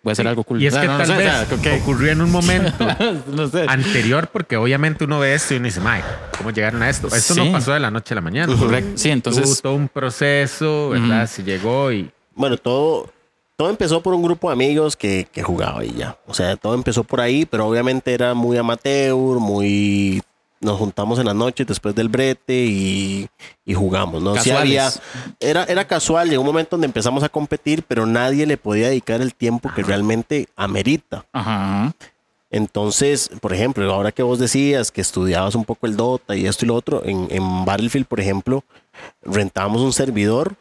Voy 0.03 0.11
a 0.11 0.13
hacer 0.13 0.29
algo 0.29 0.45
cool. 0.45 0.63
Y 0.63 0.67
es 0.69 0.73
O 0.73 0.77
sea, 0.77 0.83
que 0.83 0.87
no, 0.89 0.99
tal 0.99 1.09
no 1.09 1.15
sé, 1.17 1.19
vez 1.25 1.33
o 1.35 1.47
sea, 1.47 1.59
¿qué? 1.63 1.81
ocurrió 1.83 2.13
en 2.13 2.21
un 2.21 2.31
momento 2.31 2.87
no 3.33 3.49
sé. 3.49 3.67
anterior, 3.69 4.29
porque 4.33 4.57
obviamente 4.57 5.03
uno 5.05 5.19
ve 5.19 5.35
esto 5.35 5.55
y 5.55 5.57
uno 5.57 5.67
dice, 5.67 5.81
Mike, 5.81 6.05
¿cómo 6.39 6.53
llegaron 6.53 6.81
a 6.83 6.89
esto? 6.89 7.09
Esto 7.09 7.35
Sí. 7.35 7.45
no 7.45 7.51
pasó 7.51 7.73
de 7.73 7.81
la 7.81 7.91
noche 7.91 8.15
a 8.15 8.17
la 8.17 8.21
mañana. 8.21 8.55
Correcto. 8.57 8.93
Sí, 8.95 9.09
Tuvo 9.09 9.13
entonces, 9.15 9.61
todo 9.61 9.75
un 9.75 9.89
proceso, 9.89 10.91
¿verdad? 10.91 11.27
Se 11.29 11.43
llegó 11.43 11.91
y 11.91 12.09
Bueno, 12.37 12.57
todo, 12.57 13.13
todo 13.57 13.69
empezó 13.69 14.01
por 14.01 14.15
un 14.15 14.23
grupo 14.23 14.49
de 14.49 14.53
amigos 14.53 14.95
que, 14.95 15.27
que 15.33 15.43
jugaba 15.43 15.85
y 15.85 15.93
ya. 15.95 16.17
O 16.29 16.35
sea, 16.35 16.55
todo 16.55 16.75
empezó 16.75 17.03
por 17.03 17.21
ahí, 17.21 17.45
pero 17.45 17.67
obviamente 17.67 18.15
era 18.15 18.33
muy 18.35 18.57
amateur, 18.59 19.41
muy... 19.41 20.23
Nos 20.67 20.79
juntamos 20.79 21.19
en 21.21 21.27
las 21.27 21.35
noches 21.35 21.67
después 21.67 21.95
del 21.95 22.09
brete 22.09 22.65
y, 22.65 23.29
y 23.65 23.75
jugamos, 23.75 24.21
¿no? 24.23 24.37
Sí 24.37 24.51
había, 24.51 24.87
Casuales. 24.87 25.03
era, 25.41 25.65
era 25.65 25.87
casual, 25.87 26.29
llegó 26.29 26.43
un 26.43 26.49
momento 26.49 26.71
donde 26.73 26.87
empezamos 26.87 27.23
a 27.23 27.29
competir, 27.29 27.85
pero 27.87 28.05
nadie 28.05 28.45
le 28.47 28.57
podía 28.57 28.89
dedicar 28.89 29.21
el 29.21 29.33
tiempo 29.35 29.71
que 29.75 29.83
realmente 29.83 30.49
amerita. 30.57 31.25
ajá. 31.33 31.95
Entonces, 32.51 33.29
por 33.41 33.53
ejemplo, 33.53 33.93
ahora 33.93 34.13
que 34.13 34.23
vos 34.23 34.39
decías 34.39 34.91
que 34.93 35.01
estudiabas 35.01 35.55
un 35.57 35.65
poco 35.65 35.87
el 35.87 35.97
Dota 35.97 36.37
y 36.37 36.47
esto 36.47 36.65
y 36.65 36.69
lo 36.69 36.75
otro, 36.75 37.03
en, 37.05 37.27
en 37.31 37.65
Battlefield, 37.65 38.07
por 38.07 38.21
ejemplo, 38.21 38.65
rentábamos 39.23 39.83
un 39.83 39.93
servidor 39.93 40.55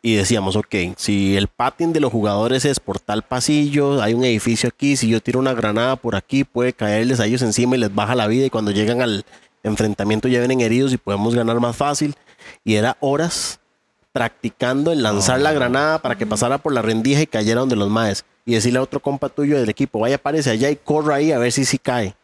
y 0.00 0.14
decíamos, 0.14 0.56
ok, 0.56 0.74
si 0.96 1.36
el 1.36 1.48
pattern 1.48 1.92
de 1.92 2.00
los 2.00 2.12
jugadores 2.12 2.64
es 2.64 2.78
por 2.78 3.00
tal 3.00 3.22
pasillo, 3.22 4.00
hay 4.00 4.14
un 4.14 4.24
edificio 4.24 4.68
aquí, 4.68 4.96
si 4.96 5.08
yo 5.08 5.20
tiro 5.20 5.40
una 5.40 5.54
granada 5.54 5.96
por 5.96 6.14
aquí, 6.14 6.44
puede 6.44 6.72
caerles 6.72 7.20
a 7.20 7.26
ellos 7.26 7.42
encima 7.42 7.76
y 7.76 7.80
les 7.80 7.94
baja 7.94 8.14
la 8.14 8.28
vida 8.28 8.46
y 8.46 8.50
cuando 8.50 8.70
llegan 8.70 9.02
al 9.02 9.24
enfrentamiento 9.62 10.28
ya 10.28 10.38
vienen 10.38 10.60
heridos 10.60 10.92
y 10.92 10.96
podemos 10.96 11.34
ganar 11.34 11.58
más 11.60 11.76
fácil. 11.76 12.14
Y 12.64 12.74
era 12.74 12.96
horas 13.00 13.60
practicando 14.12 14.92
en 14.92 15.02
lanzar 15.02 15.40
la 15.40 15.52
granada 15.52 16.00
para 16.00 16.16
que 16.16 16.26
pasara 16.26 16.58
por 16.58 16.72
la 16.72 16.82
rendija 16.82 17.20
y 17.20 17.26
cayera 17.26 17.60
donde 17.60 17.76
los 17.76 17.90
maes. 17.90 18.24
Y 18.46 18.54
decirle 18.54 18.78
a 18.78 18.82
otro 18.82 19.00
compa 19.00 19.28
tuyo 19.28 19.58
del 19.58 19.68
equipo, 19.68 19.98
vaya, 19.98 20.16
aparece 20.16 20.50
allá 20.50 20.70
y 20.70 20.76
corra 20.76 21.16
ahí 21.16 21.32
a 21.32 21.38
ver 21.38 21.52
si 21.52 21.64
sí 21.64 21.78
cae. 21.78 22.14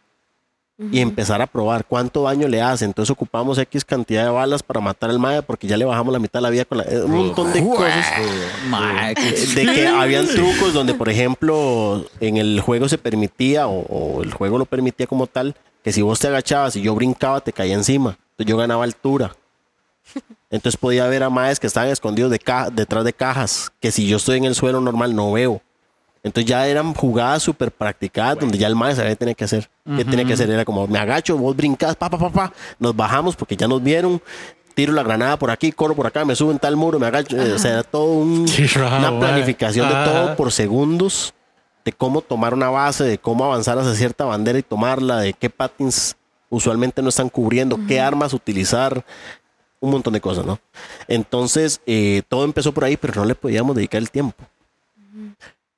Y 0.90 0.98
empezar 1.00 1.40
a 1.40 1.46
probar 1.46 1.84
cuánto 1.84 2.24
daño 2.24 2.48
le 2.48 2.60
hace. 2.60 2.84
Entonces 2.84 3.10
ocupamos 3.12 3.56
X 3.58 3.84
cantidad 3.84 4.24
de 4.24 4.30
balas 4.30 4.60
para 4.64 4.80
matar 4.80 5.08
al 5.10 5.20
mae 5.20 5.40
porque 5.42 5.68
ya 5.68 5.76
le 5.76 5.84
bajamos 5.84 6.12
la 6.12 6.18
mitad 6.18 6.40
de 6.40 6.42
la 6.42 6.50
vida 6.50 6.64
con 6.64 6.78
la- 6.78 6.84
eh, 6.84 7.00
un 7.04 7.12
montón 7.12 7.52
de 7.52 7.60
cosas. 7.76 8.06
Eh, 8.18 8.48
De 9.54 9.72
que 9.72 9.86
habían 9.86 10.26
trucos 10.26 10.72
donde, 10.72 10.94
por 10.94 11.08
ejemplo, 11.08 12.04
en 12.18 12.38
el 12.38 12.60
juego 12.60 12.88
se 12.88 12.98
permitía, 12.98 13.68
o, 13.68 13.82
o 13.82 14.22
el 14.24 14.32
juego 14.34 14.58
lo 14.58 14.64
permitía 14.64 15.06
como 15.06 15.28
tal, 15.28 15.54
que 15.84 15.92
si 15.92 16.02
vos 16.02 16.18
te 16.18 16.26
agachabas 16.26 16.74
y 16.74 16.82
yo 16.82 16.92
brincaba, 16.96 17.40
te 17.40 17.52
caía 17.52 17.74
encima. 17.74 18.18
Entonces 18.32 18.46
yo 18.50 18.56
ganaba 18.56 18.82
altura. 18.82 19.36
Entonces 20.50 20.76
podía 20.76 21.06
ver 21.06 21.22
a 21.22 21.30
maes 21.30 21.58
que 21.60 21.66
estaban 21.66 21.88
escondidos 21.90 22.30
de 22.30 22.40
detrás 22.72 23.04
de 23.04 23.12
cajas, 23.12 23.70
que 23.80 23.92
si 23.92 24.06
yo 24.08 24.16
estoy 24.16 24.38
en 24.38 24.44
el 24.44 24.54
suelo 24.54 24.80
normal 24.80 25.14
no 25.14 25.32
veo. 25.32 25.60
Entonces 26.24 26.48
ya 26.48 26.66
eran 26.66 26.94
jugadas 26.94 27.42
súper 27.42 27.70
practicadas 27.70 28.38
donde 28.40 28.58
ya 28.58 28.66
el 28.66 28.74
mae 28.74 28.96
sabía 28.96 29.10
qué 29.10 29.16
tenía 29.16 29.34
que 29.34 29.44
hacer. 29.44 29.70
¿Qué 29.96 30.04
tenía 30.04 30.24
que 30.24 30.32
hacer? 30.32 30.50
Era 30.50 30.64
como, 30.64 30.86
me 30.88 30.98
agacho, 30.98 31.36
vos 31.36 31.54
brincás, 31.54 31.94
pa, 31.94 32.08
pa, 32.10 32.18
pa, 32.18 32.30
pa. 32.30 32.52
Nos 32.78 32.96
bajamos 32.96 33.36
porque 33.36 33.56
ya 33.56 33.68
nos 33.68 33.82
vieron. 33.82 34.20
Tiro 34.74 34.92
la 34.92 35.02
granada 35.04 35.38
por 35.38 35.50
aquí, 35.52 35.70
corro 35.70 35.94
por 35.94 36.06
acá, 36.06 36.24
me 36.24 36.34
subo 36.34 36.50
en 36.50 36.58
tal 36.58 36.74
muro, 36.76 36.98
me 36.98 37.06
agacho. 37.06 37.36
Eh, 37.36 37.52
O 37.52 37.58
sea, 37.60 37.72
era 37.74 37.82
todo 37.84 38.06
un, 38.14 38.46
Qué 38.46 38.66
raro, 38.66 38.96
una 38.98 39.10
mae. 39.12 39.20
planificación 39.20 39.88
de 39.88 39.94
todo 40.04 40.34
por 40.34 40.50
segundos, 40.50 41.32
de 41.84 41.92
cómo 41.92 42.22
tomar 42.22 42.54
una 42.54 42.70
base, 42.70 43.04
de 43.04 43.18
cómo 43.18 43.44
avanzar 43.44 43.78
hacia 43.78 43.94
cierta 43.94 44.24
bandera 44.24 44.58
y 44.58 44.62
tomarla, 44.62 45.18
de 45.18 45.32
qué 45.34 45.48
patins 45.50 46.16
usualmente 46.48 47.02
no 47.02 47.10
están 47.10 47.28
cubriendo, 47.28 47.78
qué 47.86 48.00
armas 48.00 48.32
utilizar, 48.32 49.04
un 49.78 49.90
montón 49.90 50.14
de 50.14 50.20
cosas, 50.22 50.46
¿no? 50.46 50.58
Entonces, 51.06 51.80
eh, 51.86 52.22
todo 52.28 52.44
empezó 52.44 52.72
por 52.72 52.84
ahí, 52.84 52.96
pero 52.96 53.14
no 53.14 53.26
le 53.26 53.34
podíamos 53.34 53.76
dedicar 53.76 53.98
el 54.00 54.10
tiempo. 54.10 54.42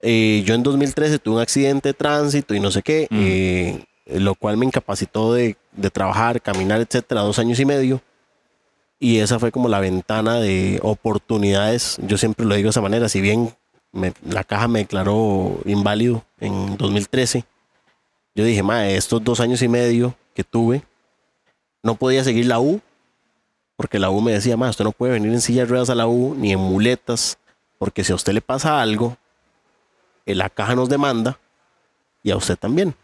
Eh, 0.02 0.42
yo 0.46 0.54
en 0.54 0.62
2013 0.62 1.18
tuve 1.18 1.36
un 1.36 1.40
accidente 1.40 1.88
de 1.90 1.94
tránsito 1.94 2.54
y 2.54 2.60
no 2.60 2.70
sé 2.70 2.82
qué, 2.82 3.08
eh, 3.10 3.84
lo 4.06 4.34
cual 4.34 4.56
me 4.56 4.66
incapacitó 4.66 5.32
de, 5.34 5.56
de 5.72 5.90
trabajar, 5.90 6.40
caminar, 6.40 6.80
etcétera, 6.80 7.22
dos 7.22 7.38
años 7.38 7.58
y 7.60 7.64
medio. 7.64 8.00
Y 8.98 9.18
esa 9.18 9.38
fue 9.38 9.52
como 9.52 9.68
la 9.68 9.80
ventana 9.80 10.38
de 10.40 10.78
oportunidades. 10.82 11.96
Yo 12.06 12.16
siempre 12.18 12.46
lo 12.46 12.54
digo 12.54 12.66
de 12.66 12.70
esa 12.70 12.80
manera. 12.80 13.08
Si 13.08 13.20
bien 13.20 13.54
me- 13.92 14.14
la 14.28 14.44
caja 14.44 14.68
me 14.68 14.80
declaró 14.80 15.60
inválido 15.64 16.24
en 16.40 16.76
2013, 16.76 17.44
yo 18.34 18.44
dije, 18.44 18.62
mae, 18.62 18.96
estos 18.96 19.22
dos 19.24 19.40
años 19.40 19.60
y 19.62 19.68
medio 19.68 20.14
que 20.34 20.44
tuve, 20.44 20.82
no 21.82 21.94
podía 21.94 22.22
seguir 22.24 22.46
la 22.46 22.60
U, 22.60 22.80
porque 23.76 23.98
la 23.98 24.10
U 24.10 24.20
me 24.20 24.32
decía, 24.32 24.56
mae, 24.56 24.70
usted 24.70 24.84
no 24.84 24.92
puede 24.92 25.12
venir 25.14 25.32
en 25.32 25.40
silla 25.40 25.62
de 25.62 25.68
ruedas 25.68 25.90
a 25.90 25.94
la 25.94 26.06
U 26.06 26.34
ni 26.34 26.52
en 26.52 26.58
muletas, 26.60 27.38
porque 27.78 28.04
si 28.04 28.12
a 28.12 28.14
usted 28.14 28.32
le 28.34 28.40
pasa 28.40 28.80
algo, 28.80 29.16
la 30.34 30.50
caja 30.50 30.74
nos 30.74 30.88
demanda 30.88 31.38
y 32.22 32.30
a 32.30 32.36
usted 32.36 32.56
también. 32.56 32.94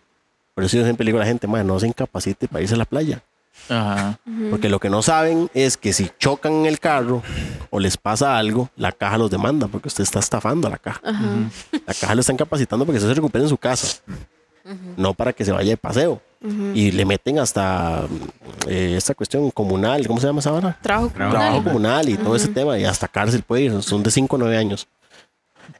Por 0.54 0.64
eso 0.64 0.76
yo 0.76 0.84
siempre 0.84 1.06
digo 1.06 1.18
a 1.18 1.20
la 1.20 1.26
gente, 1.26 1.46
madre, 1.46 1.64
no 1.64 1.78
se 1.78 1.86
incapacite 1.86 2.48
para 2.48 2.62
irse 2.62 2.74
a 2.74 2.78
la 2.78 2.84
playa. 2.84 3.22
Ajá. 3.68 4.18
Porque 4.50 4.68
lo 4.68 4.80
que 4.80 4.90
no 4.90 5.02
saben 5.02 5.50
es 5.54 5.76
que 5.76 5.92
si 5.92 6.10
chocan 6.18 6.52
en 6.52 6.66
el 6.66 6.80
carro 6.80 7.22
o 7.70 7.78
les 7.78 7.96
pasa 7.96 8.36
algo, 8.36 8.70
la 8.76 8.92
caja 8.92 9.18
los 9.18 9.30
demanda 9.30 9.68
porque 9.68 9.88
usted 9.88 10.02
está 10.02 10.18
estafando 10.18 10.66
a 10.66 10.70
la 10.70 10.78
caja. 10.78 11.00
La 11.86 11.94
caja 11.94 12.14
lo 12.14 12.20
están 12.20 12.36
capacitando 12.36 12.84
para 12.84 12.94
que 12.94 12.98
usted 12.98 13.10
se 13.10 13.14
recupere 13.14 13.44
en 13.44 13.50
su 13.50 13.56
casa, 13.56 14.02
no 14.96 15.14
para 15.14 15.32
que 15.32 15.44
se 15.44 15.52
vaya 15.52 15.70
de 15.70 15.76
paseo. 15.76 16.20
Y 16.74 16.90
le 16.90 17.04
meten 17.04 17.38
hasta 17.38 18.04
eh, 18.66 18.94
esta 18.96 19.14
cuestión 19.14 19.48
comunal, 19.52 20.04
¿cómo 20.08 20.18
se 20.18 20.26
llama 20.26 20.40
esa 20.40 20.52
hora? 20.52 20.76
Trabajo 20.82 21.10
Trabajo. 21.10 21.36
Trabajo 21.36 21.56
comunal. 21.58 22.02
comunal 22.02 22.08
y 22.08 22.16
todo 22.16 22.34
ese 22.34 22.48
tema, 22.48 22.76
y 22.78 22.84
hasta 22.84 23.06
cárcel 23.06 23.42
puede 23.42 23.62
ir, 23.62 23.82
son 23.82 24.02
de 24.02 24.10
5 24.10 24.34
o 24.34 24.38
9 24.40 24.56
años. 24.56 24.88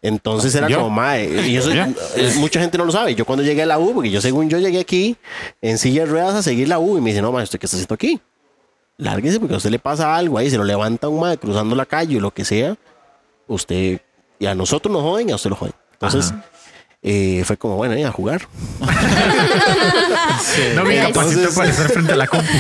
Entonces 0.01 0.55
era 0.55 0.69
¿Yo? 0.69 0.79
como, 0.79 0.91
mae, 0.91 1.49
y 1.49 1.57
eso 1.57 1.71
eh, 1.73 1.87
mucha 2.37 2.59
gente 2.61 2.79
no 2.79 2.85
lo 2.85 2.93
sabe. 2.93 3.15
Yo 3.15 3.25
cuando 3.25 3.43
llegué 3.45 3.63
a 3.63 3.67
la 3.67 3.79
U, 3.79 3.93
porque 3.95 4.11
yo 4.11 4.21
según 4.21 4.49
yo 4.49 4.59
llegué 4.59 4.81
aquí 4.81 5.17
en 5.61 5.79
silla 5.79 6.05
de 6.05 6.11
ruedas 6.11 6.35
a 6.35 6.43
seguir 6.43 6.69
la 6.69 6.79
U, 6.79 6.97
y 6.99 7.01
me 7.01 7.11
dice, 7.11 7.23
no, 7.23 7.31
mae, 7.33 7.45
¿usted 7.45 7.59
qué 7.59 7.67
está 7.67 7.77
haciendo 7.77 7.95
aquí? 7.95 8.21
Lárguese 8.97 9.39
porque 9.41 9.55
a 9.55 9.57
usted 9.59 9.71
le 9.71 9.79
pasa 9.79 10.15
algo 10.17 10.39
ahí, 10.39 10.51
se 10.51 10.57
lo 10.59 10.65
levanta 10.65 11.09
un 11.09 11.21
mae 11.21 11.37
cruzando 11.39 11.75
la 11.77 11.87
calle 11.87 12.17
o 12.17 12.21
lo 12.21 12.31
que 12.33 12.45
sea, 12.45 12.77
usted, 13.47 14.01
y 14.39 14.47
a 14.47 14.55
nosotros 14.55 14.93
nos 14.93 15.03
joden 15.03 15.29
y 15.29 15.33
a 15.33 15.37
usted 15.37 15.51
lo 15.51 15.57
joden. 15.57 15.75
Entonces, 15.95 16.33
eh, 17.03 17.43
fue 17.45 17.57
como, 17.57 17.77
bueno, 17.77 17.97
ya 17.97 18.09
a 18.09 18.13
jugar. 18.13 18.43
No 20.75 20.85
me 20.85 20.97
capacito 20.99 21.21
Entonces- 21.41 21.55
para 21.55 21.71
estar 21.71 21.89
frente 21.91 22.13
a 22.13 22.17
la 22.17 22.27
compu. 22.27 22.47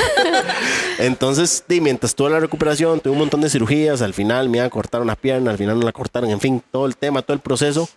Entonces, 1.02 1.64
di, 1.66 1.80
mientras 1.80 2.14
toda 2.14 2.30
la 2.30 2.38
recuperación, 2.38 3.00
tuve 3.00 3.14
un 3.14 3.18
montón 3.18 3.40
de 3.40 3.50
cirugías, 3.50 4.02
al 4.02 4.14
final 4.14 4.48
me 4.48 4.58
iban 4.58 4.68
a 4.68 4.70
cortar 4.70 5.02
una 5.02 5.16
pierna, 5.16 5.50
al 5.50 5.58
final 5.58 5.80
no 5.80 5.84
la 5.84 5.90
cortaron, 5.90 6.30
en 6.30 6.38
fin, 6.38 6.62
todo 6.70 6.86
el 6.86 6.96
tema, 6.96 7.22
todo 7.22 7.34
el 7.34 7.40
proceso, 7.40 7.88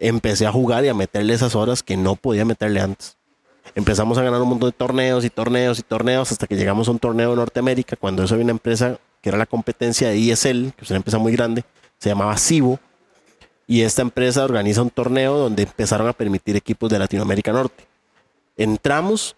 empecé 0.00 0.48
a 0.48 0.50
jugar 0.50 0.84
y 0.84 0.88
a 0.88 0.94
meterle 0.94 1.32
esas 1.32 1.54
horas 1.54 1.84
que 1.84 1.96
no 1.96 2.16
podía 2.16 2.44
meterle 2.44 2.80
antes. 2.80 3.16
Empezamos 3.76 4.18
a 4.18 4.24
ganar 4.24 4.42
un 4.42 4.48
montón 4.48 4.68
de 4.70 4.76
torneos 4.76 5.24
y 5.24 5.30
torneos 5.30 5.78
y 5.78 5.82
torneos 5.82 6.32
hasta 6.32 6.48
que 6.48 6.56
llegamos 6.56 6.88
a 6.88 6.90
un 6.90 6.98
torneo 6.98 7.30
en 7.30 7.36
Norteamérica, 7.36 7.94
cuando 7.94 8.24
eso 8.24 8.34
había 8.34 8.46
una 8.46 8.50
empresa 8.50 8.98
que 9.22 9.28
era 9.28 9.38
la 9.38 9.46
competencia 9.46 10.08
de 10.08 10.32
ESL, 10.32 10.72
que 10.72 10.84
es 10.84 10.90
una 10.90 10.96
empresa 10.96 11.18
muy 11.18 11.30
grande, 11.30 11.62
se 11.98 12.08
llamaba 12.08 12.36
Cibo, 12.36 12.80
y 13.68 13.82
esta 13.82 14.02
empresa 14.02 14.42
organiza 14.42 14.82
un 14.82 14.90
torneo 14.90 15.36
donde 15.38 15.62
empezaron 15.62 16.08
a 16.08 16.12
permitir 16.12 16.56
equipos 16.56 16.90
de 16.90 16.98
Latinoamérica 16.98 17.52
Norte. 17.52 17.86
Entramos 18.56 19.36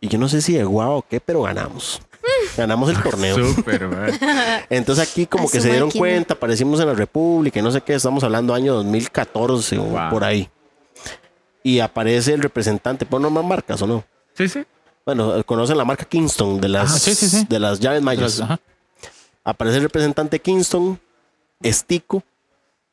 y 0.00 0.08
yo 0.08 0.18
no 0.18 0.30
sé 0.30 0.40
si 0.40 0.54
de 0.54 0.64
guau 0.64 0.92
o 0.92 1.02
qué, 1.02 1.20
pero 1.20 1.42
ganamos. 1.42 2.00
Ganamos 2.56 2.90
el 2.90 3.02
torneo. 3.02 3.36
Súper. 3.54 3.88
Entonces 4.70 5.08
aquí 5.10 5.26
como 5.26 5.48
que 5.50 5.60
se 5.60 5.68
dieron 5.70 5.88
máquina. 5.88 6.00
cuenta, 6.00 6.34
aparecimos 6.34 6.80
en 6.80 6.86
la 6.88 6.94
República 6.94 7.58
y 7.58 7.62
no 7.62 7.70
sé 7.70 7.80
qué, 7.80 7.94
estamos 7.94 8.22
hablando 8.24 8.54
año 8.54 8.74
2014 8.74 9.78
o 9.78 9.82
Wow. 9.84 10.10
por 10.10 10.24
ahí. 10.24 10.48
Y 11.62 11.78
aparece 11.80 12.34
el 12.34 12.42
representante, 12.42 13.06
¿por 13.06 13.20
nombrar 13.20 13.44
marcas 13.44 13.80
o 13.82 13.86
no? 13.86 14.04
Sí, 14.34 14.48
sí. 14.48 14.64
Bueno, 15.06 15.42
conocen 15.44 15.76
la 15.78 15.84
marca 15.84 16.04
Kingston 16.04 16.60
de 16.60 16.68
las, 16.68 16.90
Ajá, 16.90 16.98
sí, 16.98 17.14
sí, 17.14 17.28
sí. 17.28 17.46
De 17.48 17.58
las 17.58 17.80
llaves 17.80 18.02
mayas. 18.02 18.40
Ajá. 18.40 18.60
Aparece 19.44 19.76
el 19.78 19.82
representante 19.84 20.40
Kingston, 20.40 21.00
Estico, 21.62 22.22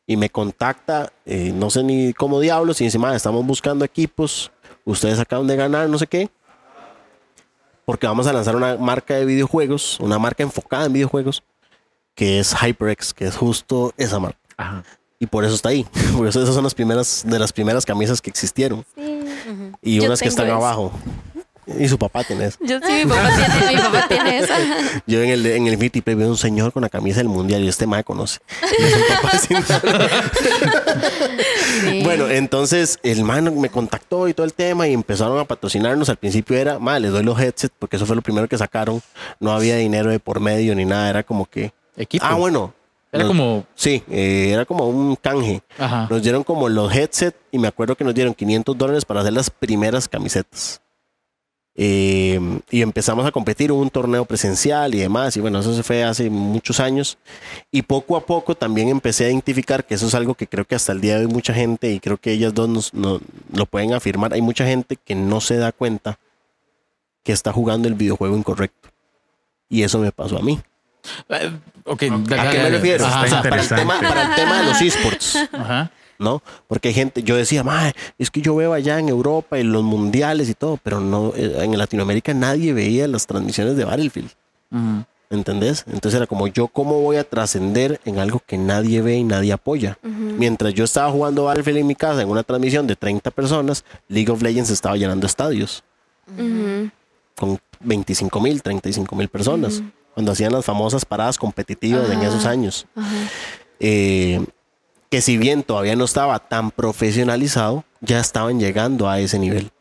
y 0.08 0.18
me 0.18 0.30
contacta, 0.30 1.12
eh, 1.26 1.52
no 1.54 1.70
sé 1.70 1.84
ni 1.84 2.14
cómo 2.14 2.40
diablos, 2.40 2.82
y 2.82 2.86
dice, 2.86 2.98
"Ma, 2.98 3.16
estamos 3.16 3.46
buscando 3.46 3.86
equipos, 3.86 4.52
ustedes 4.86 5.20
acaban 5.20 5.46
de 5.46 5.56
ganar, 5.56 5.88
no 5.90 6.00
sé 6.00 6.08
qué, 6.08 6.30
porque 7.90 8.06
vamos 8.06 8.28
a 8.28 8.34
lanzar 8.34 8.56
una 8.56 8.78
marca 8.78 9.16
de 9.16 9.26
videojuegos, 9.26 10.00
una 10.00 10.20
marca 10.20 10.44
enfocada 10.44 10.86
en 10.86 10.94
videojuegos, 10.94 11.42
que 12.14 12.38
es 12.38 12.54
HyperX, 12.54 13.16
que 13.16 13.26
es 13.26 13.36
justo 13.36 13.96
esa 13.98 14.20
marca. 14.20 14.38
Ajá. 14.58 14.84
Y 15.18 15.26
por 15.26 15.44
eso 15.44 15.56
está 15.56 15.70
ahí, 15.70 15.88
por 16.16 16.28
eso 16.28 16.40
esas 16.44 16.54
son 16.54 16.64
las 16.64 16.76
primeras, 16.76 17.24
de 17.26 17.40
las 17.40 17.52
primeras 17.52 17.88
camisas 17.88 18.22
que 18.22 18.30
existieron, 18.30 18.86
y 19.82 19.96
Yo 19.96 20.06
unas 20.06 20.22
que 20.22 20.28
están 20.28 20.52
abajo. 20.52 20.92
Y 21.78 21.88
su 21.88 21.98
papá 21.98 22.24
tiene 22.24 22.46
eso. 22.46 22.58
Yo 22.62 22.80
sí, 22.80 22.92
mi 22.92 23.06
papá 23.06 23.30
tiene, 23.36 23.76
mi 23.76 23.82
papá 23.82 24.08
tiene 24.10 24.40
esa. 24.40 24.56
Yo 25.06 25.22
en 25.22 25.30
el, 25.30 25.46
en 25.46 25.68
el 25.68 25.78
Play 25.78 26.16
veo 26.16 26.30
un 26.30 26.38
señor 26.38 26.72
con 26.72 26.82
la 26.82 26.90
camisa 26.90 27.18
del 27.20 27.28
mundial 27.30 27.64
y 27.64 27.68
este 27.68 27.86
me 27.86 28.04
conoce. 28.04 28.40
Y 28.80 28.84
es 28.84 28.96
un 28.96 29.02
papá 29.16 29.38
sin 29.38 29.58
nada. 29.70 30.10
Sí. 31.82 32.02
Bueno, 32.04 32.28
entonces 32.30 33.00
el 33.04 33.24
man 33.24 33.60
me 33.60 33.70
contactó 33.70 34.28
y 34.28 34.34
todo 34.34 34.46
el 34.46 34.54
tema 34.54 34.88
y 34.88 34.94
empezaron 34.94 35.40
a 35.40 35.46
patrocinarnos. 35.46 36.10
Al 36.10 36.18
principio 36.18 36.58
era, 36.58 36.80
mal, 36.80 37.02
les 37.02 37.12
doy 37.12 37.24
los 37.24 37.40
headsets 37.40 37.74
porque 37.78 37.96
eso 37.98 38.06
fue 38.06 38.16
lo 38.16 38.22
primero 38.22 38.48
que 38.48 38.58
sacaron. 38.58 39.02
No 39.40 39.52
había 39.52 39.76
dinero 39.78 40.10
de 40.10 40.20
por 40.20 40.40
medio 40.40 40.76
ni 40.76 40.86
nada. 40.86 41.10
Era 41.10 41.24
como 41.24 41.46
que, 41.46 41.72
Equipo. 41.98 42.26
ah, 42.26 42.36
bueno. 42.36 42.74
Era 43.12 43.24
nos- 43.24 43.30
como. 43.32 43.66
Sí, 43.76 44.04
eh, 44.10 44.52
era 44.54 44.66
como 44.66 44.88
un 44.88 45.16
canje. 45.16 45.62
Ajá. 45.78 46.08
Nos 46.10 46.22
dieron 46.22 46.44
como 46.44 46.70
los 46.70 46.94
headsets 46.94 47.38
y 47.52 47.58
me 47.58 47.68
acuerdo 47.68 47.96
que 47.96 48.04
nos 48.04 48.14
dieron 48.14 48.34
500 48.34 48.78
dólares 48.78 49.06
para 49.06 49.22
hacer 49.22 49.34
las 49.34 49.50
primeras 49.50 50.08
camisetas. 50.08 50.82
Eh, 51.82 52.38
y 52.72 52.82
empezamos 52.82 53.26
a 53.26 53.32
competir, 53.32 53.72
hubo 53.72 53.82
un 53.82 53.90
torneo 53.90 54.26
presencial 54.26 54.94
y 54.94 55.00
demás. 55.00 55.38
Y 55.38 55.40
bueno, 55.40 55.60
eso 55.62 55.74
se 55.74 55.82
fue 55.82 56.04
hace 56.04 56.30
muchos 56.30 56.82
años. 56.82 57.18
Y 57.72 57.84
poco 57.84 58.18
a 58.18 58.26
poco 58.26 58.54
también 58.54 58.90
empecé 58.90 59.26
a 59.26 59.30
identificar 59.30 59.86
que 59.86 59.96
eso 59.96 60.08
es 60.08 60.14
algo 60.14 60.36
que 60.36 60.46
creo 60.46 60.66
que 60.66 60.76
hasta 60.76 60.92
el 60.92 61.00
día 61.00 61.18
de 61.18 61.26
hoy 61.26 61.32
mucha 61.32 61.54
gente, 61.54 61.90
y 61.94 62.02
creo 62.02 62.18
que 62.18 62.32
ellas 62.34 62.54
dos 62.54 62.68
nos- 62.68 62.94
no- 62.94 63.22
lo 63.54 63.66
pueden 63.66 63.94
afirmar, 63.94 64.34
hay 64.34 64.42
mucha 64.42 64.66
gente 64.66 64.98
que 64.98 65.16
no 65.16 65.40
se 65.40 65.56
da 65.56 65.72
cuenta 65.72 66.20
que 67.24 67.32
está 67.32 67.54
jugando 67.54 67.88
el 67.88 67.94
videojuego 67.94 68.36
incorrecto. 68.36 68.90
Y 69.70 69.84
eso 69.84 70.00
me 70.00 70.12
pasó 70.12 70.38
a 70.38 70.42
mí. 70.42 70.60
Eh, 71.30 71.52
ok, 71.86 72.04
¿A 72.04 72.18
dale, 72.36 72.52
qué 72.52 72.64
me 72.64 72.70
refiero? 72.72 73.06
Ajá, 73.06 73.22
O 73.24 73.28
sea, 73.28 73.42
para, 73.42 73.62
el 73.62 73.68
tema, 73.70 74.00
para 74.02 74.24
el 74.24 74.36
tema 74.36 74.60
de 74.60 74.66
los 74.66 74.82
esports. 74.82 75.38
Ajá. 75.54 75.92
¿No? 76.20 76.44
Porque 76.68 76.90
hay 76.90 76.94
gente, 76.94 77.24
yo 77.24 77.36
decía, 77.36 77.64
"Mae, 77.64 77.94
es 78.18 78.30
que 78.30 78.42
yo 78.42 78.56
veo 78.56 78.74
allá 78.74 79.00
en 79.00 79.10
Europa 79.10 79.58
en 79.58 79.72
los 79.72 79.84
mundiales 79.84 80.50
y 80.50 80.54
todo, 80.54 80.78
pero 80.84 81.00
no, 81.00 81.34
eh, 81.36 81.64
en 81.64 81.76
Latinoamérica 81.78 82.34
nadie 82.34 82.74
veía 82.74 83.08
las 83.08 83.26
transmisiones 83.26 83.76
de 83.78 83.86
Battlefield, 83.86 84.30
Ujú. 84.72 85.06
¿entendés? 85.30 85.86
Entonces 85.88 86.16
era 86.18 86.28
como, 86.28 86.48
yo 86.48 86.68
cómo 86.68 87.00
voy 87.02 87.16
a 87.18 87.24
trascender 87.24 88.02
en 88.04 88.20
algo 88.20 88.42
que 88.46 88.58
nadie 88.58 89.02
ve 89.02 89.16
y 89.16 89.24
nadie 89.24 89.54
apoya. 89.54 89.98
Mientras 90.04 90.74
yo 90.74 90.84
estaba 90.84 91.10
jugando 91.12 91.46
Battlefield 91.46 91.78
en 91.80 91.88
mi 91.88 91.96
casa 91.96 92.22
en 92.22 92.30
una 92.30 92.44
transmisión 92.44 92.86
de 92.86 92.96
30 92.96 93.32
personas, 93.32 93.86
League 94.10 94.30
of 94.32 94.42
Legends 94.42 94.70
estaba 94.72 94.98
llenando 94.98 95.26
estadios 95.26 95.84
Ujú. 96.38 96.90
con 97.38 97.60
25 97.80 98.42
mil, 98.42 98.62
35 98.62 99.16
mil 99.16 99.30
personas, 99.30 99.82
cuando 100.14 100.34
hacían 100.34 100.52
las 100.52 100.66
famosas 100.66 101.06
paradas 101.06 101.38
competitivas 101.38 102.10
en 102.10 102.22
esos 102.24 102.46
años. 102.46 102.86
Eh, 103.80 104.46
que 105.10 105.22
si 105.22 105.38
bien 105.38 105.64
todavía 105.64 105.96
no 105.96 106.06
estaba 106.06 106.40
tan 106.40 106.72
profesionalizado, 106.72 107.84
ya 108.02 108.20
estaban 108.20 108.60
llegando 108.60 109.10
a 109.10 109.20
ese 109.20 109.40
nivel. 109.40 109.72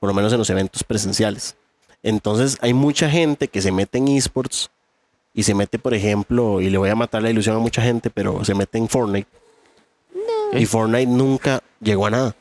Por 0.00 0.08
lo 0.08 0.14
menos 0.14 0.32
en 0.32 0.38
los 0.38 0.50
eventos 0.50 0.84
presenciales. 0.84 1.56
Entonces 2.02 2.56
hay 2.60 2.74
mucha 2.74 3.10
gente 3.10 3.48
que 3.48 3.60
se 3.62 3.72
mete 3.72 3.98
en 3.98 4.08
esports 4.08 4.70
y 5.34 5.42
se 5.42 5.54
mete, 5.54 5.78
por 5.78 5.94
ejemplo, 5.94 6.60
y 6.60 6.70
le 6.70 6.78
voy 6.78 6.90
a 6.90 6.94
matar 6.94 7.22
la 7.22 7.30
ilusión 7.30 7.56
a 7.56 7.58
mucha 7.58 7.82
gente, 7.82 8.10
pero 8.10 8.44
se 8.44 8.54
mete 8.54 8.78
en 8.78 8.88
Fortnite. 8.88 9.28
Y 10.52 10.66
Fortnite 10.66 11.06
nunca 11.10 11.62
llegó 11.80 12.06
a 12.06 12.10
nada. 12.10 12.36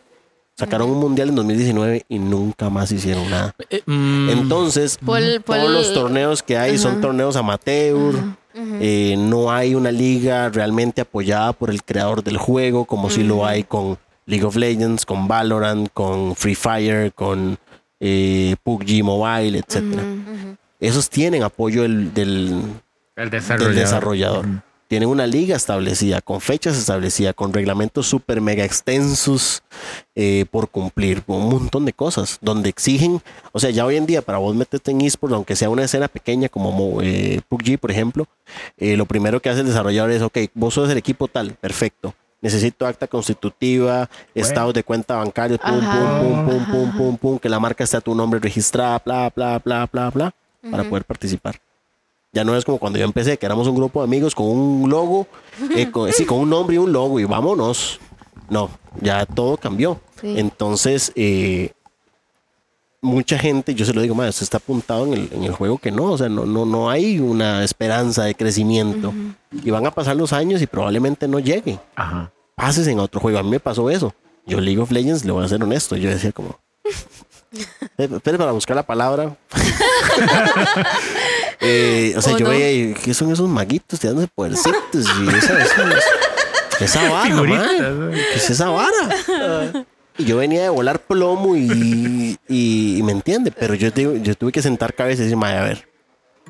Sacaron 0.56 0.90
un 0.90 1.00
mundial 1.00 1.30
en 1.30 1.36
2019 1.36 2.06
y 2.10 2.18
nunca 2.20 2.70
más 2.72 2.92
hicieron 2.92 3.30
nada. 3.30 3.54
Eh, 3.70 3.84
mm, 3.86 4.30
Entonces, 4.30 4.98
Por- 4.98 5.22
por 5.44 5.56
todos 5.58 5.68
el- 5.70 5.74
los 5.74 5.94
torneos 5.94 6.42
que 6.42 6.58
hay 6.58 6.78
son 6.80 7.00
torneos 7.02 7.36
amateur. 7.36 8.16
Eh, 8.80 9.16
no 9.18 9.52
hay 9.52 9.76
una 9.76 9.92
liga 9.92 10.50
realmente 10.50 11.02
apoyada 11.02 11.54
por 11.54 11.70
el 11.70 11.84
creador 11.84 12.24
del 12.24 12.38
juego, 12.38 12.86
como 12.86 13.10
si 13.10 13.24
lo 13.24 13.46
hay 13.46 13.64
con 13.64 13.98
League 14.26 14.46
of 14.46 14.56
Legends, 14.56 15.06
con 15.06 15.28
Valorant, 15.28 15.90
con 15.94 16.36
Free 16.36 16.56
Fire, 16.56 17.12
con 17.14 17.58
eh, 18.00 18.56
PUBG 18.64 19.04
Mobile, 19.04 19.60
etcétera. 19.60 20.04
Esos 20.80 21.10
tienen 21.10 21.44
apoyo 21.44 21.84
del, 21.84 22.14
del, 22.14 22.62
El 23.16 23.30
del 23.30 23.76
desarrollador. 23.76 24.46
Tienen 24.88 25.10
una 25.10 25.28
liga 25.28 25.56
establecida, 25.58 26.22
con 26.22 26.40
fechas 26.40 26.78
establecidas, 26.78 27.34
con 27.36 27.52
reglamentos 27.52 28.08
súper 28.08 28.40
mega 28.40 28.64
extensos 28.64 29.62
eh, 30.16 30.46
por 30.50 30.70
cumplir, 30.70 31.24
con 31.24 31.38
un 31.42 31.50
montón 31.50 31.84
de 31.84 31.92
cosas, 31.92 32.38
donde 32.42 32.70
exigen, 32.70 33.22
o 33.52 33.60
sea, 33.60 33.70
ya 33.70 33.86
hoy 33.86 33.98
en 33.98 34.06
día 34.06 34.22
para 34.22 34.38
vos 34.38 34.56
meterte 34.56 34.92
en 34.92 35.02
esports, 35.02 35.34
aunque 35.36 35.58
sea 35.58 35.70
una 35.70 35.84
escena 35.84 36.08
pequeña 36.08 36.48
como 36.48 36.72
mo- 36.72 37.02
eh, 37.02 37.42
PUBG, 37.50 37.78
por 37.80 37.92
ejemplo, 37.92 38.28
eh, 38.78 38.96
lo 38.96 39.06
primero 39.06 39.42
que 39.42 39.50
hace 39.50 39.60
el 39.60 39.68
desarrollador 39.68 40.12
es, 40.12 40.22
ok, 40.22 40.38
vos 40.54 40.74
sos 40.74 40.90
el 40.90 40.98
equipo 40.98 41.28
tal, 41.28 41.52
perfecto. 41.52 42.14
Necesito 42.40 42.86
acta 42.86 43.08
constitutiva, 43.08 44.10
estados 44.36 44.74
de 44.74 44.84
cuenta 44.84 45.16
bancarios, 45.18 45.60
pum, 45.60 45.80
Ajá, 45.80 46.20
pum, 46.20 46.20
pum, 46.20 46.46
pum, 46.46 46.62
ajá, 46.62 46.72
pum, 46.72 46.92
pum, 46.94 47.18
pum, 47.18 47.40
que 47.40 47.50
la 47.50 47.60
marca 47.60 47.84
esté 47.84 47.98
a 47.98 48.02
tu 48.02 48.16
nombre 48.16 48.40
registrada, 48.40 49.02
bla, 49.04 49.32
bla, 49.36 49.60
bla, 49.60 49.90
bla, 49.92 50.10
bla, 50.12 50.34
para 50.72 50.84
poder 50.88 51.04
participar. 51.04 51.60
Ya 52.32 52.44
no 52.44 52.56
es 52.56 52.66
como 52.66 52.78
cuando 52.78 53.00
yo 53.00 53.06
empecé, 53.06 53.38
que 53.38 53.46
éramos 53.46 53.68
un 53.68 53.76
grupo 53.76 54.02
de 54.02 54.06
amigos 54.06 54.36
con 54.36 54.48
un 54.48 54.90
logo, 54.90 55.28
eh, 55.76 55.90
con, 55.90 56.12
sí, 56.12 56.26
con 56.26 56.40
un 56.40 56.50
nombre 56.50 56.76
y 56.76 56.80
un 56.80 56.92
logo 56.92 57.20
y 57.20 57.26
vámonos. 57.26 58.00
No, 58.50 58.70
ya 59.02 59.26
todo 59.26 59.58
cambió. 59.58 60.00
Sí. 60.22 60.36
Entonces, 60.38 61.12
eh, 61.16 61.72
mucha 63.02 63.40
gente, 63.40 63.74
yo 63.74 63.86
se 63.86 63.94
lo 63.94 64.02
digo, 64.02 64.16
más, 64.16 64.30
usted 64.30 64.44
está 64.44 64.58
apuntado 64.58 65.06
en 65.06 65.14
el, 65.14 65.30
en 65.32 65.44
el 65.44 65.52
juego 65.54 65.78
que 65.78 65.92
no, 65.92 66.12
o 66.12 66.18
sea, 66.18 66.30
no, 66.30 66.46
no, 66.46 66.66
no 66.66 66.90
hay 66.90 67.20
una 67.20 67.64
esperanza 67.64 68.24
de 68.26 68.36
crecimiento. 68.36 69.14
Y 69.64 69.72
van 69.72 69.86
a 69.86 69.92
pasar 69.92 70.16
los 70.16 70.34
años 70.34 70.62
y 70.62 70.68
probablemente 70.68 71.28
no 71.28 71.40
llegue. 71.40 71.80
Ajá. 71.96 72.32
Pases 72.56 72.88
en 72.88 73.00
otro 73.00 73.20
juego. 73.20 73.40
A 73.40 73.44
mí 73.44 73.50
me 73.50 73.60
pasó 73.60 73.90
eso. 73.90 74.14
Yo 74.46 74.60
League 74.62 74.80
of 74.80 74.92
Legends, 74.92 75.26
le 75.26 75.32
voy 75.32 75.44
a 75.44 75.48
ser 75.48 75.62
honesto, 75.62 75.96
yo 75.96 76.10
decía 76.10 76.32
como, 76.32 76.58
Espere 77.98 78.38
para 78.38 78.52
buscar 78.52 78.76
la 78.76 78.84
palabra. 78.84 79.36
Eh, 81.60 82.14
o 82.16 82.22
sea, 82.22 82.34
¿O 82.36 82.38
yo 82.38 82.46
no? 82.46 82.52
veía, 82.52 82.94
¿qué 82.94 83.14
son 83.14 83.32
esos 83.32 83.48
maguitos 83.50 84.00
tirándose 84.00 84.28
podercitos? 84.34 84.78
Y 84.94 85.28
esa, 85.36 85.60
esa, 85.64 85.90
esa 86.80 87.10
vara. 87.10 87.70
¿Qué 88.12 88.36
es 88.36 88.50
esa 88.50 88.70
vara? 88.70 89.86
Y 90.18 90.26
yo 90.26 90.38
venía 90.38 90.64
de 90.64 90.70
volar 90.70 91.00
plomo 91.00 91.56
y, 91.56 92.38
y, 92.48 92.98
y 92.98 93.04
me 93.04 93.12
entiende, 93.12 93.52
pero 93.52 93.76
yo, 93.76 93.92
digo, 93.92 94.16
yo 94.16 94.36
tuve 94.36 94.52
que 94.52 94.62
sentar 94.62 94.94
cabeza 94.94 95.22
y 95.22 95.26
decir, 95.26 95.38
a 95.44 95.64
ver, 95.64 95.88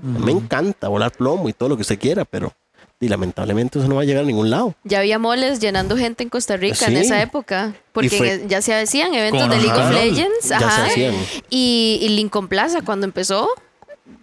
me 0.01 0.31
encanta 0.31 0.87
volar 0.87 1.11
plomo 1.11 1.49
y 1.49 1.53
todo 1.53 1.69
lo 1.69 1.75
que 1.75 1.81
usted 1.81 1.99
quiera, 1.99 2.23
pero 2.25 2.53
y 2.99 3.09
lamentablemente 3.09 3.77
eso 3.77 3.87
no 3.87 3.95
va 3.95 4.01
a 4.01 4.05
llegar 4.05 4.23
a 4.23 4.25
ningún 4.25 4.49
lado. 4.49 4.73
Ya 4.83 4.99
había 4.99 5.19
moles 5.19 5.59
llenando 5.59 5.95
gente 5.97 6.23
en 6.23 6.29
Costa 6.29 6.57
Rica 6.57 6.85
en 6.87 6.93
Sí. 6.93 6.97
esa 7.01 7.21
época. 7.21 7.73
Porque 7.91 8.09
fue- 8.09 8.33
en- 8.33 8.49
ya 8.49 8.61
se 8.63 8.73
hacían 8.73 9.13
eventos 9.13 9.41
Con- 9.41 9.51
de 9.51 9.57
League 9.57 9.71
ajá. 9.71 9.87
of 9.89 9.93
Legends. 9.93 10.49
Ya 10.49 10.57
se 10.59 10.65
ajá. 10.65 10.85
hacían. 10.87 11.13
Y, 11.51 11.99
y 12.01 12.09
Lincoln 12.09 12.47
Plaza, 12.47 12.81
cuando 12.81 13.05
empezó, 13.05 13.49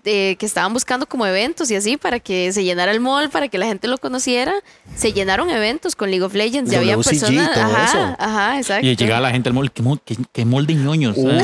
eh, 0.04 0.36
que 0.38 0.44
estaban 0.44 0.72
buscando 0.72 1.06
como 1.06 1.26
eventos 1.26 1.70
y 1.70 1.76
así 1.76 1.96
para 1.96 2.20
que 2.20 2.52
se 2.52 2.62
llenara 2.62 2.92
el 2.92 3.00
mall, 3.00 3.30
para 3.30 3.48
que 3.48 3.56
la 3.56 3.66
gente 3.66 3.88
lo 3.88 3.96
conociera, 3.98 4.52
se 4.96 5.12
llenaron 5.12 5.48
eventos 5.50 5.96
con 5.96 6.10
League 6.10 6.22
of 6.24 6.34
Legends. 6.34 6.70
Ya 6.70 6.78
había 6.78 6.96
WCG, 6.96 7.20
personas. 7.20 7.52
todo 7.54 7.64
Ajá, 7.64 7.84
eso. 7.86 8.16
ajá, 8.18 8.58
exacto. 8.58 8.86
Y 8.86 8.96
llegaba 8.96 9.20
la 9.22 9.30
gente 9.30 9.48
al 9.48 9.54
mall, 9.54 9.70
qué, 9.72 9.82
qué, 10.04 10.16
qué 10.32 10.44
mol 10.44 10.66
de 10.66 10.74
ñoños. 10.74 11.16
Uh. 11.16 11.28
Un 11.28 11.38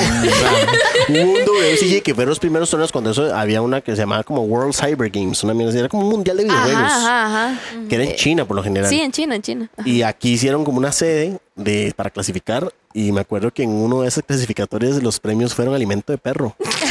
WCG 1.46 2.02
que 2.02 2.14
fueron 2.14 2.30
los 2.30 2.38
primeros 2.38 2.68
torneos 2.68 2.92
cuando 2.92 3.10
eso 3.10 3.34
había 3.34 3.62
una 3.62 3.80
que 3.80 3.92
se 3.92 4.02
llamaba 4.02 4.22
como 4.24 4.42
World 4.42 4.74
Cyber 4.74 5.10
Games, 5.10 5.42
una 5.42 5.54
mierda 5.54 5.78
era 5.78 5.88
como 5.88 6.04
un 6.04 6.10
mundial 6.10 6.36
de 6.36 6.44
videojuegos, 6.44 6.74
Ajá, 6.82 7.26
ajá, 7.26 7.46
ajá. 7.50 7.60
que 7.88 7.94
era 7.94 8.04
en 8.04 8.16
China 8.16 8.44
por 8.44 8.56
lo 8.56 8.62
general. 8.62 8.88
Sí, 8.90 9.00
en 9.00 9.10
China, 9.12 9.36
en 9.36 9.42
China. 9.42 9.70
Y 9.84 10.02
aquí 10.02 10.32
hicieron 10.32 10.64
como 10.64 10.78
una 10.78 10.92
sede 10.92 11.38
de, 11.56 11.92
para 11.96 12.10
clasificar. 12.10 12.72
Y 12.92 13.12
me 13.12 13.20
acuerdo 13.20 13.52
que 13.52 13.62
en 13.62 13.70
uno 13.70 14.02
de 14.02 14.08
esos 14.08 14.24
clasificatorios 14.24 15.00
los 15.02 15.20
premios 15.20 15.54
fueron 15.54 15.74
alimento 15.74 16.12
de 16.12 16.18
perro. 16.18 16.56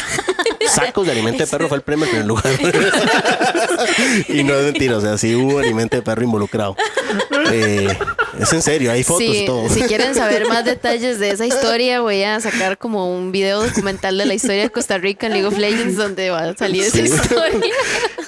Sacos 0.86 1.06
de 1.06 1.12
alimento 1.12 1.44
de 1.44 1.48
perro 1.48 1.68
fue 1.68 1.78
el 1.78 1.84
premio 1.84 2.06
en 2.06 2.12
primer 2.12 2.28
lugar. 2.28 2.46
y 4.28 4.44
no 4.44 4.54
es 4.56 4.66
mentira, 4.66 4.98
o 4.98 5.02
sea, 5.02 5.18
sí 5.18 5.36
hubo 5.36 5.60
alimento 5.60 5.96
de 5.96 6.02
perro 6.02 6.24
involucrado. 6.24 6.76
Eh, 7.52 7.98
es 8.40 8.54
en 8.54 8.62
serio, 8.62 8.92
hay 8.92 9.04
fotos 9.04 9.24
Sí, 9.36 9.44
y 9.44 9.46
todo. 9.46 9.68
si 9.70 9.82
quieren 9.82 10.14
saber 10.16 10.48
más 10.48 10.64
detalles 10.74 11.20
de 11.20 11.32
esa 11.32 11.46
historia, 11.46 12.02
voy 12.02 12.24
a 12.24 12.40
sacar 12.40 12.78
como 12.78 13.14
un 13.16 13.32
video 13.32 13.64
documental 13.64 14.18
de 14.18 14.26
la 14.26 14.34
historia 14.34 14.64
de 14.64 14.70
Costa 14.70 14.98
Rica 14.98 15.28
en 15.28 15.34
League 15.34 15.48
of 15.48 15.58
Legends 15.58 15.98
donde 15.98 16.30
va 16.30 16.44
a 16.50 16.56
salir 16.56 16.84
esa 16.84 17.00
historia. 17.02 17.60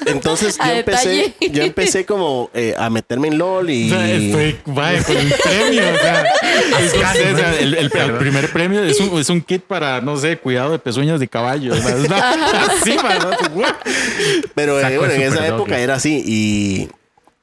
Entonces 0.05 0.57
yo 0.57 0.71
empecé, 0.71 1.33
yo 1.51 1.63
empecé 1.63 2.05
como 2.05 2.49
eh, 2.53 2.73
a 2.77 2.89
meterme 2.89 3.27
en 3.29 3.37
LOL 3.37 3.69
y... 3.69 3.91
Estoy, 3.93 4.57
vaya, 4.65 5.03
con 5.03 5.15
el 5.17 5.33
premio. 5.43 5.83
O 5.93 5.97
sea, 5.99 6.23
es- 6.79 6.93
o 6.93 6.97
sea, 6.97 7.09
o 7.11 7.37
sea, 7.37 7.59
el, 7.59 7.73
el- 7.75 7.91
el 7.93 8.17
primer 8.17 8.51
premio 8.51 8.83
es 8.83 8.99
un, 8.99 9.19
es 9.19 9.29
un 9.29 9.41
kit 9.41 9.61
para, 9.63 10.01
no 10.01 10.17
sé, 10.17 10.37
cuidado 10.37 10.71
de 10.71 10.79
pezuñas 10.79 11.19
de 11.19 11.27
caballo. 11.27 11.73
Pero 14.55 14.79
eh, 14.79 14.97
bueno, 14.97 15.13
en 15.13 15.21
esa 15.21 15.47
época 15.47 15.79
era 15.79 15.95
así 15.95 16.21
y, 16.25 16.89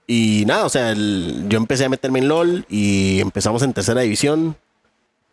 y 0.08 0.42
nada, 0.46 0.64
o 0.64 0.68
sea, 0.68 0.90
el- 0.90 1.44
yo 1.48 1.58
empecé 1.58 1.84
a 1.84 1.88
meterme 1.88 2.18
en 2.18 2.26
LOL 2.28 2.64
y 2.68 3.20
empezamos 3.20 3.62
en 3.62 3.72
tercera 3.72 4.00
división. 4.00 4.56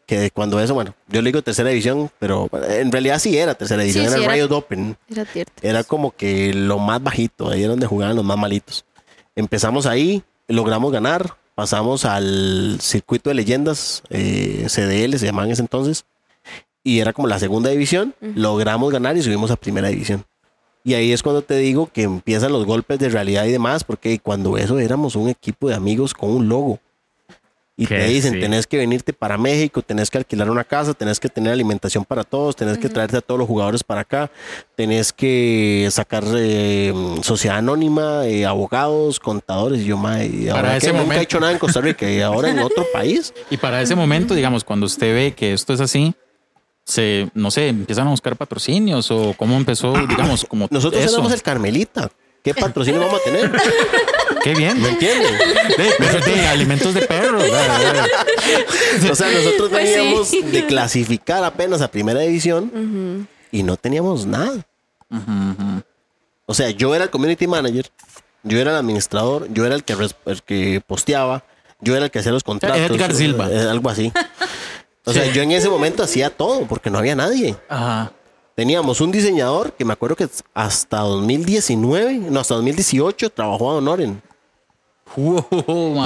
Que 0.05 0.29
cuando 0.29 0.59
eso, 0.59 0.75
bueno, 0.75 0.93
yo 1.07 1.23
le 1.23 1.29
digo 1.29 1.41
tercera 1.41 1.69
división, 1.69 2.11
pero 2.19 2.47
en 2.69 2.91
realidad 2.91 3.17
sí 3.17 3.35
era 3.35 3.55
tercera 3.55 3.81
división, 3.81 4.03
Sí, 4.05 4.07
era 4.09 4.17
sí, 4.17 4.23
el 4.23 4.25
era- 4.25 4.33
Riot 4.35 4.51
Open. 4.55 4.95
Era 5.09 5.25
cierto. 5.25 5.53
Era 5.63 5.83
como 5.83 6.11
que 6.15 6.53
lo 6.53 6.77
más 6.77 7.01
bajito, 7.01 7.49
ahí 7.49 7.61
era 7.61 7.71
donde 7.71 7.87
jugaban 7.87 8.15
los 8.15 8.23
más 8.23 8.37
malitos. 8.37 8.85
Empezamos 9.35 9.87
ahí, 9.87 10.21
logramos 10.47 10.91
ganar, 10.91 11.35
pasamos 11.55 12.05
al 12.05 12.77
circuito 12.81 13.31
de 13.31 13.33
leyendas, 13.33 14.03
eh, 14.11 14.67
CDL 14.69 15.17
se 15.17 15.25
llamaban 15.25 15.47
en 15.49 15.53
ese 15.53 15.63
entonces, 15.63 16.05
y 16.83 16.99
era 16.99 17.11
como 17.11 17.27
la 17.27 17.39
segunda 17.39 17.71
división, 17.71 18.13
logramos 18.21 18.91
ganar 18.93 19.17
y 19.17 19.23
subimos 19.23 19.49
a 19.49 19.55
primera 19.55 19.87
división. 19.87 20.23
Y 20.85 20.93
ahí 20.93 21.11
es 21.11 21.21
cuando 21.23 21.41
te 21.41 21.57
digo 21.57 21.89
que 21.91 22.03
empiezan 22.03 22.53
los 22.53 22.65
golpes 22.65 22.99
de 22.99 23.09
realidad 23.09 23.43
y 23.45 23.51
demás, 23.51 23.83
porque 23.83 24.19
cuando 24.19 24.55
eso 24.57 24.79
éramos 24.79 25.15
un 25.15 25.27
equipo 25.29 25.67
de 25.67 25.75
amigos 25.75 26.13
con 26.13 26.29
un 26.29 26.47
logo. 26.47 26.79
Y 27.77 27.87
Que 27.87 27.97
te 27.97 28.05
dicen, 28.05 28.35
sí. 28.35 28.39
tenés 28.39 28.67
que 28.67 28.77
venirte 28.77 29.11
para 29.11 29.37
México, 29.37 29.81
tenés 29.81 30.09
que 30.09 30.17
alquilar 30.19 30.49
una 30.49 30.63
casa, 30.63 30.93
tenés 30.93 31.19
que 31.19 31.27
tener 31.27 31.51
alimentación 31.51 32.05
para 32.05 32.23
todos, 32.23 32.55
tenés 32.55 32.77
que 32.77 32.87
traerte 32.87 33.17
a 33.17 33.21
todos 33.21 33.37
los 33.37 33.47
jugadores 33.49 33.83
para 33.83 33.99
acá, 34.01 34.31
tenés 34.77 35.11
que 35.11 35.85
sacar 35.91 36.23
eh, 36.37 36.93
sociedad 37.21 37.57
anónima, 37.57 38.25
eh, 38.27 38.45
abogados, 38.45 39.19
contadores. 39.19 39.81
Y 39.81 39.85
yo, 39.87 39.97
mae, 39.97 40.27
y 40.27 40.45
Para 40.45 40.59
ahora 40.59 40.77
ese 40.77 40.87
que 40.87 40.93
nunca 40.93 41.01
he 41.01 41.05
momento- 41.07 41.23
hecho 41.23 41.39
nada 41.41 41.51
en 41.51 41.59
Costa 41.59 41.81
Rica 41.81 42.09
y 42.09 42.21
ahora 42.21 42.49
en 42.51 42.59
otro 42.59 42.85
país. 42.93 43.33
Y 43.49 43.57
para 43.57 43.81
ese 43.81 43.95
momento, 43.95 44.35
digamos, 44.35 44.63
cuando 44.63 44.85
usted 44.85 45.13
ve 45.13 45.33
que 45.35 45.51
esto 45.51 45.73
es 45.73 45.81
así, 45.81 46.13
se, 46.85 47.29
no 47.33 47.49
sé, 47.51 47.67
empiezan 47.69 48.07
a 48.07 48.11
buscar 48.11 48.35
patrocinios 48.35 49.09
o 49.11 49.33
cómo 49.37 49.57
empezó, 49.57 49.93
digamos, 50.07 50.45
como 50.45 50.67
Nosotros 50.71 51.01
eso. 51.03 51.15
éramos 51.15 51.31
el 51.33 51.41
Carmelita. 51.41 52.09
¿Qué 52.43 52.53
patrocinio 52.53 53.01
vamos 53.01 53.19
a 53.21 53.23
tener? 53.23 53.51
Qué 54.43 54.53
bien. 54.53 54.79
¿Me 54.79 54.89
entienden? 54.89 55.33
De, 55.77 55.83
de- 55.83 56.31
de 56.31 56.47
alimentos 56.47 56.93
de 56.93 57.01
perros. 57.01 57.41
¿verdad? 57.51 58.05
O 59.11 59.15
sea, 59.15 59.31
nosotros 59.31 59.69
Pues 59.69 59.89
sí. 59.89 59.95
veníamos 59.95 60.31
de 60.51 60.65
clasificar 60.67 61.43
apenas 61.43 61.81
a 61.81 61.89
primera 61.89 62.19
división 62.19 63.27
y 63.51 63.63
no 63.63 63.77
teníamos 63.77 64.27
nada. 64.27 64.63
O 66.45 66.53
sea, 66.53 66.69
yo 66.69 66.93
era 66.93 67.05
el 67.05 67.09
community 67.09 67.47
manager, 67.47 67.89
yo 68.43 68.59
era 68.59 68.71
el 68.71 68.77
administrador, 68.77 69.47
yo 69.51 69.65
era 69.65 69.73
el 69.73 69.83
que, 69.83 69.93
el 70.27 70.43
que 70.43 70.81
posteaba, 70.85 71.43
yo 71.81 71.95
era 71.95 72.05
el 72.05 72.11
que 72.11 72.19
hacía 72.19 72.31
los 72.31 72.43
contratos. 72.43 72.77
Edgar 72.79 73.13
Silva. 73.13 73.49
eh, 73.51 73.67
algo 73.67 73.89
así. 73.89 74.11
O 75.05 75.13
sea, 75.13 75.31
yo 75.31 75.41
en 75.41 75.51
ese 75.51 75.69
momento 75.69 76.03
hacía 76.03 76.29
todo 76.29 76.65
porque 76.67 76.89
no 76.89 76.97
había 76.97 77.15
nadie. 77.15 77.55
Ajá. 77.69 78.11
Teníamos 78.55 79.01
un 79.01 79.11
diseñador 79.11 79.73
que 79.73 79.85
me 79.85 79.93
acuerdo 79.93 80.15
que 80.15 80.27
hasta 80.53 80.99
2019, 80.99 82.13
no, 82.31 82.39
hasta 82.39 82.55
2018 82.55 83.29
trabajó 83.29 83.71
a 83.71 83.75
Honoren. 83.75 84.21
Wow, 85.15 85.45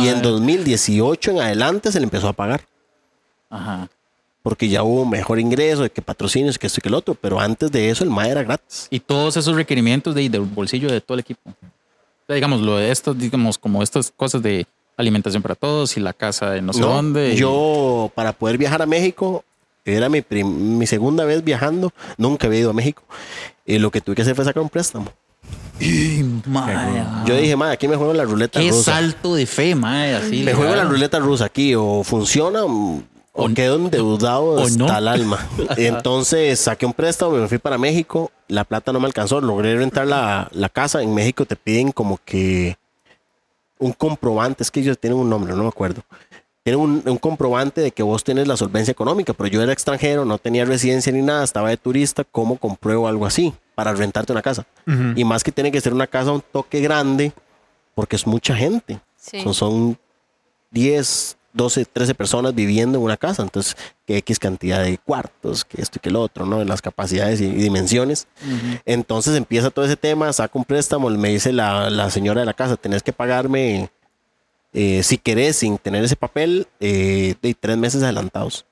Y 0.01 0.07
en 0.07 0.15
madre. 0.15 0.21
2018 0.21 1.31
en 1.31 1.39
adelante 1.41 1.91
se 1.91 1.99
le 1.99 2.03
empezó 2.03 2.27
a 2.27 2.33
pagar. 2.33 2.61
Ajá. 3.51 3.89
porque 4.43 4.69
ya 4.69 4.83
hubo 4.83 5.05
mejor 5.05 5.39
ingreso, 5.39 5.81
de 5.83 5.89
que 5.89 6.01
patrocinios, 6.01 6.57
que 6.59 6.67
esto 6.67 6.79
y 6.79 6.81
que 6.83 6.89
el 6.89 6.95
otro, 6.95 7.15
pero 7.15 7.39
antes 7.39 7.71
de 7.71 7.89
eso 7.89 8.03
el 8.03 8.09
MAE 8.11 8.29
era 8.29 8.43
gratis. 8.43 8.87
Y 8.89 8.99
todos 8.99 9.37
esos 9.37 9.55
requerimientos 9.55 10.13
de, 10.15 10.29
del 10.29 10.41
bolsillo 10.41 10.89
de 10.91 11.01
todo 11.01 11.15
el 11.15 11.21
equipo. 11.21 11.49
O 11.49 12.25
sea, 12.27 12.35
digamos, 12.35 12.61
lo 12.61 12.77
de 12.77 12.91
esto, 12.91 13.13
digamos, 13.13 13.57
como 13.57 13.81
estas 13.83 14.11
cosas 14.15 14.41
de 14.41 14.65
alimentación 14.99 15.41
para 15.41 15.55
todos 15.55 15.95
y 15.97 15.99
la 15.99 16.13
casa 16.13 16.49
de 16.51 16.61
no 16.61 16.73
sé 16.73 16.81
No, 16.81 16.87
dónde. 16.87 17.33
y- 17.33 17.37
Yo, 17.37 18.11
para 18.15 18.33
poder 18.33 18.57
viajar 18.57 18.81
a 18.81 18.85
México, 18.85 19.43
era 19.85 20.09
mi, 20.09 20.21
prim- 20.21 20.77
mi 20.77 20.85
segunda 20.87 21.25
vez 21.25 21.43
viajando, 21.43 21.91
nunca 22.17 22.47
había 22.47 22.59
ido 22.59 22.69
a 22.71 22.73
México. 22.73 23.01
Y 23.65 23.79
lo 23.79 23.91
que 23.91 24.01
tuve 24.01 24.15
que 24.15 24.21
hacer 24.23 24.35
fue 24.35 24.45
sacar 24.45 24.61
un 24.61 24.69
préstamo. 24.69 25.11
Madre, 26.45 27.03
Yo 27.25 27.35
dije, 27.37 27.55
MAE, 27.55 27.73
aquí 27.73 27.87
me 27.87 27.95
juego 27.95 28.13
la 28.13 28.23
ruleta 28.23 28.59
Qué 28.59 28.69
rusa. 28.69 28.91
salto 28.93 29.35
de 29.35 29.45
fe, 29.45 29.75
madre, 29.75 30.15
así. 30.15 30.43
Me 30.43 30.53
juego 30.53 30.75
la 30.75 30.83
ruleta 30.83 31.19
rusa 31.19 31.45
aquí, 31.45 31.73
o 31.75 32.03
funciona 32.03 32.63
o, 32.65 32.97
o 33.33 33.45
O- 33.45 33.53
quedo 33.53 33.77
endeudado 33.77 34.43
o 34.43 34.59
hasta 34.65 34.77
no. 34.77 34.97
el 34.97 35.07
alma. 35.07 35.47
Entonces 35.77 36.59
saqué 36.59 36.85
un 36.85 36.93
préstamo, 36.93 37.31
me 37.31 37.47
fui 37.47 37.57
para 37.59 37.77
México, 37.77 38.31
la 38.47 38.63
plata 38.65 38.91
no 38.91 38.99
me 38.99 39.05
alcanzó, 39.07 39.39
logré 39.39 39.75
rentar 39.77 40.07
la, 40.07 40.49
la 40.51 40.69
casa. 40.69 41.01
En 41.01 41.13
México 41.13 41.45
te 41.45 41.55
piden 41.55 41.91
como 41.93 42.19
que 42.25 42.75
un 43.79 43.93
comprobante, 43.93 44.61
es 44.63 44.69
que 44.69 44.81
ellos 44.81 44.99
tienen 44.99 45.17
un 45.17 45.29
nombre, 45.29 45.53
no 45.55 45.63
me 45.63 45.69
acuerdo. 45.69 46.03
Tienen 46.63 46.81
un, 46.81 47.01
un 47.05 47.17
comprobante 47.17 47.81
de 47.81 47.91
que 47.91 48.03
vos 48.03 48.23
tienes 48.23 48.47
la 48.47 48.57
solvencia 48.57 48.91
económica, 48.91 49.33
pero 49.33 49.49
yo 49.49 49.61
era 49.63 49.73
extranjero, 49.73 50.25
no 50.25 50.37
tenía 50.37 50.65
residencia 50.65 51.11
ni 51.11 51.21
nada, 51.21 51.43
estaba 51.43 51.69
de 51.69 51.77
turista, 51.77 52.23
¿cómo 52.23 52.57
compruebo 52.57 53.07
algo 53.07 53.25
así 53.25 53.53
para 53.73 53.93
rentarte 53.93 54.31
una 54.31 54.41
casa? 54.41 54.65
Y 55.15 55.23
más 55.23 55.43
que 55.43 55.51
tiene 55.51 55.71
que 55.71 55.81
ser 55.81 55.93
una 55.93 56.05
casa 56.05 56.31
un 56.31 56.41
toque 56.41 56.81
grande, 56.81 57.31
porque 57.95 58.17
es 58.17 58.27
mucha 58.27 58.55
gente. 58.55 58.99
Sí. 59.15 59.41
Son, 59.41 59.53
son 59.53 59.97
10, 60.71 61.37
12, 61.53 61.85
13 61.85 62.15
personas 62.15 62.53
viviendo 62.55 62.97
en 62.97 63.03
una 63.03 63.17
casa. 63.17 63.43
Entonces, 63.43 63.75
que 64.05 64.17
X 64.17 64.39
cantidad 64.39 64.83
de 64.83 64.97
cuartos, 64.97 65.65
que 65.65 65.81
esto 65.81 65.97
y 65.97 66.01
que 66.01 66.09
lo 66.09 66.21
otro, 66.21 66.45
¿no? 66.45 66.61
En 66.61 66.67
las 66.67 66.81
capacidades 66.81 67.41
y, 67.41 67.45
y 67.45 67.53
dimensiones. 67.53 68.27
Entonces 68.85 69.35
empieza 69.35 69.69
todo 69.69 69.85
ese 69.85 69.95
tema, 69.95 70.31
saco 70.33 70.59
un 70.59 70.65
préstamo, 70.65 71.09
me 71.09 71.29
dice 71.29 71.51
la, 71.53 71.89
la 71.89 72.09
señora 72.09 72.41
de 72.41 72.45
la 72.45 72.53
casa, 72.53 72.75
tenés 72.75 73.03
que 73.03 73.13
pagarme, 73.13 73.89
eh, 74.73 75.01
si 75.03 75.17
querés, 75.17 75.57
sin 75.57 75.77
tener 75.77 76.03
ese 76.03 76.15
papel, 76.15 76.67
eh, 76.79 77.35
de 77.41 77.53
tres 77.53 77.77
meses 77.77 78.03
adelantados 78.03 78.65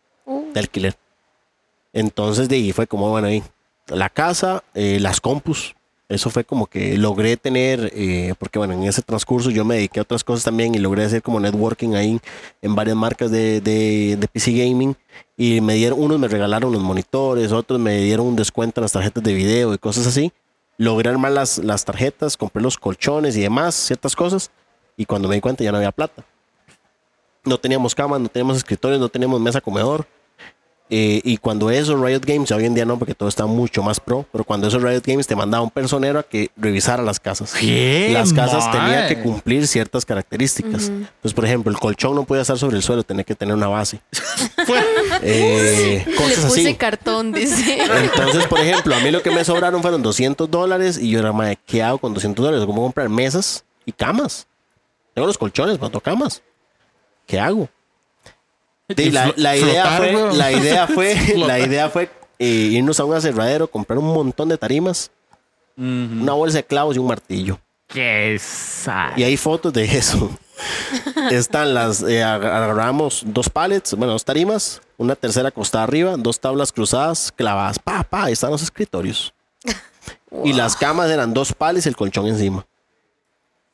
de 0.54 0.60
alquiler. 0.60 0.96
Entonces, 1.94 2.50
de 2.50 2.58
ahí 2.58 2.72
fue 2.72 2.86
como, 2.86 3.10
bueno, 3.10 3.28
ahí, 3.28 3.42
la 3.88 4.10
casa, 4.10 4.64
eh, 4.74 5.00
las 5.00 5.22
compus. 5.22 5.76
Eso 6.10 6.30
fue 6.30 6.46
como 6.46 6.68
que 6.68 6.98
logré 6.98 7.36
tener, 7.36 7.92
eh, 7.94 8.34
porque 8.40 8.58
bueno, 8.58 8.74
en 8.74 8.84
ese 8.84 9.02
transcurso 9.02 9.50
yo 9.50 9.66
me 9.66 9.76
dediqué 9.76 10.00
a 10.00 10.04
otras 10.04 10.24
cosas 10.24 10.46
también 10.46 10.74
y 10.74 10.78
logré 10.78 11.04
hacer 11.04 11.22
como 11.22 11.38
networking 11.42 11.96
ahí 11.96 12.22
en 12.62 12.76
varias 12.76 12.96
marcas 12.96 13.30
de, 13.30 13.60
de, 13.60 14.28
PC 14.32 14.54
Gaming. 14.54 14.96
Y 15.36 15.60
me 15.60 15.74
dieron, 15.74 16.02
unos 16.02 16.18
me 16.18 16.30
regalaron 16.30 16.72
los 16.72 16.82
monitores, 16.82 17.52
otros 17.52 17.80
me 17.80 17.98
dieron 17.98 18.26
un 18.26 18.38
descuento 18.38 18.80
en 18.80 18.84
las 18.84 18.94
tarjetas 18.94 19.22
de 19.22 19.34
video 19.34 19.74
y 19.74 19.78
cosas 19.78 20.08
así. 20.08 20.32
Logré 20.78 21.10
armar 21.10 21.34
las, 21.34 21.58
las 21.58 21.84
tarjetas, 21.84 22.38
compré 22.38 22.62
los 22.62 22.78
colchones 22.78 23.36
y 23.36 23.42
demás, 23.42 23.76
ciertas 23.76 24.16
cosas. 24.16 24.50
Y 24.96 25.06
cuando 25.06 25.28
me 25.28 25.36
di 25.36 25.42
cuenta 25.42 25.64
ya 25.64 25.72
no 25.72 25.78
había 25.78 25.92
plata. 25.92 26.24
No 27.44 27.58
teníamos 27.58 27.94
camas, 27.94 28.22
no 28.22 28.30
teníamos 28.30 28.56
escritorios, 28.56 29.02
no 29.02 29.10
teníamos 29.10 29.42
mesa 29.42 29.60
comedor. 29.60 30.08
Eh, 30.90 31.20
y 31.26 31.36
cuando 31.36 31.70
eso 31.70 32.02
Riot 32.02 32.22
Games, 32.26 32.48
ya 32.48 32.56
hoy 32.56 32.64
en 32.66 32.74
día 32.74 32.86
no, 32.86 32.98
porque 32.98 33.14
todo 33.14 33.28
está 33.28 33.46
mucho 33.46 33.84
más 33.84 34.00
pro, 34.00 34.26
pero 34.32 34.46
cuando 34.46 34.68
eso 34.70 34.80
Riot 34.80 35.02
Games 35.06 35.28
te 35.28 35.36
mandaba 35.36 35.62
un 35.62 35.70
personero 35.70 36.20
a 36.20 36.24
que 36.24 36.50
revisara 36.56 37.04
las 37.04 37.20
casas. 37.20 37.54
¿Qué? 37.54 38.10
Las 38.14 38.32
casas 38.32 38.72
tenían 38.72 39.08
que 39.10 39.22
cumplir 39.22 39.68
ciertas 39.68 40.06
características. 40.06 40.88
Entonces, 40.88 41.34
por 41.34 41.44
ejemplo, 41.46 41.72
el 41.72 41.78
colchón 41.78 42.16
no 42.16 42.24
podía 42.24 42.44
estar 42.44 42.58
sobre 42.58 42.78
el 42.78 42.84
suelo, 42.84 43.04
tenía 43.04 43.26
que 43.26 43.36
tener 43.36 43.54
una 43.54 43.68
base. 43.68 44.00
Eh, 45.22 46.04
Le 46.06 46.16
cosas 46.16 46.46
puse 46.46 46.62
así. 46.62 46.76
cartón, 46.76 47.32
dice. 47.32 47.80
Entonces, 48.04 48.46
por 48.48 48.60
ejemplo, 48.60 48.96
a 48.96 49.00
mí 49.00 49.10
lo 49.12 49.22
que 49.22 49.32
me 49.32 49.44
sobraron 49.44 49.82
fueron 49.82 50.04
200 50.04 50.50
dólares 50.52 50.98
y 50.98 51.10
yo 51.10 51.20
era, 51.20 51.32
madre, 51.32 51.58
¿qué 51.66 51.82
hago 51.82 51.98
con 51.98 52.14
200 52.14 52.46
dólares? 52.46 52.66
¿Cómo 52.66 52.84
comprar 52.84 53.10
mesas 53.10 53.64
y 53.86 53.92
camas? 53.92 54.46
Tengo 55.14 55.28
los 55.28 55.38
colchones, 55.38 55.78
pero 55.78 55.90
no 55.90 56.00
camas. 56.00 56.42
¿Qué 57.26 57.40
hago? 57.40 57.68
Sí, 58.96 59.12
la, 59.12 59.56
idea 59.58 59.84
flotar, 59.84 59.98
fue, 59.98 60.16
weón. 60.16 60.38
la 60.38 60.52
idea 60.52 60.88
fue, 60.94 61.16
la 61.36 61.60
idea 61.60 61.90
fue 61.90 62.10
eh, 62.40 62.46
irnos 62.46 63.00
a 63.00 63.06
un 63.06 63.14
aserradero, 63.16 63.68
comprar 63.70 64.00
un 64.00 64.14
montón 64.14 64.48
de 64.50 64.58
tarimas, 64.58 65.12
una 65.76 66.34
bolsa 66.34 66.58
de 66.60 66.64
clavos 66.66 66.96
y 66.96 67.00
un 67.00 67.08
martillo. 67.08 67.60
Qué 67.88 68.38
sad. 68.40 69.16
Y 69.18 69.24
hay 69.24 69.38
fotos 69.38 69.72
de 69.74 69.84
eso. 69.86 70.30
Están 71.32 71.74
las, 71.74 72.02
eh, 72.02 72.22
ag- 72.24 72.44
agarramos 72.46 73.24
dos 73.26 73.50
pallets, 73.50 73.94
bueno, 73.96 74.14
dos 74.14 74.26
tarimas, 74.26 74.82
una 74.98 75.16
tercera 75.16 75.50
acostada 75.50 75.84
arriba, 75.84 76.16
dos 76.18 76.40
tablas 76.40 76.72
cruzadas, 76.72 77.32
clavadas, 77.36 77.80
pa, 77.80 78.04
pa, 78.04 78.24
ahí 78.26 78.34
están 78.34 78.52
los 78.52 78.62
escritorios. 78.64 79.34
Y 80.44 80.52
las 80.54 80.76
camas 80.76 81.10
eran 81.10 81.34
dos 81.34 81.54
pallets 81.54 81.86
y 81.86 81.90
el 81.90 81.96
colchón 81.96 82.28
encima. 82.28 82.66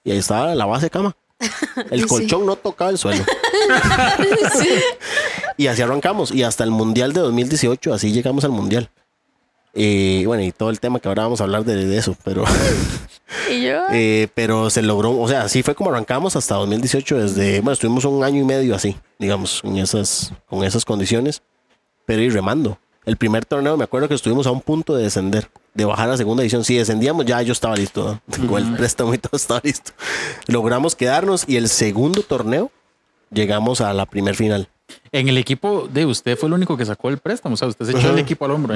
Y 0.04 0.12
ahí 0.12 0.18
estaba 0.20 0.54
la 0.54 0.66
base 0.66 0.86
de 0.86 0.90
cama. 0.92 1.16
El 1.92 2.02
Sí. 2.02 2.08
colchón 2.08 2.46
no 2.46 2.56
tocaba 2.56 2.90
el 2.92 2.98
suelo. 2.98 3.24
Y 5.58 5.68
así 5.68 5.82
arrancamos. 5.82 6.32
Y 6.32 6.44
hasta 6.44 6.64
el 6.64 6.72
Mundial 6.72 7.14
de 7.14 7.22
2018, 7.22 7.94
así 7.94 8.12
llegamos 8.12 8.44
al 8.44 8.52
Mundial. 8.52 8.90
Y 9.76 10.26
bueno, 10.26 10.44
y 10.44 10.52
todo 10.52 10.70
el 10.70 10.80
tema 10.80 11.00
que 11.00 11.08
ahora 11.08 11.24
vamos 11.24 11.42
a 11.42 11.46
hablar 11.46 11.64
de, 11.66 11.86
de 11.86 11.98
eso, 11.98 12.16
pero... 12.24 12.44
Y 13.52 13.64
yo, 13.64 13.82
Eh, 13.92 14.28
pero 14.36 14.70
se 14.70 14.82
logró, 14.84 15.20
o 15.20 15.28
sea, 15.28 15.42
así 15.42 15.64
fue 15.64 15.74
como 15.74 15.90
arrancamos 15.90 16.36
hasta 16.36 16.56
2018, 16.56 17.18
desde, 17.18 17.56
bueno, 17.62 17.72
estuvimos 17.74 18.06
un 18.06 18.24
año 18.24 18.40
y 18.42 18.46
medio 18.46 18.76
así, 18.76 18.96
digamos, 19.18 19.62
en 19.64 19.78
esas, 19.78 20.32
con 20.48 20.64
esas 20.64 20.86
condiciones, 20.86 21.42
pero 22.06 22.22
ir 22.22 22.32
remando. 22.34 22.78
El 23.06 23.18
primer 23.18 23.46
torneo 23.46 23.76
me 23.78 23.84
acuerdo 23.84 24.08
que 24.08 24.16
estuvimos 24.16 24.48
a 24.48 24.52
un 24.52 24.62
punto 24.62 24.96
de 24.96 25.04
descender, 25.04 25.50
de 25.74 25.86
bajar 25.86 26.10
a 26.10 26.18
segunda 26.18 26.42
división. 26.42 26.64
Si 26.64 26.76
descendíamos 26.76 27.26
ya 27.26 27.42
yo 27.42 27.52
estaba 27.52 27.76
listo, 27.76 28.20
¿no? 28.28 28.48
con 28.48 28.66
el 28.66 28.76
préstamo 28.76 29.14
y 29.14 29.18
todo 29.18 29.36
estaba 29.36 29.60
listo. 29.64 29.92
Logramos 30.48 30.96
quedarnos 30.96 31.44
y 31.48 31.58
el 31.58 31.70
segundo 31.70 32.22
torneo 32.22 32.72
llegamos 33.32 33.82
a 33.82 33.94
la 33.94 34.06
primer 34.06 34.36
final. 34.36 34.70
En 35.12 35.28
el 35.28 35.38
equipo 35.38 35.88
de 35.92 36.06
usted 36.06 36.38
fue 36.38 36.48
el 36.48 36.54
único 36.54 36.78
que 36.78 36.86
sacó 36.86 37.10
el 37.10 37.18
préstamo. 37.18 37.54
O 37.56 37.58
sea, 37.58 37.68
usted 37.68 37.86
se 37.86 37.92
echó 37.98 38.12
el 38.12 38.20
equipo 38.20 38.46
al 38.46 38.52
hombro. 38.52 38.76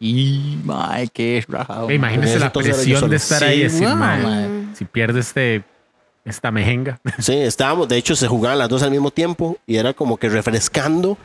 Y, 0.00 0.58
mae, 0.64 1.08
qué 1.08 1.44
rajado. 1.48 1.90
Imagínese 1.90 2.38
la 2.38 2.52
presión 2.52 3.10
de 3.10 3.16
estar 3.16 3.42
ahí 3.42 3.60
y 3.60 3.62
decir, 3.64 3.88
wow, 3.88 3.96
"Mae, 3.96 4.22
mae. 4.22 4.48
si 4.76 4.84
pierde 4.84 5.18
este, 5.18 5.64
esta 6.24 6.52
mejenga. 6.52 7.00
Sí, 7.18 7.32
estábamos, 7.34 7.88
de 7.88 7.96
hecho 7.96 8.14
se 8.14 8.28
jugaban 8.28 8.58
las 8.58 8.68
dos 8.68 8.82
al 8.84 8.92
mismo 8.92 9.10
tiempo 9.10 9.56
y 9.66 9.76
era 9.76 9.94
como 9.94 10.16
que 10.16 10.28
refrescando 10.28 11.18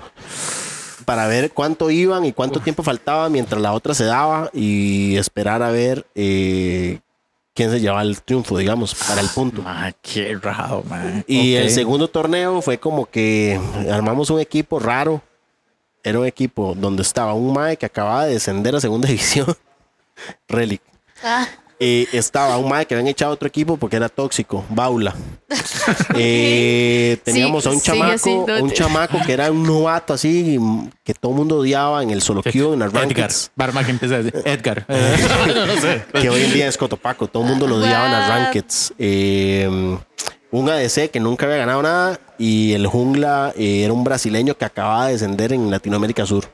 para 1.04 1.28
ver 1.28 1.52
cuánto 1.52 1.90
iban 1.90 2.26
y 2.26 2.34
cuánto 2.34 2.60
tiempo 2.60 2.84
faltaba 2.84 3.30
mientras 3.30 3.62
la 3.62 3.74
otra 3.74 3.94
se 3.94 4.06
daba 4.06 4.50
y 4.54 5.16
esperar 5.18 5.62
a 5.62 5.72
ver 5.72 6.06
eh, 6.16 7.00
quién 7.54 7.72
se 7.72 7.80
llevaba 7.80 8.02
el 8.02 8.22
triunfo, 8.22 8.58
digamos, 8.58 8.96
para 8.96 9.22
el 9.22 9.28
punto. 9.28 9.62
Mae, 9.62 9.94
qué 10.02 10.38
rajado, 10.42 10.84
mae. 10.90 11.24
Y 11.28 11.56
el 11.56 11.70
segundo 11.70 12.08
torneo 12.08 12.62
fue 12.62 12.78
como 12.80 13.06
que 13.06 13.60
armamos 13.92 14.30
un 14.30 14.40
equipo 14.40 14.80
raro. 14.80 15.22
Era 16.04 16.20
un 16.20 16.26
equipo 16.26 16.76
donde 16.76 17.02
estaba 17.02 17.34
un 17.34 17.54
Mae 17.54 17.78
que 17.78 17.86
acababa 17.86 18.26
de 18.26 18.34
descender 18.34 18.76
a 18.76 18.82
segunda 18.82 19.08
división. 19.10 19.56
Relic. 20.48 20.82
ah, 21.24 21.48
Eh, 21.80 22.08
estaba 22.14 22.58
un 22.58 22.70
Mae 22.70 22.86
que 22.86 22.94
habían 22.94 23.08
echado 23.08 23.32
a 23.32 23.34
otro 23.36 23.48
equipo 23.48 23.78
porque 23.78 23.96
era 23.98 24.10
tóxico, 24.10 24.64
Baula. 24.70 25.14
Eh, 26.16 27.18
teníamos 27.24 27.64
Sí, 27.64 27.70
a 27.70 27.72
un 27.74 27.80
sí, 27.80 27.86
chamaco, 27.86 28.12
así, 28.14 28.30
no 28.36 28.64
un 28.64 28.72
chamaco 28.72 29.18
que 29.26 29.34
era 29.34 29.52
un 29.52 29.64
novato 29.64 30.14
así, 30.14 30.58
que 31.04 31.14
todo 31.14 31.32
el 31.32 31.38
mundo 31.38 31.58
odiaba 31.58 32.02
en 32.04 32.10
el 32.12 32.22
solo 32.22 32.42
queue, 32.42 32.74
en 32.74 32.80
las 32.80 32.94
Edgar. 32.94 33.32
Barma 33.56 33.84
que 33.84 33.92
empieza 33.92 34.16
a 34.16 34.24
decir 34.24 34.42
Edgar. 34.46 34.86
no, 34.88 35.66
no 35.66 35.82
sé. 35.82 36.06
que 36.22 36.30
hoy 36.30 36.44
en 36.44 36.54
día 36.54 36.68
es 36.68 36.78
Cotopaco, 36.78 37.28
todo 37.28 37.44
el 37.44 37.50
mundo 37.50 37.68
lo 37.68 37.78
odiaba 37.78 38.06
en 38.06 38.12
las 38.12 38.28
rankings. 38.30 38.94
Eh, 38.98 39.98
un 40.52 40.70
ADC 40.70 41.10
que 41.10 41.20
nunca 41.20 41.46
había 41.46 41.58
ganado 41.58 41.82
nada 41.82 42.20
y 42.38 42.74
el 42.74 42.86
jungla 42.88 43.54
eh, 43.58 43.84
era 43.84 43.94
un 43.94 44.04
brasileño 44.04 44.56
que 44.56 44.66
acababa 44.66 45.08
de 45.08 45.14
descender 45.14 45.52
en 45.54 45.70
Latinoamérica 45.72 46.26
Sur. 46.26 46.46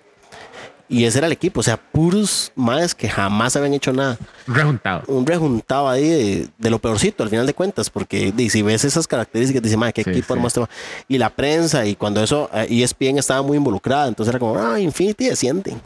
Y 0.91 1.05
ese 1.05 1.19
era 1.19 1.27
el 1.27 1.33
equipo, 1.33 1.59
o 1.59 1.63
sea, 1.63 1.77
puros 1.77 2.51
más 2.55 2.95
que 2.95 3.07
jamás 3.07 3.55
habían 3.55 3.75
hecho 3.75 3.93
nada. 3.93 4.17
Rejuntado. 4.47 5.03
Un 5.07 5.23
rejuntado 5.25 5.87
ahí 5.87 6.09
de, 6.09 6.47
de 6.57 6.69
lo 6.71 6.79
peorcito 6.79 7.21
al 7.21 7.29
final 7.29 7.45
de 7.45 7.53
cuentas, 7.53 7.91
porque 7.91 8.31
di, 8.31 8.49
si 8.49 8.63
ves 8.63 8.83
esas 8.83 9.07
características, 9.07 9.61
dices, 9.61 9.77
madre, 9.77 9.93
qué 9.93 10.03
Sí, 10.03 10.09
equipo 10.09 10.27
sí. 10.27 10.33
hermoso". 10.33 10.67
Y 11.07 11.19
la 11.19 11.29
prensa, 11.29 11.85
y 11.85 11.95
cuando 11.95 12.23
eso, 12.23 12.49
eh, 12.55 12.65
ESPN 12.71 13.19
estaba 13.19 13.43
muy 13.43 13.57
involucrada, 13.57 14.07
entonces 14.07 14.31
era 14.31 14.39
como, 14.39 14.57
ah, 14.57 14.79
Infinity 14.79 15.25
desciende. 15.29 15.77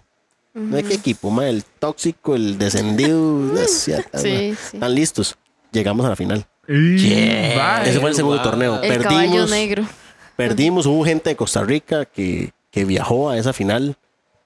No 0.54 0.78
hay 0.78 0.84
qué 0.84 0.94
equipo, 0.94 1.30
madre, 1.32 1.50
el 1.50 1.64
tóxico, 1.80 2.36
el 2.36 2.58
descendido, 2.58 3.20
no 3.20 3.58
sé, 3.68 4.04
tan- 4.10 4.22
Sí, 4.22 4.56
están 4.74 4.94
listos. 4.96 5.36
Llegamos 5.72 6.06
a 6.06 6.10
la 6.10 6.16
final. 6.16 6.46
Y- 6.68 7.54
Mae. 7.58 7.90
Ese 7.90 8.00
fue 8.00 8.12
el 8.12 8.16
segundo 8.16 8.38
wow. 8.38 8.44
torneo. 8.52 8.82
el 8.82 8.88
Perdimos, 9.00 9.50
negro. 9.50 9.84
perdimos, 10.38 10.86
hubo 10.86 11.04
gente 11.04 11.32
de 11.32 11.36
Costa 11.36 11.62
Rica 11.64 12.06
que, 12.06 12.52
que 12.72 12.86
viajó 12.86 13.30
a 13.32 13.38
esa 13.38 13.52
final. 13.52 13.98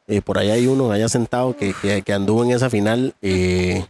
Eh, 0.07 0.21
por 0.21 0.37
ahí 0.37 0.49
hay 0.49 0.67
uno 0.67 0.91
allá 0.91 1.09
sentado 1.09 1.55
que, 1.57 1.73
que, 1.81 2.01
que 2.01 2.13
anduvo 2.13 2.43
en 2.43 2.51
esa 2.51 2.69
final. 2.69 3.13
eh, 3.21 3.85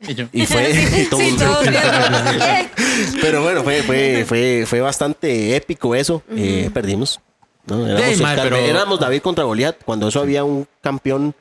Y 0.00 0.14
yo, 0.14 0.26
y 0.32 0.46
fue. 0.46 0.70
y 1.02 1.04
todo 1.06 1.20
Sí. 1.20 1.36
Pero 3.20 3.42
bueno, 3.42 3.62
fue, 3.62 3.82
fue, 3.82 4.24
fue, 4.26 4.64
fue 4.66 4.80
bastante 4.80 5.56
épico 5.56 5.94
eso. 5.94 6.22
Eh, 6.30 6.70
perdimos. 6.72 7.20
¿no? 7.66 7.86
Éramos, 7.86 8.16
Sí, 8.16 8.22
mae, 8.22 8.34
Oscar- 8.36 8.48
pero- 8.50 8.56
éramos 8.64 9.00
David 9.00 9.22
contra 9.22 9.44
Goliat. 9.44 9.76
Cuando 9.84 10.08
eso 10.08 10.20
había 10.20 10.44
un 10.44 10.66
campeón 10.80 11.34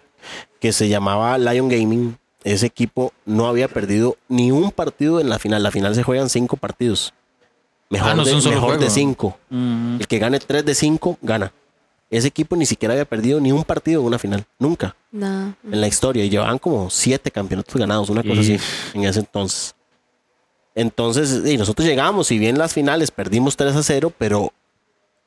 que 0.59 0.71
se 0.73 0.87
llamaba 0.87 1.37
Lion 1.37 1.69
Gaming. 1.69 2.17
Ese 2.43 2.65
equipo 2.67 3.11
no 3.25 3.47
había 3.47 3.67
perdido 3.67 4.15
ni 4.29 4.51
un 4.51 4.71
partido 4.71 5.19
en 5.19 5.27
la 5.29 5.39
final. 5.39 5.61
La 5.63 5.71
final 5.71 5.93
se 5.95 6.03
juegan 6.03 6.29
cinco 6.29 6.55
partidos. 6.55 7.13
Mejor, 7.89 8.11
Ah, 8.11 8.15
no 8.15 8.21
es 8.23 8.43
de, 8.43 8.49
mejor 8.49 8.79
de 8.79 8.89
cinco. 8.89 9.37
mm, 9.49 9.97
El 9.99 10.07
que 10.07 10.19
gane 10.19 10.39
tres 10.39 10.63
de 10.65 10.73
cinco, 10.75 11.17
gana. 11.21 11.51
Ese 12.09 12.27
equipo 12.29 12.55
ni 12.55 12.65
siquiera 12.65 12.93
había 12.93 13.05
perdido 13.05 13.39
ni 13.41 13.51
un 13.51 13.63
partido 13.63 13.99
en 14.01 14.07
una 14.07 14.17
final. 14.19 14.45
Nunca. 14.59 14.95
No. 15.11 15.53
En 15.69 15.81
la 15.81 15.87
historia. 15.87 16.23
Y 16.23 16.29
llevaban 16.29 16.57
como 16.57 16.89
siete 16.89 17.31
campeonatos 17.31 17.75
ganados. 17.75 18.09
Una 18.09 18.23
cosa 18.23 18.35
Y- 18.41 18.55
así. 18.55 18.65
En 18.93 19.03
ese 19.03 19.19
entonces. 19.19 19.75
Entonces, 20.75 21.41
y 21.45 21.57
nosotros 21.57 21.87
llegamos, 21.87 22.27
si 22.27 22.37
bien 22.37 22.57
las 22.57 22.73
finales 22.73 23.09
perdimos 23.11 23.57
3 23.57 23.75
a 23.75 23.83
0, 23.83 24.13
pero 24.17 24.53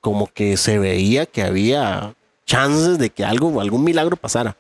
como 0.01 0.28
que 0.28 0.57
se 0.57 0.78
veía 0.78 1.27
que 1.27 1.43
había 1.43 2.15
chances 2.47 2.98
de 2.98 3.11
que 3.11 3.24
algo, 3.24 3.61
algún 3.61 3.82
milagro 3.85 4.16
pasara. 4.16 4.57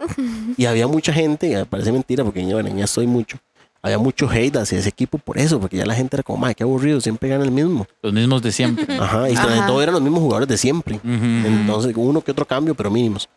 Y 0.56 0.66
había 0.66 0.86
mucha 0.88 1.12
gente, 1.12 1.48
y 1.60 1.64
parece 1.64 1.92
mentira 1.92 2.24
porque 2.24 2.44
yo, 2.46 2.54
bueno, 2.60 2.76
ya 2.76 2.84
estoy 2.84 3.06
mucho. 3.06 3.38
Había 3.82 3.98
mucho 3.98 4.28
hate 4.28 4.56
hacia 4.56 4.78
ese 4.78 4.90
equipo 4.90 5.16
por 5.16 5.38
eso, 5.38 5.58
porque 5.58 5.78
ya 5.78 5.86
la 5.86 5.94
gente 5.94 6.16
era 6.16 6.22
como, 6.22 6.38
madre, 6.38 6.54
qué 6.54 6.64
aburrido, 6.64 7.00
siempre 7.00 7.30
gana 7.30 7.44
el 7.44 7.50
mismo. 7.50 7.86
los 8.02 8.12
mismos 8.12 8.42
de 8.42 8.52
siempre. 8.52 8.86
Ajá, 9.00 9.30
y 9.30 9.36
sobre 9.36 9.56
todo 9.66 9.82
eran 9.82 9.94
los 9.94 10.02
mismos 10.02 10.20
jugadores 10.20 10.48
de 10.48 10.58
siempre. 10.58 11.00
Entonces, 11.02 11.94
uno 11.96 12.20
que 12.20 12.32
otro 12.32 12.44
cambio, 12.44 12.74
pero 12.74 12.90
mínimos. 12.90 13.28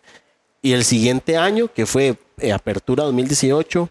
Y 0.62 0.74
el 0.74 0.84
siguiente 0.84 1.38
año, 1.38 1.68
que 1.74 1.86
fue 1.86 2.18
eh, 2.40 2.52
Apertura 2.52 3.04
2018, 3.06 3.90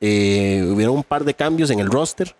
eh, 0.00 0.66
hubieron 0.70 0.96
un 0.96 1.04
par 1.04 1.24
de 1.24 1.34
cambios 1.34 1.70
en 1.70 1.80
el 1.80 1.90
roster. 1.90 2.34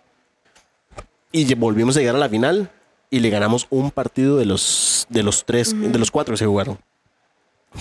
Y 1.31 1.53
volvimos 1.55 1.95
a 1.97 1.99
llegar 1.99 2.15
a 2.15 2.19
la 2.19 2.29
final 2.29 2.69
y 3.09 3.19
le 3.19 3.29
ganamos 3.29 3.67
un 3.69 3.91
partido 3.91 4.37
de 4.37 4.45
los, 4.45 5.05
de 5.09 5.23
los 5.23 5.45
tres, 5.45 5.73
de 5.79 5.97
los 5.99 6.11
cuatro 6.11 6.33
que 6.33 6.37
se 6.37 6.45
jugaron. 6.45 6.77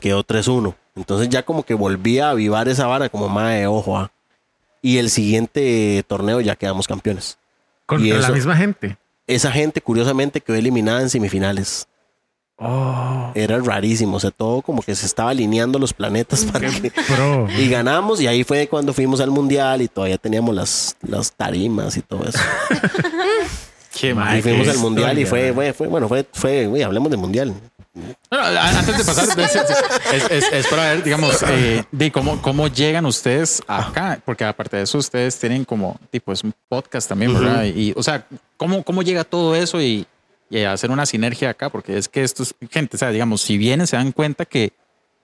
Quedó 0.01 0.25
3-1. 0.25 0.75
Entonces 0.95 1.29
ya 1.29 1.45
como 1.45 1.65
que 1.65 1.75
volvía 1.75 2.29
a 2.29 2.31
avivar 2.31 2.69
esa 2.69 2.87
vara 2.87 3.09
como 3.09 3.41
de 3.41 3.67
ojo. 3.67 3.97
ah. 3.97 4.13
Y 4.83 4.99
el 4.99 5.11
siguiente 5.11 6.03
torneo 6.07 6.41
ya 6.41 6.57
quedamos 6.57 6.87
campeones. 6.89 7.39
Contra 7.87 8.07
y 8.07 8.11
la 8.13 8.19
eso- 8.21 8.33
misma 8.33 8.57
gente. 8.57 8.97
Esa 9.27 9.53
gente 9.53 9.81
curiosamente 9.81 10.41
quedó 10.41 10.57
eliminada 10.57 11.03
en 11.03 11.11
semifinales. 11.11 11.87
Oh, 12.63 13.33
Era 13.35 13.59
rarísimo, 13.59 14.17
o 14.17 14.21
sea, 14.21 14.31
todo 14.31 14.61
como 14.61 14.83
que 14.83 14.95
se 14.95 15.07
estaba 15.07 15.31
alineando 15.31 15.79
los 15.79 15.95
planetas 15.95 16.45
para 16.45 16.69
que... 16.69 16.93
Y 17.59 17.69
ganamos 17.71 18.21
y 18.21 18.27
ahí 18.27 18.45
fue 18.45 18.69
cuando 18.69 18.93
fuimos 18.93 19.21
al 19.21 19.31
mundial 19.31 19.81
y 19.81 19.89
todavía 19.89 20.19
teníamos 20.19 20.55
las, 20.55 20.97
las 21.01 21.33
tarimas 21.33 21.97
y 21.97 22.03
todo 22.03 22.25
eso. 22.29 22.39
Qué 23.99 24.11
y 24.11 24.43
fuimos 24.43 24.69
al 24.69 24.79
mundial 24.79 25.19
y 25.19 25.25
fue, 25.27 25.53
fue, 25.55 25.73
fue- 25.73 25.89
bueno, 25.89 26.09
fue, 26.09 26.27
fue, 26.33 26.67
güey, 26.67 26.83
hablemos 26.83 27.11
de 27.11 27.17
mundial. 27.17 27.55
Bueno, 28.31 28.45
antes 28.61 28.99
de 28.99 29.05
pasar, 29.05 29.39
es, 29.41 29.57
es- 29.57 30.31
es- 30.31 30.53
es 30.53 30.67
para 30.69 30.83
ver, 30.95 31.03
digamos, 31.03 31.43
eh, 31.49 31.83
de 31.91 32.13
cómo, 32.13 32.41
cómo 32.43 32.69
llegan 32.69 33.07
ustedes 33.07 33.63
acá, 33.67 34.21
porque 34.25 34.45
aparte 34.45 34.77
de 34.79 34.83
eso, 34.85 34.99
ustedes 34.99 35.39
tienen 35.39 35.65
como, 35.65 35.99
tipo, 36.11 36.33
es 36.33 36.43
un 36.45 36.55
podcast 36.69 37.09
también, 37.09 37.35
¿verdad? 37.35 37.65
Y, 37.65 37.93
o 37.97 38.03
sea, 38.03 38.27
¿cómo, 38.57 38.83
cómo 38.83 39.03
llega 39.03 39.25
todo 39.25 39.55
eso 39.57 39.81
y, 39.81 40.07
y 40.49 40.63
a 40.63 40.73
hacer 40.73 40.91
una 40.91 41.07
sinergia 41.07 41.51
acá? 41.51 41.71
Porque 41.71 41.97
es 41.99 42.09
que 42.09 42.23
esto 42.23 42.43
es 42.43 42.55
gente, 42.71 42.97
o 42.97 42.99
sea, 42.99 43.11
digamos, 43.11 43.41
si 43.43 43.59
vienen, 43.59 43.87
se 43.87 43.97
dan 43.97 44.13
cuenta 44.13 44.45
que 44.45 44.73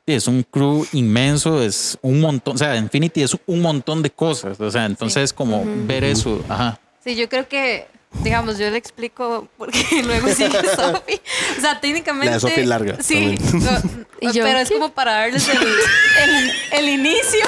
sí, 0.07 0.15
es 0.15 0.27
un 0.29 0.43
crew 0.45 0.87
inmenso, 0.93 1.63
es 1.63 1.99
un 2.03 2.21
montón, 2.21 2.55
o 2.55 2.59
sea, 2.59 2.77
Infinity 2.77 3.23
es 3.23 3.37
un 3.47 3.61
montón 3.61 4.03
de 4.03 4.11
cosas, 4.11 4.61
o 4.61 4.71
sea, 4.71 4.85
entonces 4.87 5.33
como 5.33 5.65
ver 5.87 6.05
eso, 6.05 6.45
ajá. 6.49 6.79
Sí, 7.05 7.15
yo 7.17 7.29
creo 7.29 7.47
que, 7.49 7.87
digamos, 8.23 8.59
yo 8.59 8.71
le 8.71 8.79
explico 8.79 9.49
porque 9.57 9.85
luego 10.05 10.29
sigue 10.29 10.59
Sofi. 10.77 11.21
O 11.57 11.61
sea, 11.61 11.81
técnicamente. 11.81 12.27
La 12.27 12.33
de 12.35 12.41
Sofi 12.41 12.61
es 12.61 12.67
larga, 12.67 12.97
Sí, 13.03 13.37
también. 13.39 13.65
no, 13.65 14.07
¿Y 14.21 14.33
yo? 14.33 14.45
pero 14.45 14.59
es 14.61 14.71
como 14.71 14.93
para 14.93 15.13
darles 15.13 15.49
el, 15.49 15.59
el, 15.59 16.53
el 16.73 16.89
inicio. 16.89 17.47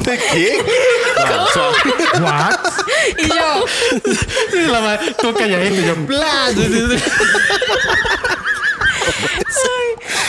¿De 0.00 0.18
qué? 0.18 0.64
What? 2.20 2.58
Y 3.18 3.28
yo, 3.28 3.64
La 4.72 4.80
madre, 4.80 5.14
todo 5.14 5.34
calladito, 5.34 5.80
y 5.80 5.86
yo, 5.86 5.94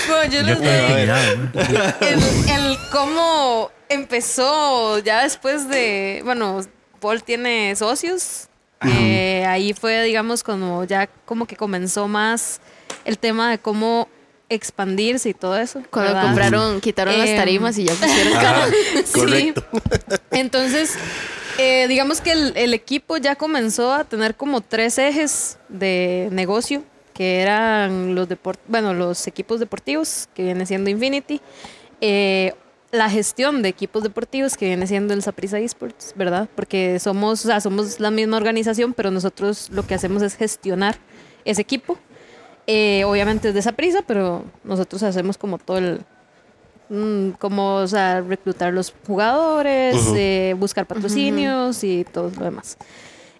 bueno, 0.08 0.26
yo 0.32 0.42
les 0.42 0.60
doy 0.60 1.10
el 2.50 2.78
cómo 2.92 3.72
empezó 3.90 5.00
ya 5.00 5.24
después 5.24 5.68
de, 5.70 6.22
bueno, 6.24 6.62
Paul 7.00 7.24
tiene 7.24 7.76
socios. 7.76 8.48
Eh, 8.86 9.46
ahí 9.48 9.74
fue, 9.74 10.04
digamos, 10.04 10.44
como 10.44 10.84
ya 10.84 11.08
como 11.26 11.46
que 11.46 11.56
comenzó 11.56 12.08
más 12.08 12.60
el 13.06 13.18
tema 13.18 13.50
de 13.52 13.60
cómo 13.60 14.08
expandirse 14.50 15.30
y 15.30 15.34
todo 15.34 15.58
eso. 15.58 15.82
Cuando 15.90 16.14
¿verdad? 16.14 16.28
compraron, 16.28 16.82
quitaron 16.82 17.18
las 17.18 17.30
Em, 17.30 17.38
tarimas 17.38 17.78
y 17.78 17.86
ya 17.86 17.94
pusieron 17.94 18.34
Ah, 18.38 18.68
Sí. 19.06 19.54
Entonces, 20.32 20.96
eh, 21.58 21.88
digamos 21.88 22.22
que 22.22 22.32
el, 22.32 22.54
el 22.56 22.74
equipo 22.74 23.18
ya 23.18 23.36
comenzó 23.36 23.94
a 23.94 24.04
tener 24.04 24.36
como 24.36 24.62
tres 24.62 24.98
ejes 24.98 25.58
de 25.70 26.30
negocio, 26.32 26.84
que 27.14 27.42
eran 27.42 28.16
los 28.16 28.28
deport 28.28 28.60
bueno, 28.68 28.94
los 28.94 29.28
equipos 29.28 29.60
deportivos, 29.60 30.28
que 30.34 30.44
viene 30.44 30.66
siendo 30.66 30.90
Infinity, 30.90 31.42
eh, 32.02 32.54
la 32.94 33.10
gestión 33.10 33.64
de 33.64 33.70
equipos 33.70 34.04
deportivos, 34.04 34.56
que 34.56 34.68
viene 34.68 34.86
siendo 34.86 35.16
el 35.16 35.24
Saprissa 35.24 35.58
Esports, 35.58 36.14
¿verdad? 36.16 36.48
Porque 36.56 37.00
somos, 37.00 37.44
o 37.44 37.48
sea, 37.48 37.60
somos 37.60 38.00
la 38.00 38.12
misma 38.12 38.38
organización, 38.38 38.94
pero 38.94 39.10
nosotros 39.10 39.72
lo 39.72 39.82
que 39.88 39.96
hacemos 39.96 40.22
es 40.22 40.36
gestionar 40.36 40.96
ese 41.44 41.60
equipo. 41.64 41.98
Eh, 42.68 43.04
obviamente 43.06 43.50
es 43.50 43.56
de 43.56 43.64
Saprissa, 43.64 44.04
pero 44.06 44.46
nosotros 44.64 45.02
hacemos 45.02 45.40
como 45.40 45.58
todo 45.58 45.80
el, 45.80 46.02
mm, 46.90 47.32
como, 47.40 47.78
o 47.78 47.88
sea, 47.88 48.22
reclutar 48.22 48.72
los 48.72 48.94
jugadores, 49.08 49.96
eh, 50.16 50.56
buscar 50.60 50.86
patrocinios 50.86 51.84
y 51.84 52.04
todo 52.04 52.32
lo 52.38 52.44
demás. 52.46 52.78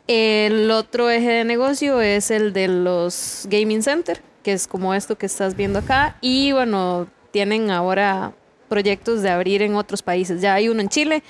El 0.08 0.72
otro 0.72 1.12
eje 1.12 1.30
de 1.30 1.44
negocio 1.44 2.02
es 2.02 2.32
el 2.32 2.54
de 2.54 2.68
los 2.70 3.46
gaming 3.52 3.84
center, 3.84 4.20
que 4.42 4.54
es 4.54 4.66
como 4.66 4.96
esto 4.96 5.16
que 5.16 5.28
estás 5.28 5.56
viendo 5.56 5.78
acá. 5.78 6.18
Y 6.22 6.54
bueno, 6.54 7.06
tienen 7.32 7.70
ahora 7.70 8.34
proyectos 8.70 9.22
de 9.22 9.30
abrir 9.30 9.62
en 9.62 9.76
otros 9.76 10.02
países. 10.02 10.42
Ya 10.42 10.54
hay 10.54 10.70
uno 10.70 10.82
en 10.82 10.90
Chile, 10.90 11.24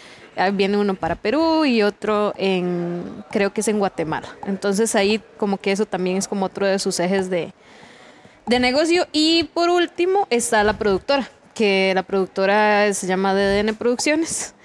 viene 0.54 0.78
uno 0.78 0.96
para 0.96 1.16
Perú 1.16 1.66
y 1.66 1.84
otro 1.84 2.34
en, 2.38 3.04
creo 3.32 3.54
que 3.54 3.62
es 3.62 3.68
en 3.68 3.80
Guatemala. 3.80 4.30
Entonces 4.46 4.96
ahí 4.96 5.22
como 5.38 5.58
que 5.58 5.72
eso 5.72 5.86
también 5.86 6.18
es 6.18 6.28
como 6.28 6.46
otro 6.46 6.66
de 6.66 6.80
sus 6.80 7.00
ejes 7.00 7.30
de, 7.30 7.54
de 8.46 8.60
negocio. 8.60 9.08
Y 9.12 9.46
por 9.54 9.70
último 9.70 10.28
está 10.30 10.64
la 10.64 10.78
productora, 10.78 11.30
que 11.54 11.92
la 11.96 12.04
productora 12.04 12.94
se 12.94 13.08
llama 13.08 13.34
DDN 13.34 13.76
Producciones, 13.76 14.56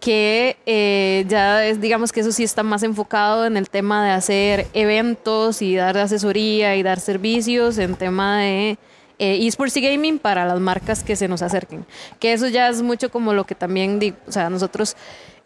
que 0.00 0.56
eh, 0.66 1.24
ya 1.28 1.64
es, 1.64 1.80
digamos 1.80 2.12
que 2.12 2.20
eso 2.20 2.32
sí 2.32 2.44
está 2.44 2.62
más 2.62 2.82
enfocado 2.82 3.46
en 3.46 3.56
el 3.56 3.68
tema 3.68 4.04
de 4.04 4.12
hacer 4.12 4.66
eventos 4.72 5.62
y 5.62 5.74
dar 5.74 5.96
asesoría 5.98 6.76
y 6.76 6.82
dar 6.82 7.00
servicios 7.00 7.78
en 7.78 7.94
tema 7.96 8.40
de 8.40 8.78
eh, 9.18 9.46
esports 9.46 9.76
y 9.76 9.80
gaming 9.80 10.18
para 10.18 10.44
las 10.44 10.60
marcas 10.60 11.02
que 11.02 11.16
se 11.16 11.28
nos 11.28 11.42
acerquen. 11.42 11.86
Que 12.18 12.32
eso 12.32 12.48
ya 12.48 12.68
es 12.68 12.82
mucho 12.82 13.10
como 13.10 13.32
lo 13.32 13.44
que 13.44 13.54
también 13.54 13.98
digo, 13.98 14.16
o 14.26 14.32
sea, 14.32 14.50
nosotros 14.50 14.96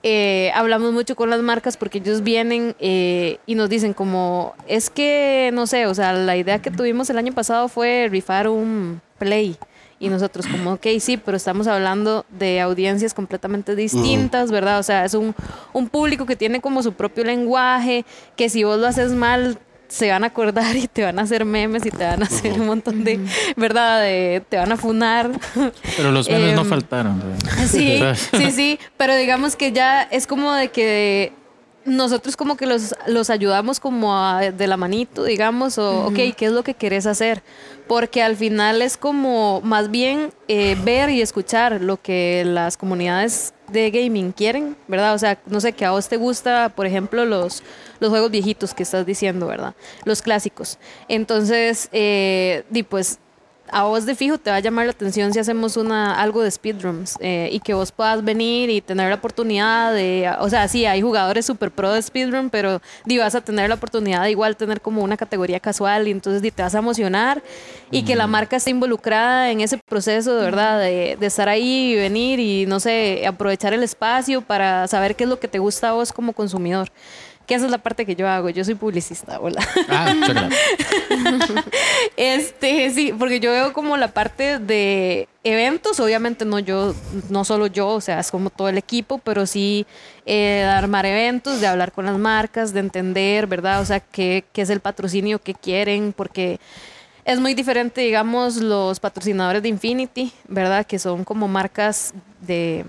eh, 0.03 0.51
hablamos 0.55 0.95
mucho 0.95 1.15
con 1.15 1.29
las 1.29 1.43
marcas 1.43 1.77
porque 1.77 1.99
ellos 1.99 2.23
vienen 2.23 2.75
eh, 2.81 3.39
y 3.45 3.55
nos 3.55 3.69
dicen 3.69 3.93
como, 3.93 4.55
es 4.67 4.89
que, 4.89 5.51
no 5.53 5.67
sé, 5.67 5.87
o 5.87 5.95
sea, 5.95 6.15
la 6.15 6.37
idea 6.37 6.63
que 6.63 6.71
tuvimos 6.71 7.11
el 7.11 7.19
año 7.19 7.33
pasado 7.33 7.69
fue 7.69 8.09
rifar 8.11 8.49
un 8.49 9.01
play. 9.19 9.57
Y 9.99 10.09
nosotros 10.09 10.47
como, 10.47 10.73
ok, 10.73 10.87
sí, 10.99 11.19
pero 11.19 11.37
estamos 11.37 11.67
hablando 11.67 12.25
de 12.31 12.59
audiencias 12.63 13.13
completamente 13.13 13.77
distintas, 13.77 14.51
¿verdad? 14.51 14.79
O 14.79 14.83
sea, 14.83 15.05
es 15.05 15.13
un, 15.13 15.35
un 15.75 15.91
público 15.91 16.25
que 16.25 16.37
tiene 16.37 16.63
como 16.63 16.83
su 16.83 16.95
propio 16.95 17.23
lenguaje, 17.23 18.07
que 18.35 18.49
si 18.49 18.65
vos 18.65 18.81
lo 18.81 18.87
haces 18.87 19.13
mal, 19.13 19.59
se 19.91 20.09
van 20.11 20.25
a 20.25 20.29
acordar 20.29 20.75
y 20.77 20.87
te 20.89 21.03
van 21.05 21.19
a 21.19 21.23
hacer 21.23 21.45
memes 21.45 21.85
y 21.85 21.91
te 21.91 22.05
van 22.05 22.23
a 22.23 22.27
hacer 22.27 22.53
un 22.53 22.67
montón 22.67 23.05
de, 23.05 23.21
¿verdad? 23.57 24.01
De- 24.03 24.43
te 24.49 24.57
van 24.57 24.71
a 24.73 24.77
funar. 24.77 25.31
Pero 25.97 26.13
los 26.13 26.29
memes 26.31 26.55
no 26.55 26.63
Em, 26.63 26.69
faltaron. 26.69 27.23
Sí, 27.69 28.01
sí, 28.37 28.51
sí, 28.53 28.79
pero 28.97 29.15
digamos 29.17 29.57
que 29.57 29.73
ya 29.73 30.03
es 30.03 30.27
como 30.27 30.53
de 30.55 30.69
que 30.69 31.33
nosotros 31.85 32.37
como 32.37 32.57
que 32.57 32.67
los, 32.67 32.95
los 33.07 33.31
ayudamos 33.31 33.81
como 33.81 34.17
a- 34.17 34.41
de 34.53 34.67
la 34.67 34.77
manito, 34.77 35.25
digamos, 35.25 35.77
o, 35.79 36.07
ok, 36.07 36.15
¿qué 36.37 36.47
es 36.47 36.53
lo 36.53 36.63
que 36.63 36.75
querés 36.75 37.07
hacer? 37.07 37.43
Porque 37.89 38.23
al 38.23 38.37
final 38.37 38.83
es 38.83 38.97
como 38.97 39.61
más 39.63 39.91
bien 39.91 40.31
eh, 40.47 40.77
ver 40.85 41.11
y 41.11 41.21
escuchar 41.23 41.81
lo 41.81 42.01
que 42.01 42.45
las 42.47 42.77
comunidades 42.77 43.55
de 43.73 43.91
gaming 43.91 44.33
quieren, 44.33 44.77
¿verdad? 44.89 45.15
O 45.15 45.19
sea, 45.19 45.39
no 45.47 45.61
sé, 45.61 45.73
que 45.73 45.85
a 45.85 45.91
vos 45.91 46.09
te 46.09 46.17
gusta, 46.17 46.73
por 46.75 46.87
ejemplo, 46.87 47.25
los, 47.25 47.63
los 48.01 48.11
juegos 48.11 48.31
viejitos 48.31 48.75
que 48.75 48.83
estás 48.83 49.07
diciendo, 49.07 49.47
¿verdad? 49.47 49.75
Los 50.05 50.23
clásicos. 50.23 50.79
Entonces, 51.09 51.89
eh, 51.93 52.65
di 52.71 52.83
pues 52.83 53.19
a 53.73 53.85
vos 53.85 54.07
de 54.07 54.15
fijo 54.15 54.39
te 54.39 54.51
va 54.51 54.57
a 54.57 54.61
llamar 54.61 54.87
la 54.87 54.93
atención 54.93 55.33
si 55.33 55.39
hacemos 55.39 55.77
una 55.77 56.21
algo 56.21 56.43
de 56.43 56.51
speedruns 56.51 57.17
eh, 57.21 57.49
y 57.53 57.61
que 57.61 57.75
vos 57.75 57.93
puedas 57.93 58.25
venir 58.25 58.71
y 58.71 58.81
tener 58.81 59.09
la 59.09 59.17
oportunidad 59.17 59.93
de, 59.93 60.31
o 60.41 60.49
sea, 60.49 60.69
sí, 60.69 60.87
hay 60.87 61.03
jugadores 61.03 61.47
super 61.47 61.71
pro 61.71 61.93
de 61.93 62.03
speedrun, 62.03 62.51
pero 62.51 62.81
di, 63.05 63.19
vas 63.19 63.35
a 63.35 63.41
tener 63.41 63.69
la 63.69 63.77
oportunidad 63.77 64.23
de 64.23 64.31
igual 64.31 64.57
tener 64.57 64.81
como 64.81 65.03
una 65.03 65.17
categoría 65.17 65.61
casual 65.61 66.09
y 66.09 66.11
entonces 66.11 66.43
di, 66.43 66.51
te 66.51 66.63
vas 66.63 66.75
a 66.75 66.79
emocionar 66.79 67.43
y 67.91 68.03
que 68.03 68.17
la 68.17 68.27
marca 68.27 68.57
esté 68.57 68.71
involucrada 68.71 69.51
en 69.51 69.61
ese 69.61 69.79
proceso, 69.79 70.37
de 70.37 70.45
verdad, 70.45 70.81
de, 70.81 71.17
de 71.19 71.27
estar 71.27 71.49
ahí 71.49 71.93
y 71.93 71.97
venir 71.97 72.41
y, 72.41 72.67
no 72.67 72.81
sé, 72.81 73.25
aprovechar 73.27 73.73
el 73.73 73.83
espacio 73.83 74.43
para 74.43 74.87
saber 74.89 75.17
qué 75.17 75.25
es 75.25 75.31
lo 75.31 75.41
que 75.41 75.49
te 75.49 75.59
gusta 75.59 75.91
a 75.91 75.93
vos 75.93 76.13
como 76.13 76.33
consumidor. 76.33 76.91
Que 77.51 77.57
esa 77.57 77.65
es 77.65 77.73
la 77.73 77.79
parte 77.79 78.07
que 78.07 78.15
yo 78.15 78.29
hago. 78.29 78.49
Yo 78.51 78.65
soy 78.65 78.77
publicista, 78.77 79.41
hola. 79.41 79.61
Ah, 79.89 80.15
muchas 80.15 80.35
gracias. 80.37 81.65
Este, 82.17 82.91
sí, 82.91 83.13
porque 83.19 83.41
yo 83.41 83.51
veo 83.51 83.73
como 83.73 83.97
la 83.97 84.07
parte 84.07 84.61
de 84.61 85.27
eventos, 85.43 85.99
obviamente 85.99 86.45
no 86.45 86.61
yo, 86.61 86.95
no 87.29 87.45
solo 87.45 87.67
yo, 87.67 87.89
o 87.89 88.01
sea, 88.01 88.21
es 88.21 88.31
como 88.31 88.51
todo 88.51 88.69
el 88.69 88.79
equipo, 88.79 89.19
pero 89.19 89.47
sí 89.47 89.85
eh, 90.27 90.61
de 90.63 90.65
armar 90.65 91.07
eventos, 91.07 91.61
de 91.61 91.67
hablar 91.67 91.91
con 91.91 92.05
las 92.05 92.17
marcas, 92.19 92.73
de 92.73 92.79
entender, 92.79 93.49
¿verdad? 93.49 93.81
O 93.81 93.85
sea, 93.85 93.99
qué, 93.99 94.45
qué 94.53 94.63
es 94.63 94.71
el 94.71 94.79
patrocinio 94.79 95.41
que 95.41 95.55
quieren, 95.55 96.13
porque 96.17 96.61
es 97.25 97.41
muy 97.41 97.55
diferente, 97.55 98.01
digamos, 98.03 98.59
los 98.59 99.01
patrocinadores 99.01 99.61
de 99.61 99.71
Infinity, 99.71 100.33
¿verdad? 100.47 100.87
Que 100.87 101.01
son 101.01 101.25
como 101.25 101.49
marcas 101.49 102.15
de 102.43 102.85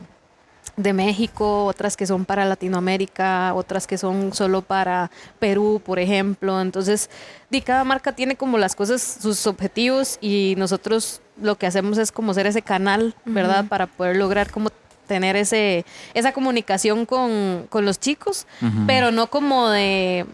de 0.77 0.93
México, 0.93 1.65
otras 1.65 1.97
que 1.97 2.07
son 2.07 2.25
para 2.25 2.45
Latinoamérica, 2.45 3.53
otras 3.53 3.87
que 3.87 3.97
son 3.97 4.33
solo 4.33 4.61
para 4.61 5.11
Perú, 5.39 5.81
por 5.85 5.99
ejemplo. 5.99 6.61
Entonces, 6.61 7.09
di, 7.49 7.61
cada 7.61 7.83
marca 7.83 8.13
tiene 8.13 8.35
como 8.35 8.57
las 8.57 8.75
cosas, 8.75 9.01
sus 9.21 9.47
objetivos 9.47 10.17
y 10.21 10.55
nosotros 10.57 11.21
lo 11.41 11.57
que 11.57 11.67
hacemos 11.67 11.97
es 11.97 12.11
como 12.11 12.33
ser 12.33 12.47
ese 12.47 12.61
canal, 12.61 13.15
¿verdad? 13.25 13.65
Para 13.67 13.87
poder 13.87 14.17
lograr 14.17 14.51
como 14.51 14.69
tener 15.07 15.35
ese, 15.35 15.85
esa 16.13 16.31
comunicación 16.31 17.05
con, 17.05 17.67
con 17.69 17.85
los 17.85 17.99
chicos, 17.99 18.47
pero 18.87 19.11
no 19.11 19.27
como 19.27 19.69
de 19.69 20.25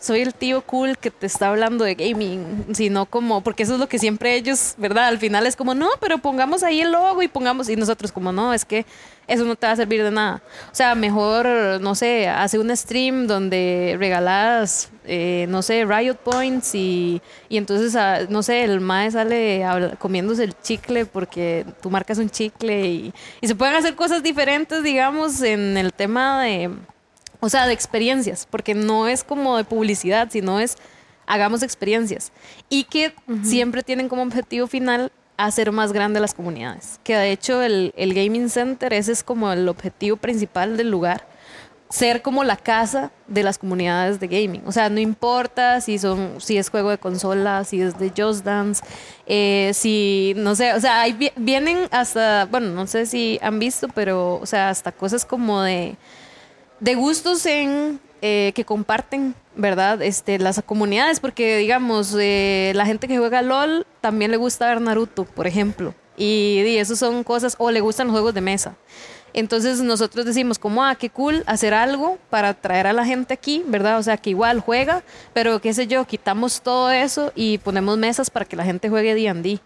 soy 0.00 0.22
el 0.22 0.34
tío 0.34 0.62
cool 0.62 0.96
que 0.96 1.10
te 1.10 1.26
está 1.26 1.48
hablando 1.48 1.84
de 1.84 1.94
gaming, 1.94 2.66
sino 2.72 3.04
como, 3.06 3.42
porque 3.42 3.62
eso 3.64 3.74
es 3.74 3.80
lo 3.80 3.88
que 3.88 3.98
siempre 3.98 4.34
ellos, 4.34 4.74
¿verdad? 4.78 5.06
Al 5.08 5.18
final 5.18 5.46
es 5.46 5.56
como, 5.56 5.74
no, 5.74 5.90
pero 6.00 6.18
pongamos 6.18 6.62
ahí 6.62 6.80
el 6.80 6.90
logo 6.90 7.22
y 7.22 7.28
pongamos, 7.28 7.68
y 7.68 7.76
nosotros 7.76 8.10
como, 8.10 8.32
no, 8.32 8.54
es 8.54 8.64
que 8.64 8.86
eso 9.26 9.44
no 9.44 9.54
te 9.56 9.66
va 9.66 9.74
a 9.74 9.76
servir 9.76 10.02
de 10.02 10.10
nada. 10.10 10.42
O 10.72 10.74
sea, 10.74 10.94
mejor, 10.94 11.46
no 11.80 11.94
sé, 11.94 12.28
hace 12.28 12.58
un 12.58 12.74
stream 12.74 13.26
donde 13.26 13.94
regalas, 13.98 14.90
eh, 15.04 15.46
no 15.50 15.60
sé, 15.60 15.84
Riot 15.84 16.16
Points 16.16 16.74
y, 16.74 17.20
y 17.50 17.58
entonces, 17.58 17.94
ah, 17.94 18.20
no 18.28 18.42
sé, 18.42 18.64
el 18.64 18.80
mae 18.80 19.10
sale 19.10 19.64
comiéndose 19.98 20.44
el 20.44 20.58
chicle 20.62 21.04
porque 21.04 21.66
tu 21.82 21.90
marca 21.90 22.14
es 22.14 22.18
un 22.18 22.30
chicle 22.30 22.86
y, 22.86 23.14
y 23.40 23.46
se 23.46 23.54
pueden 23.54 23.76
hacer 23.76 23.94
cosas 23.94 24.22
diferentes, 24.22 24.82
digamos, 24.82 25.42
en 25.42 25.76
el 25.76 25.92
tema 25.92 26.42
de 26.42 26.70
o 27.40 27.48
sea, 27.48 27.66
de 27.66 27.72
experiencias, 27.72 28.46
porque 28.50 28.74
no 28.74 29.08
es 29.08 29.24
como 29.24 29.56
de 29.56 29.64
publicidad, 29.64 30.28
sino 30.30 30.60
es 30.60 30.76
hagamos 31.26 31.62
experiencias. 31.62 32.32
Y 32.68 32.84
que 32.84 33.14
siempre 33.42 33.82
tienen 33.82 34.08
como 34.08 34.22
objetivo 34.22 34.66
final 34.66 35.10
hacer 35.36 35.72
más 35.72 35.92
grande 35.92 36.20
las 36.20 36.34
comunidades. 36.34 37.00
Que 37.04 37.16
de 37.16 37.32
hecho 37.32 37.62
el, 37.62 37.94
el 37.96 38.14
Gaming 38.14 38.50
Center, 38.50 38.92
ese 38.92 39.12
es 39.12 39.22
como 39.22 39.50
el 39.52 39.68
objetivo 39.68 40.16
principal 40.16 40.76
del 40.76 40.90
lugar, 40.90 41.26
ser 41.88 42.22
como 42.22 42.44
la 42.44 42.56
casa 42.56 43.10
de 43.26 43.42
las 43.42 43.58
comunidades 43.58 44.20
de 44.20 44.28
gaming. 44.28 44.62
O 44.64 44.70
sea, 44.70 44.88
no 44.90 45.00
importa 45.00 45.80
si 45.80 45.98
son, 45.98 46.34
si 46.40 46.56
es 46.56 46.68
juego 46.68 46.90
de 46.90 46.98
consola, 46.98 47.64
si 47.64 47.80
es 47.82 47.98
de 47.98 48.12
Just 48.16 48.44
Dance, 48.44 48.80
eh, 49.26 49.72
si, 49.74 50.34
no 50.36 50.54
sé, 50.54 50.72
o 50.74 50.80
sea, 50.80 51.04
vi- 51.06 51.32
vienen 51.34 51.88
hasta, 51.90 52.44
bueno, 52.46 52.68
no 52.68 52.86
sé 52.86 53.06
si 53.06 53.40
han 53.42 53.58
visto, 53.58 53.88
pero, 53.88 54.36
o 54.36 54.46
sea, 54.46 54.68
hasta 54.68 54.92
cosas 54.92 55.24
como 55.24 55.62
de, 55.62 55.96
de 56.80 56.94
gustos 56.94 57.44
en 57.46 58.00
eh, 58.22 58.52
que 58.54 58.64
comparten, 58.64 59.34
¿verdad? 59.56 60.02
Este, 60.02 60.38
las 60.38 60.60
comunidades, 60.64 61.20
porque 61.20 61.56
digamos, 61.58 62.14
eh, 62.18 62.72
la 62.74 62.84
gente 62.86 63.08
que 63.08 63.18
juega 63.18 63.42
LOL 63.42 63.86
también 64.00 64.30
le 64.30 64.36
gusta 64.36 64.66
ver 64.68 64.80
Naruto, 64.80 65.24
por 65.24 65.46
ejemplo. 65.46 65.94
Y, 66.16 66.62
y 66.66 66.76
eso 66.76 66.96
son 66.96 67.24
cosas, 67.24 67.54
o 67.58 67.70
le 67.70 67.80
gustan 67.80 68.06
los 68.08 68.12
juegos 68.14 68.34
de 68.34 68.40
mesa. 68.42 68.74
Entonces 69.32 69.80
nosotros 69.80 70.26
decimos 70.26 70.58
como, 70.58 70.84
ah, 70.84 70.96
qué 70.96 71.08
cool 71.08 71.44
hacer 71.46 71.72
algo 71.72 72.18
para 72.30 72.52
traer 72.52 72.88
a 72.88 72.92
la 72.92 73.04
gente 73.06 73.32
aquí, 73.32 73.62
¿verdad? 73.66 73.98
O 73.98 74.02
sea, 74.02 74.16
que 74.16 74.30
igual 74.30 74.60
juega, 74.60 75.02
pero 75.32 75.60
qué 75.60 75.72
sé 75.72 75.86
yo, 75.86 76.04
quitamos 76.04 76.60
todo 76.60 76.90
eso 76.90 77.32
y 77.36 77.58
ponemos 77.58 77.96
mesas 77.96 78.28
para 78.28 78.44
que 78.44 78.56
la 78.56 78.64
gente 78.64 78.88
juegue 78.88 79.14
D&D. 79.14 79.60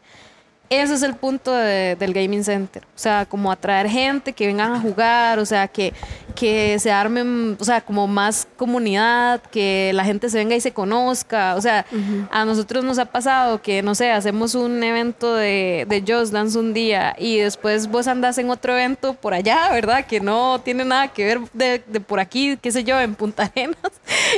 Ese 0.70 0.95
es 0.95 1.03
el 1.03 1.15
punto 1.15 1.53
de- 1.55 1.97
del 1.97 2.12
Gaming 2.12 2.45
Center. 2.45 2.82
O 2.85 2.99
sea, 2.99 3.27
como 3.27 3.51
atraer 3.51 3.89
gente 3.89 4.32
que 4.32 4.47
vengan 4.47 4.73
a 4.73 4.81
jugar, 4.81 5.39
o 5.39 5.47
sea, 5.47 5.66
que, 5.69 5.93
que 6.35 6.78
se 6.78 6.90
armen, 6.90 7.56
o 7.61 7.65
sea, 7.65 7.81
como 7.81 8.06
más 8.06 8.47
comunidad, 8.56 9.40
que 9.51 9.93
la 9.94 10.05
gente 10.05 10.28
se 10.28 10.39
venga 10.39 10.56
y 10.56 10.61
se 10.61 10.73
conozca. 10.73 11.55
O 11.56 11.61
sea, 11.61 11.86
a 12.31 12.44
nosotros 12.44 12.85
nos 12.85 12.98
ha 12.98 13.06
pasado 13.06 13.62
que, 13.62 13.82
no 13.82 13.94
sé, 13.94 14.11
hacemos 14.11 14.55
un 14.55 14.82
evento 14.82 15.35
de, 15.35 15.86
de 15.89 16.01
Just 16.06 16.32
Dance 16.32 16.59
un 16.59 16.74
día 16.74 17.15
y 17.19 17.39
después 17.39 17.89
vos 17.89 18.06
andás 18.09 18.39
en 18.39 18.51
otro 18.51 18.73
evento 18.74 19.15
por 19.15 19.35
allá, 19.35 19.70
¿verdad? 19.70 20.06
Que 20.06 20.20
no 20.20 20.61
tiene 20.65 20.85
nada 20.85 21.09
que 21.09 21.24
ver 21.24 21.40
de, 21.52 21.82
de 21.86 22.01
por 22.01 22.20
aquí, 22.20 22.59
qué 22.61 22.73
sé 22.73 22.85
yo, 22.85 23.01
en 23.01 23.15
Punta 23.15 23.51
Arenas. 23.55 23.77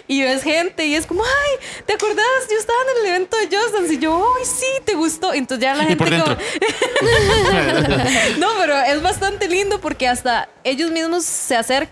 Y 0.09 0.23
ves 0.23 0.43
gente 0.43 0.87
y 0.87 0.95
es 0.95 1.07
como, 1.07 1.23
ay, 1.25 1.67
¿te 1.87 1.95
acordás? 1.95 2.25
Yo 2.51 2.57
estaba 2.59 2.79
en 2.83 3.03
el 3.03 3.09
evento 3.15 3.37
de 3.37 3.57
Just 3.57 3.75
Dance 3.75 3.95
y 3.95 3.99
yo, 3.99 4.25
ay, 4.39 4.45
sí, 4.45 4.67
te 4.85 4.95
gustó. 4.95 5.33
Entonces 5.33 5.63
ya 5.63 5.75
la 5.75 5.85
Y 5.85 5.87
gente 5.89 6.05
por 6.05 6.11
como- 6.11 6.37
no, 8.39 8.49
pero 8.61 8.79
es 8.83 9.03
bastante 9.03 9.49
lindo 9.49 9.81
porque 9.81 10.09
hasta 10.09 10.49
ellos 10.65 10.91
mismos 10.91 11.25
se 11.25 11.57
acercan 11.57 11.86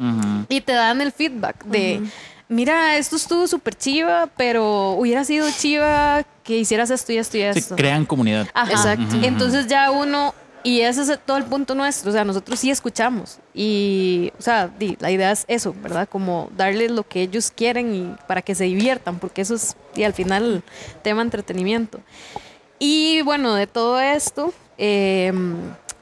Ujú. 0.00 0.46
y 0.48 0.60
te 0.60 0.72
dan 0.72 1.00
el 1.00 1.10
feedback 1.12 1.64
de, 1.64 2.02
mira, 2.48 2.96
esto 2.96 3.16
estuvo 3.16 3.46
súper 3.48 3.74
chiva, 3.74 4.28
pero 4.36 4.92
hubiera 4.92 5.24
sido 5.24 5.46
chiva 5.50 6.24
que 6.44 6.56
hicieras 6.58 6.90
esto 6.90 7.12
y 7.12 7.18
esto 7.18 7.36
y 7.36 7.40
Sí, 7.52 7.58
esto. 7.58 7.76
crean 7.76 8.06
comunidad. 8.06 8.46
Ajá. 8.54 8.70
Exacto. 8.70 9.16
Ujú. 9.16 9.26
Entonces 9.26 9.66
ya 9.66 9.90
uno, 9.90 10.34
y 10.62 10.80
ese 10.80 11.02
es 11.02 11.18
todo 11.26 11.36
el 11.36 11.44
punto 11.44 11.74
nuestro, 11.74 12.10
o 12.10 12.12
sea, 12.12 12.24
nosotros 12.24 12.58
sí 12.60 12.70
escuchamos 12.70 13.38
y, 13.54 14.32
o 14.38 14.42
sea, 14.42 14.70
la 15.00 15.10
idea 15.10 15.32
es 15.32 15.44
eso, 15.48 15.74
¿verdad? 15.82 16.08
Como 16.08 16.48
darles 16.56 16.90
lo 16.92 17.02
que 17.02 17.22
ellos 17.22 17.50
quieren 17.54 17.94
y 17.94 18.14
para 18.26 18.40
que 18.42 18.54
se 18.54 18.64
diviertan, 18.64 19.18
porque 19.18 19.42
eso 19.42 19.54
es, 19.56 19.76
y 19.96 20.04
al 20.04 20.14
final, 20.14 20.62
tema 21.02 21.22
entretenimiento. 21.22 22.00
Y 22.78 23.22
bueno, 23.22 23.54
de 23.54 23.66
todo 23.66 23.98
esto, 24.00 24.52
eh, 24.78 25.32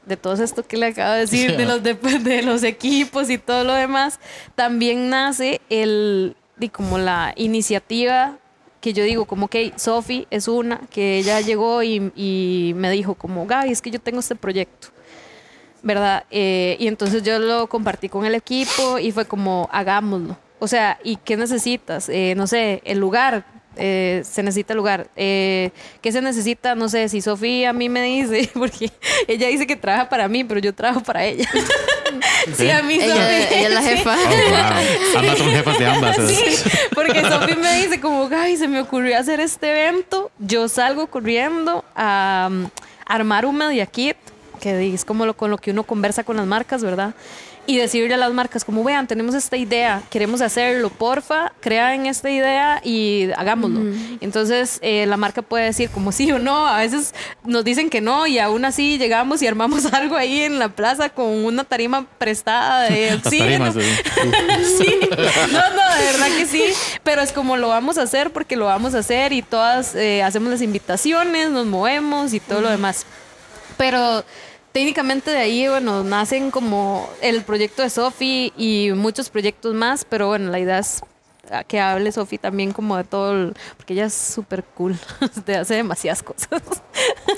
de 0.07 0.17
todo 0.17 0.41
esto 0.41 0.63
que 0.65 0.77
le 0.77 0.87
acabo 0.87 1.13
de 1.13 1.19
decir, 1.21 1.57
de 1.57 1.65
los, 1.65 1.83
de, 1.83 1.93
de 1.93 2.41
los 2.41 2.63
equipos 2.63 3.29
y 3.29 3.37
todo 3.37 3.63
lo 3.63 3.73
demás, 3.73 4.19
también 4.55 5.09
nace 5.09 5.61
el, 5.69 6.35
di, 6.57 6.69
como 6.69 6.97
la 6.97 7.33
iniciativa 7.35 8.37
que 8.81 8.93
yo 8.93 9.03
digo, 9.03 9.25
como 9.25 9.47
que 9.47 9.73
Sophie 9.75 10.27
es 10.29 10.47
una, 10.47 10.79
que 10.91 11.17
ella 11.17 11.41
llegó 11.41 11.83
y, 11.83 12.11
y 12.15 12.73
me 12.75 12.91
dijo 12.91 13.15
como, 13.15 13.45
Gaby, 13.45 13.71
es 13.71 13.81
que 13.81 13.91
yo 13.91 13.99
tengo 13.99 14.19
este 14.19 14.35
proyecto. 14.35 14.89
¿verdad? 15.83 16.25
Eh, 16.31 16.75
y 16.79 16.87
entonces 16.87 17.23
yo 17.23 17.39
lo 17.39 17.67
compartí 17.67 18.09
con 18.09 18.25
el 18.25 18.35
equipo 18.35 18.99
y 18.99 19.11
fue 19.11 19.25
como, 19.25 19.69
hagámoslo. 19.71 20.37
O 20.59 20.67
sea, 20.67 20.99
¿y 21.03 21.17
qué 21.17 21.37
necesitas? 21.37 22.09
Eh, 22.09 22.33
no 22.35 22.47
sé, 22.47 22.81
el 22.83 22.99
lugar, 22.99 23.45
eh, 23.77 24.21
se 24.25 24.43
necesita 24.43 24.73
lugar. 24.73 25.09
Eh, 25.15 25.71
¿Qué 26.01 26.11
se 26.11 26.21
necesita? 26.21 26.75
No 26.75 26.89
sé, 26.89 27.09
si 27.09 27.21
Sofía 27.21 27.69
a 27.69 27.73
mí 27.73 27.89
me 27.89 28.01
dice, 28.03 28.49
porque 28.53 28.91
ella 29.27 29.47
dice 29.47 29.65
que 29.67 29.75
trabaja 29.75 30.09
para 30.09 30.27
mí, 30.27 30.43
pero 30.43 30.59
yo 30.59 30.73
trabajo 30.73 31.01
para 31.01 31.25
ella. 31.25 31.47
sí, 32.55 32.69
a 32.69 32.81
mí 32.83 32.95
Ella, 32.95 33.15
Sophie- 33.15 33.47
ella 33.57 33.67
es 33.67 33.73
la 33.73 33.81
jefa. 33.81 34.15
Oh, 34.15 34.49
wow. 34.49 35.19
Ambas 35.19 35.37
son 35.37 35.49
jefas 35.51 35.79
de 35.79 35.85
ambas. 35.85 36.17
Sí, 36.27 36.43
porque 36.93 37.21
Sofi 37.21 37.55
me 37.55 37.75
dice 37.83 37.99
como, 37.99 38.27
Gaby, 38.27 38.57
se 38.57 38.67
me 38.67 38.81
ocurrió 38.81 39.17
hacer 39.17 39.39
este 39.39 39.69
evento. 39.69 40.31
Yo 40.39 40.67
salgo 40.69 41.07
corriendo 41.07 41.83
a 41.95 42.47
um, 42.51 42.69
armar 43.05 43.45
un 43.45 43.57
media 43.57 43.85
kit, 43.85 44.17
que 44.59 44.93
es 44.93 45.05
como 45.05 45.25
lo, 45.25 45.35
con 45.35 45.51
lo 45.51 45.57
que 45.57 45.71
uno 45.71 45.83
conversa 45.83 46.23
con 46.23 46.37
las 46.37 46.45
marcas, 46.45 46.83
¿verdad? 46.83 47.13
Y 47.67 47.77
decirle 47.77 48.13
a 48.13 48.17
las 48.17 48.33
marcas 48.33 48.63
como, 48.63 48.81
vean, 48.81 49.07
tenemos 49.07 49.35
esta 49.35 49.57
idea, 49.57 50.01
queremos 50.09 50.39
hacerlo, 50.39 50.89
porfa, 50.89 51.51
crean 51.59 52.05
esta 52.05 52.29
idea 52.29 52.79
y 52.81 53.29
hagámoslo. 53.35 53.81
Entonces, 54.21 54.79
eh, 54.81 55.05
la 55.05 55.17
marca 55.17 55.41
puede 55.41 55.65
decir 55.65 55.89
como 55.89 56.13
sí 56.13 56.31
o 56.31 56.39
no, 56.39 56.65
a 56.65 56.77
veces 56.77 57.13
nos 57.43 57.65
dicen 57.65 57.89
que 57.89 57.99
no 57.99 58.25
y 58.25 58.39
aún 58.39 58.63
así 58.63 58.97
llegamos 58.97 59.41
y 59.41 59.47
armamos 59.47 59.85
algo 59.93 60.15
ahí 60.15 60.43
en 60.43 60.59
la 60.59 60.69
plaza 60.69 61.09
con 61.09 61.25
una 61.27 61.65
tarima 61.65 62.07
prestada 62.17 62.89
de 62.89 63.15
oxígeno. 63.15 63.67
¿eh? 63.67 63.73
Sí, 64.77 64.99
no, 65.51 65.69
no, 65.69 65.95
de 65.95 66.05
verdad 66.11 66.27
que 66.37 66.45
sí, 66.45 66.63
pero 67.03 67.21
es 67.21 67.31
como 67.31 67.57
lo 67.57 67.67
vamos 67.69 67.97
a 67.97 68.03
hacer 68.03 68.31
porque 68.31 68.55
lo 68.55 68.65
vamos 68.65 68.95
a 68.95 68.99
hacer 68.99 69.33
y 69.33 69.41
todas 69.41 69.95
eh, 69.95 70.23
hacemos 70.23 70.49
las 70.49 70.61
invitaciones, 70.61 71.49
nos 71.49 71.65
movemos 71.65 72.33
y 72.33 72.39
todo 72.39 72.61
lo 72.61 72.69
demás. 72.69 73.05
Pero 73.77 74.23
técnicamente 74.77 75.31
de 75.31 75.37
ahí, 75.39 75.67
bueno, 75.67 76.03
nacen 76.03 76.51
como 76.51 77.09
el 77.19 77.41
proyecto 77.41 77.81
de 77.81 77.89
Sofi 77.89 78.53
y 78.55 78.91
muchos 78.93 79.27
proyectos 79.31 79.73
más, 79.73 80.05
pero 80.05 80.27
bueno, 80.27 80.51
la 80.51 80.59
idea 80.59 80.77
es 80.77 81.01
que 81.67 81.79
hable 81.79 82.11
Sofi 82.11 82.37
también 82.37 82.73
como 82.73 82.95
de 82.95 83.03
todo, 83.03 83.31
el- 83.31 83.55
porque 83.75 83.93
ella 83.93 84.05
es 84.05 84.13
súper 84.13 84.63
cool, 84.63 84.95
te 85.47 85.55
hace 85.55 85.73
demasiadas 85.73 86.21
cosas. 86.21 86.61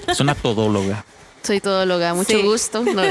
Es 0.06 0.20
una 0.20 0.36
todóloga. 0.36 1.06
Soy 1.42 1.62
todóloga, 1.62 2.14
mucho 2.14 2.38
Sí. 2.38 2.42
gusto. 2.44 2.84
No, 2.94 3.04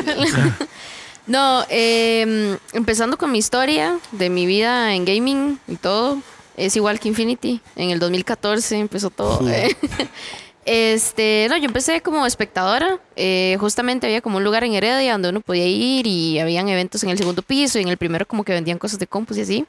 No, 1.26 1.64
eh, 1.70 2.59
empezando 2.74 3.16
con 3.16 3.32
mi 3.32 3.38
historia 3.38 3.98
de 4.12 4.28
mi 4.28 4.44
vida 4.44 4.92
en 4.94 5.06
gaming 5.06 5.59
y 5.68 5.76
todo, 5.76 6.18
es 6.55 6.76
igual 6.76 7.00
que 7.00 7.09
Infinity. 7.09 7.62
En 7.76 7.88
el 7.90 7.98
2014 7.98 8.76
empezó 8.78 9.09
todo. 9.09 9.48
eh. 9.48 9.74
Este, 10.70 11.47
no, 11.49 11.57
yo 11.57 11.65
empecé 11.65 12.03
como 12.03 12.27
espectadora. 12.27 13.01
eh, 13.16 13.57
justamente 13.59 14.07
había 14.07 14.20
como 14.20 14.36
un 14.36 14.45
lugar 14.45 14.65
en 14.65 14.74
Heredia 14.74 15.12
donde 15.12 15.31
uno 15.31 15.40
podía 15.40 15.66
ir 15.66 16.07
y 16.07 16.39
habían 16.40 16.69
eventos 16.69 17.03
en 17.03 17.09
el 17.09 17.16
segundo 17.16 17.40
piso 17.40 17.78
y 17.78 17.82
en 17.82 17.89
el 17.89 17.97
primero 17.97 18.28
como 18.28 18.45
que 18.45 18.53
vendían 18.53 18.77
cosas 18.77 18.99
de 18.99 19.07
compus 19.07 19.39
y 19.39 19.40
así. 19.40 19.66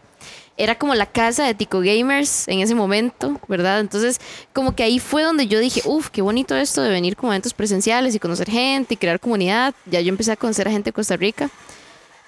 Era 0.57 0.77
como 0.77 0.93
la 0.95 1.05
casa 1.05 1.45
de 1.45 1.53
Tico 1.53 1.79
Gamers 1.79 2.49
en 2.49 2.59
ese 2.59 2.75
momento, 2.75 3.39
¿verdad? 3.47 3.79
Entonces, 3.79 4.19
como 4.51 4.75
que 4.75 4.83
ahí 4.83 4.99
fue 4.99 5.23
donde 5.23 5.47
yo 5.47 5.59
dije, 5.59 5.81
uff, 5.85 6.09
qué 6.09 6.21
bonito 6.21 6.53
esto 6.57 6.81
de 6.81 6.89
venir 6.89 7.15
como 7.15 7.31
a 7.31 7.35
eventos 7.35 7.53
presenciales 7.53 8.13
y 8.13 8.19
conocer 8.19 8.49
gente 8.49 8.95
y 8.95 8.97
crear 8.97 9.21
comunidad. 9.21 9.73
Ya 9.85 10.01
yo 10.01 10.09
empecé 10.09 10.33
a 10.33 10.35
conocer 10.35 10.67
a 10.67 10.71
gente 10.71 10.89
de 10.89 10.93
Costa 10.93 11.15
Rica. 11.15 11.49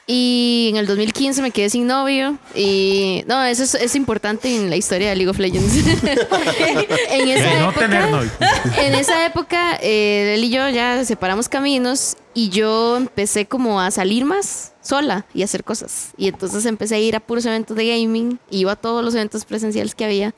Y 0.07 0.67
en 0.71 0.77
el 0.77 0.87
2015 0.87 1.41
me 1.41 1.51
quedé 1.51 1.69
sin 1.69 1.87
novio. 1.87 2.37
Y 2.55 3.23
no, 3.27 3.43
eso 3.43 3.63
es, 3.63 3.75
es 3.75 3.95
importante 3.95 4.53
en 4.53 4.69
la 4.69 4.75
historia 4.75 5.09
de 5.09 5.15
League 5.15 5.29
of 5.29 5.39
Legends. 5.39 5.75
en 7.11 7.27
esa 7.29 7.49
De 7.49 7.59
no 7.59 7.69
época, 7.69 7.79
tener 7.87 8.09
novio. 8.09 8.31
en 8.77 8.95
esa 8.95 9.25
época, 9.25 9.77
eh, 9.81 10.33
él 10.35 10.43
y 10.43 10.49
yo 10.49 10.67
ya 10.69 11.05
separamos 11.05 11.47
caminos 11.47 12.17
y 12.33 12.49
yo 12.49 12.97
empecé 12.97 13.45
como 13.45 13.79
a 13.79 13.91
salir 13.91 14.25
más 14.25 14.73
sola 14.81 15.25
y 15.33 15.43
a 15.43 15.45
hacer 15.45 15.63
cosas. 15.63 16.09
Y 16.17 16.27
entonces 16.27 16.65
empecé 16.65 16.95
a 16.95 16.99
ir 16.99 17.15
a 17.15 17.19
puros 17.19 17.45
eventos 17.45 17.77
de 17.77 17.87
gaming, 17.87 18.39
iba 18.49 18.73
a 18.73 18.75
todos 18.75 19.03
los 19.05 19.13
eventos 19.15 19.45
presenciales 19.45 19.95
que 19.95 20.05
había 20.05 20.33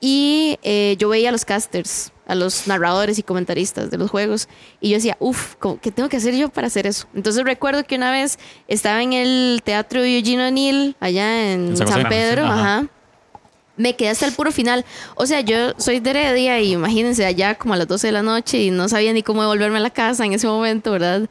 y 0.00 0.58
eh, 0.62 0.96
yo 0.98 1.08
veía 1.08 1.28
a 1.28 1.32
los 1.32 1.44
casters, 1.44 2.12
a 2.30 2.34
los 2.34 2.66
narradores 2.66 3.18
y 3.18 3.22
comentaristas 3.22 3.90
de 3.90 3.98
los 3.98 4.10
juegos 4.10 4.48
y 4.80 4.90
yo 4.90 4.96
decía, 4.96 5.16
uff, 5.20 5.56
¿qué 5.82 5.90
tengo 5.90 6.08
que 6.08 6.16
hacer 6.16 6.34
yo 6.34 6.48
para 6.48 6.68
hacer 6.68 6.86
eso? 6.86 7.06
Entonces 7.14 7.44
recuerdo 7.44 7.84
que 7.84 7.96
una 7.96 8.10
vez 8.10 8.38
estaba 8.68 9.02
en 9.02 9.12
el 9.12 9.60
teatro 9.64 10.04
Eugene 10.04 10.48
O'Neill, 10.48 10.96
allá 11.00 11.52
en 11.52 11.68
En 11.68 11.76
San. 11.76 12.08
Pedro, 12.08 12.44
Ajá. 12.46 12.78
ajá 12.78 12.88
me 13.80 13.96
quedé 13.96 14.10
hasta 14.10 14.26
el 14.26 14.32
puro 14.32 14.52
final. 14.52 14.84
O 15.14 15.26
sea, 15.26 15.40
yo 15.40 15.72
soy 15.78 16.00
de 16.00 16.10
Heredia 16.10 16.60
y 16.60 16.72
imagínense 16.72 17.24
allá 17.24 17.54
como 17.54 17.72
a 17.74 17.76
las 17.78 17.88
12 17.88 18.08
de 18.08 18.12
la 18.12 18.22
noche 18.22 18.62
y 18.62 18.70
no 18.70 18.88
sabía 18.88 19.12
ni 19.12 19.22
cómo 19.22 19.40
devolverme 19.40 19.78
a 19.78 19.80
la 19.80 19.90
casa 19.90 20.24
en 20.26 20.34
ese 20.34 20.46
momento, 20.46 20.92
¿verdad? 20.92 21.28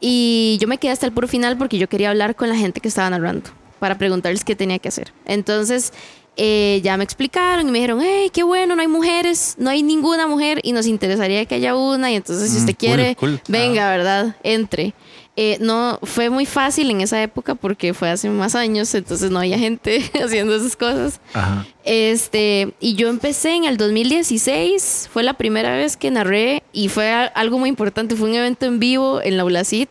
Y 0.00 0.56
yo 0.60 0.68
me 0.68 0.78
quedé 0.78 0.90
hasta 0.90 1.06
el 1.06 1.12
puro 1.12 1.28
final 1.28 1.56
porque 1.58 1.78
yo 1.78 1.88
quería 1.88 2.10
hablar 2.10 2.34
con 2.34 2.48
la 2.48 2.56
gente 2.56 2.80
que 2.80 2.88
estaba 2.88 3.10
narrando 3.10 3.50
para 3.78 3.98
preguntarles 3.98 4.42
qué 4.42 4.56
tenía 4.56 4.78
que 4.78 4.88
hacer. 4.88 5.12
Entonces, 5.26 5.92
eh, 6.36 6.80
ya 6.82 6.96
me 6.96 7.04
explicaron 7.04 7.68
y 7.68 7.70
me 7.70 7.78
dijeron, 7.78 8.00
hey, 8.02 8.30
qué 8.32 8.42
bueno, 8.42 8.74
no 8.74 8.82
hay 8.82 8.88
mujeres, 8.88 9.54
no 9.58 9.68
hay 9.70 9.82
ninguna 9.82 10.26
mujer 10.26 10.60
y 10.62 10.72
nos 10.72 10.86
interesaría 10.86 11.44
que 11.46 11.56
haya 11.56 11.74
una. 11.76 12.10
Y 12.10 12.16
entonces, 12.16 12.50
si 12.50 12.56
Mm, 12.56 12.60
usted 12.60 12.72
cool, 12.72 12.78
quiere, 12.78 13.16
cool. 13.16 13.40
venga, 13.48 13.90
¿verdad? 13.90 14.36
Entre. 14.42 14.94
Eh, 15.34 15.56
no, 15.60 15.98
fue 16.02 16.28
muy 16.28 16.44
fácil 16.44 16.90
en 16.90 17.00
esa 17.00 17.22
época 17.22 17.54
porque 17.54 17.94
fue 17.94 18.10
hace 18.10 18.28
más 18.28 18.54
años, 18.54 18.94
entonces 18.94 19.30
no 19.30 19.38
había 19.38 19.58
gente 19.58 20.02
haciendo 20.22 20.54
esas 20.54 20.76
cosas. 20.76 21.20
Ajá. 21.32 21.66
Este, 21.84 22.74
y 22.80 22.96
yo 22.96 23.08
empecé 23.08 23.54
en 23.54 23.64
el 23.64 23.78
2016, 23.78 25.08
fue 25.12 25.22
la 25.22 25.34
primera 25.34 25.74
vez 25.74 25.96
que 25.96 26.10
narré 26.10 26.62
y 26.72 26.88
fue 26.88 27.10
algo 27.34 27.58
muy 27.58 27.68
importante, 27.70 28.14
fue 28.14 28.28
un 28.28 28.34
evento 28.36 28.66
en 28.66 28.78
vivo 28.78 29.20
en 29.22 29.36
la 29.38 29.44
ULACIT 29.44 29.88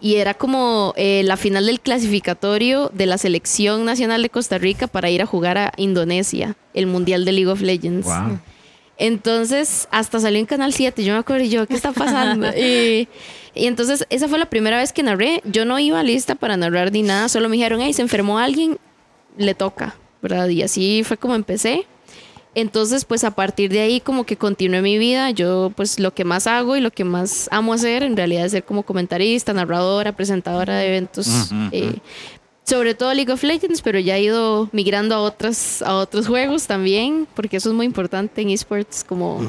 y 0.00 0.16
era 0.16 0.34
como 0.34 0.92
eh, 0.96 1.22
la 1.24 1.36
final 1.36 1.66
del 1.66 1.80
clasificatorio 1.80 2.90
de 2.92 3.06
la 3.06 3.18
selección 3.18 3.84
nacional 3.84 4.22
de 4.22 4.30
Costa 4.30 4.58
Rica 4.58 4.86
para 4.86 5.10
ir 5.10 5.22
a 5.22 5.26
jugar 5.26 5.58
a 5.58 5.72
Indonesia, 5.76 6.56
el 6.74 6.86
Mundial 6.86 7.24
de 7.24 7.32
League 7.32 7.50
of 7.50 7.60
Legends. 7.60 8.06
Wow. 8.06 8.38
Entonces, 8.96 9.88
hasta 9.90 10.20
salió 10.20 10.38
en 10.38 10.46
Canal 10.46 10.72
7. 10.72 11.04
Yo 11.04 11.14
me 11.14 11.18
acuerdo, 11.18 11.44
yo, 11.44 11.66
¿qué 11.66 11.74
está 11.74 11.92
pasando? 11.92 12.48
y, 12.56 13.08
y 13.54 13.66
entonces, 13.66 14.06
esa 14.10 14.28
fue 14.28 14.38
la 14.38 14.46
primera 14.46 14.78
vez 14.78 14.92
que 14.92 15.02
narré. 15.02 15.42
Yo 15.44 15.64
no 15.64 15.78
iba 15.78 16.02
lista 16.02 16.34
para 16.34 16.56
narrar 16.56 16.92
ni 16.92 17.02
nada. 17.02 17.28
Solo 17.28 17.48
me 17.48 17.56
dijeron, 17.56 17.80
hey, 17.80 17.92
se 17.92 18.02
enfermó 18.02 18.38
alguien, 18.38 18.78
le 19.36 19.54
toca, 19.54 19.96
¿verdad? 20.22 20.48
Y 20.48 20.62
así 20.62 21.02
fue 21.04 21.16
como 21.16 21.34
empecé. 21.34 21.86
Entonces, 22.54 23.04
pues 23.04 23.24
a 23.24 23.32
partir 23.32 23.70
de 23.72 23.80
ahí 23.80 24.00
como 24.00 24.24
que 24.24 24.36
continué 24.36 24.80
mi 24.82 24.98
vida. 24.98 25.30
Yo 25.30 25.72
pues 25.74 25.98
lo 25.98 26.14
que 26.14 26.24
más 26.24 26.46
hago 26.46 26.76
y 26.76 26.80
lo 26.80 26.90
que 26.90 27.04
más 27.04 27.48
amo 27.50 27.72
hacer 27.72 28.02
en 28.02 28.16
realidad 28.16 28.46
es 28.46 28.52
ser 28.52 28.64
como 28.64 28.82
comentarista, 28.84 29.52
narradora, 29.52 30.12
presentadora 30.12 30.76
de 30.78 30.88
eventos. 30.88 31.50
Eh, 31.72 31.96
sobre 32.64 32.94
todo 32.94 33.12
League 33.12 33.30
of 33.32 33.42
Legends, 33.42 33.82
pero 33.82 33.98
ya 33.98 34.16
he 34.16 34.22
ido 34.22 34.68
migrando 34.72 35.14
a 35.14 35.20
otras 35.20 35.82
a 35.82 35.96
otros 35.96 36.26
juegos 36.28 36.66
también, 36.66 37.26
porque 37.34 37.58
eso 37.58 37.68
es 37.68 37.74
muy 37.74 37.84
importante 37.86 38.40
en 38.40 38.50
esports 38.50 39.04
como 39.04 39.40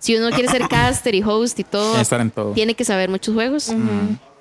si 0.00 0.16
uno 0.16 0.30
quiere 0.30 0.48
ser 0.48 0.66
caster 0.68 1.14
y 1.14 1.22
host 1.22 1.58
y 1.60 1.64
todo, 1.64 1.96
Estar 2.00 2.20
en 2.20 2.30
todo. 2.30 2.52
tiene 2.52 2.74
que 2.74 2.84
saber 2.84 3.08
muchos 3.10 3.32
juegos. 3.34 3.70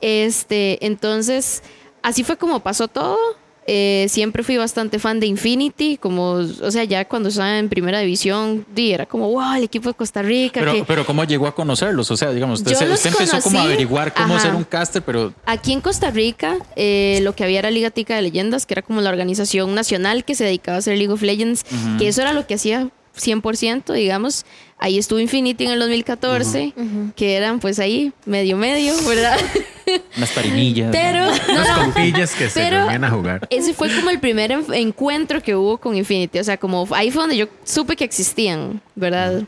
Este, 0.02 0.86
entonces, 0.86 1.62
así 2.02 2.24
fue 2.24 2.38
como 2.38 2.60
pasó 2.62 2.88
todo. 2.88 3.18
Eh, 3.66 4.08
siempre 4.10 4.44
fui 4.44 4.58
bastante 4.58 5.00
fan 5.00 5.20
de 5.20 5.28
Infinity, 5.28 5.98
como, 5.98 6.32
o 6.34 6.72
sea, 6.72 6.84
ya 6.84 7.06
cuando 7.06 7.30
estaba 7.30 7.58
en 7.60 7.70
primera 7.70 8.00
división, 8.00 8.66
di, 8.76 8.92
era 8.92 9.06
como, 9.06 9.30
wow, 9.30 9.54
el 9.56 9.64
equipo 9.64 9.90
de 9.90 9.96
Costa 9.96 10.22
Rica. 10.22 10.60
Pero, 10.60 10.74
que 10.74 10.84
pero 10.84 11.06
¿cómo 11.06 11.24
llegó 11.24 11.48
a 11.48 11.56
conocerlos? 11.56 12.12
O 12.12 12.18
sea, 12.18 12.32
digamos, 12.32 12.60
usted, 12.60 12.76
se- 12.76 13.08
empezó 13.08 13.40
como 13.42 13.60
a 13.60 13.64
averiguar 13.64 14.14
cómo 14.14 14.36
ajá. 14.36 14.44
ser 14.48 14.56
un 14.56 14.64
caster, 14.66 15.02
pero 15.02 15.34
Aquí 15.46 15.72
en 15.72 15.80
Costa 15.82 16.12
Rica, 16.12 16.58
eh, 16.76 17.20
lo 17.24 17.36
que 17.36 17.44
había 17.46 17.60
era 17.60 17.72
Liga 17.72 17.90
Tica 17.90 18.16
de 18.16 18.22
Leyendas, 18.24 18.66
que 18.66 18.74
era 18.74 18.82
como 18.82 19.00
la 19.02 19.10
organización 19.10 19.74
nacional 19.76 20.26
que 20.26 20.36
se 20.36 20.44
dedicaba 20.44 20.76
a 20.76 20.80
hacer 20.80 20.98
League 20.98 21.14
of 21.14 21.22
Legends, 21.22 21.66
que 21.98 22.08
eso 22.10 22.22
era 22.22 22.34
lo 22.34 22.46
que 22.46 22.56
hacía 22.56 22.90
100%, 23.18 23.94
digamos. 23.94 24.46
Ahí 24.84 24.98
estuvo 24.98 25.18
Infinity 25.18 25.64
en 25.64 25.72
el 25.72 25.80
2014, 25.80 26.74
que 27.16 27.36
eran 27.36 27.62
pues 27.62 27.80
ahí 27.80 28.12
medio 28.26 28.58
medio, 28.58 28.94
¿verdad? 29.08 29.38
unas 30.18 30.34
tarimillas. 30.34 30.90
Pero, 30.92 31.26
no, 31.28 31.76
no, 31.78 31.84
compillas 31.84 32.36
que 32.36 32.50
se 32.50 32.70
reunían 32.70 33.06
a 33.06 33.10
jugar. 33.10 33.48
ese 33.50 33.74
fue 33.74 33.88
como 33.96 34.10
el 34.10 34.20
primer 34.20 34.52
en- 34.52 34.66
encuentro 34.74 35.42
que 35.42 35.56
hubo 35.56 35.78
con 35.78 35.96
Infinity. 35.96 36.38
O 36.40 36.44
sea, 36.44 36.58
como 36.58 36.86
ahí 36.92 37.12
fue 37.12 37.22
donde 37.22 37.38
yo 37.38 37.48
supe 37.64 37.96
que 37.96 38.04
existían, 38.04 38.82
¿verdad? 38.94 39.44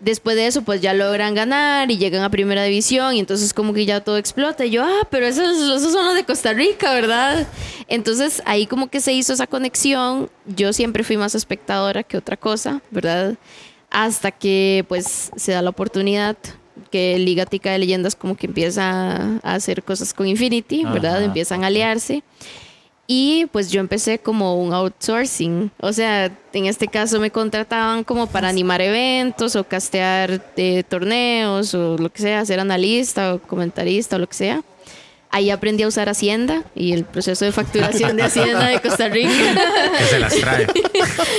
Después 0.00 0.36
de 0.36 0.48
eso, 0.48 0.60
pues 0.60 0.82
ya 0.82 0.92
logran 0.92 1.34
ganar 1.34 1.90
y 1.90 1.96
llegan 1.96 2.22
a 2.22 2.28
primera 2.28 2.62
división 2.64 3.14
y 3.14 3.20
entonces 3.20 3.54
como 3.54 3.72
que 3.72 3.86
ya 3.86 4.00
todo 4.02 4.18
explota. 4.18 4.66
Y 4.66 4.70
yo, 4.70 4.84
ah, 4.84 5.08
pero 5.10 5.24
esos, 5.26 5.56
esos 5.56 5.94
son 5.94 6.04
los 6.04 6.14
de 6.14 6.24
Costa 6.24 6.52
Rica, 6.52 6.92
¿verdad? 6.92 7.46
Entonces 7.88 8.42
ahí 8.44 8.66
como 8.66 8.90
que 8.90 9.00
se 9.00 9.14
hizo 9.14 9.32
esa 9.32 9.46
conexión. 9.46 10.28
Yo 10.44 10.74
siempre 10.74 11.04
fui 11.04 11.16
más 11.16 11.34
espectadora 11.34 12.02
que 12.02 12.18
otra 12.18 12.36
cosa, 12.36 12.82
¿verdad? 12.90 13.36
Hasta 13.94 14.32
que 14.32 14.84
pues 14.88 15.30
se 15.36 15.52
da 15.52 15.62
la 15.62 15.70
oportunidad 15.70 16.36
que 16.90 17.16
Liga 17.18 17.46
Tica 17.46 17.70
de 17.70 17.78
Leyendas 17.78 18.16
como 18.16 18.36
que 18.36 18.48
empieza 18.48 19.38
a 19.42 19.54
hacer 19.54 19.84
cosas 19.84 20.12
con 20.12 20.26
Infinity, 20.26 20.84
¿verdad? 20.84 21.16
Ajá. 21.18 21.24
Empiezan 21.24 21.62
a 21.62 21.68
aliarse. 21.68 22.24
Y 23.06 23.46
pues 23.52 23.70
yo 23.70 23.80
empecé 23.80 24.18
como 24.18 24.60
un 24.60 24.72
outsourcing. 24.72 25.70
O 25.80 25.92
sea, 25.92 26.32
en 26.52 26.66
este 26.66 26.88
caso 26.88 27.20
me 27.20 27.30
contrataban 27.30 28.02
como 28.02 28.26
para 28.26 28.48
animar 28.48 28.80
eventos 28.80 29.54
o 29.56 29.64
castear 29.64 30.42
eh, 30.56 30.82
torneos 30.88 31.74
o 31.74 31.96
lo 31.96 32.10
que 32.10 32.22
sea, 32.22 32.44
ser 32.44 32.60
analista 32.60 33.34
o 33.34 33.38
comentarista 33.40 34.16
o 34.16 34.18
lo 34.18 34.26
que 34.26 34.34
sea. 34.34 34.62
Ahí 35.36 35.50
aprendí 35.50 35.82
a 35.82 35.88
usar 35.88 36.08
Hacienda 36.08 36.62
y 36.76 36.92
el 36.92 37.04
proceso 37.04 37.44
de 37.44 37.50
facturación 37.50 38.16
de 38.16 38.22
Hacienda 38.28 38.68
de 38.68 38.80
Costa 38.80 39.08
Rica. 39.08 39.30
Que 39.98 40.04
se 40.04 40.18
las 40.20 40.34
trae. 40.34 40.66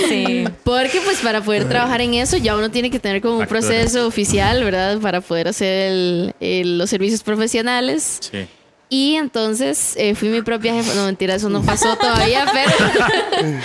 Sí. 0.10 0.44
Porque 0.66 1.00
pues 1.06 1.20
para 1.22 1.42
poder 1.42 1.68
trabajar 1.70 2.02
en 2.02 2.14
eso 2.16 2.36
ya 2.36 2.56
uno 2.58 2.70
tiene 2.70 2.92
que 2.92 3.00
tener 3.00 3.22
como 3.22 3.38
un 3.38 3.46
proceso 3.48 4.06
oficial, 4.06 4.64
¿verdad? 4.66 5.00
Para 5.00 5.22
poder 5.22 5.48
hacer 5.48 5.92
el- 5.92 6.36
el- 6.42 6.78
los 6.78 6.90
servicios 6.90 7.24
profesionales. 7.24 8.18
Sí. 8.32 8.46
Y 8.90 9.16
entonces 9.16 9.94
eh, 9.98 10.14
fui 10.14 10.28
mi 10.30 10.42
propia 10.42 10.74
jefa. 10.74 10.94
No, 10.94 11.06
mentira, 11.06 11.36
eso 11.36 11.50
no 11.50 11.62
pasó 11.64 11.96
todavía, 11.96 12.46
pero. 12.54 13.58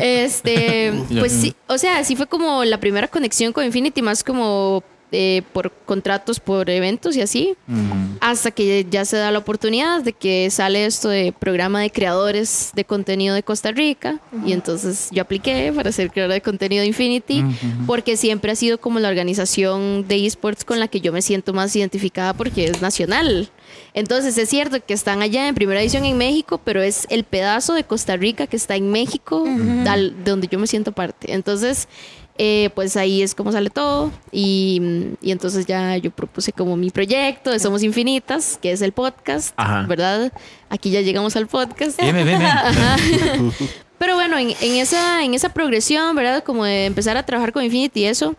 este. 0.00 0.92
Pues 1.18 1.32
sí, 1.32 1.54
o 1.66 1.78
sea, 1.78 2.02
sí 2.04 2.16
fue 2.16 2.26
como 2.26 2.64
la 2.64 2.78
primera 2.78 3.08
conexión 3.08 3.52
con 3.52 3.64
Infinity, 3.64 4.02
más 4.02 4.24
como 4.24 4.82
eh, 5.14 5.42
por 5.52 5.70
contratos, 5.86 6.40
por 6.40 6.68
eventos 6.68 7.16
y 7.16 7.20
así. 7.22 7.54
Ujú. 7.68 7.78
Hasta 8.20 8.50
que 8.50 8.86
ya 8.90 9.04
se 9.04 9.16
da 9.16 9.30
la 9.30 9.38
oportunidad 9.38 10.02
de 10.02 10.12
que 10.12 10.50
sale 10.50 10.84
esto 10.86 11.08
de 11.08 11.32
programa 11.32 11.80
de 11.80 11.90
creadores 11.90 12.70
de 12.74 12.84
contenido 12.84 13.34
de 13.34 13.42
Costa 13.42 13.70
Rica. 13.70 14.18
Y 14.44 14.52
entonces 14.52 15.08
yo 15.12 15.22
apliqué 15.22 15.72
para 15.74 15.92
ser 15.92 16.10
creadora 16.10 16.34
de 16.34 16.40
contenido 16.40 16.80
de 16.82 16.88
Infinity, 16.88 17.44
porque 17.86 18.16
siempre 18.16 18.50
ha 18.52 18.56
sido 18.56 18.78
como 18.78 18.98
la 18.98 19.08
organización 19.08 20.06
de 20.08 20.26
esports 20.26 20.64
con 20.64 20.80
la 20.80 20.88
que 20.88 21.00
yo 21.00 21.12
me 21.12 21.22
siento 21.22 21.52
más 21.52 21.74
identificada 21.76 22.32
porque 22.34 22.64
es 22.66 22.82
nacional. 22.82 23.48
Entonces 23.94 24.36
es 24.38 24.48
cierto 24.48 24.78
que 24.84 24.94
están 24.94 25.22
allá 25.22 25.46
en 25.48 25.54
primera 25.54 25.80
edición 25.80 26.04
en 26.04 26.16
México, 26.18 26.60
pero 26.64 26.82
es 26.82 27.06
el 27.10 27.24
pedazo 27.24 27.74
de 27.74 27.84
Costa 27.84 28.16
Rica 28.16 28.46
que 28.46 28.56
está 28.56 28.74
en 28.76 28.90
México, 28.90 29.44
al- 29.86 30.24
de 30.24 30.30
donde 30.30 30.48
yo 30.48 30.58
me 30.58 30.66
siento 30.66 30.92
parte. 30.92 31.32
Entonces, 31.32 31.88
eh, 32.36 32.70
pues 32.74 32.96
ahí 32.96 33.22
es 33.22 33.34
como 33.34 33.52
sale 33.52 33.70
todo. 33.70 34.10
Y, 34.32 34.80
y 35.22 35.30
entonces 35.30 35.66
ya 35.66 35.96
yo 35.96 36.10
propuse 36.10 36.52
como 36.52 36.76
mi 36.76 36.90
proyecto 36.90 37.50
de 37.50 37.58
Somos 37.58 37.82
Infinitas, 37.82 38.58
que 38.60 38.72
es 38.72 38.82
el 38.82 38.92
podcast, 38.92 39.52
Ajá. 39.56 39.86
¿verdad? 39.86 40.32
Aquí 40.68 40.90
ya 40.90 41.00
llegamos 41.00 41.36
al 41.36 41.46
podcast. 41.46 42.00
Bien, 42.00 42.14
bien, 42.14 42.26
bien, 42.26 42.38
bien. 42.38 42.50
Ajá. 42.50 42.96
Pero 43.98 44.16
bueno, 44.16 44.36
en, 44.38 44.50
en 44.60 44.72
esa, 44.76 45.24
en 45.24 45.34
esa 45.34 45.50
progresión, 45.50 46.14
¿verdad? 46.16 46.42
Como 46.44 46.64
de 46.64 46.86
empezar 46.86 47.16
a 47.16 47.24
trabajar 47.24 47.52
con 47.52 47.64
Infinity 47.64 48.00
y 48.00 48.04
eso, 48.06 48.34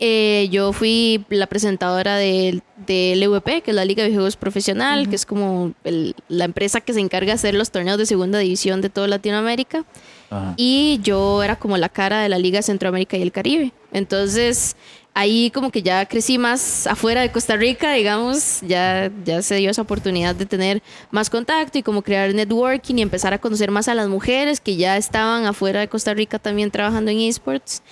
eh, 0.00 0.48
yo 0.50 0.72
fui 0.72 1.24
la 1.28 1.46
presentadora 1.46 2.16
del 2.16 2.62
de 2.86 3.14
LVP, 3.16 3.62
que 3.62 3.70
es 3.70 3.74
la 3.74 3.84
Liga 3.84 4.02
de 4.02 4.08
Videojuegos 4.08 4.36
Profesional, 4.36 5.08
que 5.08 5.14
es 5.16 5.24
como 5.26 5.72
el- 5.84 6.14
la 6.28 6.44
empresa 6.46 6.80
que 6.80 6.92
se 6.94 7.00
encarga 7.00 7.26
de 7.26 7.32
hacer 7.34 7.54
los 7.54 7.70
torneos 7.70 7.98
de 7.98 8.06
segunda 8.06 8.38
división 8.40 8.80
de 8.80 8.88
toda 8.90 9.06
Latinoamérica. 9.06 9.84
Ajá. 10.30 10.54
Y 10.56 11.00
yo 11.02 11.42
era 11.42 11.56
como 11.56 11.76
la 11.76 11.88
cara 11.88 12.22
de 12.22 12.28
la 12.28 12.38
Liga 12.38 12.62
Centroamérica 12.62 13.16
y 13.16 13.22
el 13.22 13.32
Caribe. 13.32 13.72
Entonces, 13.92 14.76
ahí 15.14 15.50
como 15.50 15.70
que 15.70 15.82
ya 15.82 16.06
crecí 16.06 16.38
más 16.38 16.86
afuera 16.86 17.20
de 17.20 17.32
Costa 17.32 17.56
Rica, 17.56 17.92
digamos, 17.92 18.60
ya, 18.62 19.10
ya 19.24 19.42
se 19.42 19.56
dio 19.56 19.70
esa 19.70 19.82
oportunidad 19.82 20.34
de 20.34 20.46
tener 20.46 20.82
más 21.10 21.30
contacto 21.30 21.78
y 21.78 21.82
como 21.82 22.02
crear 22.02 22.32
networking 22.34 22.96
y 22.96 23.02
empezar 23.02 23.34
a 23.34 23.38
conocer 23.38 23.70
más 23.70 23.88
a 23.88 23.94
las 23.94 24.08
mujeres 24.08 24.60
que 24.60 24.76
ya 24.76 24.96
estaban 24.96 25.46
afuera 25.46 25.80
de 25.80 25.88
Costa 25.88 26.14
Rica 26.14 26.38
también 26.38 26.70
trabajando 26.70 27.10
en 27.10 27.20
esports. 27.20 27.82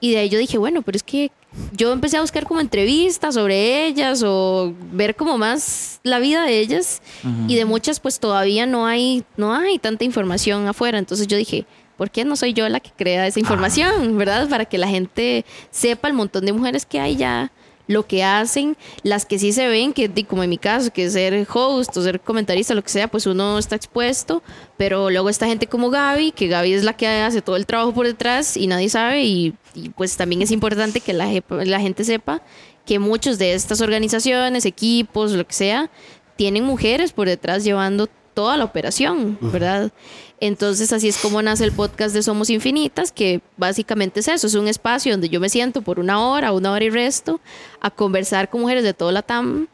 Y 0.00 0.12
de 0.12 0.18
ahí 0.18 0.28
yo 0.28 0.38
dije, 0.38 0.58
bueno, 0.58 0.82
pero 0.82 0.96
es 0.96 1.02
que 1.02 1.32
yo 1.72 1.92
empecé 1.92 2.16
a 2.18 2.20
buscar 2.20 2.44
como 2.44 2.60
entrevistas 2.60 3.34
sobre 3.34 3.86
ellas 3.86 4.22
o 4.24 4.72
ver 4.92 5.16
como 5.16 5.38
más 5.38 5.98
la 6.04 6.18
vida 6.18 6.44
de 6.44 6.60
ellas 6.60 7.02
y 7.48 7.56
de 7.56 7.64
muchas 7.64 8.00
pues 8.00 8.20
todavía 8.20 8.66
no 8.66 8.86
hay 8.86 9.24
no 9.36 9.54
hay 9.54 9.78
tanta 9.78 10.04
información 10.04 10.68
afuera 10.68 10.98
entonces 10.98 11.26
yo 11.26 11.38
dije 11.38 11.64
¿por 11.98 12.10
qué 12.10 12.24
no 12.24 12.36
soy 12.36 12.54
yo 12.54 12.66
la 12.70 12.80
que 12.80 12.90
crea 12.96 13.26
esa 13.26 13.40
información 13.40 14.16
verdad 14.16 14.48
para 14.48 14.64
que 14.64 14.78
la 14.78 14.88
gente 14.88 15.44
sepa 15.70 16.08
el 16.08 16.14
montón 16.14 16.46
de 16.46 16.54
mujeres 16.54 16.86
que 16.86 16.98
hay 16.98 17.16
ya 17.16 17.52
lo 17.88 18.06
que 18.06 18.22
hacen, 18.22 18.76
las 19.02 19.24
que 19.26 19.38
sí 19.38 19.52
se 19.52 19.66
ven, 19.66 19.92
que 19.92 20.10
como 20.26 20.44
en 20.44 20.50
mi 20.50 20.58
caso, 20.58 20.92
que 20.92 21.10
ser 21.10 21.46
host 21.52 21.96
o 21.96 22.02
ser 22.02 22.20
comentarista, 22.20 22.74
lo 22.74 22.82
que 22.82 22.90
sea, 22.90 23.08
pues 23.08 23.26
uno 23.26 23.58
está 23.58 23.74
expuesto, 23.76 24.42
pero 24.76 25.10
luego 25.10 25.30
está 25.30 25.46
gente 25.46 25.66
como 25.66 25.90
Gaby, 25.90 26.32
que 26.32 26.48
Gaby 26.48 26.74
es 26.74 26.84
la 26.84 26.92
que 26.92 27.08
hace 27.08 27.40
todo 27.40 27.56
el 27.56 27.66
trabajo 27.66 27.92
por 27.94 28.06
detrás 28.06 28.56
y 28.56 28.66
nadie 28.66 28.90
sabe 28.90 29.24
y, 29.24 29.54
y, 29.74 29.88
pues 29.88 30.16
también 30.16 30.42
es 30.42 30.50
importante 30.50 31.00
que 31.00 31.14
la, 31.14 31.28
la 31.48 31.80
gente 31.80 32.04
sepa 32.04 32.42
que 32.84 32.98
muchos 32.98 33.38
de 33.38 33.54
estas 33.54 33.80
organizaciones, 33.80 34.66
equipos, 34.66 35.32
lo 35.32 35.46
que 35.46 35.54
sea, 35.54 35.90
tienen 36.36 36.64
mujeres 36.64 37.12
por 37.12 37.26
detrás 37.26 37.64
llevando 37.64 38.06
toda 38.34 38.56
la 38.56 38.64
operación, 38.64 39.38
¿verdad? 39.40 39.90
Entonces 40.40 40.92
así 40.92 41.08
es 41.08 41.18
como 41.18 41.42
nace 41.42 41.64
el 41.64 41.72
podcast 41.72 42.14
de 42.14 42.22
Somos 42.22 42.48
Infinitas, 42.48 43.10
que 43.10 43.40
básicamente 43.56 44.20
es 44.20 44.28
eso, 44.28 44.46
es 44.46 44.54
un 44.54 44.68
espacio 44.68 45.12
donde 45.12 45.28
yo 45.28 45.40
me 45.40 45.48
siento 45.48 45.82
por 45.82 45.98
una 45.98 46.20
hora, 46.20 46.52
una 46.52 46.70
hora 46.70 46.84
y 46.84 46.90
resto, 46.90 47.40
a 47.80 47.90
conversar 47.90 48.48
con 48.48 48.60
mujeres 48.60 48.84
de 48.84 48.94
toda 48.94 49.10
la 49.10 49.22
TAM 49.22 49.66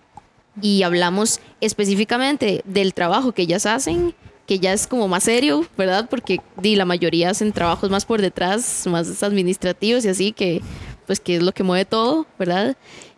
y 0.62 0.82
hablamos 0.82 1.40
específicamente 1.60 2.62
del 2.64 2.94
trabajo 2.94 3.32
que 3.32 3.42
ellas 3.42 3.66
hacen, 3.66 4.14
que 4.46 4.58
ya 4.58 4.72
es 4.72 4.86
como 4.86 5.06
más 5.06 5.24
serio, 5.24 5.66
¿verdad? 5.76 6.08
Porque 6.08 6.40
di, 6.56 6.76
la 6.76 6.84
mayoría 6.86 7.30
hacen 7.30 7.52
trabajos 7.52 7.90
más 7.90 8.06
por 8.06 8.22
detrás, 8.22 8.86
más 8.86 9.22
administrativos 9.22 10.04
y 10.04 10.08
así, 10.08 10.32
que 10.32 10.62
pues 11.06 11.20
que 11.20 11.36
es 11.36 11.42
lo 11.42 11.52
que 11.52 11.62
mueve 11.62 11.84
todo, 11.84 12.26
¿verdad? 12.38 12.76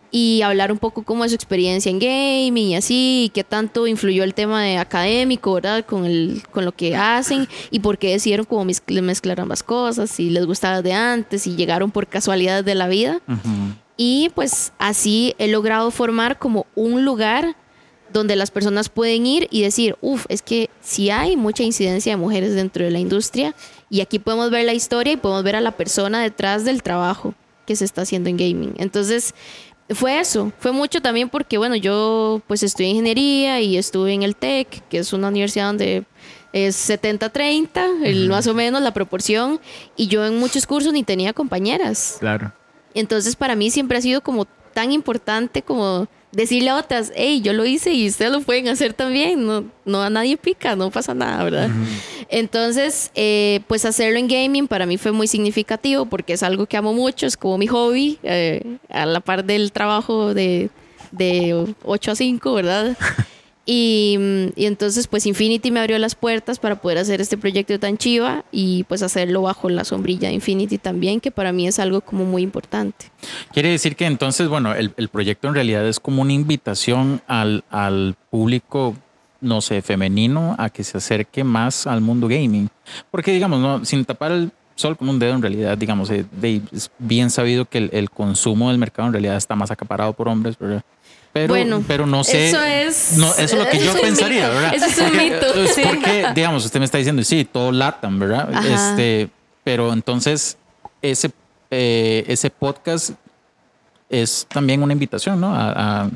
Y 0.09 0.41
hablar 0.41 0.71
un 0.71 0.77
poco 0.77 1.03
como 1.03 1.23
de 1.23 1.29
su 1.29 1.35
experiencia 1.35 1.89
en 1.89 1.99
gaming 1.99 2.69
y 2.69 2.75
así, 2.75 3.25
y 3.25 3.29
qué 3.29 3.43
tanto 3.43 3.87
influyó 3.87 4.23
el 4.23 4.33
tema 4.33 4.63
de 4.63 4.77
académico, 4.77 5.53
¿verdad? 5.53 5.85
Con, 5.85 6.05
el, 6.05 6.43
con 6.51 6.63
lo 6.63 6.71
que 6.71 6.95
hacen 6.95 7.47
y 7.71 7.79
por 7.79 7.97
qué 7.97 8.11
decidieron 8.11 8.45
como 8.45 8.63
mezcl- 8.65 9.01
mezclar 9.01 9.41
ambas 9.41 9.63
cosas, 9.63 10.09
si 10.09 10.29
les 10.29 10.45
gustaba 10.45 10.81
de 10.81 10.93
antes, 10.93 11.45
y 11.45 11.55
llegaron 11.57 11.91
por 11.91 12.07
casualidades 12.07 12.63
de 12.63 12.75
la 12.75 12.87
vida. 12.87 13.19
Y 13.97 14.31
pues 14.33 14.71
así 14.77 15.35
he 15.39 15.47
logrado 15.47 15.91
formar 15.91 16.39
como 16.39 16.67
un 16.75 17.03
lugar 17.03 17.57
donde 18.13 18.37
las 18.37 18.51
personas 18.51 18.87
pueden 18.87 19.25
ir 19.25 19.49
y 19.51 19.63
decir, 19.63 19.97
uff, 19.99 20.25
es 20.29 20.41
que 20.41 20.69
sí 20.81 21.09
hay 21.09 21.35
mucha 21.35 21.63
incidencia 21.63 22.13
de 22.13 22.17
mujeres 22.17 22.55
dentro 22.55 22.85
de 22.85 22.91
la 22.91 22.99
industria 22.99 23.53
y 23.89 23.99
aquí 23.99 24.19
podemos 24.19 24.51
ver 24.51 24.65
la 24.65 24.73
historia 24.73 25.13
y 25.13 25.17
podemos 25.17 25.43
ver 25.43 25.57
a 25.57 25.61
la 25.61 25.71
persona 25.71 26.21
detrás 26.21 26.63
del 26.63 26.81
trabajo 26.81 27.33
que 27.65 27.75
se 27.75 27.83
está 27.83 28.03
haciendo 28.03 28.29
en 28.29 28.37
gaming. 28.37 28.73
Entonces, 28.77 29.35
fue 29.89 30.19
eso, 30.19 30.51
fue 30.59 30.71
mucho 30.71 31.01
también 31.01 31.29
porque, 31.29 31.57
bueno, 31.57 31.75
yo 31.75 32.41
pues 32.47 32.63
estudié 32.63 32.89
ingeniería 32.89 33.61
y 33.61 33.77
estuve 33.77 34.13
en 34.13 34.23
el 34.23 34.35
TEC, 34.35 34.83
que 34.89 34.97
es 34.99 35.13
una 35.13 35.29
universidad 35.29 35.67
donde 35.67 36.05
es 36.53 36.75
70-30, 36.89 38.03
el- 38.03 38.29
más 38.29 38.47
o 38.47 38.53
menos 38.53 38.81
la 38.81 38.93
proporción, 38.93 39.59
y 39.95 40.07
yo 40.07 40.25
en 40.25 40.37
muchos 40.39 40.65
cursos 40.65 40.91
ni 40.93 41.03
tenía 41.03 41.33
compañeras. 41.33 42.17
Claro. 42.19 42.51
Entonces 42.93 43.35
para 43.35 43.55
mí 43.55 43.69
siempre 43.69 43.97
ha 43.97 44.01
sido 44.01 44.21
como 44.21 44.45
tan 44.73 44.91
importante 44.91 45.61
como 45.61 46.07
decirle 46.31 46.69
a 46.69 46.77
otras, 46.77 47.11
hey, 47.15 47.41
yo 47.41 47.53
lo 47.53 47.65
hice 47.65 47.93
y 47.93 48.07
ustedes 48.07 48.31
lo 48.31 48.41
pueden 48.41 48.67
hacer 48.67 48.93
también, 48.93 49.45
no, 49.45 49.65
no 49.85 50.01
a 50.01 50.09
nadie 50.09 50.37
pica, 50.37 50.75
no 50.75 50.91
pasa 50.91 51.13
nada, 51.13 51.43
¿verdad? 51.43 51.69
Entonces, 52.29 53.11
eh, 53.15 53.61
pues 53.67 53.85
hacerlo 53.85 54.19
en 54.19 54.27
gaming 54.27 54.67
para 54.67 54.85
mí 54.85 54.97
fue 54.97 55.11
muy 55.11 55.27
significativo 55.27 56.05
porque 56.05 56.33
es 56.33 56.43
algo 56.43 56.65
que 56.65 56.77
amo 56.77 56.93
mucho, 56.93 57.25
es 57.25 57.37
como 57.37 57.57
mi 57.57 57.67
hobby, 57.67 58.19
eh, 58.23 58.77
a 58.89 59.05
la 59.05 59.21
par 59.21 59.45
del 59.45 59.71
trabajo 59.71 60.33
de, 60.33 60.69
de 61.11 61.75
8 61.83 62.11
a 62.11 62.15
5, 62.15 62.53
¿verdad? 62.53 62.97
Y, 63.69 64.15
mm, 64.17 64.53
y 64.55 64.65
entonces 64.65 65.07
pues 65.07 65.25
Infinity 65.25 65.71
me 65.71 65.81
abrió 65.81 65.99
las 65.99 66.15
puertas 66.15 66.57
para 66.57 66.81
poder 66.81 66.99
hacer 66.99 67.19
este 67.19 67.37
proyecto 67.37 67.77
tan 67.79 67.97
chiva 67.97 68.45
y 68.49 68.85
pues 68.85 69.03
hacerlo 69.03 69.41
bajo 69.41 69.69
la 69.69 69.83
sombrilla 69.83 70.29
de 70.29 70.35
Infinity 70.35 70.77
también, 70.77 71.19
que 71.19 71.31
para 71.31 71.51
mí 71.51 71.67
es 71.67 71.77
algo 71.77 71.99
como 71.99 72.23
muy 72.23 72.43
importante. 72.43 73.11
Quiere 73.51 73.69
decir 73.69 73.97
que 73.97 74.05
entonces, 74.05 74.47
bueno, 74.47 74.73
el, 74.73 74.93
el 74.95 75.09
proyecto 75.09 75.49
en 75.49 75.53
realidad 75.53 75.85
es 75.85 75.99
como 75.99 76.21
una 76.21 76.31
invitación 76.31 77.21
al, 77.27 77.65
al 77.69 78.15
público, 78.29 78.95
no 79.41 79.59
sé, 79.59 79.81
femenino, 79.81 80.55
a 80.57 80.69
que 80.69 80.85
se 80.85 80.97
acerque 80.97 81.43
más 81.43 81.87
al 81.87 81.99
mundo 81.99 82.29
gaming. 82.29 82.69
Porque, 83.11 83.33
digamos, 83.33 83.59
no, 83.59 83.83
sin 83.83 84.05
tapar 84.05 84.31
el 84.31 84.51
sol 84.75 84.95
con 84.95 85.09
un 85.09 85.19
dedo, 85.19 85.33
en 85.33 85.41
realidad, 85.41 85.77
digamos, 85.77 86.09
eh, 86.09 86.25
es 86.71 86.89
bien 86.99 87.29
sabido 87.29 87.65
que 87.65 87.79
el, 87.79 87.89
el 87.91 88.09
consumo 88.09 88.69
del 88.69 88.77
mercado 88.77 89.07
en 89.07 89.13
realidad 89.13 89.35
está 89.35 89.55
más 89.55 89.71
acaparado 89.71 90.13
por 90.13 90.29
hombres, 90.29 90.57
¿verdad? 90.57 90.83
Pero, 91.37 91.47
Bueno, 91.53 91.83
pero 91.87 92.05
no 92.07 92.23
sé. 92.23 92.49
eso 92.49 92.61
es- 92.63 93.17
No, 93.17 93.27
eso 93.33 93.41
es 93.41 93.53
lo 93.53 93.69
que 93.69 93.79
yo 93.79 93.93
pensaría, 94.01 94.47
mito. 94.47 94.55
¿verdad? 94.55 94.73
Eso 94.73 94.85
es 94.85 94.97
un 94.97 95.03
Porque- 95.05 95.23
mito, 95.29 95.53
es 95.63 95.75
sí. 95.75 95.81
Porque, 95.85 96.25
digamos, 96.35 96.65
usted 96.65 96.79
me 96.79 96.85
está 96.85 96.97
diciendo, 96.97 97.23
sí, 97.23 97.45
todo 97.45 97.71
latan, 97.71 98.17
¿verdad? 98.19 98.49
Ajá. 98.53 98.91
Este, 98.91 99.29
pero 99.63 99.93
entonces, 99.93 100.57
ese, 101.01 101.31
eh, 101.69 102.23
ese 102.27 102.49
podcast 102.49 103.11
es 104.09 104.47
también 104.49 104.81
una 104.81 104.93
invitación, 104.93 105.39
¿no? 105.39 105.53
A, 105.53 106.03
a- 106.05 106.09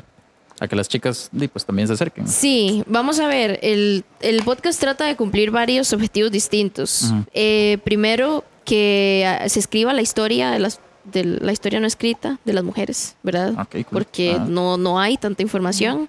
a 0.60 0.68
que 0.68 0.76
las 0.76 0.88
chicas 0.88 1.28
pues, 1.52 1.64
también 1.64 1.88
se 1.88 1.94
acerquen. 1.94 2.28
Sí, 2.28 2.84
vamos 2.86 3.18
a 3.18 3.26
ver, 3.26 3.58
el, 3.62 4.04
el 4.20 4.42
podcast 4.44 4.78
trata 4.80 5.04
de 5.06 5.16
cumplir 5.16 5.50
varios 5.50 5.92
objetivos 5.92 6.30
distintos. 6.30 7.12
Eh, 7.34 7.78
primero, 7.82 8.44
que 8.64 9.24
ah, 9.26 9.48
se 9.48 9.58
escriba 9.58 9.92
la 9.92 10.02
historia 10.02 10.52
de 10.52 10.60
las 10.60 10.78
de 11.04 11.24
la 11.24 11.52
historia 11.52 11.80
no 11.80 11.86
escrita 11.86 12.38
de 12.44 12.52
las 12.52 12.64
mujeres, 12.64 13.16
¿verdad? 13.22 13.52
Ok, 13.58 13.70
cool. 13.72 13.84
Porque 13.90 14.36
Ah. 14.38 14.46
no, 14.48 14.76
no 14.76 14.98
hay 15.00 15.16
tanta 15.16 15.42
información. 15.42 16.08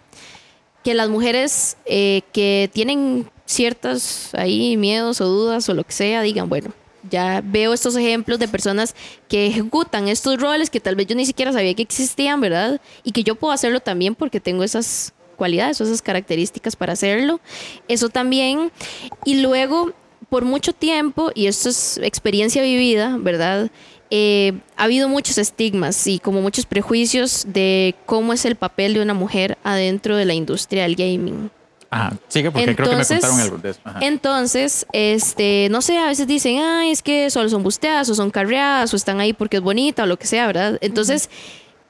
Que 0.84 0.94
las 0.94 1.10
mujeres 1.10 1.78
eh, 1.86 2.22
que 2.34 2.70
tienen 2.74 3.30
ciertas 3.46 4.34
ahí 4.36 4.76
miedos 4.78 5.22
o 5.22 5.26
dudas 5.26 5.68
o 5.70 5.74
lo 5.74 5.84
que 5.84 5.94
sea, 5.94 6.22
digan, 6.22 6.50
bueno, 6.50 6.72
ya 7.10 7.42
veo 7.44 7.74
estos 7.74 7.96
ejemplos 7.96 8.40
de 8.40 8.48
personas 8.48 8.96
que 9.28 9.48
ejecutan 9.48 10.08
estos 10.08 10.40
roles 10.40 10.70
que 10.70 10.80
tal 10.80 10.96
vez 10.96 11.08
yo 11.08 11.16
ni 11.16 11.26
siquiera 11.26 11.52
sabía 11.54 11.74
que 11.74 11.84
existían, 11.84 12.40
¿verdad? 12.42 12.80
Y 13.04 13.12
que 13.12 13.24
yo 13.24 13.36
puedo 13.36 13.54
hacerlo 13.54 13.80
también 13.80 14.16
porque 14.16 14.40
tengo 14.40 14.64
esas 14.64 15.14
cualidades 15.38 15.80
o 15.82 15.84
esas 15.84 16.02
características 16.02 16.76
para 16.76 16.94
hacerlo. 16.94 17.40
Eso 17.88 18.10
también. 18.10 18.72
Y 19.26 19.42
luego, 19.42 19.92
por 20.30 20.46
mucho 20.46 20.74
tiempo, 20.74 21.32
y 21.36 21.48
esto 21.48 21.70
es 21.70 21.98
experiencia 22.04 22.62
vivida, 22.62 23.18
¿verdad? 23.20 23.70
Eh, 24.16 24.54
ha 24.78 24.84
habido 24.84 25.10
muchos 25.10 25.40
estigmas 25.40 26.06
y 26.06 26.20
como 26.20 26.40
muchos 26.40 26.68
prejuicios 26.68 27.48
de 27.48 27.96
cómo 28.06 28.32
es 28.32 28.46
el 28.46 28.56
papel 28.56 28.94
de 28.94 29.02
una 29.02 29.16
mujer 29.16 29.58
adentro 29.64 30.16
de 30.16 30.26
la 30.26 30.36
industria 30.36 30.84
del 30.84 30.96
gaming. 30.96 31.50
Ajá, 31.90 32.16
sigue 32.28 32.52
porque 32.52 32.76
creo 32.76 32.92
que 32.92 32.96
me 32.96 33.06
contaron 33.08 33.40
algo 33.40 33.58
de 33.58 33.72
eso. 33.72 33.80
Ajá. 33.84 33.98
Entonces, 34.04 34.86
este, 34.94 35.68
no 35.72 35.82
sé, 35.82 35.98
a 35.98 36.06
veces 36.06 36.28
dicen, 36.28 36.60
ay, 36.60 36.92
es 36.92 37.02
que 37.02 37.32
solo 37.32 37.50
son 37.50 37.64
busteadas 37.64 38.08
o 38.08 38.14
son 38.14 38.30
carreadas 38.30 38.94
o 38.94 38.98
están 38.98 39.20
ahí 39.20 39.34
porque 39.34 39.58
es 39.58 39.64
bonita 39.64 40.04
o 40.04 40.06
lo 40.06 40.20
que 40.20 40.28
sea, 40.28 40.46
¿verdad? 40.46 40.78
Entonces, 40.82 41.32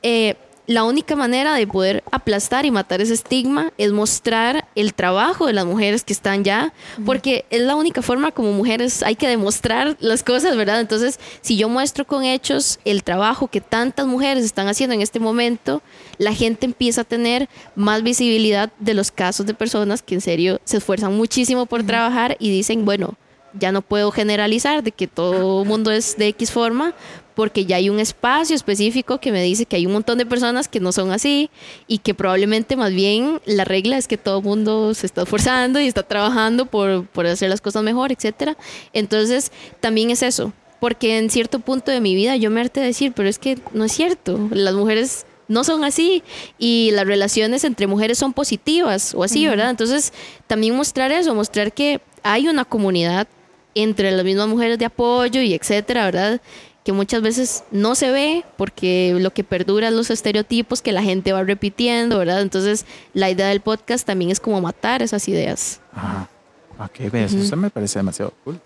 eh, 0.01 0.35
la 0.65 0.83
única 0.85 1.15
manera 1.15 1.55
de 1.55 1.67
poder 1.67 2.03
aplastar 2.11 2.65
y 2.65 2.71
matar 2.71 3.01
ese 3.01 3.13
estigma 3.13 3.73
es 3.77 3.91
mostrar 3.91 4.67
el 4.75 4.93
trabajo 4.93 5.45
de 5.45 5.53
las 5.53 5.65
mujeres 5.65 6.03
que 6.03 6.13
están 6.13 6.43
ya, 6.43 6.73
porque 7.05 7.45
es 7.49 7.61
la 7.61 7.75
única 7.75 8.01
forma 8.01 8.31
como 8.31 8.53
mujeres 8.53 9.03
hay 9.03 9.15
que 9.15 9.27
demostrar 9.27 9.97
las 9.99 10.23
cosas, 10.23 10.55
¿verdad? 10.55 10.79
Entonces, 10.79 11.19
si 11.41 11.57
yo 11.57 11.67
muestro 11.67 12.05
con 12.05 12.23
hechos 12.23 12.79
el 12.85 13.03
trabajo 13.03 13.47
que 13.47 13.59
tantas 13.59 14.07
mujeres 14.07 14.45
están 14.45 14.67
haciendo 14.69 14.93
en 14.93 15.01
este 15.01 15.19
momento, 15.19 15.81
la 16.17 16.33
gente 16.33 16.65
empieza 16.65 17.01
a 17.01 17.05
tener 17.05 17.49
más 17.75 18.03
visibilidad 18.03 18.71
de 18.79 18.93
los 18.93 19.11
casos 19.11 19.45
de 19.45 19.53
personas 19.53 20.01
que 20.01 20.15
en 20.15 20.21
serio 20.21 20.61
se 20.63 20.77
esfuerzan 20.77 21.15
muchísimo 21.15 21.65
por 21.65 21.83
trabajar 21.83 22.37
y 22.39 22.49
dicen, 22.49 22.85
bueno, 22.85 23.15
ya 23.53 23.71
no 23.71 23.81
puedo 23.81 24.11
generalizar 24.11 24.83
de 24.83 24.91
que 24.91 25.07
todo 25.07 25.63
mundo 25.65 25.91
es 25.91 26.17
de 26.17 26.27
X 26.29 26.51
forma, 26.51 26.93
porque 27.35 27.65
ya 27.65 27.77
hay 27.77 27.89
un 27.89 27.99
espacio 27.99 28.55
específico 28.55 29.19
que 29.19 29.31
me 29.31 29.41
dice 29.41 29.65
que 29.65 29.75
hay 29.75 29.85
un 29.85 29.93
montón 29.93 30.17
de 30.17 30.25
personas 30.25 30.67
que 30.67 30.79
no 30.79 30.91
son 30.91 31.11
así 31.11 31.49
y 31.87 31.99
que 31.99 32.13
probablemente 32.13 32.75
más 32.75 32.93
bien 32.93 33.41
la 33.45 33.65
regla 33.65 33.97
es 33.97 34.07
que 34.07 34.17
todo 34.17 34.39
el 34.39 34.43
mundo 34.43 34.93
se 34.93 35.05
está 35.05 35.23
esforzando 35.23 35.79
y 35.79 35.87
está 35.87 36.03
trabajando 36.03 36.65
por, 36.65 37.05
por 37.07 37.25
hacer 37.25 37.49
las 37.49 37.61
cosas 37.61 37.83
mejor, 37.83 38.11
etcétera. 38.11 38.57
Entonces, 38.93 39.51
también 39.79 40.09
es 40.09 40.23
eso, 40.23 40.53
porque 40.79 41.17
en 41.17 41.29
cierto 41.29 41.59
punto 41.59 41.91
de 41.91 42.01
mi 42.01 42.15
vida 42.15 42.35
yo 42.35 42.51
me 42.51 42.61
harté 42.61 42.81
de 42.81 42.87
decir, 42.87 43.13
pero 43.15 43.29
es 43.29 43.39
que 43.39 43.57
no 43.73 43.85
es 43.85 43.91
cierto, 43.91 44.49
las 44.51 44.73
mujeres 44.73 45.25
no 45.47 45.63
son 45.63 45.83
así 45.83 46.23
y 46.57 46.91
las 46.93 47.05
relaciones 47.05 47.63
entre 47.63 47.87
mujeres 47.87 48.17
son 48.17 48.33
positivas 48.33 49.13
o 49.13 49.23
así, 49.23 49.47
¿verdad? 49.47 49.69
Entonces, 49.69 50.13
también 50.47 50.75
mostrar 50.75 51.11
eso, 51.11 51.33
mostrar 51.35 51.73
que 51.73 52.01
hay 52.23 52.47
una 52.47 52.65
comunidad 52.65 53.27
entre 53.75 54.11
las 54.11 54.23
mismas 54.23 54.47
mujeres 54.47 54.77
de 54.77 54.85
apoyo 54.85 55.41
y 55.41 55.53
etcétera, 55.53 56.05
¿verdad? 56.05 56.41
Que 56.83 56.91
muchas 56.91 57.21
veces 57.21 57.63
no 57.71 57.95
se 57.95 58.11
ve 58.11 58.43
porque 58.57 59.15
lo 59.19 59.31
que 59.31 59.43
perdura 59.45 59.87
es 59.87 59.93
los 59.93 60.09
estereotipos 60.09 60.81
que 60.81 60.91
la 60.91 61.01
gente 61.01 61.31
va 61.31 61.43
repitiendo, 61.43 62.17
¿verdad? 62.19 62.41
Entonces, 62.41 62.85
la 63.13 63.29
idea 63.29 63.47
del 63.47 63.61
podcast 63.61 64.05
también 64.05 64.31
es 64.31 64.39
como 64.41 64.59
matar 64.59 65.01
esas 65.01 65.27
ideas. 65.29 65.79
Ajá. 65.95 66.27
Ok, 66.79 67.13
eso 67.13 67.55
me 67.55 67.69
parece 67.69 67.99
demasiado 67.99 68.33
cool. 68.43 68.59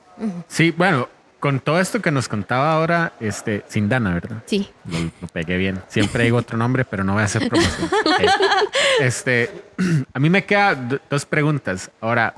Sí, 0.48 0.72
bueno, 0.72 1.08
con 1.40 1.60
todo 1.60 1.80
esto 1.80 2.02
que 2.02 2.10
nos 2.10 2.28
contaba 2.28 2.74
ahora, 2.74 3.14
este, 3.20 3.64
sin 3.68 3.88
Dana, 3.90 4.16
¿verdad? 4.16 4.42
Sí. 4.48 4.68
Lo, 4.86 4.98
lo 5.22 5.28
pegué 5.28 5.58
bien. 5.58 5.84
Siempre 5.88 6.24
digo 6.24 6.38
otro 6.38 6.58
nombre, 6.58 6.86
pero 6.86 7.04
no 7.04 7.14
voy 7.14 7.22
a 7.22 7.26
hacer 7.26 7.48
promoción. 7.48 7.90
Este, 9.00 9.52
a 10.14 10.20
mí 10.20 10.30
me 10.30 10.44
quedan 10.46 10.90
do- 10.90 11.00
dos 11.10 11.26
preguntas. 11.26 11.92
Ahora, 12.02 12.34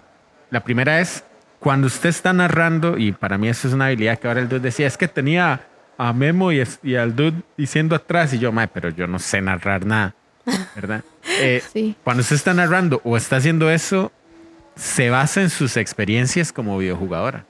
la 0.49 0.61
primera 0.63 0.99
es, 0.99 1.23
cuando 1.59 1.87
usted 1.87 2.09
está 2.09 2.33
narrando, 2.33 2.97
y 2.97 3.11
para 3.13 3.37
mí 3.37 3.47
eso 3.47 3.67
es 3.67 3.73
una 3.73 3.85
habilidad 3.87 4.19
que 4.19 4.27
ahora 4.27 4.41
el 4.41 4.49
dude 4.49 4.59
decía, 4.61 4.87
es 4.87 4.97
que 4.97 5.07
tenía 5.07 5.61
a 5.99 6.13
Memo 6.13 6.51
y, 6.53 6.63
y 6.81 6.95
al 6.95 7.13
dude 7.13 7.41
diciendo 7.57 7.93
atrás, 7.93 8.33
y 8.33 8.39
yo, 8.39 8.53
mae, 8.53 8.69
pero 8.69 8.89
yo 8.89 9.05
no 9.05 9.19
sé 9.19 9.41
narrar 9.41 9.85
nada, 9.85 10.15
¿verdad? 10.75 11.03
Eh, 11.41 11.61
Sí. 11.73 11.95
Cuando 12.03 12.21
usted 12.21 12.37
está 12.37 12.53
narrando 12.53 13.01
o 13.03 13.17
está 13.17 13.35
haciendo 13.35 13.69
eso, 13.69 14.11
se 14.77 15.09
basa 15.09 15.41
en 15.41 15.49
sus 15.49 15.75
experiencias 15.75 16.53
como 16.53 16.77
videojugadora. 16.77 17.45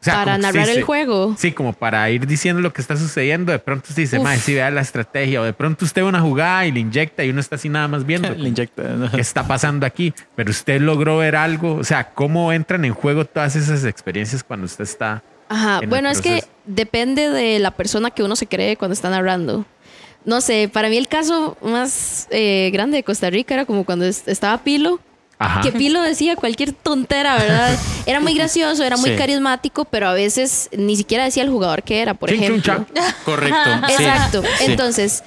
O 0.00 0.04
sea, 0.04 0.16
Para 0.16 0.36
narrar 0.36 0.68
el 0.68 0.82
juego. 0.82 1.34
Sí, 1.38 1.52
como 1.52 1.72
para 1.72 2.10
ir 2.10 2.26
diciendo 2.26 2.60
lo 2.60 2.74
que 2.74 2.82
está 2.82 2.94
sucediendo. 2.94 3.52
De 3.52 3.58
pronto 3.58 3.86
usted 3.88 4.02
dice, 4.02 4.18
mae, 4.18 4.36
sí, 4.38 4.52
vea 4.52 4.70
la 4.70 4.82
estrategia. 4.82 5.40
O 5.40 5.44
de 5.44 5.54
pronto 5.54 5.86
usted 5.86 6.02
ve 6.02 6.08
una 6.08 6.20
jugada 6.20 6.66
y 6.66 6.72
le 6.72 6.80
inyecta 6.80 7.24
y 7.24 7.30
uno 7.30 7.40
está 7.40 7.56
así 7.56 7.70
nada 7.70 7.88
más 7.88 8.04
viendo. 8.06 8.28
Le 8.28 8.50
inyecta. 8.50 8.82
¿Qué 9.14 9.22
está 9.22 9.46
pasando 9.48 9.86
aquí? 9.86 10.12
Pero 10.36 10.50
usted 10.50 10.78
logró 10.82 11.16
ver 11.16 11.36
algo. 11.36 11.76
O 11.76 11.84
sea, 11.84 12.10
¿cómo 12.10 12.52
entran 12.52 12.84
en 12.84 12.92
juego 12.92 13.24
todas 13.24 13.56
esas 13.56 13.86
experiencias 13.86 14.44
cuando 14.44 14.66
usted 14.66 14.84
está... 14.84 15.22
Ajá, 15.54 15.80
bueno, 15.86 16.08
es 16.10 16.20
que 16.20 16.44
depende 16.66 17.30
de 17.30 17.58
la 17.58 17.70
persona 17.70 18.10
que 18.10 18.22
uno 18.22 18.36
se 18.36 18.46
cree 18.46 18.76
cuando 18.76 18.92
está 18.94 19.10
narrando. 19.10 19.64
No 20.24 20.40
sé, 20.40 20.70
para 20.72 20.88
mí 20.88 20.96
el 20.96 21.06
caso 21.08 21.56
más 21.62 22.26
eh, 22.30 22.70
grande 22.72 22.96
de 22.96 23.04
Costa 23.04 23.28
Rica 23.30 23.54
era 23.54 23.66
como 23.66 23.84
cuando 23.84 24.04
es- 24.06 24.26
estaba 24.26 24.56
Pilo, 24.64 24.98
Ajá. 25.38 25.60
que 25.60 25.70
Pilo 25.72 26.00
decía 26.00 26.34
cualquier 26.36 26.72
tontera, 26.72 27.36
¿verdad? 27.36 27.76
Era 28.06 28.20
muy 28.20 28.34
gracioso, 28.34 28.82
era 28.84 28.96
muy 28.96 29.10
Sí. 29.10 29.16
carismático, 29.16 29.84
pero 29.84 30.08
a 30.08 30.12
veces 30.14 30.70
ni 30.76 30.96
siquiera 30.96 31.24
decía 31.24 31.42
el 31.42 31.50
jugador 31.50 31.82
que 31.82 32.00
era, 32.00 32.14
por 32.14 32.30
Ching, 32.30 32.42
ejemplo. 32.42 32.86
Correcto. 33.24 33.56
Exacto. 33.88 34.42
sí. 34.58 34.64
Entonces, 34.66 35.24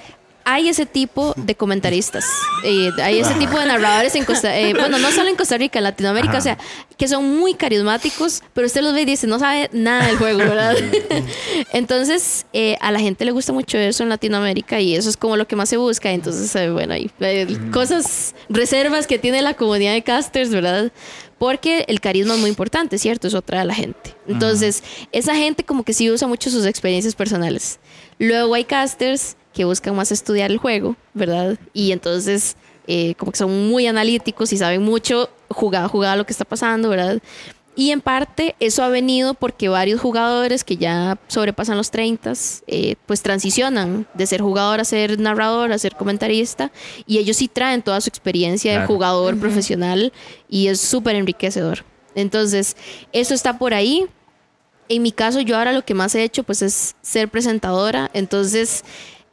hay 0.50 0.70
ese 0.70 0.86
tipo 0.86 1.34
de 1.36 1.54
comentaristas, 1.54 2.24
eh, 2.64 2.90
hay 3.02 3.18
ese 3.18 3.34
tipo 3.34 3.58
de 3.58 3.66
narradores 3.66 4.14
en 4.14 4.24
Costa 4.24 4.58
eh, 4.58 4.72
bueno, 4.72 4.98
no 4.98 5.10
solo 5.10 5.28
en 5.28 5.36
Costa 5.36 5.58
Rica, 5.58 5.78
en 5.78 5.84
Latinoamérica, 5.84 6.38
Ajá. 6.38 6.38
o 6.38 6.42
sea, 6.42 6.58
que 6.96 7.06
son 7.06 7.38
muy 7.38 7.52
carismáticos, 7.52 8.42
pero 8.54 8.66
usted 8.66 8.80
los 8.80 8.94
ve 8.94 9.02
y 9.02 9.04
dice, 9.04 9.26
no 9.26 9.38
sabe 9.38 9.68
nada 9.74 10.06
del 10.06 10.16
juego, 10.16 10.38
¿verdad? 10.38 10.74
Entonces, 11.74 12.46
eh, 12.54 12.78
a 12.80 12.90
la 12.92 12.98
gente 12.98 13.26
le 13.26 13.32
gusta 13.32 13.52
mucho 13.52 13.76
eso 13.76 14.02
en 14.02 14.08
Latinoamérica 14.08 14.80
y 14.80 14.94
eso 14.94 15.10
es 15.10 15.18
como 15.18 15.36
lo 15.36 15.46
que 15.46 15.54
más 15.54 15.68
se 15.68 15.76
busca. 15.76 16.10
Entonces, 16.10 16.56
eh, 16.56 16.70
bueno, 16.70 16.94
hay 16.94 17.10
cosas, 17.70 18.34
reservas 18.48 19.06
que 19.06 19.18
tiene 19.18 19.42
la 19.42 19.52
comunidad 19.52 19.92
de 19.92 20.02
casters, 20.02 20.48
¿verdad? 20.48 20.90
Porque 21.36 21.84
el 21.88 22.00
carisma 22.00 22.34
es 22.34 22.40
muy 22.40 22.48
importante, 22.48 22.96
¿cierto? 22.96 23.28
Eso 23.28 23.38
atrae 23.38 23.60
a 23.60 23.64
la 23.66 23.74
gente. 23.74 24.16
Entonces, 24.26 24.82
esa 25.12 25.34
gente 25.34 25.62
como 25.62 25.84
que 25.84 25.92
sí 25.92 26.10
usa 26.10 26.26
mucho 26.26 26.48
sus 26.48 26.64
experiencias 26.64 27.14
personales. 27.14 27.80
Luego 28.18 28.54
hay 28.54 28.64
casters 28.64 29.36
que 29.58 29.64
buscan 29.64 29.96
más 29.96 30.12
estudiar 30.12 30.52
el 30.52 30.58
juego, 30.58 30.94
¿verdad? 31.14 31.58
Y 31.72 31.90
entonces, 31.90 32.56
eh, 32.86 33.16
como 33.16 33.32
que 33.32 33.38
son 33.38 33.68
muy 33.68 33.88
analíticos 33.88 34.52
y 34.52 34.56
saben 34.56 34.82
mucho 34.82 35.30
jugada 35.48 35.86
a 35.86 35.88
jugada 35.88 36.14
lo 36.14 36.24
que 36.24 36.32
está 36.32 36.44
pasando, 36.44 36.88
¿verdad? 36.88 37.20
Y 37.74 37.90
en 37.90 38.00
parte 38.00 38.54
eso 38.60 38.84
ha 38.84 38.88
venido 38.88 39.34
porque 39.34 39.68
varios 39.68 40.00
jugadores 40.00 40.62
que 40.62 40.76
ya 40.76 41.18
sobrepasan 41.26 41.76
los 41.76 41.90
30, 41.90 42.34
eh, 42.68 42.94
pues 43.06 43.20
transicionan 43.20 44.06
de 44.14 44.28
ser 44.28 44.42
jugador 44.42 44.78
a 44.78 44.84
ser 44.84 45.18
narrador, 45.18 45.72
a 45.72 45.78
ser 45.78 45.96
comentarista, 45.96 46.70
y 47.04 47.18
ellos 47.18 47.38
sí 47.38 47.48
traen 47.48 47.82
toda 47.82 48.00
su 48.00 48.10
experiencia 48.10 48.78
de 48.78 48.86
jugador 48.86 49.40
profesional 49.40 50.12
y 50.48 50.68
es 50.68 50.80
súper 50.80 51.16
enriquecedor. 51.16 51.84
Entonces, 52.14 52.76
eso 53.12 53.34
está 53.34 53.58
por 53.58 53.74
ahí. 53.74 54.06
En 54.88 55.02
mi 55.02 55.10
caso, 55.10 55.40
yo 55.40 55.56
ahora 55.56 55.72
lo 55.72 55.84
que 55.84 55.94
más 55.94 56.14
he 56.14 56.22
hecho 56.22 56.44
pues 56.44 56.62
es 56.62 56.94
ser 57.02 57.28
presentadora, 57.28 58.08
entonces... 58.14 58.84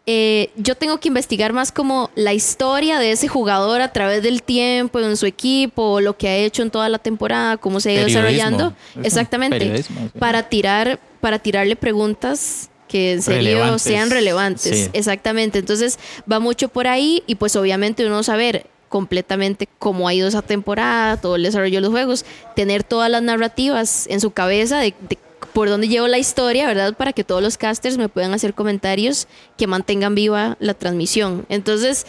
eh, 0.07 0.51
yo 0.55 0.75
tengo 0.75 0.99
que 0.99 1.07
investigar 1.07 1.51
más 1.51 1.71
como 1.71 2.11
la 2.15 2.33
historia 2.33 2.99
de 2.99 3.11
ese 3.11 3.27
jugador 3.27 3.81
a 3.81 3.91
través 3.91 4.21
del 4.21 4.43
tiempo 4.43 4.99
en 4.99 5.17
su 5.17 5.25
equipo, 5.25 5.99
lo 5.99 6.15
que 6.15 6.27
ha 6.27 6.35
hecho 6.35 6.61
en 6.61 6.69
toda 6.69 6.89
la 6.89 6.99
temporada, 6.99 7.57
cómo 7.57 7.79
se 7.79 7.89
ha 7.89 7.93
ido 7.93 8.05
desarrollando. 8.05 8.73
Exactamente. 9.01 9.81
sí. 9.81 9.93
Para 10.19 10.43
tirar, 10.43 10.99
para 11.21 11.39
tirarle 11.39 11.75
preguntas 11.75 12.69
que 12.87 13.13
en 13.13 13.23
serio 13.23 13.39
Relevantes. 13.39 13.81
sean 13.81 14.11
relevantes. 14.11 14.77
Sí. 14.77 14.89
Exactamente. 14.93 15.57
Entonces 15.57 15.97
va 16.31 16.39
mucho 16.39 16.69
por 16.69 16.87
ahí 16.87 17.23
y 17.25 17.35
pues 17.35 17.55
obviamente 17.55 18.05
uno 18.05 18.21
saber 18.21 18.67
completamente 18.89 19.67
cómo 19.79 20.07
ha 20.07 20.13
ido 20.13 20.27
esa 20.27 20.43
temporada, 20.43 21.19
todo 21.19 21.35
el 21.35 21.43
desarrollo 21.43 21.77
de 21.77 21.81
los 21.81 21.89
juegos, 21.89 22.25
tener 22.55 22.83
todas 22.83 23.09
las 23.09 23.23
narrativas 23.23 24.05
en 24.07 24.21
su 24.21 24.29
cabeza 24.31 24.77
de, 24.77 24.93
de 25.09 25.17
por 25.55 25.69
dónde 25.69 25.87
llevo 25.87 26.09
la 26.09 26.17
historia, 26.17 26.67
¿verdad? 26.67 26.95
Para 26.95 27.13
que 27.13 27.23
todos 27.23 27.41
los 27.41 27.57
casters 27.57 27.97
me 27.97 28.09
puedan 28.09 28.33
hacer 28.33 28.53
comentarios 28.53 29.25
que 29.57 29.67
mantengan 29.67 30.13
viva 30.13 30.57
la 30.59 30.73
transmisión. 30.73 31.45
Entonces, 31.47 32.05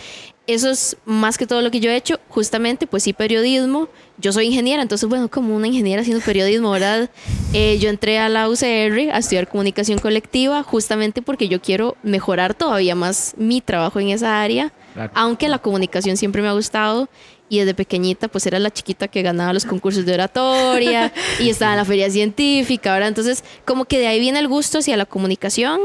eso 0.49 0.69
es 0.69 0.97
más 1.05 1.39
que 1.39 1.47
todo 1.47 1.63
lo 1.63 1.71
que 1.71 1.79
yo 1.79 1.89
he 1.89 1.95
hecho. 1.95 2.19
Justamente, 2.29 2.89
pues 2.89 3.05
sí, 3.05 3.13
periodismo. 3.13 3.89
Yo 4.19 4.33
soy 4.33 4.47
ingeniera, 4.47 4.83
entonces, 4.83 5.09
bueno, 5.09 5.29
como 5.29 5.55
una 5.55 5.69
ingeniera 5.69 6.03
haciendo 6.03 6.25
periodismo, 6.25 6.73
¿verdad? 6.73 7.09
Eh, 7.53 7.79
yo 7.79 7.89
entré 7.89 8.19
a 8.19 8.29
la 8.29 8.49
UCR 8.49 9.13
a 9.13 9.19
estudiar 9.19 9.47
comunicación 9.47 10.01
colectiva 10.01 10.65
justamente 10.65 11.23
porque 11.23 11.47
yo 11.47 11.63
quiero 11.63 11.97
mejorar 12.03 12.53
todavía 12.53 12.97
más 12.97 13.35
mi 13.37 13.61
trabajo 13.61 14.01
en 14.01 14.09
esa 14.09 14.43
área. 14.43 14.73
Claro. 14.95 15.13
Aunque 15.15 15.49
la 15.49 15.61
comunicación 15.61 16.17
siempre 16.17 16.43
me 16.43 16.49
ha 16.49 16.53
gustado 16.53 17.09
y 17.49 17.59
desde 17.59 17.75
pequeñita 17.75 18.29
pues 18.29 18.47
era 18.47 18.59
la 18.59 18.71
chiquita 18.71 19.09
que 19.09 19.23
ganaba 19.23 19.53
los 19.53 19.65
concursos 19.65 20.05
de 20.05 20.15
oratoria 20.15 21.13
y 21.41 21.51
estaba 21.51 21.73
en 21.73 21.79
la 21.79 21.85
feria 21.85 22.11
científica, 22.11 22.93
¿verdad? 22.93 23.09
Entonces 23.09 23.45
como 23.65 23.85
que 23.85 23.99
de 23.99 24.07
ahí 24.07 24.21
viene 24.21 24.39
el 24.39 24.49
gusto 24.49 24.79
hacia 24.79 24.97
la 24.97 25.07
comunicación 25.07 25.81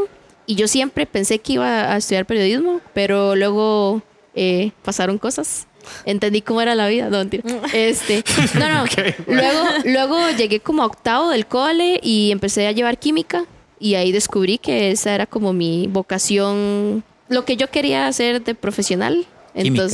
y 0.46 0.56
yo 0.56 0.68
siempre 0.68 1.06
pensé 1.06 1.40
que 1.40 1.54
iba 1.54 1.94
a 1.94 1.98
estudiar 1.98 2.26
periodismo, 2.26 2.82
pero 2.94 3.36
luego 3.36 4.02
eh, 4.36 4.72
pasaron 4.84 5.18
cosas. 5.18 5.68
Entendí 6.06 6.42
cómo 6.42 6.62
era 6.62 6.76
la 6.76 6.88
vida, 6.88 7.10
no, 7.10 7.18
mentira. 7.20 7.44
Este, 7.74 8.24
no, 8.60 8.68
no. 8.70 8.86
Luego, 9.28 9.64
luego 9.86 10.30
llegué 10.38 10.60
como 10.60 10.84
a 10.84 10.86
octavo 10.86 11.30
del 11.30 11.48
cole 11.48 12.00
y 12.04 12.32
empecé 12.32 12.68
a 12.68 12.72
llevar 12.72 12.98
química 12.98 13.46
y 13.80 13.96
ahí 13.96 14.12
descubrí 14.12 14.58
que 14.58 14.92
esa 14.92 15.16
era 15.16 15.26
como 15.26 15.54
mi 15.54 15.88
vocación, 15.88 17.04
lo 17.30 17.46
que 17.46 17.58
yo 17.58 17.70
quería 17.70 18.08
hacer 18.08 18.44
de 18.44 18.54
profesional. 18.54 19.26
Química. 19.56 19.88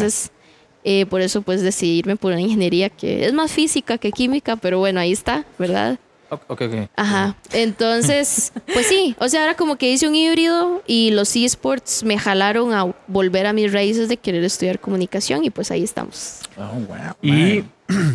Eh, 0.83 1.05
por 1.05 1.21
eso 1.21 1.41
pues 1.41 1.61
decidí 1.61 1.99
irme 1.99 2.15
por 2.15 2.31
una 2.31 2.41
ingeniería 2.41 2.89
que 2.89 3.25
es 3.25 3.33
más 3.33 3.51
física 3.51 3.97
que 3.97 4.11
química, 4.11 4.55
pero 4.55 4.79
bueno, 4.79 4.99
ahí 4.99 5.11
está, 5.11 5.45
¿verdad? 5.59 5.99
Ok, 6.29 6.61
ok. 6.61 6.89
Ajá. 6.95 7.35
Entonces, 7.53 8.51
pues 8.73 8.87
sí, 8.87 9.15
o 9.19 9.29
sea, 9.29 9.41
ahora 9.41 9.55
como 9.55 9.77
que 9.77 9.91
hice 9.91 10.07
un 10.07 10.15
híbrido 10.15 10.83
y 10.87 11.11
los 11.11 11.35
esports 11.35 12.03
me 12.03 12.17
jalaron 12.17 12.73
a 12.73 12.93
volver 13.07 13.45
a 13.47 13.53
mis 13.53 13.71
raíces 13.71 14.09
de 14.09 14.17
querer 14.17 14.43
estudiar 14.43 14.79
comunicación 14.79 15.45
y 15.45 15.49
pues 15.49 15.71
ahí 15.71 15.83
estamos. 15.83 16.41
Oh, 16.57 16.73
wow. 16.87 16.97
Y. 17.21 17.63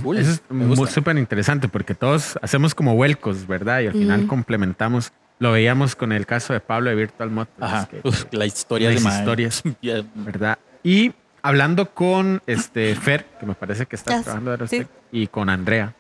Cool. 0.02 0.18
eso 0.18 0.32
es 0.84 0.90
súper 0.90 1.16
interesante 1.16 1.68
porque 1.68 1.94
todos 1.94 2.39
hacemos 2.43 2.74
como 2.74 2.94
vuelcos, 2.94 3.47
¿verdad? 3.47 3.80
Y 3.80 3.86
al 3.86 3.93
final 3.94 4.26
complementamos. 4.26 5.12
Lo 5.39 5.51
veíamos 5.52 5.97
con 5.97 6.12
el 6.12 6.26
caso 6.26 6.52
de 6.52 6.60
Pablo 6.60 6.90
de 6.90 6.97
Virtual 6.97 7.30
Motors. 7.30 7.56
Ajá. 7.60 7.89
que- 7.90 8.06
Uf, 8.06 8.26
la 8.30 8.47
historia 8.47 8.90
de 8.90 8.97
historias. 8.97 9.62
¿verdad? 10.14 10.59
Y 10.84 11.12
hablando 11.43 11.90
con 11.90 12.43
este 12.47 12.94
Fer, 12.94 13.27
que 13.39 13.47
me 13.47 13.55
parece 13.55 13.86
que 13.86 13.97
está 13.97 14.23
trabajando 14.23 14.52
ahora 14.52 14.66
sí. 14.66 14.86
y 15.10 15.27
con 15.27 15.48
Andrea, 15.51 15.94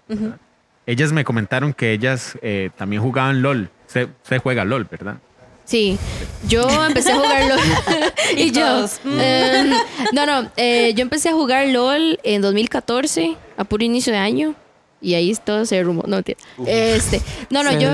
ellas 0.86 1.12
me 1.12 1.24
comentaron 1.24 1.72
que 1.72 1.92
ellas 1.92 2.38
eh, 2.42 2.70
también 2.76 3.02
jugaban 3.02 3.42
LOL. 3.42 3.70
Se, 3.86 4.08
se 4.22 4.38
juega 4.38 4.64
LOL, 4.64 4.86
¿verdad? 4.90 5.16
Sí, 5.64 5.98
yo 6.48 6.66
empecé 6.84 7.12
a 7.12 7.16
jugar 7.16 7.48
LOL. 7.48 7.60
y 8.36 8.42
Y 8.42 8.50
yo. 8.50 8.86
mm. 9.04 9.18
eh, 9.20 9.72
no, 10.12 10.26
no, 10.26 10.50
eh, 10.56 10.92
yo 10.94 11.02
empecé 11.02 11.28
a 11.28 11.32
jugar 11.32 11.66
LOL 11.68 12.18
en 12.24 12.42
2014, 12.42 13.36
a 13.56 13.64
puro 13.64 13.84
inicio 13.84 14.12
de 14.12 14.18
año. 14.18 14.54
Y 15.02 15.14
ahí 15.14 15.36
todo 15.44 15.66
se 15.66 15.76
derrumbó. 15.76 16.04
No. 16.06 16.22
Este, 16.66 17.20
no, 17.50 17.62
no, 17.62 17.72
yo, 17.78 17.90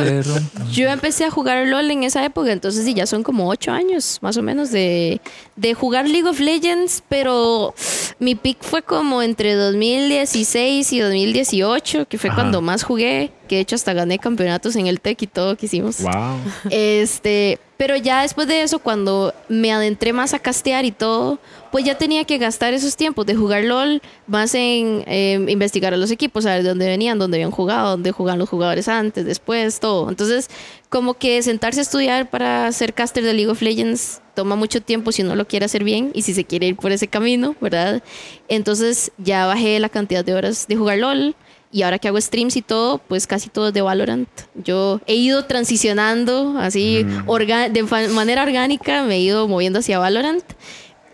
yo 0.70 0.88
empecé 0.88 1.24
a 1.24 1.30
jugar 1.30 1.66
LOL 1.66 1.90
en 1.90 2.04
esa 2.04 2.24
época, 2.24 2.52
entonces 2.52 2.84
sí, 2.84 2.92
ya 2.92 3.06
son 3.06 3.22
como 3.22 3.48
ocho 3.48 3.72
años, 3.72 4.18
más 4.20 4.36
o 4.36 4.42
menos, 4.42 4.70
de, 4.70 5.20
de 5.56 5.74
jugar 5.74 6.08
League 6.08 6.28
of 6.28 6.38
Legends, 6.38 7.02
pero 7.08 7.74
mi 8.18 8.34
pick 8.34 8.62
fue 8.62 8.82
como 8.82 9.22
entre 9.22 9.54
2016 9.54 10.92
y 10.92 11.00
2018, 11.00 12.06
que 12.06 12.18
fue 12.18 12.30
Ajá. 12.30 12.42
cuando 12.42 12.60
más 12.60 12.82
jugué, 12.82 13.32
que 13.48 13.56
de 13.56 13.62
hecho 13.62 13.76
hasta 13.76 13.94
gané 13.94 14.18
campeonatos 14.18 14.76
en 14.76 14.86
el 14.86 15.00
TEC 15.00 15.22
y 15.22 15.26
todo 15.26 15.56
que 15.56 15.66
hicimos. 15.66 16.02
Wow. 16.02 16.38
Este, 16.70 17.58
pero 17.78 17.96
ya 17.96 18.22
después 18.22 18.48
de 18.48 18.62
eso, 18.62 18.80
cuando 18.80 19.32
me 19.48 19.72
adentré 19.72 20.12
más 20.12 20.34
a 20.34 20.40
castear 20.40 20.84
y 20.84 20.90
todo, 20.90 21.38
pues 21.70 21.84
ya 21.84 21.96
tenía 21.96 22.24
que 22.24 22.38
gastar 22.38 22.74
esos 22.74 22.96
tiempos 22.96 23.26
de 23.26 23.34
jugar 23.34 23.64
LOL 23.64 24.00
más 24.26 24.54
en 24.54 25.04
eh, 25.06 25.44
investigar 25.48 25.94
a 25.94 25.96
los 25.96 26.10
equipos, 26.10 26.44
saber 26.44 26.62
de 26.62 26.68
dónde 26.70 26.86
venían, 26.86 27.18
dónde 27.18 27.36
habían 27.38 27.50
jugado, 27.50 27.90
dónde 27.90 28.10
jugaban 28.12 28.38
los 28.38 28.48
jugadores 28.48 28.88
antes, 28.88 29.24
después, 29.24 29.80
todo. 29.80 30.08
Entonces, 30.08 30.48
como 30.88 31.14
que 31.14 31.42
sentarse 31.42 31.80
a 31.80 31.82
estudiar 31.82 32.30
para 32.30 32.70
ser 32.72 32.94
caster 32.94 33.22
de 33.24 33.34
League 33.34 33.50
of 33.50 33.60
Legends 33.62 34.20
toma 34.34 34.54
mucho 34.56 34.80
tiempo 34.80 35.10
si 35.12 35.22
uno 35.22 35.34
lo 35.36 35.46
quiere 35.46 35.66
hacer 35.66 35.82
bien 35.84 36.10
y 36.14 36.22
si 36.22 36.32
se 36.34 36.44
quiere 36.44 36.68
ir 36.68 36.76
por 36.76 36.92
ese 36.92 37.08
camino, 37.08 37.56
¿verdad? 37.60 38.02
Entonces 38.48 39.10
ya 39.18 39.46
bajé 39.46 39.78
la 39.80 39.88
cantidad 39.88 40.24
de 40.24 40.34
horas 40.34 40.66
de 40.68 40.76
jugar 40.76 40.98
LOL. 40.98 41.34
Y 41.70 41.82
ahora 41.82 41.98
que 41.98 42.08
hago 42.08 42.18
streams 42.18 42.56
y 42.56 42.62
todo, 42.62 42.96
pues 42.96 43.26
casi 43.26 43.50
todo 43.50 43.68
es 43.68 43.74
de 43.74 43.82
Valorant. 43.82 44.26
Yo 44.54 45.02
he 45.06 45.16
ido 45.16 45.44
transicionando 45.44 46.54
así 46.58 47.04
orga- 47.26 47.68
de 47.70 47.82
manera 48.08 48.42
orgánica, 48.42 49.02
me 49.02 49.16
he 49.16 49.20
ido 49.20 49.46
moviendo 49.48 49.80
hacia 49.80 49.98
Valorant. 49.98 50.42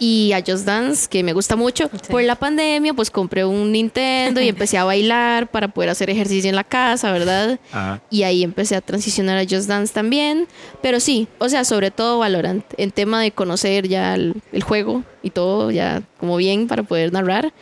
Y 0.07 0.33
a 0.35 0.43
Just 0.47 0.67
Dance, 0.67 1.09
que 1.09 1.23
me 1.23 1.33
gusta 1.33 1.57
mucho. 1.57 1.89
Por 2.11 2.23
la 2.25 2.35
pandemia, 2.35 2.93
pues 2.93 3.11
compré 3.11 3.43
un 3.47 3.73
Nintendo 3.73 4.43
y 4.43 4.49
empecé 4.49 4.77
a 4.77 4.85
bailar 4.93 5.51
para 5.51 5.69
poder 5.69 5.89
hacer 5.89 6.11
ejercicio 6.11 6.51
en 6.51 6.57
la 6.57 6.65
casa, 6.65 7.11
¿verdad? 7.11 7.59
Ah, 7.73 8.01
Y 8.11 8.25
ahí 8.25 8.43
empecé 8.43 8.77
a 8.77 8.83
transicionar 8.83 9.39
a 9.39 9.45
Just 9.49 9.67
Dance 9.67 9.95
también. 9.95 10.47
Pero 10.83 11.01
sí, 11.01 11.27
o 11.39 11.49
sea, 11.49 11.65
sobre 11.65 11.91
todo 11.91 12.19
Valorant. 12.19 12.65
En 12.77 12.91
tema 12.91 13.23
de 13.23 13.31
conocer 13.31 13.89
ya 13.89 14.15
el, 14.15 14.35
el 14.53 14.63
juego 14.63 15.05
y 15.23 15.31
todo, 15.31 15.71
ya 15.71 16.03
como 16.21 16.37
bien 16.37 16.67
para 16.67 16.83
poder 16.83 17.11
narrar. 17.11 17.55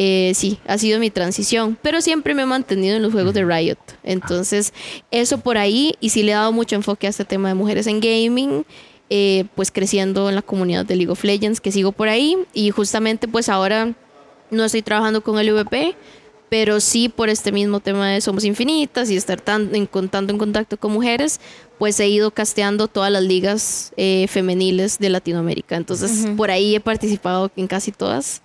eh, 0.00 0.30
sí, 0.36 0.60
ha 0.68 0.78
sido 0.78 1.00
mi 1.00 1.10
transición. 1.10 1.76
Pero 1.82 2.00
siempre 2.00 2.32
me 2.32 2.42
he 2.42 2.46
mantenido 2.46 2.94
en 2.94 3.02
los 3.02 3.10
juegos 3.12 3.34
de 3.34 3.44
Riot. 3.44 3.78
Entonces, 4.04 4.72
eso 5.10 5.38
por 5.38 5.58
ahí. 5.58 5.94
Y 5.98 6.10
sí 6.10 6.22
le 6.22 6.30
he 6.30 6.34
dado 6.36 6.52
mucho 6.52 6.76
enfoque 6.76 7.08
a 7.08 7.10
este 7.10 7.24
tema 7.24 7.48
de 7.48 7.54
mujeres 7.54 7.88
en 7.88 7.98
gaming. 7.98 8.64
Eh, 9.10 9.44
pues 9.54 9.70
creciendo 9.70 10.28
en 10.28 10.34
la 10.34 10.42
comunidad 10.42 10.84
de 10.84 10.96
League 10.96 11.10
of 11.10 11.24
Legends, 11.24 11.60
que 11.60 11.72
sigo 11.72 11.92
por 11.92 12.08
ahí. 12.08 12.36
Y 12.52 12.70
justamente 12.70 13.28
pues 13.28 13.48
ahora 13.48 13.94
no 14.50 14.64
estoy 14.64 14.82
trabajando 14.82 15.22
con 15.22 15.38
el 15.38 15.52
VP, 15.52 15.96
pero 16.48 16.80
sí 16.80 17.08
por 17.08 17.28
este 17.28 17.52
mismo 17.52 17.80
tema 17.80 18.10
de 18.10 18.20
Somos 18.20 18.44
Infinitas 18.44 19.10
y 19.10 19.16
estar 19.16 19.40
tan, 19.40 19.74
en, 19.74 19.86
tanto 19.86 20.32
en 20.32 20.38
contacto 20.38 20.76
con 20.78 20.92
mujeres, 20.92 21.40
pues 21.78 22.00
he 22.00 22.08
ido 22.08 22.30
casteando 22.30 22.88
todas 22.88 23.12
las 23.12 23.22
ligas 23.22 23.92
eh, 23.96 24.26
femeniles 24.28 24.98
de 24.98 25.10
Latinoamérica. 25.10 25.76
Entonces, 25.76 26.26
por 26.36 26.50
ahí 26.50 26.74
he 26.74 26.80
participado 26.80 27.50
en 27.56 27.66
casi 27.66 27.92
todas. 27.92 28.42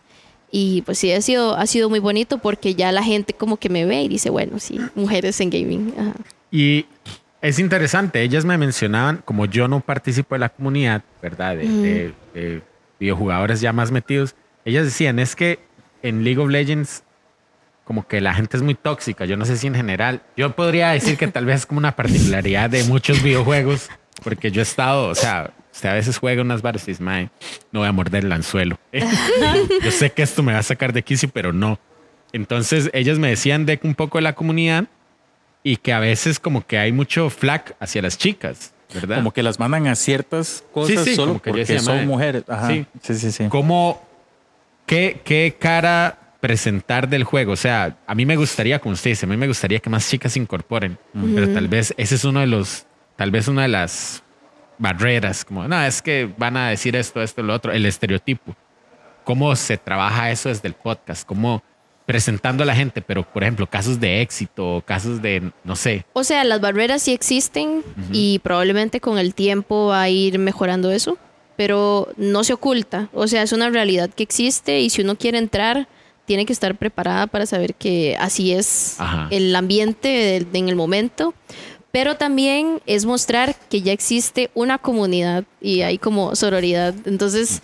Y 0.51 0.83
pues 0.83 0.99
sí, 0.99 1.11
ha 1.11 1.21
sido, 1.21 1.55
ha 1.55 1.65
sido 1.65 1.89
muy 1.89 1.99
bonito 1.99 2.37
porque 2.37 2.75
ya 2.75 2.91
la 2.91 3.01
gente 3.03 3.33
como 3.33 3.57
que 3.57 3.69
me 3.69 3.85
ve 3.85 4.03
y 4.03 4.07
dice, 4.07 4.29
bueno, 4.29 4.59
sí, 4.59 4.79
mujeres 4.93 5.39
en 5.41 5.49
gaming. 5.49 5.93
Ajá. 5.97 6.13
Y 6.51 6.85
es 7.43 7.59
interesante, 7.59 8.21
ellas 8.23 8.43
me 8.45 8.57
mencionaban, 8.57 9.21
como 9.23 9.45
yo 9.45 9.67
no 9.67 9.79
participo 9.81 10.33
de 10.33 10.39
la 10.39 10.49
comunidad, 10.49 11.03
¿verdad? 11.21 11.55
De, 11.57 11.67
de- 11.67 12.13
de 12.33 12.61
videojugadores 12.99 13.61
ya 13.61 13.71
más 13.73 13.91
metidos, 13.91 14.35
ellas 14.65 14.85
decían, 14.85 15.19
es 15.19 15.35
que 15.35 15.59
en 16.01 16.23
League 16.23 16.39
of 16.39 16.49
Legends 16.49 17.03
como 17.83 18.07
que 18.07 18.21
la 18.21 18.33
gente 18.33 18.55
es 18.55 18.63
muy 18.63 18.75
tóxica. 18.75 19.25
Yo 19.25 19.35
no 19.35 19.43
sé 19.43 19.57
si 19.57 19.67
en 19.67 19.75
general. 19.75 20.21
Yo 20.37 20.55
podría 20.55 20.91
decir 20.91 21.17
que 21.17 21.27
tal 21.27 21.43
vez 21.45 21.57
es 21.57 21.65
como 21.65 21.79
una 21.79 21.93
particularidad 21.97 22.69
de 22.69 22.85
muchos 22.85 23.21
videojuegos, 23.21 23.89
porque 24.23 24.51
yo 24.51 24.61
he 24.61 24.63
estado, 24.63 25.09
o 25.09 25.15
sea, 25.15 25.51
usted 25.73 25.89
a 25.89 25.93
veces 25.93 26.17
juega 26.17 26.41
unas 26.43 26.61
bares 26.61 26.83
y 26.87 26.91
dice, 26.91 27.03
"Mae, 27.03 27.29
no 27.73 27.81
voy 27.81 27.89
a 27.89 27.91
morder 27.91 28.23
el 28.23 28.31
anzuelo. 28.31 28.79
yo 29.83 29.91
sé 29.91 30.11
que 30.11 30.23
esto 30.23 30.41
me 30.43 30.53
va 30.53 30.59
a 30.59 30.63
sacar 30.63 30.93
de 30.93 31.03
quicio, 31.03 31.29
pero 31.33 31.51
no. 31.51 31.77
Entonces 32.31 32.89
ellas 32.93 33.19
me 33.19 33.27
decían 33.27 33.65
de 33.65 33.77
un 33.83 33.95
poco 33.95 34.17
de 34.17 34.21
la 34.23 34.33
comunidad 34.33 34.85
y 35.63 35.77
que 35.77 35.93
a 35.93 35.99
veces 35.99 36.39
como 36.39 36.65
que 36.65 36.77
hay 36.77 36.91
mucho 36.91 37.29
flack 37.29 37.75
hacia 37.79 38.01
las 38.01 38.17
chicas, 38.17 38.73
¿verdad? 38.93 39.17
Como 39.17 39.31
que 39.31 39.41
las 39.41 39.59
mandan 39.59 39.87
a 39.87 39.95
ciertas 39.95 40.63
cosas 40.71 41.05
sí, 41.05 41.15
solo 41.15 41.29
como 41.29 41.41
que 41.41 41.49
yo 41.49 41.53
porque 41.53 41.73
decía, 41.73 41.79
son 41.79 42.05
mujeres. 42.05 42.43
Ajá. 42.47 42.67
sí. 42.67 42.85
Sí, 43.01 43.15
sí, 43.15 43.31
sí. 43.31 43.45
¿Cómo, 43.49 44.05
qué, 44.85 45.21
qué 45.23 45.55
cara 45.57 46.19
presentar 46.41 47.07
del 47.07 47.23
juego? 47.23 47.53
O 47.53 47.57
sea, 47.57 47.97
a 48.05 48.13
mí 48.13 48.25
me 48.25 48.35
gustaría, 48.35 48.79
como 48.79 48.93
usted 48.93 49.11
dice, 49.11 49.25
a 49.25 49.29
mí 49.29 49.37
me 49.37 49.47
gustaría 49.47 49.79
que 49.79 49.89
más 49.89 50.07
chicas 50.07 50.33
se 50.33 50.39
incorporen, 50.39 50.97
pero 51.33 51.49
tal 51.49 51.67
vez 51.69 51.93
ese 51.97 52.15
es 52.15 52.25
uno 52.25 52.41
de 52.41 52.47
los, 52.47 52.85
tal 53.15 53.31
vez 53.31 53.47
una 53.47 53.63
de 53.63 53.69
las 53.69 54.21
barreras, 54.77 55.45
como, 55.45 55.67
no, 55.67 55.81
es 55.83 56.01
que 56.01 56.29
van 56.37 56.57
a 56.57 56.69
decir 56.69 56.95
esto, 56.95 57.21
esto, 57.21 57.41
lo 57.41 57.53
otro, 57.53 57.71
el 57.71 57.85
estereotipo. 57.85 58.55
¿Cómo 59.23 59.55
se 59.55 59.77
trabaja 59.77 60.31
eso 60.31 60.49
desde 60.49 60.67
el 60.67 60.73
podcast? 60.73 61.25
¿Cómo 61.25 61.63
presentando 62.05 62.63
a 62.63 62.65
la 62.65 62.75
gente, 62.75 63.01
pero 63.01 63.23
por 63.23 63.43
ejemplo, 63.43 63.67
casos 63.67 63.99
de 63.99 64.21
éxito, 64.21 64.83
casos 64.85 65.21
de, 65.21 65.51
no 65.63 65.75
sé, 65.75 66.05
O 66.13 66.23
sea, 66.23 66.43
las 66.43 66.59
barreras 66.61 67.01
sí 67.01 67.13
existen 67.13 67.83
y 68.11 68.39
probablemente 68.39 68.99
con 68.99 69.17
el 69.17 69.33
tiempo 69.33 69.87
va 69.87 70.01
a 70.01 70.09
ir 70.09 70.37
mejorando 70.39 70.91
eso, 70.91 71.17
pero 71.55 72.09
no 72.17 72.43
se 72.43 72.53
oculta. 72.53 73.09
O 73.13 73.27
sea, 73.27 73.41
es 73.43 73.51
una 73.53 73.69
realidad 73.69 74.09
que 74.09 74.23
existe 74.23 74.79
y 74.81 74.89
si 74.89 75.01
uno 75.01 75.15
quiere 75.17 75.37
entrar, 75.37 75.87
tiene 76.25 76.45
que 76.45 76.53
estar 76.53 76.75
preparada 76.75 77.27
para 77.27 77.45
saber 77.45 77.75
que 77.75 78.17
así 78.19 78.53
es 78.53 78.95
Ajá. 78.99 79.27
el 79.29 79.55
ambiente 79.55 80.37
en 80.37 80.69
el 80.69 80.75
momento. 80.75 81.33
Pero 81.91 82.15
también 82.15 82.81
es 82.87 83.05
mostrar 83.05 83.55
que 83.69 83.83
ya 83.83 83.91
existe 83.91 84.49
una 84.55 84.79
comunidad 84.79 85.43
y 85.61 85.81
hay 85.81 85.99
como 85.99 86.35
sororidad. 86.35 86.95
Entonces, 87.05 87.61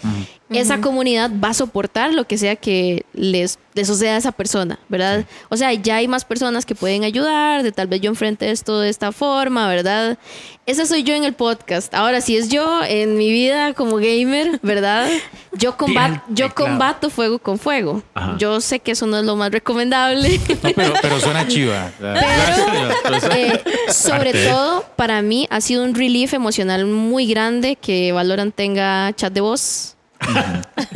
esa 0.51 0.81
comunidad 0.81 1.29
va 1.43 1.49
a 1.49 1.53
soportar 1.53 2.13
lo 2.13 2.25
que 2.25 2.37
sea 2.37 2.55
que 2.55 3.05
les, 3.13 3.59
le 3.75 3.85
suceda 3.85 4.15
a 4.15 4.17
esa 4.17 4.31
persona, 4.31 4.79
¿verdad? 4.89 5.25
O 5.49 5.57
sea, 5.57 5.73
ya 5.73 5.97
hay 5.97 6.07
más 6.07 6.25
personas 6.25 6.65
que 6.65 6.73
pueden 6.75 7.03
ayudar, 7.03 7.61
de 7.61 7.71
tal 7.71 7.87
vez 7.87 8.01
yo 8.01 8.09
enfrente 8.09 8.49
esto 8.49 8.79
de 8.79 8.89
esta 8.89 9.11
forma, 9.11 9.67
¿verdad? 9.67 10.17
Esa 10.65 10.85
soy 10.85 11.03
yo 11.03 11.13
en 11.15 11.23
el 11.23 11.33
podcast. 11.33 11.93
Ahora, 11.95 12.21
si 12.21 12.35
es 12.37 12.49
yo 12.49 12.81
en 12.83 13.17
mi 13.17 13.31
vida 13.31 13.73
como 13.73 13.95
gamer, 13.97 14.59
¿verdad? 14.61 15.07
Yo, 15.53 15.75
combat- 15.77 16.21
yo 16.29 16.53
combato 16.53 17.09
fuego 17.09 17.39
con 17.39 17.57
fuego. 17.57 18.03
Ajá. 18.13 18.35
Yo 18.37 18.61
sé 18.61 18.79
que 18.79 18.91
eso 18.91 19.07
no 19.07 19.17
es 19.17 19.25
lo 19.25 19.35
más 19.35 19.51
recomendable. 19.51 20.39
No, 20.63 20.69
pero, 20.75 20.93
pero 21.01 21.19
suena 21.19 21.47
chiva. 21.47 21.91
Pero 21.99 23.17
eh, 23.35 23.61
sobre 23.91 24.31
Parte. 24.31 24.47
todo, 24.49 24.85
para 24.95 25.21
mí 25.21 25.47
ha 25.49 25.61
sido 25.61 25.83
un 25.83 25.95
relief 25.95 26.33
emocional 26.33 26.85
muy 26.85 27.25
grande 27.27 27.75
que 27.75 28.11
Valorant 28.11 28.53
tenga 28.53 29.11
chat 29.15 29.31
de 29.33 29.41
voz. 29.41 29.95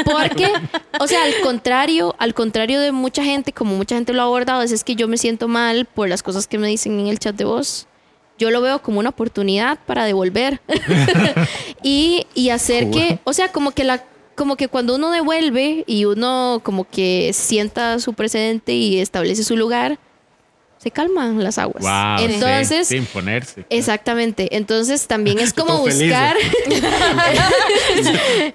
Porque, 0.05 0.51
o 0.99 1.07
sea, 1.07 1.23
al 1.23 1.33
contrario, 1.41 2.15
al 2.17 2.33
contrario 2.33 2.79
de 2.79 2.91
mucha 2.91 3.23
gente, 3.23 3.53
como 3.53 3.75
mucha 3.75 3.95
gente 3.95 4.13
lo 4.13 4.21
ha 4.21 4.25
abordado, 4.25 4.61
es, 4.61 4.71
es 4.71 4.83
que 4.83 4.95
yo 4.95 5.07
me 5.07 5.17
siento 5.17 5.47
mal 5.47 5.85
por 5.85 6.09
las 6.09 6.23
cosas 6.23 6.47
que 6.47 6.57
me 6.57 6.67
dicen 6.67 6.99
en 6.99 7.07
el 7.07 7.19
chat 7.19 7.35
de 7.35 7.45
voz. 7.45 7.87
Yo 8.37 8.49
lo 8.51 8.61
veo 8.61 8.81
como 8.81 8.99
una 8.99 9.09
oportunidad 9.09 9.79
para 9.85 10.05
devolver 10.05 10.59
y, 11.83 12.25
y 12.33 12.49
hacer 12.49 12.89
que, 12.89 13.19
o 13.23 13.33
sea, 13.33 13.51
como 13.51 13.71
que 13.71 13.83
la 13.83 14.03
como 14.35 14.55
que 14.55 14.67
cuando 14.67 14.95
uno 14.95 15.11
devuelve 15.11 15.83
y 15.85 16.05
uno 16.05 16.61
como 16.63 16.89
que 16.89 17.31
sienta 17.33 17.99
su 17.99 18.13
precedente 18.13 18.73
y 18.73 18.99
establece 18.99 19.43
su 19.43 19.55
lugar, 19.55 19.99
se 20.83 20.91
calman 20.91 21.41
las 21.41 21.57
aguas. 21.57 21.81
wow, 21.81 22.25
Entonces, 22.29 22.89
sí, 22.89 22.97
imponerse. 22.97 23.65
Exactamente. 23.69 24.55
Entonces 24.57 25.07
también 25.07 25.39
es 25.39 25.53
como 25.57 25.77
buscar. 25.79 26.35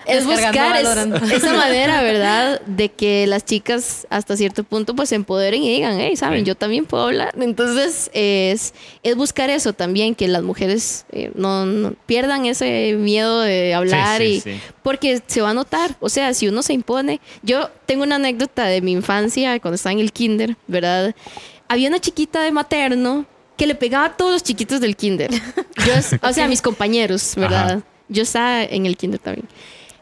es 0.07 0.25
buscar 0.27 0.77
es- 0.77 1.33
esa 1.33 1.53
manera, 1.55 2.03
¿verdad? 2.03 2.61
De 2.67 2.91
que 2.91 3.27
las 3.27 3.45
chicas 3.45 4.07
hasta 4.11 4.37
cierto 4.37 4.65
punto 4.65 4.95
pues 4.95 5.09
se 5.09 5.15
empoderen 5.15 5.63
y 5.63 5.71
digan, 5.75 5.99
hey, 5.99 6.17
saben, 6.17 6.41
Sí. 6.41 6.45
yo 6.45 6.55
también 6.55 6.85
puedo 6.85 7.05
hablar. 7.05 7.35
Entonces 7.41 8.11
es, 8.13 8.75
es 9.03 9.17
buscar 9.17 9.51
eso 9.51 9.73
también, 9.73 10.15
que 10.15 10.29
las 10.29 10.43
mujeres 10.43 11.07
eh, 11.13 11.31
no, 11.35 11.65
no 11.67 11.95
pierdan 12.07 12.47
ese 12.47 12.95
miedo 12.99 13.41
de 13.41 13.75
hablar 13.75 14.21
sí, 14.21 14.25
y 14.25 14.41
sí. 14.41 14.61
porque 14.83 15.21
se 15.27 15.41
va 15.41 15.51
a 15.51 15.55
notar. 15.55 15.97
O 16.01 16.09
sea, 16.09 16.35
si 16.35 16.47
uno 16.49 16.63
se 16.63 16.73
impone. 16.75 17.21
Yo 17.43 17.71
tengo 17.87 18.03
una 18.03 18.17
anécdota 18.17 18.67
de 18.67 18.81
mi 18.83 18.93
infancia 18.93 19.59
cuando 19.61 19.77
estaba 19.77 19.93
en 19.93 20.01
el 20.01 20.13
kinder, 20.13 20.57
¿verdad? 20.67 21.15
Había 21.69 21.89
una 21.89 22.01
chiquita 22.01 22.43
de 22.43 22.51
materno 22.51 23.27
que 23.57 23.66
le 23.66 23.74
pegaba 23.74 24.07
a 24.07 24.16
todos 24.16 24.32
los 24.32 24.43
chiquitos 24.43 24.81
del 24.81 24.97
kinder. 24.97 25.31
Yo, 25.86 26.19
o 26.23 26.32
sea, 26.32 26.45
a 26.45 26.49
mis 26.49 26.62
compañeros, 26.62 27.35
¿verdad? 27.36 27.70
Ajá. 27.70 27.82
Yo 28.09 28.23
estaba 28.23 28.62
en 28.65 28.86
el 28.86 28.97
kinder 28.97 29.20
también. 29.20 29.47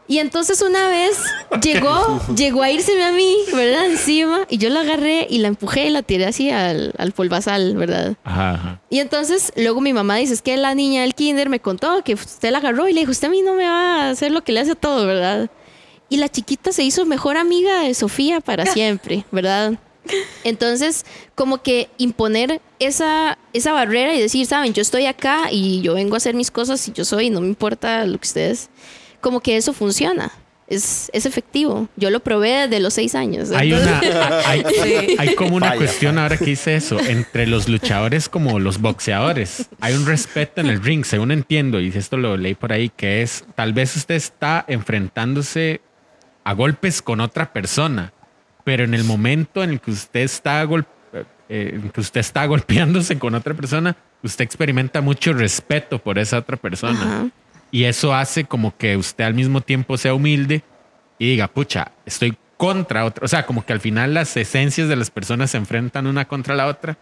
Y 0.07 0.19
entonces 0.19 0.61
una 0.61 0.87
vez 0.87 1.17
llegó, 1.61 2.21
llegó 2.33 2.63
a 2.63 2.71
irseme 2.71 3.03
a 3.03 3.11
mí, 3.11 3.35
¿verdad? 3.53 3.87
Encima, 3.87 4.45
y 4.49 4.57
yo 4.57 4.69
la 4.69 4.81
agarré 4.81 5.27
y 5.29 5.39
la 5.39 5.49
empujé 5.49 5.87
y 5.87 5.89
la 5.89 6.01
tiré 6.01 6.25
así 6.25 6.49
al, 6.49 6.93
al 6.97 7.11
polvazal, 7.11 7.75
¿verdad? 7.75 8.15
Ajá, 8.23 8.51
ajá. 8.51 8.81
Y 8.89 8.99
entonces 8.99 9.51
luego 9.57 9.81
mi 9.81 9.91
mamá 9.91 10.15
dice, 10.15 10.33
es 10.33 10.41
que 10.41 10.55
la 10.55 10.73
niña 10.75 11.01
del 11.01 11.13
kinder 11.13 11.49
me 11.49 11.59
contó 11.59 12.03
que 12.03 12.13
usted 12.13 12.51
la 12.51 12.59
agarró 12.59 12.87
y 12.87 12.93
le 12.93 13.01
dijo, 13.01 13.11
usted 13.11 13.27
a 13.27 13.31
mí 13.31 13.41
no 13.41 13.53
me 13.55 13.65
va 13.65 14.03
a 14.03 14.09
hacer 14.11 14.31
lo 14.31 14.43
que 14.43 14.53
le 14.53 14.61
hace 14.61 14.71
a 14.71 14.75
todo, 14.75 15.05
¿verdad? 15.05 15.49
Y 16.09 16.17
la 16.17 16.29
chiquita 16.29 16.71
se 16.71 16.83
hizo 16.83 17.05
mejor 17.05 17.35
amiga 17.35 17.81
de 17.81 17.93
Sofía 17.93 18.39
para 18.39 18.65
siempre, 18.73 19.25
¿verdad? 19.31 19.73
Entonces, 20.43 21.05
como 21.35 21.61
que 21.61 21.89
imponer 21.97 22.61
esa, 22.79 23.37
esa 23.53 23.73
barrera 23.73 24.13
y 24.15 24.21
decir, 24.21 24.45
saben, 24.45 24.73
yo 24.73 24.81
estoy 24.81 25.05
acá 25.05 25.51
y 25.51 25.81
yo 25.81 25.93
vengo 25.95 26.15
a 26.15 26.17
hacer 26.17 26.35
mis 26.35 26.51
cosas 26.51 26.87
y 26.87 26.91
yo 26.93 27.05
soy, 27.05 27.29
no 27.29 27.41
me 27.41 27.47
importa 27.47 28.05
lo 28.05 28.17
que 28.19 28.27
ustedes, 28.27 28.69
como 29.21 29.39
que 29.41 29.57
eso 29.57 29.73
funciona. 29.73 30.31
Es, 30.69 31.09
es 31.13 31.25
efectivo. 31.25 31.87
Yo 31.95 32.09
lo 32.09 32.19
probé 32.19 32.67
desde 32.67 32.81
los 32.81 32.93
seis 32.93 33.15
años. 33.15 33.51
Hay 33.51 33.71
una, 33.71 34.01
Entonces- 34.03 34.45
hay, 34.45 34.63
Sí. 35.07 35.15
hay 35.17 35.33
como 35.35 35.55
una 35.55 35.75
cuestión 35.77 36.17
ahora 36.19 36.35
que 36.35 36.43
dice 36.43 36.75
eso 36.75 36.99
entre 36.99 37.47
los 37.47 37.69
luchadores 37.69 38.27
como 38.27 38.59
los 38.59 38.81
boxeadores. 38.81 39.69
Hay 39.79 39.93
un 39.93 40.05
respeto 40.05 40.59
en 40.59 40.67
el 40.67 40.83
ring, 40.83 41.05
según 41.05 41.31
entiendo, 41.31 41.79
y 41.79 41.87
esto 41.87 42.17
lo 42.17 42.35
leí 42.35 42.53
por 42.53 42.73
ahí, 42.73 42.89
que 42.89 43.21
es 43.21 43.45
tal 43.55 43.71
vez 43.71 43.95
usted 43.95 44.15
está 44.15 44.65
enfrentándose 44.67 45.79
a 46.43 46.51
golpes 46.53 47.01
con 47.01 47.21
otra 47.21 47.53
persona, 47.53 48.11
pero 48.67 48.83
en 48.83 48.93
el 48.93 49.05
momento 49.05 49.63
en 49.63 49.69
el 49.69 49.79
que 49.79 49.91
usted 49.91 50.19
está 50.19 50.61
gol- 50.65 50.85
eh, 51.47 51.79
que 51.93 52.01
usted 52.01 52.19
está 52.19 52.45
golpeándose 52.45 53.17
con 53.17 53.33
otra 53.33 53.53
persona, 53.53 53.95
usted 54.21 54.43
experimenta 54.43 54.99
mucho 54.99 55.31
respeto 55.31 55.99
por 55.99 56.19
esa 56.19 56.39
otra 56.39 56.57
persona. 56.57 57.01
Ajá. 57.01 57.27
Y 57.71 57.85
eso 57.85 58.13
hace 58.13 58.43
como 58.43 58.75
que 58.75 58.97
usted 58.97 59.23
al 59.23 59.35
mismo 59.35 59.61
tiempo 59.61 59.95
sea 59.97 60.13
humilde 60.13 60.63
y 61.17 61.29
diga, 61.29 61.47
pucha, 61.47 61.93
estoy 62.05 62.37
contra 62.57 63.05
otra. 63.05 63.23
O 63.23 63.29
sea, 63.29 63.45
como 63.45 63.65
que 63.65 63.71
al 63.71 63.79
final 63.79 64.13
las 64.13 64.35
esencias 64.35 64.89
de 64.89 64.97
las 64.97 65.11
personas 65.11 65.51
se 65.51 65.57
enfrentan 65.57 66.05
una 66.05 66.25
contra 66.25 66.53
la 66.53 66.67
otra. 66.67 66.97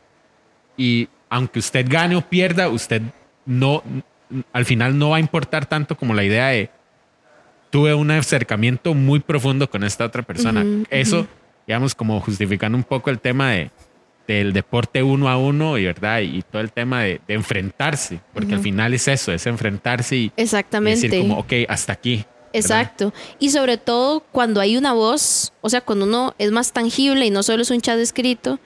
Y 0.78 1.10
aunque 1.32 1.58
usted 1.58 1.88
gane 1.90 2.16
o 2.16 2.22
pierda, 2.22 2.70
usted 2.70 3.02
no, 3.48 3.82
al 4.54 4.66
final 4.66 5.00
no 5.00 5.10
va 5.10 5.18
a 5.18 5.20
importar 5.20 5.66
tanto 5.66 5.98
como 5.98 6.14
la 6.14 6.24
idea 6.24 6.50
de 6.50 6.70
tuve 7.72 7.96
un 7.96 8.12
acercamiento 8.12 8.94
muy 8.94 9.20
profundo 9.20 9.68
con 9.68 9.84
esta 9.84 10.06
otra 10.06 10.22
persona. 10.22 10.64
Eso, 10.92 11.28
digamos, 11.68 11.96
como 11.96 12.20
justificando 12.22 12.78
un 12.78 12.84
poco 12.84 13.10
el 13.10 13.20
tema 13.20 13.52
de, 13.52 13.72
del 14.28 14.54
deporte 14.54 15.04
uno 15.04 15.30
a 15.30 15.38
uno 15.38 15.78
y 15.78 15.86
verdad 15.86 16.22
y 16.22 16.42
todo 16.42 16.62
el 16.62 16.72
tema 16.72 17.04
de, 17.04 17.22
de 17.28 17.34
enfrentarse, 17.34 18.20
porque 18.34 18.54
al 18.56 18.62
final 18.62 18.94
es 18.94 19.08
eso, 19.08 19.32
es 19.32 19.46
enfrentarse 19.46 20.16
y, 20.16 20.32
decir 20.36 21.20
como, 21.20 21.40
ok, 21.40 21.54
hasta 21.68 21.94
aquí. 21.94 22.26
¿verdad? 22.54 22.82
Exacto. 22.82 23.14
Y 23.38 23.50
sobre 23.50 23.78
todo 23.78 24.22
cuando 24.32 24.62
hay 24.62 24.78
una 24.78 24.94
voz, 24.94 25.52
o 25.62 25.70
sea, 25.70 25.82
cuando 25.82 26.06
uno 26.06 26.34
es 26.38 26.52
más 26.52 26.72
tangible 26.72 27.26
y 27.26 27.30
no 27.30 27.44
solo 27.44 27.64
es 27.64 27.70
un 27.70 27.82
chat 27.82 28.00
escrito, 28.00 28.60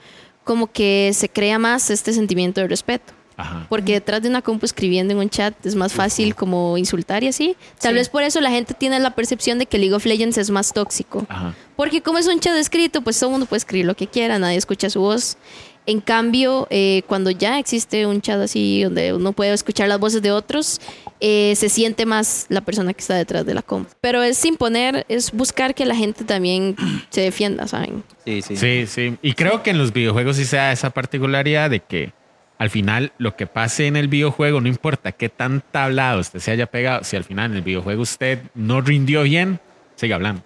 como 0.44 0.72
que 0.72 1.12
se 1.14 1.30
crea 1.30 1.60
más 1.60 1.90
este 1.90 2.14
sentimiento 2.14 2.62
de 2.62 2.68
respeto. 2.68 3.14
Ajá. 3.40 3.66
Porque 3.70 3.94
detrás 3.94 4.22
de 4.22 4.30
una 4.30 4.42
compu 4.42 4.66
escribiendo 4.66 5.14
en 5.14 5.20
un 5.20 5.30
chat 5.30 5.54
es 5.66 5.76
más 5.76 5.94
fácil 5.94 6.36
como 6.36 6.78
insultar 6.78 7.24
y 7.24 7.28
así. 7.30 7.56
Tal 7.82 7.92
Sí. 7.94 7.96
vez 8.00 8.10
por 8.10 8.24
eso 8.24 8.42
la 8.42 8.50
gente 8.52 8.74
tiene 8.74 9.00
la 9.00 9.16
percepción 9.16 9.60
de 9.60 9.66
que 9.66 9.78
League 9.78 9.94
of 9.96 10.06
Legends 10.06 10.38
es 10.38 10.50
más 10.50 10.74
tóxico. 10.74 11.26
Ajá. 11.30 11.54
Porque 11.76 12.02
como 12.02 12.18
es 12.18 12.28
un 12.28 12.40
chat 12.40 12.56
escrito, 12.58 13.02
pues 13.02 13.18
todo 13.20 13.30
el 13.30 13.32
mundo 13.32 13.46
puede 13.46 13.60
escribir 13.60 13.86
lo 13.86 13.96
que 13.96 14.08
quiera, 14.08 14.38
nadie 14.40 14.58
escucha 14.58 14.90
su 14.90 15.00
voz. 15.00 15.38
En 15.86 16.02
cambio, 16.02 16.68
eh, 16.70 17.02
cuando 17.08 17.32
ya 17.32 17.58
existe 17.58 18.06
un 18.06 18.22
chat 18.22 18.40
así 18.40 18.84
donde 18.84 19.12
uno 19.14 19.32
puede 19.32 19.54
escuchar 19.54 19.88
las 19.88 20.00
voces 20.00 20.22
de 20.22 20.32
otros, 20.32 20.80
eh, 21.20 21.54
se 21.56 21.68
siente 21.68 22.06
más 22.06 22.46
la 22.50 22.62
persona 22.62 22.94
que 22.94 23.02
está 23.02 23.16
detrás 23.16 23.44
de 23.46 23.56
la 23.56 23.64
comp. 23.64 23.90
Pero 24.00 24.22
es 24.22 24.44
imponer, 24.46 25.06
es 25.10 25.32
buscar 25.32 25.74
que 25.74 25.86
la 25.86 25.96
gente 25.96 26.26
también 26.26 26.76
se 27.10 27.22
defienda, 27.22 27.68
¿saben? 27.68 28.04
Sí, 28.26 28.42
sí. 28.44 28.56
Sí, 28.58 28.86
sí. 28.88 29.16
Y 29.24 29.34
creo 29.34 29.64
que 29.64 29.72
en 29.72 29.80
los 29.80 29.92
videojuegos 29.92 30.36
sí 30.36 30.46
se 30.46 30.58
da 30.58 30.72
esa 30.72 30.92
particularidad 30.92 31.72
de 31.72 31.80
que 31.80 32.12
al 32.60 32.70
final 32.70 33.14
lo 33.18 33.36
que 33.38 33.48
pase 33.48 33.88
en 33.88 33.96
el 33.96 34.10
videojuego, 34.10 34.60
no 34.60 34.68
importa 34.68 35.14
qué 35.14 35.30
tan 35.30 35.64
tablado 35.72 36.20
usted 36.20 36.40
se 36.40 36.52
haya 36.52 36.68
pegado, 36.68 37.06
si 37.06 37.16
al 37.16 37.24
final 37.24 37.52
en 37.52 37.58
el 37.58 37.64
videojuego 37.64 38.02
usted 38.02 38.44
no 38.54 38.82
rindió 38.82 39.24
bien, 39.24 39.60
siga 39.96 40.16
hablando. 40.16 40.44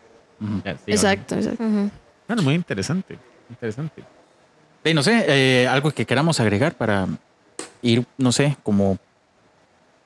Ya, 0.64 0.78
siga 0.78 0.96
Exacto, 0.96 1.36
exacto. 1.36 1.64
Ujú. 1.64 1.72
hablando. 1.72 1.92
Bueno, 2.28 2.42
muy 2.44 2.54
interesante. 2.54 3.18
Interesante. 3.50 4.04
Sí, 4.86 4.94
no 4.94 5.02
sé, 5.02 5.26
eh, 5.28 5.68
algo 5.68 5.90
que 5.92 6.06
queramos 6.06 6.40
agregar 6.40 6.76
para 6.76 7.08
ir, 7.82 8.06
no 8.18 8.32
sé, 8.32 8.58
como, 8.62 9.00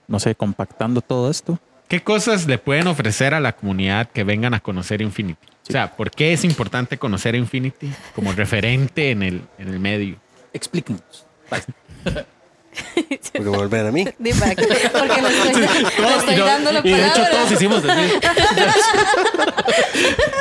no 0.07 0.19
sé, 0.19 0.33
compactando 0.33 1.01
todo 1.01 1.29
esto. 1.29 1.59
¿Qué 1.89 2.03
cosas 2.03 2.47
le 2.47 2.57
pueden 2.57 2.87
ofrecer 2.87 3.33
a 3.33 3.41
la 3.41 3.53
comunidad 3.53 4.09
que 4.11 4.23
vengan 4.23 4.53
a 4.53 4.61
conocer 4.61 5.01
Infinity? 5.01 5.47
O 5.67 5.71
sea, 5.71 5.95
¿por 5.95 6.11
qué 6.11 6.31
es 6.31 6.45
importante 6.45 6.97
conocer 6.97 7.35
Infinity 7.35 7.91
como 8.15 8.31
referente 8.31 9.11
en 9.11 9.23
el, 9.23 9.41
en 9.57 9.67
el 9.67 9.79
medio? 9.79 10.15
Explíquenos. 10.53 11.25
Porque 12.13 13.39
me 13.39 13.49
volver 13.49 13.87
a 13.87 13.91
mí. 13.91 14.05
Porque 14.17 14.27
le 14.27 15.27
estoy, 15.29 15.61
le 15.61 16.15
estoy 16.17 16.33
Y 16.33 16.37
no- 16.37 16.45
dando 16.45 16.71
la 16.71 16.79
y 16.83 16.91
de 16.91 17.07
hecho 17.07 17.23
todos 17.31 17.51
hicimos 17.51 17.83
así. 17.83 18.13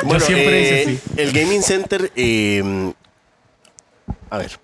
Bueno, 0.03 0.19
siempre 0.19 0.61
hice 0.61 0.83
eh, 0.83 0.83
así. 0.85 0.99
El 1.17 1.31
Gaming 1.33 1.61
Center, 1.63 2.11
eh, 2.15 2.93
a 4.29 4.37
ver, 4.37 4.59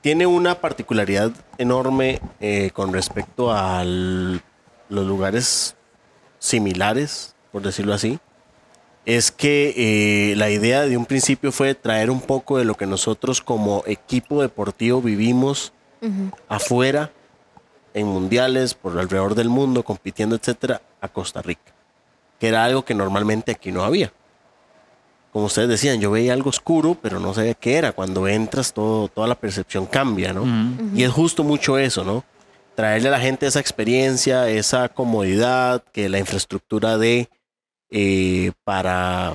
tiene 0.00 0.26
una 0.26 0.60
particularidad 0.60 1.30
enorme 1.58 2.20
eh, 2.40 2.70
con 2.72 2.92
respecto 2.92 3.52
a 3.52 3.84
los 3.84 4.40
lugares 5.06 5.76
similares, 6.38 7.34
por 7.52 7.62
decirlo 7.62 7.94
así. 7.94 8.18
Es 9.06 9.30
que 9.30 9.74
eh, 10.32 10.36
la 10.36 10.50
idea 10.50 10.82
de 10.82 10.96
un 10.96 11.06
principio 11.06 11.50
fue 11.52 11.74
traer 11.74 12.10
un 12.10 12.20
poco 12.20 12.58
de 12.58 12.64
lo 12.64 12.74
que 12.74 12.86
nosotros 12.86 13.40
como 13.40 13.82
equipo 13.86 14.42
deportivo 14.42 15.00
vivimos 15.00 15.72
afuera, 16.48 17.12
en 17.94 18.06
mundiales, 18.06 18.74
por 18.74 18.98
alrededor 18.98 19.34
del 19.34 19.48
mundo, 19.48 19.82
compitiendo, 19.82 20.36
etcétera, 20.36 20.82
a 21.00 21.08
Costa 21.08 21.42
Rica. 21.42 21.74
Que 22.38 22.48
era 22.48 22.64
algo 22.64 22.84
que 22.84 22.94
normalmente 22.94 23.52
aquí 23.52 23.72
no 23.72 23.82
había 23.82 24.12
como 25.32 25.46
ustedes 25.46 25.68
decían, 25.68 26.00
yo 26.00 26.10
veía 26.10 26.32
algo 26.32 26.50
oscuro, 26.50 26.96
pero 27.00 27.20
no 27.20 27.34
sabía 27.34 27.54
qué 27.54 27.76
era. 27.76 27.92
Cuando 27.92 28.26
entras, 28.26 28.72
todo, 28.72 29.08
toda 29.08 29.28
la 29.28 29.34
percepción 29.34 29.86
cambia, 29.86 30.32
¿no? 30.32 30.44
Y 30.94 31.02
es 31.02 31.12
justo 31.12 31.44
mucho 31.44 31.78
eso, 31.78 32.02
¿no? 32.02 32.24
Traerle 32.74 33.08
a 33.08 33.12
la 33.12 33.20
gente 33.20 33.46
esa 33.46 33.60
experiencia, 33.60 34.48
esa 34.48 34.88
comodidad, 34.88 35.84
que 35.92 36.08
la 36.08 36.18
infraestructura 36.18 36.96
de 36.96 37.28
eh, 37.90 38.52
para, 38.64 39.34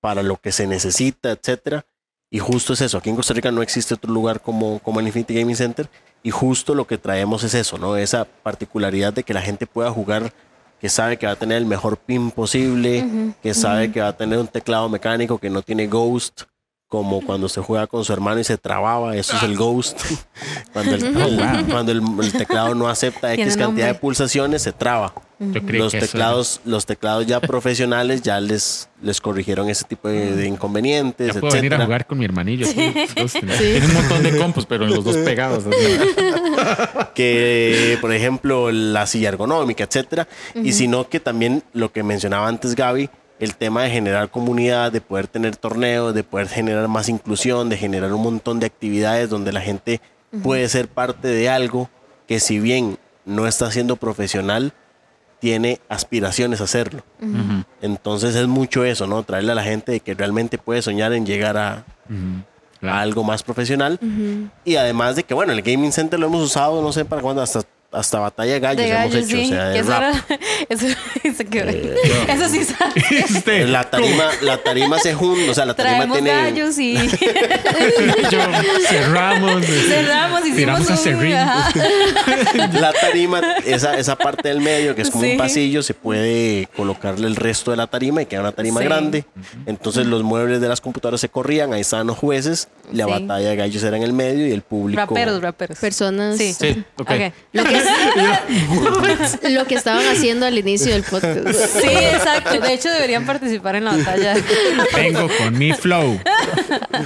para 0.00 0.22
lo 0.22 0.36
que 0.36 0.52
se 0.52 0.66
necesita, 0.66 1.32
etcétera. 1.32 1.86
Y 2.30 2.38
justo 2.38 2.72
es 2.72 2.80
eso. 2.80 2.98
Aquí 2.98 3.10
en 3.10 3.16
Costa 3.16 3.34
Rica 3.34 3.50
no 3.50 3.60
existe 3.60 3.94
otro 3.94 4.12
lugar 4.12 4.40
como, 4.40 4.78
como 4.78 5.00
el 5.00 5.06
Infinity 5.06 5.34
Gaming 5.34 5.56
Center. 5.56 5.88
Y 6.22 6.30
justo 6.30 6.74
lo 6.74 6.86
que 6.86 6.96
traemos 6.96 7.42
es 7.42 7.54
eso, 7.54 7.76
¿no? 7.76 7.96
Esa 7.96 8.24
particularidad 8.24 9.12
de 9.12 9.24
que 9.24 9.34
la 9.34 9.42
gente 9.42 9.66
pueda 9.66 9.90
jugar, 9.90 10.32
que 10.80 10.88
sabe 10.88 11.16
que 11.16 11.26
va 11.26 11.32
a 11.32 11.36
tener 11.36 11.58
el 11.58 11.66
mejor 11.66 11.96
pin 11.96 12.30
posible, 12.30 13.34
que 13.42 13.52
sabe 13.52 13.90
que 13.90 14.00
va 14.00 14.08
a 14.08 14.16
tener 14.16 14.38
un 14.38 14.46
teclado 14.46 14.88
mecánico 14.88 15.38
que 15.38 15.50
no 15.50 15.62
tiene 15.62 15.86
ghost, 15.88 16.42
como 16.90 17.22
cuando 17.22 17.48
se 17.48 17.62
juega 17.62 17.86
con 17.86 18.04
su 18.04 18.12
hermano 18.12 18.40
y 18.40 18.44
se 18.44 18.58
trababa, 18.58 19.16
eso 19.16 19.34
es 19.36 19.42
el 19.44 19.56
ghost. 19.56 19.98
cuando 20.74 20.96
el, 20.96 21.04
el- 21.16 21.64
cuando 21.70 21.92
el, 21.92 22.02
el 22.20 22.32
teclado 22.32 22.74
no 22.74 22.88
acepta 22.88 23.32
X 23.32 23.56
cantidad 23.56 23.86
de 23.86 23.92
nombre. 23.92 23.94
pulsaciones, 24.00 24.60
se 24.62 24.72
traba. 24.72 25.14
Los 25.38 25.94
eso 25.94 26.06
teclados, 26.06 26.60
los 26.66 26.84
teclados 26.84 27.26
ya 27.26 27.40
profesionales 27.40 28.20
ya 28.20 28.38
les, 28.42 28.90
les 29.00 29.22
corrigieron 29.22 29.70
ese 29.70 29.84
tipo 29.86 30.06
de, 30.08 30.36
de 30.36 30.46
inconvenientes, 30.46 31.32
Ya 31.32 31.40
puedo 31.40 31.54
venir 31.54 31.72
a 31.72 31.76
etcétera. 31.76 31.84
jugar 31.86 32.06
con 32.06 32.18
mi 32.18 32.26
hermanillo. 32.26 32.66
los 32.66 33.14
dos. 33.14 33.32
Tiene 33.32 33.86
un 33.86 33.94
montón 33.94 34.22
de 34.22 34.36
compos, 34.36 34.66
pero 34.66 34.84
los 34.86 35.02
dos 35.02 35.16
pegados. 35.18 35.64
que 37.14 37.96
por 38.00 38.12
ejemplo 38.12 38.70
la 38.70 39.06
silla 39.06 39.28
ergonómica, 39.30 39.84
etcétera, 39.84 40.28
y 40.54 40.72
sino 40.72 41.08
que 41.08 41.20
también 41.20 41.62
lo 41.72 41.92
que 41.92 42.02
mencionaba 42.02 42.48
antes 42.48 42.74
Gaby, 42.74 43.08
el 43.40 43.56
tema 43.56 43.82
de 43.82 43.90
generar 43.90 44.30
comunidad, 44.30 44.92
de 44.92 45.00
poder 45.00 45.26
tener 45.26 45.56
torneos, 45.56 46.14
de 46.14 46.22
poder 46.22 46.48
generar 46.48 46.86
más 46.88 47.08
inclusión, 47.08 47.70
de 47.70 47.78
generar 47.78 48.12
un 48.12 48.22
montón 48.22 48.60
de 48.60 48.66
actividades 48.66 49.30
donde 49.30 49.52
la 49.52 49.62
gente 49.62 50.00
puede 50.42 50.68
ser 50.68 50.88
parte 50.88 51.26
de 51.26 51.48
algo 51.48 51.88
que 52.28 52.38
si 52.38 52.60
bien 52.60 52.98
no 53.24 53.46
está 53.46 53.70
siendo 53.70 53.96
profesional, 53.96 54.74
tiene 55.40 55.80
aspiraciones 55.88 56.60
a 56.60 56.64
hacerlo. 56.64 57.02
Entonces 57.80 58.36
es 58.36 58.46
mucho 58.46 58.84
eso, 58.84 59.06
¿no? 59.06 59.22
Traerle 59.22 59.52
a 59.52 59.54
la 59.54 59.64
gente 59.64 59.92
de 59.92 60.00
que 60.00 60.14
realmente 60.14 60.58
puede 60.58 60.82
soñar 60.82 61.14
en 61.14 61.24
llegar 61.24 61.56
a, 61.56 61.72
a 61.72 61.84
claro. 62.78 62.98
algo 62.98 63.24
más 63.24 63.42
profesional. 63.42 63.98
Y 64.66 64.76
además 64.76 65.16
de 65.16 65.24
que, 65.24 65.32
bueno, 65.32 65.52
el 65.52 65.62
Gaming 65.62 65.92
Center 65.92 66.20
lo 66.20 66.26
hemos 66.26 66.42
usado, 66.42 66.82
no 66.82 66.92
sé 66.92 67.06
para 67.06 67.22
cuándo, 67.22 67.40
hasta, 67.40 67.62
hasta 67.92 68.18
batalla 68.20 68.52
de 68.52 68.60
gallos 68.60 68.86
De 68.86 68.90
hemos 68.92 69.14
hecho. 69.14 69.26
sí. 69.26 69.44
O 69.44 69.48
sea, 69.48 69.64
de 69.70 69.78
eso, 69.80 69.90
rap. 69.90 70.02
era, 70.02 70.24
eso, 72.34 72.48
sí 72.48 72.64
sabe. 72.64 73.04
Este, 73.10 73.66
La 73.66 73.90
tarima, 73.90 74.24
la 74.42 74.58
tarima 74.58 74.98
se 74.98 75.14
junta, 75.14 75.50
o 75.50 75.54
sea, 75.54 75.64
la 75.66 75.74
tarima 75.74 75.96
Traemos 75.96 76.18
tiene. 76.18 76.30
gallos 76.30 76.78
y 76.78 76.94
yo 78.30 78.38
cerramos. 78.88 79.64
cerramos 79.64 80.46
y 80.46 80.52
Tiramos 80.52 80.90
a. 80.90 81.72
La 82.72 82.92
tarima, 82.92 83.40
esa, 83.64 83.96
esa 83.98 84.16
parte 84.16 84.48
del 84.48 84.60
medio, 84.60 84.94
que 84.94 85.02
es 85.02 85.10
como 85.10 85.24
Sí. 85.24 85.32
un 85.32 85.38
pasillo, 85.38 85.82
se 85.82 85.94
puede 85.94 86.68
colocarle 86.76 87.26
el 87.26 87.36
resto 87.36 87.70
de 87.70 87.76
la 87.76 87.86
tarima 87.86 88.22
y 88.22 88.26
queda 88.26 88.40
una 88.40 88.52
tarima 88.52 88.80
Sí. 88.80 88.86
grande. 88.86 89.24
Entonces 89.66 90.06
los 90.06 90.22
muebles 90.22 90.60
de 90.60 90.68
las 90.68 90.80
computadoras 90.80 91.20
se 91.20 91.28
corrían, 91.28 91.72
ahí 91.72 91.80
estaban 91.82 92.06
los 92.06 92.18
jueces, 92.18 92.68
la 92.92 93.04
Sí. 93.04 93.10
batalla 93.10 93.48
de 93.50 93.56
gallos 93.56 93.82
era 93.82 93.96
en 93.96 94.02
el 94.02 94.12
medio 94.12 94.46
y 94.46 94.52
el 94.52 94.62
público. 94.62 95.00
Raperos, 95.00 95.42
raperos. 95.42 95.78
Personas. 95.78 96.36
Sí. 96.38 96.52
Sí, 96.58 96.84
ok. 96.96 97.10
Ok. 97.10 97.32
Lo 97.52 97.64
que, 97.64 97.79
lo 99.50 99.64
que 99.66 99.74
estaban 99.74 100.04
haciendo 100.06 100.46
al 100.46 100.56
inicio 100.58 100.92
del 100.92 101.02
podcast. 101.02 101.48
Sí, 101.48 101.88
exacto. 101.88 102.60
De 102.60 102.72
hecho, 102.74 102.88
deberían 102.90 103.26
participar 103.26 103.76
en 103.76 103.84
la 103.84 103.96
batalla. 103.96 104.34
Vengo 104.94 105.28
con 105.38 105.58
mi 105.58 105.72
flow. 105.72 106.18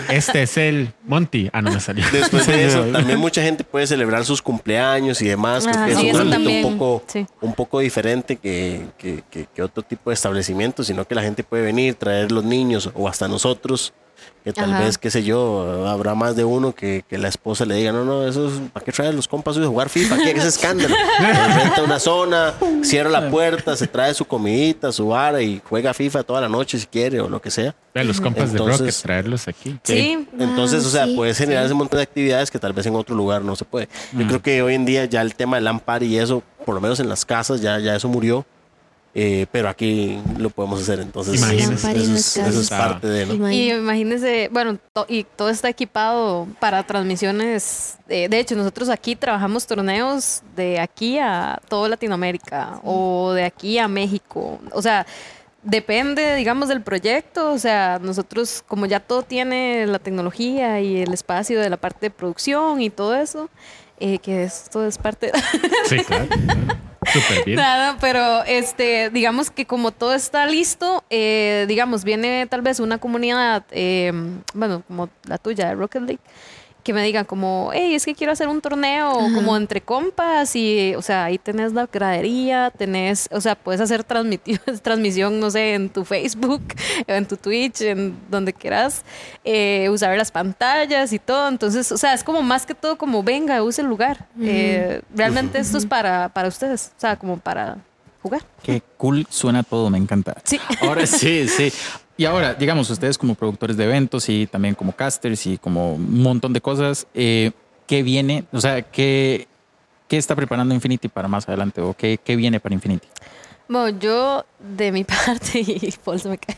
Este 0.09 0.43
es 0.43 0.57
el 0.57 0.93
Monty. 1.05 1.51
Ah, 1.53 1.63
no 1.63 1.71
me 1.73 1.81
salió. 1.81 2.05
Después 2.13 2.47
de 2.47 2.67
eso, 2.67 2.83
también 2.93 3.19
mucha 3.19 3.43
gente 3.43 3.65
puede 3.65 3.87
celebrar 3.87 4.25
sus 4.25 4.43
cumpleaños 4.43 5.21
y 5.23 5.29
demás. 5.29 5.67
Ajá, 5.67 5.87
que 5.87 5.93
es 5.93 6.15
un 6.15 6.31
también, 6.31 6.65
un 6.65 6.79
poco, 6.79 7.05
sí. 7.07 7.27
un 7.41 7.55
poco 7.55 7.81
diferente 7.81 8.37
que, 8.37 8.83
que- 8.99 9.23
que- 9.31 9.47
que 9.55 9.63
otro 9.63 9.83
tipo 9.83 10.11
de 10.11 10.15
establecimiento, 10.15 10.83
sino 10.85 11.07
que 11.07 11.15
la 11.15 11.23
gente 11.23 11.45
puede 11.45 11.63
venir, 11.63 11.95
traer 11.95 12.33
los 12.33 12.45
niños 12.45 12.91
o 12.95 13.09
hasta 13.09 13.29
nosotros, 13.29 13.93
que 14.45 14.53
tal 14.53 14.75
Ajá. 14.75 14.85
vez, 14.85 14.99
qué 14.99 15.11
sé 15.11 15.25
yo, 15.25 15.87
habrá 15.89 16.15
más 16.15 16.37
de 16.37 16.45
uno 16.45 16.75
que, 16.75 17.03
que 17.09 17.17
la 17.17 17.29
esposa 17.29 17.65
le 17.65 17.77
diga, 17.77 17.93
no, 17.93 18.05
no, 18.05 18.29
eso 18.29 18.47
es, 18.49 18.53
¿para 18.75 18.85
qué 18.85 18.93
traes 18.93 19.15
los 19.15 19.27
compas 19.27 19.57
a 19.57 19.65
jugar 19.65 19.89
FIFA? 19.89 20.17
¿Qué 20.19 20.33
es 20.33 20.45
escándalo? 20.45 20.95
Renta 21.19 21.83
una 21.83 21.99
zona, 21.99 22.53
cierra 22.83 23.09
la 23.09 23.31
puerta, 23.31 23.75
se 23.75 23.87
trae 23.87 24.13
su 24.13 24.27
comidita, 24.27 24.93
su 24.93 25.09
vara 25.09 25.41
y 25.41 25.63
juega 25.67 25.95
FIFA 25.95 26.25
toda 26.25 26.43
la 26.43 26.49
noche 26.51 26.79
si 26.79 26.85
quiere 26.87 27.21
o 27.21 27.29
lo 27.31 27.41
que 27.41 27.51
sea. 27.51 27.75
Ve, 27.95 28.05
Los 28.05 28.21
compas 28.21 28.53
de 28.53 28.59
Entonces- 28.59 28.81
Rocket, 28.81 29.03
traerlos 29.03 29.49
aquí. 29.49 29.79
Sí. 29.83 30.29
Entonces, 30.39 30.85
Ah, 30.85 30.89
o 30.89 30.91
sea, 30.91 31.07
sí, 31.07 31.15
puedes 31.17 31.39
generar 31.39 31.63
sí. 31.63 31.67
ese 31.67 31.75
montón 31.75 31.97
de 31.97 32.03
actividades 32.03 32.51
que 32.51 32.59
tal 32.59 32.75
vez 32.75 32.85
en 32.85 32.97
otro 32.97 33.17
lugar 33.17 33.43
no 33.43 33.57
se 33.57 33.65
puede. 33.65 33.89
Yo 34.13 34.27
creo 34.27 34.43
que 34.43 34.61
hoy 34.63 34.75
en 34.75 34.85
día 34.85 35.07
ya 35.07 35.23
el 35.23 35.35
tema 35.35 35.57
del 35.57 35.65
LAN 35.65 35.81
y 36.03 36.17
eso, 36.19 36.43
por 36.67 36.75
lo 36.75 36.83
menos 36.83 37.01
en 37.01 37.09
las 37.09 37.25
casas, 37.25 37.63
ya, 37.63 37.79
ya 37.79 37.97
eso 37.97 38.09
murió. 38.09 38.45
Eh, 39.17 39.47
pero 39.53 39.69
aquí 39.69 40.19
lo 40.39 40.51
podemos 40.51 40.83
hacer. 40.83 40.99
Entonces, 40.99 41.41
eso, 41.41 41.73
es, 41.73 42.37
eso 42.37 42.77
parte 42.77 43.07
de, 43.07 43.27
¿no? 43.27 43.49
Y 43.53 43.71
imagínense, 43.71 44.49
bueno, 44.53 44.77
to- 44.93 45.07
y 45.09 45.23
todo 45.23 45.51
está 45.51 45.69
equipado 45.69 46.49
para 46.59 46.83
transmisiones. 46.85 47.97
eh, 48.09 48.29
de 48.29 48.41
hecho, 48.41 48.57
nosotros 48.57 48.89
aquí 48.89 49.15
trabajamos 49.15 49.67
torneos 49.69 50.43
de 50.57 50.81
aquí 50.81 51.19
a 51.21 51.61
toda 51.69 51.89
Latinoamérica 51.91 52.81
o 52.83 53.33
de 53.33 53.45
aquí 53.45 53.79
a 53.79 53.87
México. 53.87 54.59
O 54.73 54.83
sea, 54.83 55.07
depende, 55.63 56.35
digamos, 56.35 56.69
del 56.69 56.83
proyecto. 56.83 57.53
O 57.53 57.59
sea, 57.59 58.01
nosotros, 58.03 58.65
como 58.67 58.85
ya 58.87 58.99
todo 58.99 59.23
tiene 59.23 59.87
la 59.87 60.01
tecnología 60.01 60.81
y 60.81 61.03
el 61.03 61.13
espacio 61.15 61.61
de 61.61 61.71
la 61.71 61.77
parte 61.77 62.07
de 62.07 62.11
producción 62.11 62.81
y 62.83 62.91
todo 62.91 63.15
eso, 63.15 63.49
eh, 64.01 64.19
que 64.19 64.43
esto 64.43 64.85
es 64.85 64.99
parte 64.99 65.31
Sí, 65.89 65.99
claro. 65.99 66.27
Nada, 67.47 67.97
pero 68.01 68.45
este, 68.45 69.11
digamos 69.11 69.51
que 69.51 69.67
como 69.67 69.91
todo 69.91 70.15
está 70.15 70.47
listo, 70.47 71.05
eh, 71.11 71.65
digamos, 71.69 72.05
viene 72.05 72.47
tal 72.47 72.63
vez 72.63 72.81
una 72.81 72.99
comunidad, 72.99 73.65
eh, 73.71 74.13
bueno, 74.55 74.83
como 74.87 75.09
la 75.25 75.39
tuya, 75.39 75.75
Rocket 75.75 76.03
League, 76.03 76.21
que 76.85 76.93
me 76.93 77.03
digan 77.03 77.25
como, 77.25 77.71
hey, 77.73 77.95
es 77.95 78.05
que 78.05 78.15
quiero 78.15 78.33
hacer 78.33 78.47
un 78.47 78.61
torneo 78.61 79.13
como 79.35 79.57
entre 79.57 79.81
compas 79.81 80.55
y, 80.55 80.95
o 80.95 81.03
sea, 81.03 81.25
ahí 81.25 81.39
tenés 81.39 81.73
la 81.73 81.87
gradería, 81.87 82.71
tenés, 82.71 83.29
o 83.33 83.41
sea, 83.41 83.55
puedes 83.55 83.81
hacer 83.81 84.05
transmisión, 84.83 85.41
no 85.41 85.51
sé, 85.51 85.75
en 85.75 85.89
tu 85.89 86.05
Facebook, 86.05 86.63
en 87.07 87.27
tu 87.27 87.37
Twitch, 87.39 87.81
en 87.81 88.17
donde 88.31 88.53
quieras, 88.53 89.03
eh, 89.45 89.89
usar 89.91 90.17
las 90.17 90.31
pantallas 90.31 91.13
y 91.13 91.19
todo. 91.19 91.49
Entonces, 91.49 91.91
o 91.91 91.97
sea, 91.97 92.13
es 92.13 92.23
como 92.23 92.43
más 92.43 92.67
que 92.67 92.75
todo 92.75 92.97
como, 92.97 93.23
venga, 93.23 93.63
use 93.63 93.81
el 93.81 93.89
lugar. 93.89 94.27
Eh, 94.41 95.01
realmente 95.15 95.59
esto 95.59 95.79
es 95.79 95.87
para, 95.87 96.29
para 96.29 96.49
ustedes, 96.49 96.93
o 96.97 97.01
sea, 97.01 97.17
como 97.17 97.39
para 97.39 97.79
jugar. 98.23 98.43
Qué 98.63 98.83
cool 98.99 99.27
suena 99.31 99.63
todo, 99.63 99.89
me 99.89 99.99
encanta. 99.99 100.37
Sí. 100.45 100.61
Ahora 100.83 101.07
sí, 101.07 101.49
sí. 101.49 101.73
Y 102.17 102.25
ahora, 102.27 102.55
digamos, 102.55 102.89
ustedes 102.91 103.19
como 103.19 103.35
productores 103.35 103.77
de 103.77 103.85
eventos 103.85 104.29
y 104.29 104.47
también 104.47 104.75
como 104.75 104.93
casters 104.93 105.47
y 105.47 105.59
como 105.59 105.95
un 105.95 106.23
montón 106.23 106.53
de 106.53 106.61
cosas, 106.61 107.07
eh, 107.15 107.51
¿qué 107.87 108.03
viene? 108.05 108.45
O 108.53 108.61
sea, 108.61 108.83
¿qué, 108.83 109.49
¿qué 110.07 110.17
está 110.17 110.37
preparando 110.37 110.75
Infinity 110.75 111.09
para 111.09 111.27
más 111.27 111.49
adelante? 111.49 111.81
¿O 111.81 111.93
qué, 111.95 112.19
qué 112.23 112.37
viene 112.37 112.61
para 112.61 112.75
Infinity? 112.75 113.09
Bueno, 113.67 113.99
yo 113.99 114.45
de 114.61 114.93
mi 114.93 115.03
parte, 115.27 115.59
y 115.61 115.93
Paul 116.05 116.21
se 116.21 116.29
me 116.29 116.39
cae. 116.39 116.57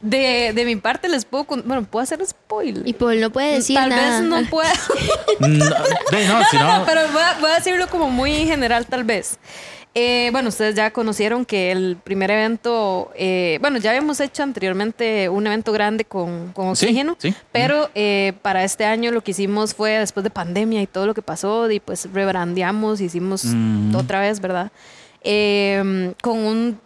De, 0.00 0.52
de 0.54 0.64
mi 0.64 0.76
parte 0.76 1.08
les 1.08 1.24
puedo, 1.24 1.44
bueno, 1.64 1.82
puedo 1.84 2.02
hacer 2.02 2.24
spoiler. 2.24 2.86
Y 2.86 2.92
Paul 2.92 3.20
no 3.20 3.30
puede 3.30 3.54
decir 3.54 3.74
Tal 3.76 3.88
nada. 3.88 4.20
vez 4.20 4.28
no 4.28 4.44
pueda. 4.50 4.72
No, 5.40 5.48
no, 5.48 6.78
no- 6.78 6.84
pero 6.86 7.00
voy 7.12 7.22
a, 7.22 7.38
voy 7.40 7.50
a 7.50 7.54
decirlo 7.54 7.88
como 7.88 8.08
muy 8.10 8.32
general 8.46 8.86
tal 8.86 9.02
vez. 9.04 9.38
Eh, 9.94 10.30
bueno, 10.32 10.48
ustedes 10.48 10.74
ya 10.74 10.90
conocieron 10.90 11.44
que 11.44 11.70
el 11.70 11.98
primer 12.02 12.30
evento, 12.30 13.12
eh, 13.14 13.58
bueno, 13.60 13.76
ya 13.78 13.90
habíamos 13.90 14.20
hecho 14.20 14.42
anteriormente 14.42 15.28
un 15.28 15.46
evento 15.46 15.70
grande 15.70 16.06
con, 16.06 16.52
oxígeno, 16.54 17.14
sí. 17.18 17.34
pero 17.52 17.90
eh, 17.94 18.32
para 18.40 18.64
este 18.64 18.86
año 18.86 19.10
lo 19.10 19.22
que 19.22 19.32
hicimos 19.32 19.74
fue 19.74 19.98
después 19.98 20.24
de 20.24 20.30
pandemia 20.30 20.80
y 20.80 20.86
todo 20.86 21.06
lo 21.06 21.12
que 21.12 21.20
pasó, 21.20 21.70
y 21.70 21.78
pues 21.78 22.08
rebrandeamos, 22.10 23.00
hicimos 23.02 23.44
Mm. 23.44 23.94
otra 23.94 24.20
vez, 24.20 24.40
¿verdad? 24.40 24.72
Eh, 25.22 26.14
con 26.22 26.38
un 26.38 26.80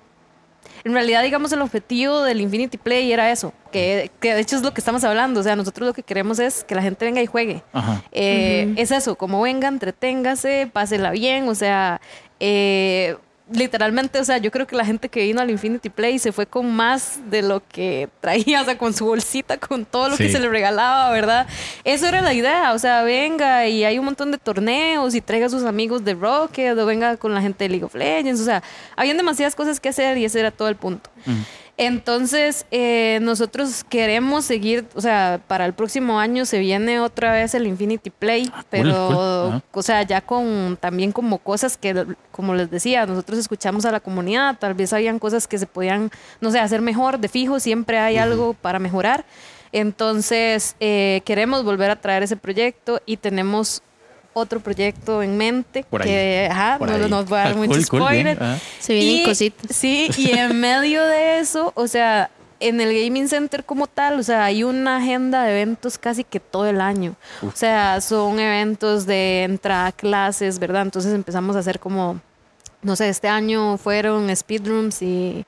en 0.84 0.92
realidad, 0.92 1.24
digamos, 1.24 1.50
el 1.50 1.62
objetivo 1.62 2.22
del 2.22 2.40
Infinity 2.40 2.78
Play 2.78 3.10
era 3.10 3.32
eso, 3.32 3.52
que, 3.72 4.12
que 4.20 4.34
de 4.34 4.40
hecho 4.40 4.54
es 4.54 4.62
lo 4.62 4.72
que 4.72 4.80
estamos 4.80 5.02
hablando. 5.02 5.40
O 5.40 5.42
sea, 5.42 5.56
nosotros 5.56 5.84
lo 5.88 5.92
que 5.92 6.04
queremos 6.04 6.38
es 6.38 6.62
que 6.62 6.76
la 6.76 6.82
gente 6.82 7.04
venga 7.04 7.20
y 7.20 7.26
juegue. 7.26 7.64
Ajá. 7.72 8.04
Eh, 8.12 8.72
Es 8.76 8.92
eso, 8.92 9.16
como 9.16 9.42
venga, 9.42 9.66
entreténgase, 9.66 10.70
pásela 10.72 11.10
bien, 11.10 11.48
o 11.48 11.56
sea, 11.56 12.00
eh, 12.40 13.16
literalmente, 13.50 14.18
o 14.18 14.24
sea, 14.24 14.38
yo 14.38 14.50
creo 14.50 14.66
que 14.66 14.74
la 14.74 14.84
gente 14.84 15.08
que 15.08 15.22
vino 15.22 15.40
al 15.40 15.50
Infinity 15.50 15.88
Play 15.88 16.18
se 16.18 16.32
fue 16.32 16.46
con 16.46 16.74
más 16.74 17.20
de 17.30 17.42
lo 17.42 17.62
que 17.66 18.08
traía, 18.20 18.62
o 18.62 18.64
sea, 18.64 18.76
con 18.76 18.92
su 18.92 19.06
bolsita, 19.06 19.58
con 19.58 19.84
todo 19.84 20.08
lo 20.08 20.16
que 20.16 20.28
se 20.28 20.38
le 20.38 20.48
regalaba, 20.48 21.10
¿verdad? 21.10 21.46
Eso 21.84 22.06
era 22.06 22.20
la 22.20 22.34
idea, 22.34 22.72
o 22.72 22.78
sea, 22.78 23.02
venga 23.02 23.66
y 23.68 23.84
hay 23.84 23.98
un 23.98 24.04
montón 24.04 24.32
de 24.32 24.38
torneos 24.38 25.14
y 25.14 25.20
traiga 25.20 25.46
a 25.46 25.50
sus 25.50 25.64
amigos 25.64 26.04
de 26.04 26.14
Rocket 26.14 26.76
o 26.76 26.86
venga 26.86 27.16
con 27.16 27.34
la 27.34 27.40
gente 27.40 27.64
de 27.64 27.68
League 27.68 27.84
of 27.84 27.94
Legends, 27.94 28.40
o 28.40 28.44
sea, 28.44 28.62
habían 28.96 29.16
demasiadas 29.16 29.54
cosas 29.54 29.78
que 29.78 29.88
hacer 29.88 30.18
y 30.18 30.24
ese 30.24 30.40
era 30.40 30.50
todo 30.50 30.68
el 30.68 30.76
punto. 30.76 31.10
Entonces, 31.78 32.64
eh, 32.70 33.18
nosotros 33.20 33.84
queremos 33.84 34.46
seguir, 34.46 34.86
o 34.94 35.00
sea, 35.02 35.42
para 35.46 35.66
el 35.66 35.74
próximo 35.74 36.18
año 36.18 36.46
se 36.46 36.58
viene 36.58 37.00
otra 37.00 37.32
vez 37.32 37.54
el 37.54 37.66
Infinity 37.66 38.08
Play, 38.08 38.50
pero, 38.70 38.94
Ah, 38.94 39.08
cool. 39.08 39.48
Ajá. 39.56 39.62
o 39.72 39.82
sea, 39.82 40.02
ya 40.02 40.22
con 40.22 40.78
también 40.80 41.12
como 41.12 41.36
cosas 41.36 41.76
que, 41.76 42.06
como 42.32 42.54
les 42.54 42.70
decía, 42.70 43.04
nosotros 43.04 43.38
escuchamos 43.38 43.84
a 43.84 43.92
la 43.92 44.00
comunidad, 44.00 44.56
tal 44.58 44.72
vez 44.72 44.94
habían 44.94 45.18
cosas 45.18 45.46
que 45.46 45.58
se 45.58 45.66
podían, 45.66 46.10
no 46.40 46.50
sé, 46.50 46.60
hacer 46.60 46.80
mejor, 46.80 47.18
de 47.18 47.28
fijo, 47.28 47.60
siempre 47.60 47.98
hay 47.98 48.16
algo 48.16 48.54
para 48.54 48.78
mejorar. 48.78 49.26
Entonces, 49.70 50.76
eh, 50.80 51.20
queremos 51.26 51.62
volver 51.62 51.90
a 51.90 51.96
traer 52.00 52.22
ese 52.22 52.38
proyecto 52.38 53.02
y 53.04 53.18
tenemos 53.18 53.82
otro 54.38 54.60
proyecto 54.60 55.22
en 55.22 55.36
mente 55.38 55.84
Por 55.88 56.02
ahí. 56.02 56.08
que, 56.08 56.48
ajá, 56.50 56.76
Por 56.78 56.90
no 56.90 56.94
ahí. 57.04 57.10
nos 57.10 57.26
voy 57.26 57.38
a 57.38 57.42
dar 57.44 57.52
Ah, 57.52 57.56
mucho 57.56 57.70
cool, 57.72 57.86
cool, 57.88 58.00
spoiler. 58.02 58.42
ajá. 58.42 58.58
Se 58.78 58.92
vienen 58.94 59.16
Y- 59.16 59.24
cositas. 59.24 59.74
Sí, 59.76 60.08
y 60.18 60.30
en 60.36 60.60
medio 60.60 61.02
de 61.04 61.38
eso, 61.38 61.72
o 61.74 61.88
sea, 61.88 62.30
en 62.60 62.80
el 62.80 62.88
Gaming 62.92 63.28
Center 63.28 63.64
como 63.64 63.86
tal, 63.86 64.18
o 64.18 64.22
sea, 64.22 64.44
hay 64.44 64.62
una 64.62 64.98
agenda 64.98 65.42
de 65.44 65.52
eventos 65.52 65.96
casi 65.98 66.22
que 66.24 66.38
todo 66.40 66.66
el 66.66 66.80
año. 66.80 67.14
O 67.42 67.52
sea, 67.54 68.00
son 68.00 68.38
eventos 68.38 69.06
de 69.06 69.42
entrada 69.44 69.86
a 69.88 69.92
clases, 69.92 70.58
¿verdad? 70.58 70.82
Entonces 70.82 71.12
empezamos 71.14 71.56
a 71.56 71.58
hacer 71.60 71.78
como, 71.80 72.20
no 72.82 72.94
sé, 72.96 73.08
este 73.08 73.28
año 73.28 73.76
fueron 73.78 74.34
speedrooms 74.34 75.00
y, 75.02 75.44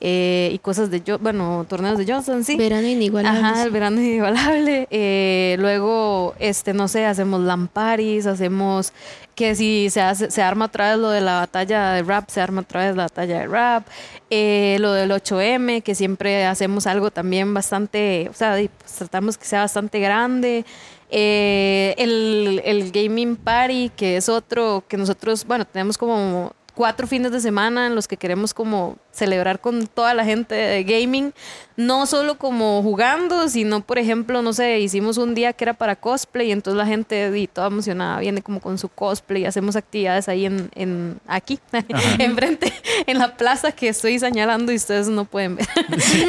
eh, 0.00 0.50
y 0.52 0.58
cosas 0.58 0.90
de, 0.90 1.02
bueno, 1.20 1.66
torneos 1.68 1.98
de 1.98 2.10
Johnson, 2.10 2.44
sí. 2.44 2.56
Verano 2.56 2.86
inigualable. 2.86 3.40
Ajá, 3.40 3.62
el 3.64 3.70
verano 3.70 4.00
inigualable. 4.02 4.86
Eh, 4.90 5.56
luego, 5.58 6.34
este, 6.38 6.72
no 6.74 6.88
sé, 6.88 7.04
hacemos 7.04 7.40
lamparis, 7.40 8.26
hacemos 8.26 8.92
que 9.34 9.54
si 9.54 9.88
se 9.90 10.00
hace, 10.00 10.30
se 10.30 10.42
arma 10.42 10.64
otra 10.64 10.90
vez 10.90 10.98
lo 10.98 11.10
de 11.10 11.20
la 11.20 11.34
batalla 11.34 11.92
de 11.92 12.02
rap, 12.02 12.28
se 12.28 12.40
arma 12.40 12.62
otra 12.62 12.86
vez 12.86 12.96
la 12.96 13.04
batalla 13.04 13.38
de 13.38 13.46
rap. 13.46 13.86
Eh, 14.30 14.78
lo 14.80 14.92
del 14.92 15.10
8M, 15.10 15.82
que 15.82 15.94
siempre 15.94 16.44
hacemos 16.44 16.86
algo 16.86 17.10
también 17.10 17.54
bastante, 17.54 18.28
o 18.30 18.34
sea, 18.34 18.54
pues, 18.54 18.92
tratamos 18.92 19.38
que 19.38 19.44
sea 19.44 19.60
bastante 19.60 20.00
grande. 20.00 20.64
Eh, 21.10 21.94
el, 21.98 22.60
el 22.64 22.90
Gaming 22.90 23.36
Party, 23.36 23.90
que 23.96 24.16
es 24.16 24.28
otro 24.28 24.84
que 24.88 24.96
nosotros, 24.96 25.46
bueno, 25.46 25.64
tenemos 25.64 25.96
como 25.96 26.52
cuatro 26.78 27.06
fines 27.06 27.32
de 27.32 27.40
semana 27.40 27.86
en 27.86 27.94
los 27.94 28.06
que 28.06 28.16
queremos 28.16 28.54
como 28.54 28.96
celebrar 29.18 29.60
con 29.60 29.86
toda 29.86 30.14
la 30.14 30.24
gente 30.24 30.54
de 30.54 30.84
gaming, 30.84 31.32
no 31.76 32.06
solo 32.06 32.38
como 32.38 32.82
jugando, 32.82 33.48
sino 33.48 33.80
por 33.82 33.98
ejemplo, 33.98 34.42
no 34.42 34.52
sé, 34.52 34.80
hicimos 34.80 35.16
un 35.18 35.34
día 35.34 35.52
que 35.52 35.64
era 35.64 35.74
para 35.74 35.94
cosplay, 35.96 36.48
y 36.48 36.52
entonces 36.52 36.76
la 36.78 36.86
gente 36.86 37.30
y 37.38 37.46
toda 37.46 37.68
emocionada 37.68 38.18
viene 38.20 38.42
como 38.42 38.60
con 38.60 38.78
su 38.78 38.88
cosplay, 38.88 39.44
hacemos 39.44 39.76
actividades 39.76 40.28
ahí 40.28 40.46
en, 40.46 40.70
en 40.74 41.18
aquí, 41.26 41.58
enfrente, 42.18 42.72
en 43.06 43.18
la 43.18 43.36
plaza 43.36 43.70
que 43.72 43.88
estoy 43.88 44.18
señalando 44.18 44.72
y 44.72 44.76
ustedes 44.76 45.08
no 45.08 45.24
pueden 45.24 45.56
ver. 45.56 45.66
Sí, 45.98 46.24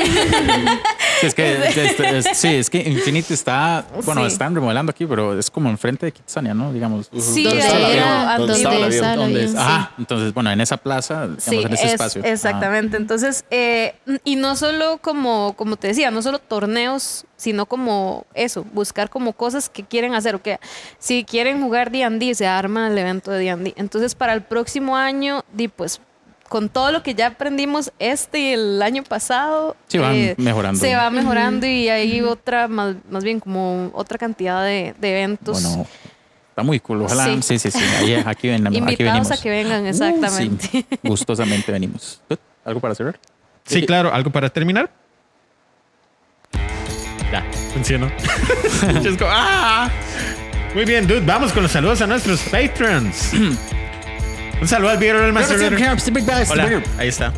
es 1.23 1.33
que, 1.33 1.57
es- 2.17 2.37
sí, 2.37 2.47
es 2.55 2.69
que 2.69 2.77
Infinity 2.79 3.33
está, 3.33 3.85
bueno, 4.05 4.21
Sí. 4.21 4.27
están 4.27 4.53
remodelando 4.55 4.91
aquí, 4.91 5.05
pero 5.05 5.37
es 5.37 5.49
como 5.49 5.69
enfrente 5.69 6.05
de 6.05 6.11
Kitsania, 6.11 6.53
¿no? 6.53 6.71
Digamos. 6.71 7.09
Sí, 7.17 7.43
¿Dónde 7.43 7.61
Donde 7.63 7.77
el 7.77 7.83
avión? 7.83 8.37
¿Dónde 8.37 8.37
donde 8.37 8.53
estaba 8.53 9.13
el 9.15 9.21
avión? 9.23 9.37
estaba. 9.43 9.65
Ajá, 9.75 9.91
entonces, 9.97 10.33
bueno, 10.33 10.51
en 10.51 10.61
esa 10.61 10.77
plaza, 10.77 11.21
digamos, 11.27 11.43
Sí, 11.43 11.55
en 11.61 11.73
ese 11.73 11.85
es- 11.87 11.91
espacio. 11.93 12.23
Exactamente. 12.23 12.78
Entonces, 12.79 13.45
eh, 13.51 13.95
y 14.23 14.35
no 14.35 14.55
solo 14.55 14.97
como, 15.01 15.53
como 15.57 15.75
te 15.77 15.87
decía, 15.87 16.11
no 16.11 16.21
solo 16.21 16.39
torneos, 16.39 17.25
sino 17.37 17.65
como 17.65 18.25
eso, 18.33 18.65
buscar 18.73 19.09
como 19.09 19.33
cosas 19.33 19.69
que 19.69 19.83
quieren 19.83 20.13
hacer. 20.15 20.35
O 20.35 20.41
que 20.41 20.59
si 20.97 21.23
quieren 21.23 21.61
jugar 21.61 21.91
D&D, 21.91 22.35
se 22.35 22.47
arma 22.47 22.87
el 22.87 22.97
evento 22.97 23.31
de 23.31 23.39
D&D. 23.43 23.73
Entonces, 23.77 24.15
para 24.15 24.33
el 24.33 24.41
próximo 24.43 24.95
año, 24.97 25.43
di 25.53 25.67
pues 25.67 26.01
con 26.47 26.67
todo 26.67 26.91
lo 26.91 27.03
que 27.03 27.13
ya 27.13 27.27
aprendimos 27.27 27.91
este 27.99 28.39
y 28.39 28.53
el 28.53 28.81
año 28.81 29.03
pasado, 29.03 29.73
eh, 29.73 29.75
Sí, 29.87 29.97
van 29.99 30.35
mejorando. 30.37 30.79
Se 30.79 30.95
va 30.95 31.09
mejorando 31.11 31.67
y 31.67 31.89
hay 31.89 32.21
otra, 32.21 32.67
más, 32.67 32.95
más 33.09 33.23
bien 33.23 33.39
como 33.39 33.91
otra 33.93 34.17
cantidad 34.17 34.63
de, 34.65 34.95
de 34.99 35.11
eventos. 35.11 35.61
Bueno, 35.61 35.85
está 36.49 36.63
muy 36.63 36.79
cool. 36.79 37.03
Ojalá. 37.03 37.25
Sí, 37.25 37.39
Sí. 37.43 37.59
sí, 37.59 37.69
sí. 37.69 37.79
Ahí- 37.99 38.23
aquí, 38.25 38.47
ven- 38.47 38.65
aquí 38.65 38.77
Invitados 38.77 38.97
venimos. 39.13 39.31
a 39.31 39.37
que 39.43 39.49
vengan, 39.51 39.83
Uh, 39.83 39.87
exactamente. 39.89 40.67
sí, 40.71 40.85
gustosamente 41.03 41.71
venimos. 41.71 42.19
¿Algo 42.69 42.79
para 42.81 42.93
cerrar? 42.93 43.19
Sí, 43.65 43.83
claro. 43.83 44.13
¿Algo 44.13 44.31
para 44.31 44.47
terminar? 44.49 44.91
Ya, 47.31 47.43
go, 49.17 49.25
¡ah! 49.27 49.89
Muy 50.75 50.85
bien, 50.85 51.07
dude. 51.07 51.21
Vamos 51.21 51.51
con 51.51 51.63
los 51.63 51.71
saludos 51.71 51.99
a 52.01 52.07
nuestros 52.07 52.41
patrons. 52.41 53.33
Un 54.61 54.67
saludo 54.67 54.91
al 54.91 54.97
Vieron 54.99 55.23
el 55.25 55.33
Master. 55.33 55.57
Hola, 56.51 56.63
ahí 56.99 57.07
está. 57.07 57.33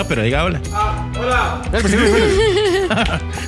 No, 0.00 0.08
pero 0.08 0.22
diga 0.22 0.44
hola. 0.44 0.60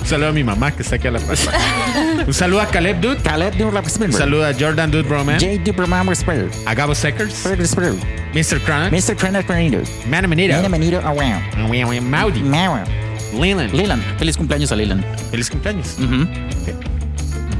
Un 0.02 0.04
saludo 0.06 0.28
a 0.28 0.32
mi 0.32 0.44
mamá 0.44 0.70
que 0.70 0.82
está 0.82 0.96
aquí 0.96 1.06
a 1.08 1.12
la 1.12 1.18
par. 1.18 1.34
Un 2.26 2.34
saludo 2.34 2.60
a 2.60 2.66
Caleb 2.66 3.00
Dude. 3.00 3.16
Caleb 3.22 3.54
de 3.54 3.64
Un 3.64 4.12
saludo 4.12 4.44
a 4.44 4.52
Jordan 4.52 4.90
Dude 4.90 5.08
Broman. 5.08 5.40
J. 5.40 5.62
Duperman 5.64 6.06
Whisper. 6.06 6.50
A 6.66 6.74
Gabo 6.74 6.94
Seckers. 6.94 7.46
Mr. 7.46 8.60
Chronic. 8.60 8.92
Mr. 8.92 9.16
Trainer 9.16 9.46
Cornito. 9.46 9.78
Mana 10.10 10.28
Manito. 10.28 10.54
Nina 10.54 10.68
Menito 10.68 10.98
Around. 10.98 12.02
Maudi. 12.10 12.42
Mara. 12.42 12.84
Leland. 13.32 13.72
Leland. 13.72 14.02
Feliz 14.18 14.36
cumpleaños 14.36 14.70
a 14.72 14.76
Leland. 14.76 15.02
Feliz 15.30 15.48
cumpleaños. 15.48 15.96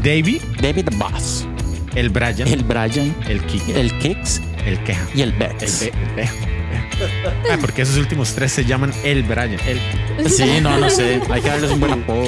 Davey. 0.02 0.38
David 0.60 0.84
the 0.90 0.96
Boss. 0.96 1.46
El 1.94 2.10
Brian. 2.10 2.46
El 2.46 2.62
Brian. 2.62 3.14
El 3.26 3.40
Kike. 3.46 3.80
El 3.80 3.90
Kicks. 4.00 4.42
El 4.66 4.78
Queja. 4.84 5.00
Y 5.14 5.22
el 5.22 5.30
El 5.30 5.38
Bex. 5.38 5.80
Be- 5.80 5.86
el 5.86 6.14
Be- 6.16 6.51
Ah, 7.50 7.56
porque 7.60 7.82
esos 7.82 7.96
últimos 7.98 8.34
tres 8.34 8.52
se 8.52 8.64
llaman 8.64 8.92
El 9.04 9.22
Brian. 9.24 9.58
El 9.66 10.30
Sí, 10.30 10.60
no, 10.62 10.78
no 10.78 10.88
sé. 10.88 11.20
Hay 11.30 11.42
que 11.42 11.48
darles 11.48 11.70
un 11.70 11.80
buen 11.80 11.92
apodo. 12.02 12.24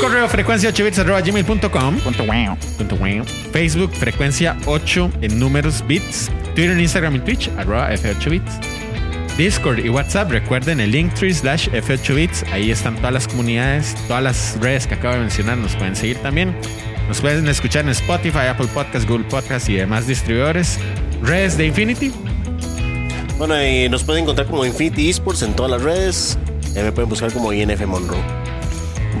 correo 0.00 0.28
frecuencia 0.28 0.70
8 0.70 0.84
bits 0.84 0.98
arroba 1.00 1.20
gmail.com. 1.20 1.98
Punto 1.98 2.24
wow. 2.24 2.56
Facebook 3.52 3.92
frecuencia 3.94 4.56
8 4.66 5.10
en 5.22 5.38
números 5.38 5.84
bits. 5.86 6.30
Twitter, 6.54 6.78
Instagram 6.78 7.16
y 7.16 7.18
Twitch 7.20 7.50
arroba 7.58 7.92
F8 7.92 8.30
bits. 8.30 8.52
Discord 9.36 9.84
y 9.84 9.90
WhatsApp, 9.90 10.30
recuerden 10.30 10.80
el 10.80 10.92
link 10.92 11.12
tree 11.12 11.34
slash 11.34 11.68
F8 11.68 12.14
bits. 12.14 12.44
Ahí 12.52 12.70
están 12.70 12.96
todas 12.96 13.12
las 13.12 13.28
comunidades, 13.28 13.94
todas 14.08 14.22
las 14.22 14.56
redes 14.60 14.86
que 14.86 14.94
acabo 14.94 15.14
de 15.14 15.20
mencionar. 15.20 15.58
Nos 15.58 15.76
pueden 15.76 15.94
seguir 15.94 16.16
también. 16.18 16.56
Nos 17.08 17.20
pueden 17.20 17.46
escuchar 17.48 17.84
en 17.84 17.90
Spotify, 17.90 18.46
Apple 18.48 18.68
Podcasts, 18.72 19.06
Google 19.06 19.26
Podcasts 19.26 19.68
y 19.68 19.74
demás 19.74 20.06
distribuidores. 20.06 20.78
Redes 21.22 21.58
de 21.58 21.66
Infinity. 21.66 22.12
Bueno, 23.38 23.62
y 23.62 23.88
nos 23.88 24.02
pueden 24.02 24.22
encontrar 24.22 24.46
como 24.46 24.64
Infinity 24.64 25.10
Esports 25.10 25.42
en 25.42 25.54
todas 25.54 25.70
las 25.70 25.82
redes. 25.82 26.38
Eh, 26.74 26.82
me 26.82 26.92
pueden 26.92 27.08
buscar 27.10 27.32
como 27.32 27.52
INF 27.52 27.80
Monroe. 27.86 28.18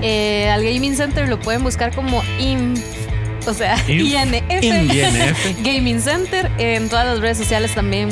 Eh, 0.02 0.48
al 0.50 0.62
Gaming 0.62 0.94
Center 0.96 1.28
lo 1.28 1.38
pueden 1.40 1.62
buscar 1.62 1.94
como 1.94 2.22
INF, 2.38 2.80
o 3.46 3.54
sea, 3.54 3.76
Inf. 3.88 4.02
INF, 4.12 4.62
INF. 4.62 5.56
Gaming 5.64 6.00
Center, 6.00 6.50
en 6.58 6.88
todas 6.88 7.06
las 7.06 7.20
redes 7.20 7.38
sociales 7.38 7.74
también. 7.74 8.08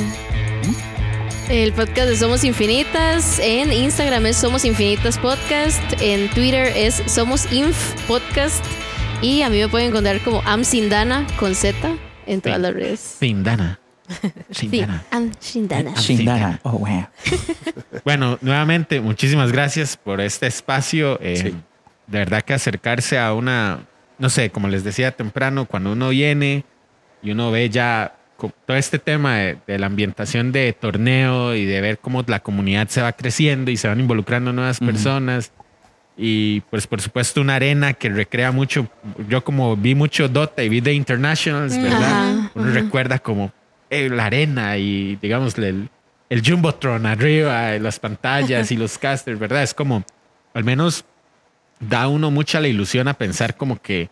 El 1.51 1.73
podcast 1.75 2.09
de 2.09 2.17
Somos 2.17 2.43
Infinitas. 2.45 3.39
En 3.39 3.71
Instagram 3.71 4.25
es 4.27 4.37
Somos 4.37 4.65
Infinitas 4.65 5.19
Podcast. 5.19 5.83
En 6.01 6.31
Twitter 6.31 6.73
es 6.75 7.03
Somos 7.07 7.51
Inf 7.53 7.77
Podcast. 8.07 8.65
Y 9.21 9.43
a 9.43 9.51
mí 9.51 9.59
me 9.59 9.69
pueden 9.69 9.89
encontrar 9.89 10.21
como 10.21 10.41
Amsindana 10.47 11.27
con 11.39 11.55
Z 11.55 11.77
en 12.27 12.41
todas 12.41 12.57
Sí. 12.57 12.63
las 12.63 12.73
redes. 12.75 13.01
Sindana. 13.21 13.79
Sí, 14.51 14.69
Shindana. 14.69 15.05
I'm 15.13 15.31
Shindana. 15.41 15.95
Shindana. 15.95 16.61
Oh, 16.63 16.73
wow. 16.79 17.07
Bueno, 18.05 18.39
nuevamente, 18.43 19.01
muchísimas 19.01 19.51
gracias 19.53 19.97
por 19.97 20.21
este 20.21 20.47
espacio. 20.47 21.19
Eh, 21.23 21.37
Sí. 21.37 21.55
De 22.07 22.19
verdad 22.19 22.43
que 22.43 22.53
acercarse 22.53 23.19
a 23.19 23.33
una, 23.33 23.81
no 24.19 24.29
sé, 24.29 24.51
como 24.51 24.69
les 24.69 24.85
decía 24.85 25.13
temprano, 25.13 25.65
cuando 25.65 25.93
uno 25.93 26.11
viene 26.11 26.65
y 27.23 27.31
uno 27.31 27.51
ve 27.51 27.71
ya 27.71 28.15
todo 28.67 28.77
este 28.77 28.99
tema 28.99 29.37
de, 29.39 29.57
de 29.67 29.79
la 29.79 29.87
ambientación 29.87 30.53
de 30.53 30.75
torneo 30.75 31.55
y 31.55 31.65
de 31.65 31.81
ver 31.81 31.99
cómo 31.99 32.23
la 32.27 32.41
comunidad 32.41 32.89
se 32.89 33.01
va 33.01 33.13
creciendo 33.13 33.71
y 33.71 33.79
se 33.79 33.89
van 33.89 34.01
involucrando 34.01 34.53
nuevas 34.53 34.83
Ujú. 34.83 34.91
personas. 34.91 35.51
Y 36.17 36.61
pues 36.71 36.87
por 36.87 37.01
supuesto 37.01 37.41
una 37.41 37.55
arena 37.57 37.95
que 37.95 38.11
recrea 38.11 38.53
mucho, 38.53 38.87
yo 39.29 39.43
como 39.43 39.75
vi 39.75 39.95
mucho 39.95 40.29
Dota 40.29 40.63
y 40.63 40.69
vi 40.69 40.83
The 40.83 40.93
Internationals, 40.93 41.77
¿verdad? 41.81 42.03
Ajá, 42.03 42.51
Uno 42.55 42.67
ajá. 42.71 42.75
recuerda 42.75 43.19
como 43.19 43.51
la 43.91 44.27
arena 44.27 44.77
y 44.77 45.17
digamos 45.17 45.57
el, 45.59 45.89
el 46.31 46.43
Jumbotron 46.47 47.07
arriba, 47.07 47.75
y 47.77 47.81
las 47.81 47.99
pantallas 48.01 48.71
y 48.73 48.77
los 48.77 48.99
casters, 48.99 49.39
¿verdad? 49.39 49.63
Es 49.63 49.75
como, 49.75 50.05
al 50.55 50.65
menos 50.65 51.05
da 51.81 52.09
uno 52.09 52.31
mucha 52.31 52.61
la 52.61 52.69
ilusión 52.69 53.09
a 53.09 53.15
pensar 53.15 53.57
como 53.57 53.81
que, 53.81 54.09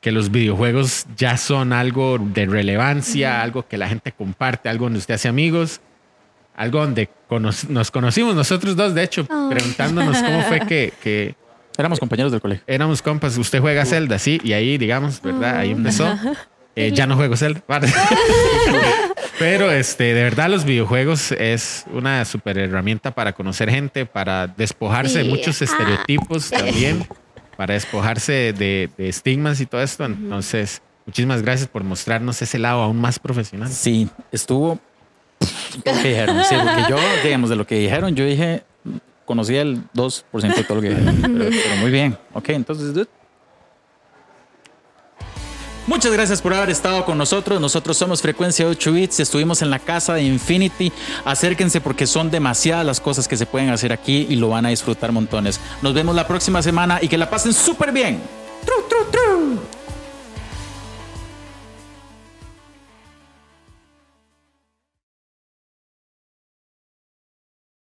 que 0.00 0.12
los 0.12 0.30
videojuegos 0.30 1.06
ya 1.16 1.36
son 1.36 1.72
algo 1.72 2.18
de 2.18 2.46
relevancia, 2.46 3.42
algo 3.42 3.66
que 3.66 3.78
la 3.78 3.88
gente 3.88 4.12
comparte, 4.12 4.68
algo 4.68 4.86
donde 4.86 4.98
usted 4.98 5.14
hace 5.14 5.28
amigos, 5.28 5.80
algo 6.56 6.80
donde 6.80 7.08
cono- 7.28 7.50
nos 7.68 7.90
conocimos 7.90 8.34
nosotros 8.34 8.76
dos, 8.76 8.94
de 8.94 9.02
hecho, 9.04 9.26
Oh. 9.30 9.48
preguntándonos 9.50 10.22
cómo 10.22 10.42
fue 10.42 10.60
que, 10.60 10.92
que 11.02 11.34
Éramos 11.78 11.98
compañeros 11.98 12.30
del 12.32 12.40
colegio. 12.42 12.64
éramos 12.66 13.00
compas, 13.00 13.38
usted 13.38 13.60
juega 13.60 13.86
Zelda, 13.86 14.18
sí, 14.18 14.38
y 14.44 14.52
ahí, 14.52 14.76
digamos, 14.76 15.22
¿verdad? 15.22 15.56
Ahí 15.58 15.70
empezó. 15.70 16.06
Eh, 16.86 16.92
ya 16.92 17.06
no 17.06 17.16
juego 17.16 17.36
Zelda. 17.36 17.62
Pero 19.38 19.70
este, 19.70 20.12
de 20.14 20.22
verdad, 20.22 20.50
los 20.50 20.64
videojuegos 20.64 21.32
es 21.32 21.84
una 21.92 22.24
super 22.24 22.58
herramienta 22.58 23.10
para 23.14 23.32
conocer 23.32 23.70
gente, 23.70 24.04
para 24.06 24.46
despojarse 24.46 25.18
de 25.18 25.24
Sí. 25.24 25.30
muchos 25.30 25.60
Ah. 25.62 25.64
estereotipos 25.64 26.50
también, 26.50 27.06
para 27.56 27.74
despojarse 27.74 28.52
de, 28.52 28.90
de 28.96 29.08
estigmas 29.08 29.60
y 29.60 29.66
todo 29.66 29.82
esto. 29.82 30.04
Entonces, 30.04 30.82
muchísimas 31.06 31.42
gracias 31.42 31.68
por 31.68 31.84
mostrarnos 31.84 32.40
ese 32.42 32.58
lado 32.58 32.82
aún 32.82 33.00
más 33.00 33.18
profesional. 33.18 33.68
Sí, 33.70 34.08
estuvo. 34.30 34.78
¿Qué 35.84 35.92
dijeron? 35.94 36.42
Sí, 36.44 36.54
porque 36.62 36.90
yo, 36.90 36.98
digamos, 37.24 37.48
de 37.48 37.56
lo 37.56 37.66
que 37.66 37.76
dijeron, 37.76 38.14
yo 38.14 38.26
dije, 38.26 38.62
conocía 39.24 39.62
el 39.62 39.82
2% 39.94 40.54
de 40.54 40.64
todo 40.64 40.74
lo 40.76 40.82
que 40.82 40.90
dijeron. 40.90 41.16
Pero, 41.22 41.32
pero 41.50 41.76
muy 41.80 41.90
bien. 41.90 42.18
Ok, 42.34 42.50
entonces, 42.50 42.92
dude. 42.92 43.08
Muchas 45.86 46.12
gracias 46.12 46.40
por 46.40 46.54
haber 46.54 46.70
estado 46.70 47.04
con 47.04 47.18
nosotros. 47.18 47.60
Nosotros 47.60 47.96
somos 47.96 48.22
Frecuencia 48.22 48.66
8 48.66 48.92
Bits. 48.92 49.20
Estuvimos 49.20 49.62
en 49.62 49.70
la 49.70 49.78
casa 49.78 50.14
de 50.14 50.22
Infinity. 50.22 50.92
Acérquense 51.24 51.80
porque 51.80 52.06
son 52.06 52.30
demasiadas 52.30 52.86
las 52.86 53.00
cosas 53.00 53.26
que 53.26 53.36
se 53.36 53.46
pueden 53.46 53.70
hacer 53.70 53.92
aquí 53.92 54.26
y 54.28 54.36
lo 54.36 54.50
van 54.50 54.66
a 54.66 54.68
disfrutar 54.68 55.12
montones. 55.12 55.60
Nos 55.82 55.94
vemos 55.94 56.14
la 56.14 56.26
próxima 56.26 56.62
semana 56.62 56.98
y 57.02 57.08
que 57.08 57.18
la 57.18 57.28
pasen 57.28 57.52
súper 57.52 57.92
bien. 57.92 58.20
Tru, 58.64 58.74
tru, 58.88 59.10
tru. 59.10 59.79